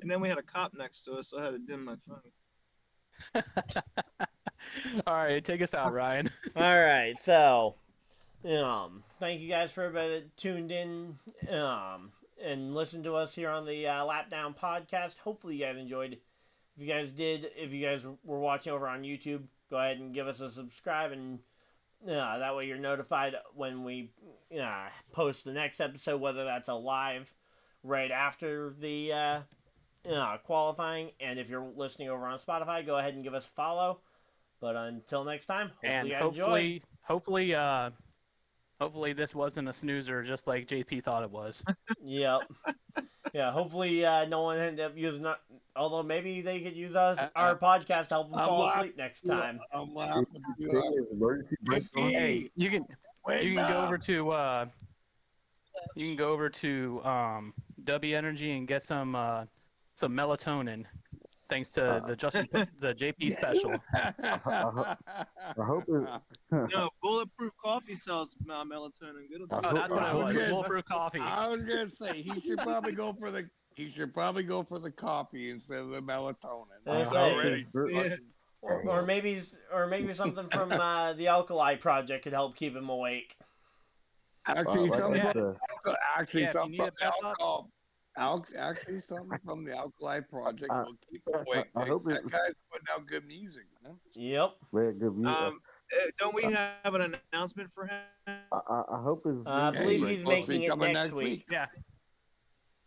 And 0.00 0.10
then 0.10 0.20
we 0.20 0.28
had 0.28 0.38
a 0.38 0.42
cop 0.42 0.74
next 0.74 1.02
to 1.04 1.12
us, 1.14 1.30
so 1.30 1.38
I 1.38 1.44
had 1.44 1.50
to 1.52 1.58
dim 1.58 1.84
my 1.84 1.94
phone. 2.06 3.42
All 5.06 5.14
right, 5.14 5.44
take 5.44 5.62
us 5.62 5.74
out, 5.74 5.92
Ryan. 5.92 6.30
All 6.56 6.84
right, 6.84 7.18
so 7.18 7.74
um, 8.44 9.02
thank 9.18 9.40
you 9.40 9.48
guys 9.48 9.72
for 9.72 9.82
everybody 9.84 10.20
that 10.20 10.36
tuned 10.36 10.70
in 10.70 11.18
um, 11.50 12.12
and 12.42 12.74
listened 12.74 13.04
to 13.04 13.16
us 13.16 13.34
here 13.34 13.50
on 13.50 13.66
the 13.66 13.86
uh, 13.86 14.04
Lap 14.04 14.30
Down 14.30 14.54
podcast. 14.54 15.18
Hopefully, 15.18 15.56
you 15.56 15.64
guys 15.64 15.76
enjoyed. 15.76 16.18
If 16.76 16.82
you 16.82 16.86
guys 16.86 17.10
did, 17.10 17.50
if 17.56 17.72
you 17.72 17.84
guys 17.84 18.04
were 18.24 18.38
watching 18.38 18.72
over 18.72 18.86
on 18.86 19.02
YouTube, 19.02 19.42
go 19.68 19.78
ahead 19.78 19.98
and 19.98 20.14
give 20.14 20.28
us 20.28 20.40
a 20.40 20.48
subscribe, 20.48 21.10
and 21.12 21.40
uh, 22.06 22.38
that 22.38 22.56
way 22.56 22.66
you're 22.66 22.78
notified 22.78 23.34
when 23.54 23.84
we 23.84 24.10
uh, 24.60 24.88
post 25.12 25.44
the 25.44 25.52
next 25.52 25.80
episode, 25.80 26.20
whether 26.20 26.44
that's 26.44 26.68
a 26.68 26.74
live 26.74 27.32
right 27.82 28.10
after 28.10 28.74
the 28.80 29.12
uh, 29.12 29.40
uh, 30.10 30.38
qualifying. 30.38 31.10
And 31.20 31.38
if 31.38 31.48
you're 31.48 31.66
listening 31.76 32.08
over 32.08 32.26
on 32.26 32.38
Spotify, 32.38 32.84
go 32.84 32.98
ahead 32.98 33.14
and 33.14 33.24
give 33.24 33.34
us 33.34 33.46
a 33.46 33.50
follow. 33.50 34.00
But 34.60 34.76
until 34.76 35.24
next 35.24 35.46
time, 35.46 35.68
hopefully 35.68 35.92
and 35.92 36.08
you 36.08 36.14
guys 36.14 36.22
enjoy. 36.22 36.42
hopefully, 36.42 36.82
hopefully, 37.02 37.54
uh, 37.54 37.90
hopefully 38.80 39.12
this 39.12 39.34
wasn't 39.34 39.68
a 39.68 39.72
snoozer, 39.72 40.22
just 40.22 40.46
like 40.46 40.66
JP 40.66 41.02
thought 41.04 41.22
it 41.22 41.30
was. 41.30 41.64
Yep. 42.04 42.40
Yeah, 43.34 43.52
hopefully 43.52 44.04
uh, 44.04 44.24
no 44.24 44.42
one 44.42 44.58
ended 44.58 44.84
up 44.84 44.92
using 44.96 45.26
although 45.78 46.02
maybe 46.02 46.40
they 46.42 46.60
could 46.60 46.76
use 46.76 46.94
us 46.94 47.18
Uh, 47.18 47.28
our 47.36 47.50
uh, 47.52 47.58
podcast 47.58 48.08
to 48.08 48.14
help 48.14 48.30
them 48.30 48.38
I'm 48.40 48.46
fall 48.46 48.64
laugh- 48.64 48.76
asleep 48.78 48.96
next 48.98 49.22
time. 49.22 49.60
I'm 49.72 49.94
laughing. 49.94 50.26
Emergency 51.12 51.56
brake 51.62 51.84
on. 51.96 52.10
Hey, 52.10 52.50
you 52.56 52.68
can 52.70 52.84
Wake 53.26 53.44
you 53.44 53.54
can 53.54 53.68
go 53.68 53.80
over 53.84 53.96
to 53.98 54.30
uh, 54.30 54.66
you 55.94 56.06
can 56.06 56.16
go 56.16 56.32
over 56.32 56.50
to 56.50 57.00
um, 57.04 57.54
W 57.84 58.16
Energy 58.16 58.52
and 58.56 58.66
get 58.66 58.82
some 58.82 59.14
uh, 59.14 59.44
some 59.94 60.12
melatonin, 60.12 60.84
thanks 61.48 61.70
to 61.70 62.02
the 62.06 62.16
Justin 62.16 62.48
the 62.80 62.94
JP 62.94 63.32
special. 63.32 63.74
I 63.94 65.64
hope 65.64 65.84
it, 65.88 66.08
No, 66.72 66.90
bulletproof 67.02 67.52
coffee 67.62 67.96
sells 67.96 68.36
uh, 68.50 68.64
melatonin. 68.64 69.28
Good. 69.28 69.42
I 69.50 69.56
Oh, 69.56 69.74
that's 69.74 69.90
what 69.90 70.08
it 70.08 70.14
was. 70.14 70.36
Okay. 70.36 70.50
Bulletproof 70.50 70.84
coffee. 70.84 71.20
I 71.20 71.48
was 71.48 71.62
gonna 71.62 71.90
say 72.00 72.22
he 72.22 72.40
should 72.40 72.58
probably 72.58 72.92
go 72.92 73.12
for 73.18 73.30
the 73.30 73.48
he 73.74 73.90
should 73.90 74.12
probably 74.12 74.42
go 74.42 74.62
for 74.62 74.78
the 74.78 74.90
coffee 74.90 75.50
instead 75.50 75.78
of 75.78 75.90
the 75.90 76.02
melatonin. 76.02 76.66
I 76.86 77.04
already 77.04 77.66
Yeah. 77.88 78.16
Or, 78.60 78.82
or 78.88 79.02
maybe 79.02 79.40
or 79.72 79.86
maybe 79.86 80.12
something 80.14 80.48
from 80.48 80.72
uh, 80.72 81.12
the 81.12 81.28
Alkali 81.28 81.76
Project 81.76 82.24
could 82.24 82.32
help 82.32 82.56
keep 82.56 82.74
him 82.74 82.88
awake. 82.88 83.36
actually 84.46 84.88
like 84.88 85.00
something 85.00 85.20
I 85.20 85.32
from, 85.32 85.94
actually 86.16 86.42
Yeah, 86.42 86.52
something 86.52 86.76
from 86.76 86.86
the 86.86 86.92
pep 86.92 87.12
alcohol. 87.22 87.70
Al- 88.18 88.46
actually, 88.58 89.00
something 89.00 89.38
from 89.44 89.64
the 89.64 89.72
Alkali 89.76 90.20
Project 90.20 90.70
I- 90.70 90.82
will 90.82 90.96
keep 91.10 91.22
him 91.26 91.34
awake. 91.46 91.66
I 91.76 91.84
hope 91.86 92.04
that 92.06 92.18
it- 92.18 92.30
guy's 92.30 92.52
putting 92.70 92.86
out 92.92 93.06
good 93.06 93.26
music, 93.26 93.64
man. 93.82 93.98
Yep. 94.14 94.50
man, 94.72 94.98
good 94.98 95.16
music. 95.16 95.36
Um, 95.36 95.60
uh, 95.92 96.10
don't 96.18 96.34
we 96.34 96.42
have 96.42 96.94
an 96.94 97.14
announcement 97.32 97.70
for 97.74 97.86
him? 97.86 98.02
I, 98.26 98.34
I, 98.52 98.82
I 98.92 99.02
hope 99.02 99.22
it's. 99.24 99.46
Uh, 99.46 99.50
I 99.50 99.70
believe 99.70 100.00
he's 100.00 100.08
he's 100.08 100.18
to 100.20 100.24
be 100.24 100.30
making 100.30 100.62
it 100.62 100.68
coming 100.68 100.92
next, 100.92 101.06
next 101.06 101.14
week. 101.14 101.24
week. 101.24 101.44
Yeah. 101.50 101.66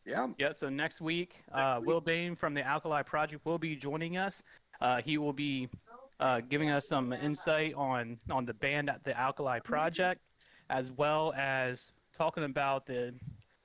Yeah. 0.05 0.27
Yeah, 0.37 0.53
so 0.53 0.67
next 0.69 0.99
week, 0.99 1.43
uh, 1.51 1.79
Will 1.83 2.01
Bain 2.01 2.35
from 2.35 2.53
the 2.53 2.65
Alkali 2.65 3.03
Project 3.03 3.45
will 3.45 3.59
be 3.59 3.75
joining 3.75 4.17
us. 4.17 4.41
Uh, 4.81 5.01
he 5.01 5.17
will 5.17 5.33
be 5.33 5.69
uh, 6.19 6.41
giving 6.49 6.71
us 6.71 6.87
some 6.87 7.13
insight 7.13 7.73
on 7.75 8.17
on 8.29 8.45
the 8.45 8.53
band 8.55 8.89
at 8.89 9.03
the 9.03 9.17
Alkali 9.17 9.59
Project, 9.59 10.21
as 10.69 10.91
well 10.91 11.33
as 11.37 11.91
talking 12.17 12.43
about 12.43 12.85
the 12.85 13.13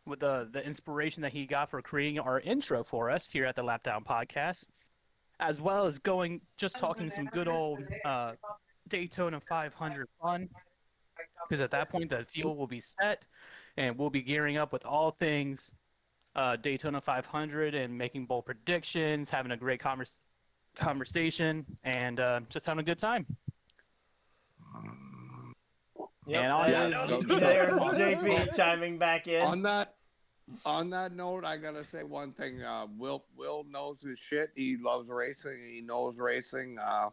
with 0.07 0.20
the 0.20 0.49
the 0.53 0.65
inspiration 0.65 1.23
that 1.23 1.33
he 1.33 1.47
got 1.47 1.69
for 1.70 1.83
creating 1.83 2.19
our 2.20 2.41
intro 2.41 2.83
for 2.85 3.11
us 3.11 3.28
here 3.28 3.45
at 3.45 3.57
the 3.57 3.62
Lapdown 3.62 4.05
Podcast, 4.05 4.65
as 5.41 5.61
well 5.61 5.87
as 5.87 5.99
going 5.99 6.41
just 6.57 6.77
talking 6.78 7.11
some 7.11 7.27
good 7.27 7.49
old 7.49 7.81
uh, 8.05 8.33
Daytona 8.89 9.41
500 9.49 10.09
fun. 10.23 10.49
Because 11.49 11.61
at 11.62 11.70
that 11.70 11.89
point, 11.91 12.11
the 12.11 12.24
fuel 12.24 12.57
will 12.57 12.66
be 12.66 12.81
set, 12.81 13.23
and 13.77 13.97
we'll 13.99 14.11
be 14.11 14.23
gearing 14.23 14.57
up 14.59 14.73
with 14.73 14.85
all 14.85 15.11
things 15.12 15.70
uh, 16.35 16.57
Daytona 16.57 17.01
500 17.01 17.74
and 17.74 17.97
making 17.97 18.27
bold 18.27 18.45
predictions, 18.47 19.31
having 19.31 19.53
a 19.53 19.57
great 19.57 19.81
convers- 19.81 20.20
conversation, 20.78 21.65
and 21.85 22.20
uh, 22.20 22.41
just 22.51 22.66
having 22.66 22.81
a 22.81 22.83
good 22.85 22.99
time. 22.99 23.24
Yep, 26.27 26.43
And 26.43 26.53
on 26.53 26.70
that 26.70 26.91
that 26.91 27.11
is- 27.11 27.27
note- 27.27 27.41
there's 27.41 27.73
JP 27.74 28.57
chiming 28.57 28.99
back 28.99 29.28
in. 29.28 29.43
on 29.43 29.62
that 29.62 29.95
on 30.64 30.90
that 30.90 31.12
note, 31.12 31.44
I 31.44 31.56
gotta 31.56 31.85
say 31.85 32.02
one 32.02 32.32
thing. 32.32 32.62
Uh, 32.62 32.86
Will 32.97 33.24
Will 33.36 33.64
knows 33.70 34.01
his 34.02 34.18
shit. 34.18 34.51
He 34.55 34.77
loves 34.77 35.09
racing. 35.09 35.59
He 35.68 35.81
knows 35.81 36.18
racing. 36.18 36.78
Uh, 36.78 37.10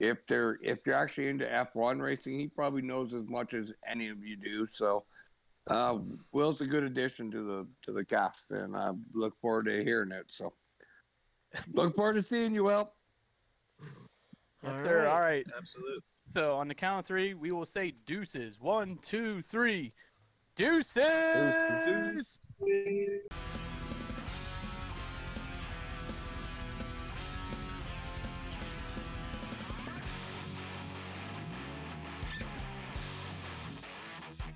if 0.00 0.18
they're 0.26 0.58
if 0.62 0.78
you're 0.84 0.96
actually 0.96 1.28
into 1.28 1.46
F1 1.46 2.00
racing, 2.00 2.38
he 2.38 2.48
probably 2.48 2.82
knows 2.82 3.14
as 3.14 3.24
much 3.28 3.54
as 3.54 3.72
any 3.88 4.08
of 4.08 4.22
you 4.24 4.36
do. 4.36 4.66
So, 4.70 5.04
uh, 5.68 5.98
Will's 6.32 6.60
a 6.60 6.66
good 6.66 6.84
addition 6.84 7.30
to 7.30 7.42
the 7.42 7.66
to 7.86 7.92
the 7.92 8.04
cast, 8.04 8.50
and 8.50 8.76
I 8.76 8.90
look 9.14 9.34
forward 9.40 9.66
to 9.66 9.82
hearing 9.82 10.12
it. 10.12 10.26
So, 10.28 10.52
look 11.72 11.96
forward 11.96 12.16
to 12.16 12.22
seeing 12.22 12.54
you, 12.54 12.64
Will. 12.64 12.92
Yes, 13.80 13.90
All 14.64 14.84
sir. 14.84 15.04
right. 15.04 15.06
All 15.06 15.20
right. 15.20 15.46
Absolutely. 15.56 16.02
So 16.26 16.54
on 16.56 16.68
the 16.68 16.74
count 16.74 17.00
of 17.00 17.06
three, 17.06 17.34
we 17.34 17.52
will 17.52 17.66
say 17.66 17.92
deuces. 18.06 18.58
One, 18.58 18.98
two, 19.02 19.42
three. 19.42 19.92
Deuces. 20.56 20.94
Deuces. 21.84 22.38